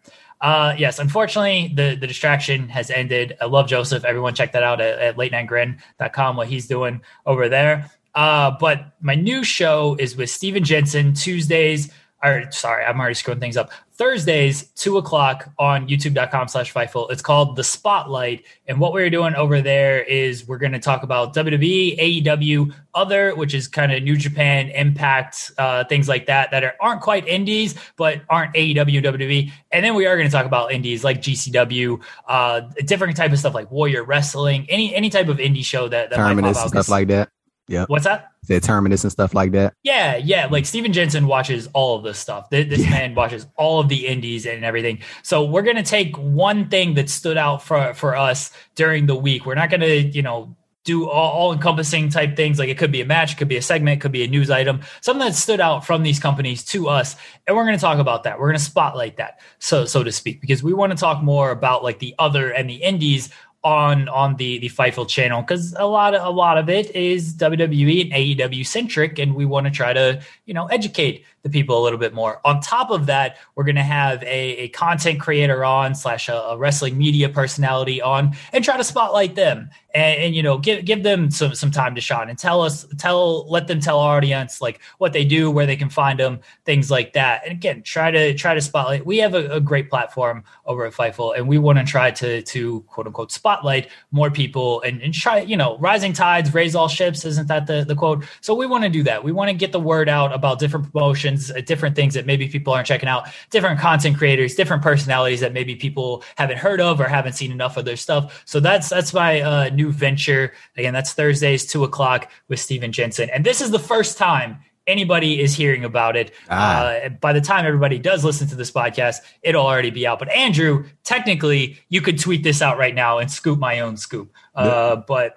Uh, 0.42 0.74
yes, 0.76 0.98
unfortunately, 0.98 1.72
the, 1.72 1.94
the 1.94 2.06
distraction 2.06 2.68
has 2.68 2.90
ended. 2.90 3.36
I 3.40 3.44
love 3.44 3.68
Joseph. 3.68 4.04
Everyone 4.04 4.34
check 4.34 4.50
that 4.52 4.64
out 4.64 4.80
at, 4.80 4.98
at 4.98 5.16
late 5.16 5.30
nightgrin.com, 5.30 6.36
what 6.36 6.48
he's 6.48 6.66
doing 6.66 7.00
over 7.24 7.48
there. 7.48 7.90
Uh, 8.14 8.50
but 8.58 8.92
my 9.00 9.14
new 9.14 9.44
show 9.44 9.96
is 10.00 10.16
with 10.16 10.28
Steven 10.28 10.64
Jensen 10.64 11.14
Tuesdays 11.14 11.92
or 12.22 12.50
sorry, 12.52 12.84
I'm 12.84 12.98
already 13.00 13.14
screwing 13.14 13.40
things 13.40 13.56
up. 13.56 13.72
Thursdays, 13.94 14.64
two 14.70 14.96
o'clock 14.96 15.50
on 15.58 15.88
youtube.com 15.88 16.48
slash 16.48 16.72
Fightful. 16.72 17.10
It's 17.10 17.20
called 17.20 17.56
The 17.56 17.64
Spotlight. 17.64 18.44
And 18.66 18.80
what 18.80 18.92
we're 18.92 19.10
doing 19.10 19.34
over 19.34 19.60
there 19.60 20.02
is 20.02 20.46
we're 20.46 20.58
going 20.58 20.72
to 20.72 20.78
talk 20.78 21.02
about 21.02 21.34
WWE, 21.34 22.24
AEW, 22.24 22.74
other, 22.94 23.34
which 23.34 23.54
is 23.54 23.68
kind 23.68 23.92
of 23.92 24.02
New 24.02 24.16
Japan, 24.16 24.70
Impact, 24.70 25.52
uh, 25.58 25.84
things 25.84 26.08
like 26.08 26.26
that, 26.26 26.50
that 26.52 26.64
are, 26.64 26.74
aren't 26.80 27.00
quite 27.00 27.26
indies, 27.26 27.74
but 27.96 28.22
aren't 28.30 28.54
AEW, 28.54 29.04
WWE. 29.04 29.50
And 29.70 29.84
then 29.84 29.94
we 29.94 30.06
are 30.06 30.16
going 30.16 30.28
to 30.28 30.32
talk 30.32 30.46
about 30.46 30.72
indies 30.72 31.04
like 31.04 31.20
GCW, 31.20 32.00
uh, 32.28 32.60
different 32.84 33.16
type 33.16 33.32
of 33.32 33.38
stuff 33.38 33.54
like 33.54 33.70
Warrior 33.70 34.04
Wrestling, 34.04 34.66
any 34.68 34.94
any 34.94 35.10
type 35.10 35.28
of 35.28 35.38
indie 35.38 35.64
show 35.64 35.88
that, 35.88 36.10
that 36.10 36.16
Terminus 36.16 36.42
might 36.42 36.54
pop 36.54 36.64
out. 36.64 36.68
stuff 36.70 36.88
like 36.88 37.08
that. 37.08 37.30
Yeah. 37.72 37.86
What's 37.88 38.04
that? 38.04 38.32
The 38.48 38.60
terminus 38.60 39.02
and 39.02 39.10
stuff 39.10 39.34
like 39.34 39.52
that. 39.52 39.74
Yeah, 39.82 40.16
yeah. 40.16 40.46
Like 40.46 40.66
Steven 40.66 40.92
Jensen 40.92 41.26
watches 41.26 41.68
all 41.72 41.96
of 41.96 42.04
this 42.04 42.18
stuff. 42.18 42.50
This, 42.50 42.78
yeah. 42.78 42.90
man 42.90 43.14
watches 43.14 43.46
all 43.56 43.80
of 43.80 43.88
the 43.88 44.06
indies 44.06 44.44
and 44.44 44.62
everything. 44.62 44.98
So 45.22 45.44
we're 45.44 45.62
gonna 45.62 45.82
take 45.82 46.14
one 46.16 46.68
thing 46.68 46.94
that 46.94 47.08
stood 47.08 47.38
out 47.38 47.62
for 47.62 47.94
for 47.94 48.14
us 48.14 48.52
during 48.74 49.06
the 49.06 49.16
week. 49.16 49.46
We're 49.46 49.54
not 49.54 49.70
gonna, 49.70 49.86
you 49.86 50.20
know, 50.20 50.54
do 50.84 51.08
all, 51.08 51.30
all, 51.30 51.52
encompassing 51.52 52.08
type 52.10 52.36
things. 52.36 52.58
Like 52.58 52.68
it 52.68 52.76
could 52.76 52.92
be 52.92 53.00
a 53.00 53.06
match, 53.06 53.32
it 53.32 53.36
could 53.36 53.48
be 53.48 53.56
a 53.56 53.62
segment, 53.62 53.98
it 53.98 54.00
could 54.00 54.12
be 54.12 54.24
a 54.24 54.28
news 54.28 54.50
item, 54.50 54.80
something 55.00 55.24
that 55.26 55.34
stood 55.34 55.60
out 55.60 55.86
from 55.86 56.02
these 56.02 56.18
companies 56.18 56.64
to 56.66 56.88
us. 56.88 57.16
And 57.46 57.56
we're 57.56 57.64
going 57.64 57.76
to 57.76 57.80
talk 57.80 57.98
about 57.98 58.24
that. 58.24 58.38
We're 58.38 58.48
going 58.48 58.58
to 58.58 58.64
spotlight 58.64 59.16
that, 59.18 59.40
so 59.60 59.84
so 59.84 60.02
to 60.02 60.10
speak, 60.10 60.40
because 60.40 60.62
we 60.62 60.72
want 60.72 60.90
to 60.90 60.98
talk 60.98 61.22
more 61.22 61.52
about 61.52 61.84
like 61.84 62.00
the 62.00 62.14
other 62.18 62.50
and 62.50 62.68
the 62.68 62.82
indies 62.82 63.30
on 63.64 64.08
on 64.08 64.36
the 64.36 64.58
the 64.58 64.68
Fightful 64.68 65.08
channel 65.08 65.42
because 65.42 65.74
a 65.78 65.86
lot 65.86 66.14
of 66.14 66.26
a 66.26 66.30
lot 66.30 66.58
of 66.58 66.68
it 66.68 66.94
is 66.96 67.34
WWE 67.34 68.02
and 68.02 68.12
AEW 68.12 68.66
centric, 68.66 69.18
and 69.18 69.34
we 69.34 69.44
want 69.44 69.66
to 69.66 69.70
try 69.70 69.92
to 69.92 70.22
you 70.46 70.54
know 70.54 70.66
educate 70.66 71.24
the 71.42 71.50
people 71.50 71.80
a 71.80 71.82
little 71.82 71.98
bit 71.98 72.14
more. 72.14 72.40
On 72.44 72.60
top 72.60 72.90
of 72.90 73.06
that, 73.06 73.36
we're 73.54 73.64
going 73.64 73.76
to 73.76 73.82
have 73.82 74.22
a, 74.22 74.26
a, 74.26 74.68
content 74.68 75.20
creator 75.20 75.64
on 75.64 75.94
slash 75.94 76.28
a, 76.28 76.34
a, 76.34 76.56
wrestling 76.56 76.96
media 76.96 77.28
personality 77.28 78.00
on 78.00 78.36
and 78.52 78.64
try 78.64 78.76
to 78.76 78.84
spotlight 78.84 79.34
them 79.34 79.68
and, 79.92 80.20
and, 80.20 80.34
you 80.34 80.42
know 80.42 80.56
give 80.56 80.84
give 80.84 81.02
them 81.02 81.30
some 81.30 81.54
some 81.54 81.70
time 81.70 81.94
to 81.94 82.00
shine 82.00 82.30
and 82.30 82.38
tell 82.38 82.62
us 82.62 82.86
tell 82.96 83.46
let 83.50 83.66
them 83.66 83.80
tell 83.80 83.98
our 83.98 84.16
audience 84.16 84.60
like 84.60 84.80
what 84.98 85.12
they 85.12 85.24
do, 85.24 85.50
where 85.50 85.66
they 85.66 85.76
can 85.76 85.90
find 85.90 86.18
them, 86.18 86.40
things 86.64 86.90
like 86.90 87.12
that. 87.12 87.42
And 87.44 87.52
again, 87.52 87.82
try 87.82 88.10
to 88.10 88.34
try 88.34 88.54
to 88.54 88.60
spotlight. 88.60 89.04
We 89.04 89.18
have 89.18 89.34
a, 89.34 89.48
a 89.48 89.60
great 89.60 89.90
platform 89.90 90.44
over 90.64 90.86
at 90.86 90.94
Fightful, 90.94 91.36
and 91.36 91.48
we 91.48 91.58
want 91.58 91.78
to 91.78 91.84
try 91.84 92.10
to 92.12 92.40
to 92.42 92.80
quote 92.82 93.06
unquote 93.06 93.32
spotlight 93.32 93.90
more 94.12 94.30
people 94.30 94.80
and, 94.82 95.02
and 95.02 95.12
try 95.12 95.40
you 95.40 95.56
know 95.56 95.76
rising 95.78 96.12
tides 96.12 96.54
raise 96.54 96.74
all 96.74 96.88
ships. 96.88 97.24
Isn't 97.24 97.48
that 97.48 97.66
the 97.66 97.84
the 97.84 97.96
quote? 97.96 98.24
So 98.40 98.54
we 98.54 98.66
want 98.66 98.84
to 98.84 98.90
do 98.90 99.02
that. 99.02 99.24
We 99.24 99.32
want 99.32 99.48
to 99.50 99.54
get 99.54 99.72
the 99.72 99.80
word 99.80 100.08
out 100.08 100.32
about 100.32 100.58
different 100.58 100.90
promotions 100.92 101.31
uh, 101.38 101.60
different 101.66 101.96
things 101.96 102.14
that 102.14 102.26
maybe 102.26 102.48
people 102.48 102.72
aren't 102.72 102.86
checking 102.86 103.08
out, 103.08 103.28
different 103.50 103.80
content 103.80 104.16
creators, 104.16 104.54
different 104.54 104.82
personalities 104.82 105.40
that 105.40 105.52
maybe 105.52 105.76
people 105.76 106.22
haven't 106.36 106.58
heard 106.58 106.80
of 106.80 107.00
or 107.00 107.08
haven't 107.08 107.34
seen 107.34 107.52
enough 107.52 107.76
of 107.76 107.84
their 107.84 107.96
stuff. 107.96 108.42
So 108.46 108.60
that's 108.60 108.88
that's 108.88 109.12
my 109.12 109.40
uh, 109.40 109.68
new 109.70 109.92
venture. 109.92 110.52
Again, 110.76 110.94
that's 110.94 111.12
Thursdays, 111.12 111.66
two 111.66 111.84
o'clock 111.84 112.30
with 112.48 112.60
Steven 112.60 112.92
Jensen, 112.92 113.30
and 113.30 113.44
this 113.44 113.60
is 113.60 113.70
the 113.70 113.78
first 113.78 114.18
time 114.18 114.58
anybody 114.86 115.40
is 115.40 115.54
hearing 115.54 115.84
about 115.84 116.16
it. 116.16 116.32
Ah. 116.50 116.86
Uh, 116.86 117.08
by 117.08 117.32
the 117.32 117.40
time 117.40 117.66
everybody 117.66 117.98
does 117.98 118.24
listen 118.24 118.48
to 118.48 118.56
this 118.56 118.70
podcast, 118.70 119.18
it'll 119.42 119.66
already 119.66 119.90
be 119.90 120.06
out. 120.06 120.18
But 120.18 120.30
Andrew, 120.30 120.84
technically, 121.04 121.78
you 121.88 122.00
could 122.00 122.18
tweet 122.18 122.42
this 122.42 122.62
out 122.62 122.78
right 122.78 122.94
now 122.94 123.18
and 123.18 123.30
scoop 123.30 123.58
my 123.58 123.80
own 123.80 123.96
scoop. 123.96 124.32
Uh, 124.54 124.96
but 124.96 125.36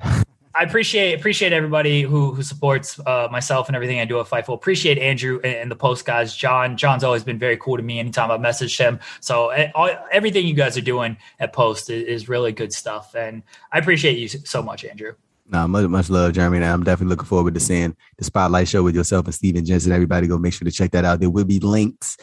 I 0.57 0.63
appreciate 0.63 1.19
appreciate 1.19 1.51
everybody 1.51 2.01
who 2.01 2.33
who 2.33 2.41
supports 2.41 2.97
uh, 3.05 3.27
myself 3.29 3.67
and 3.67 3.75
everything 3.75 3.99
I 3.99 4.05
do 4.05 4.21
at 4.21 4.27
Fightful. 4.27 4.53
Appreciate 4.53 4.97
Andrew 4.97 5.41
and, 5.43 5.55
and, 5.55 5.71
the 5.71 5.75
post 5.75 6.05
guys. 6.05 6.33
John 6.33 6.77
John's 6.77 7.03
always 7.03 7.25
been 7.25 7.37
very 7.37 7.57
cool 7.57 7.75
to 7.75 7.83
me 7.83 7.99
anytime 7.99 8.31
I've 8.31 8.39
messaged 8.39 8.79
him. 8.79 9.01
So 9.19 9.49
eh, 9.49 9.69
all, 9.75 9.89
everything 10.11 10.47
you 10.47 10.53
guys 10.53 10.77
are 10.77 10.81
doing 10.81 11.17
at 11.39 11.51
Post 11.51 11.89
is, 11.89 12.03
is, 12.03 12.29
really 12.29 12.53
good 12.53 12.71
stuff, 12.71 13.15
and 13.15 13.43
I 13.73 13.79
appreciate 13.79 14.17
you 14.17 14.29
so 14.29 14.63
much, 14.63 14.85
Andrew. 14.85 15.15
No, 15.47 15.67
much 15.67 15.89
much 15.89 16.09
love, 16.09 16.31
Jeremy. 16.31 16.57
And 16.57 16.65
I'm 16.65 16.83
definitely 16.83 17.09
looking 17.09 17.27
forward 17.27 17.53
to 17.53 17.59
seeing 17.59 17.93
the 18.17 18.23
spotlight 18.23 18.69
show 18.69 18.81
with 18.81 18.95
yourself 18.95 19.25
and 19.25 19.35
Steven 19.35 19.65
Jensen. 19.65 19.91
Everybody, 19.91 20.27
go 20.27 20.37
make 20.37 20.53
sure 20.53 20.65
to 20.65 20.71
check 20.71 20.91
that 20.91 21.03
out. 21.03 21.19
There 21.19 21.29
will 21.29 21.43
be 21.43 21.59
links 21.59 22.15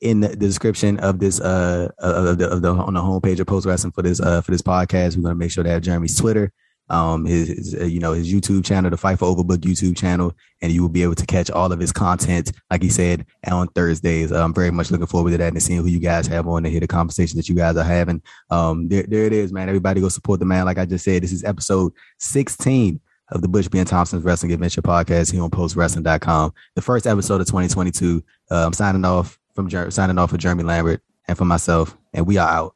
in 0.00 0.20
the 0.20 0.36
description 0.36 0.98
of 1.00 1.18
this 1.18 1.40
uh 1.40 1.88
of 1.98 2.38
the, 2.38 2.48
of 2.48 2.62
the 2.62 2.70
on 2.70 2.94
the 2.94 3.00
homepage 3.00 3.40
of 3.40 3.48
Post 3.48 3.66
Wrestling 3.66 3.92
for 3.92 4.02
this 4.02 4.20
uh 4.20 4.42
for 4.42 4.52
this 4.52 4.62
podcast. 4.62 5.16
We're 5.16 5.24
gonna 5.24 5.34
make 5.34 5.50
sure 5.50 5.64
to 5.64 5.70
have 5.70 5.82
Jeremy's 5.82 6.16
Twitter 6.16 6.52
um, 6.90 7.24
his, 7.24 7.48
his 7.48 7.74
uh, 7.74 7.84
you 7.84 8.00
know 8.00 8.12
his 8.12 8.32
YouTube 8.32 8.64
channel, 8.64 8.90
the 8.90 8.96
Fight 8.96 9.18
for 9.18 9.34
Overbook 9.34 9.58
YouTube 9.58 9.96
channel, 9.96 10.34
and 10.60 10.72
you 10.72 10.82
will 10.82 10.88
be 10.88 11.02
able 11.02 11.14
to 11.14 11.26
catch 11.26 11.50
all 11.50 11.72
of 11.72 11.80
his 11.80 11.92
content, 11.92 12.52
like 12.70 12.82
he 12.82 12.88
said, 12.88 13.24
on 13.50 13.68
Thursdays. 13.68 14.32
I'm 14.32 14.52
very 14.52 14.70
much 14.70 14.90
looking 14.90 15.06
forward 15.06 15.30
to 15.30 15.38
that 15.38 15.52
and 15.52 15.62
seeing 15.62 15.80
who 15.80 15.86
you 15.86 16.00
guys 16.00 16.26
have 16.26 16.46
on 16.46 16.64
to 16.64 16.70
hear 16.70 16.80
the 16.80 16.88
conversation 16.88 17.36
that 17.36 17.48
you 17.48 17.54
guys 17.54 17.76
are 17.76 17.84
having. 17.84 18.20
Um, 18.50 18.88
there, 18.88 19.04
there 19.04 19.24
it 19.24 19.32
is, 19.32 19.52
man. 19.52 19.68
Everybody 19.68 20.00
go 20.00 20.08
support 20.08 20.40
the 20.40 20.46
man. 20.46 20.66
Like 20.66 20.78
I 20.78 20.84
just 20.84 21.04
said, 21.04 21.22
this 21.22 21.32
is 21.32 21.44
episode 21.44 21.92
16 22.18 23.00
of 23.30 23.42
the 23.42 23.48
Bush 23.48 23.68
B 23.68 23.78
and 23.78 23.88
Thompson's 23.88 24.24
Wrestling 24.24 24.52
Adventure 24.52 24.82
Podcast 24.82 25.32
here 25.32 25.42
on 25.42 25.50
PostWrestling.com. 25.50 26.52
The 26.74 26.82
first 26.82 27.06
episode 27.06 27.40
of 27.40 27.46
2022. 27.46 28.22
Uh, 28.50 28.66
I'm 28.66 28.72
signing 28.72 29.04
off 29.04 29.38
from 29.54 29.70
signing 29.90 30.18
off 30.18 30.30
for 30.30 30.38
Jeremy 30.38 30.64
Lambert 30.64 31.02
and 31.28 31.38
for 31.38 31.44
myself, 31.44 31.96
and 32.12 32.26
we 32.26 32.38
are 32.38 32.48
out. 32.48 32.74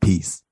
Peace. 0.00 0.42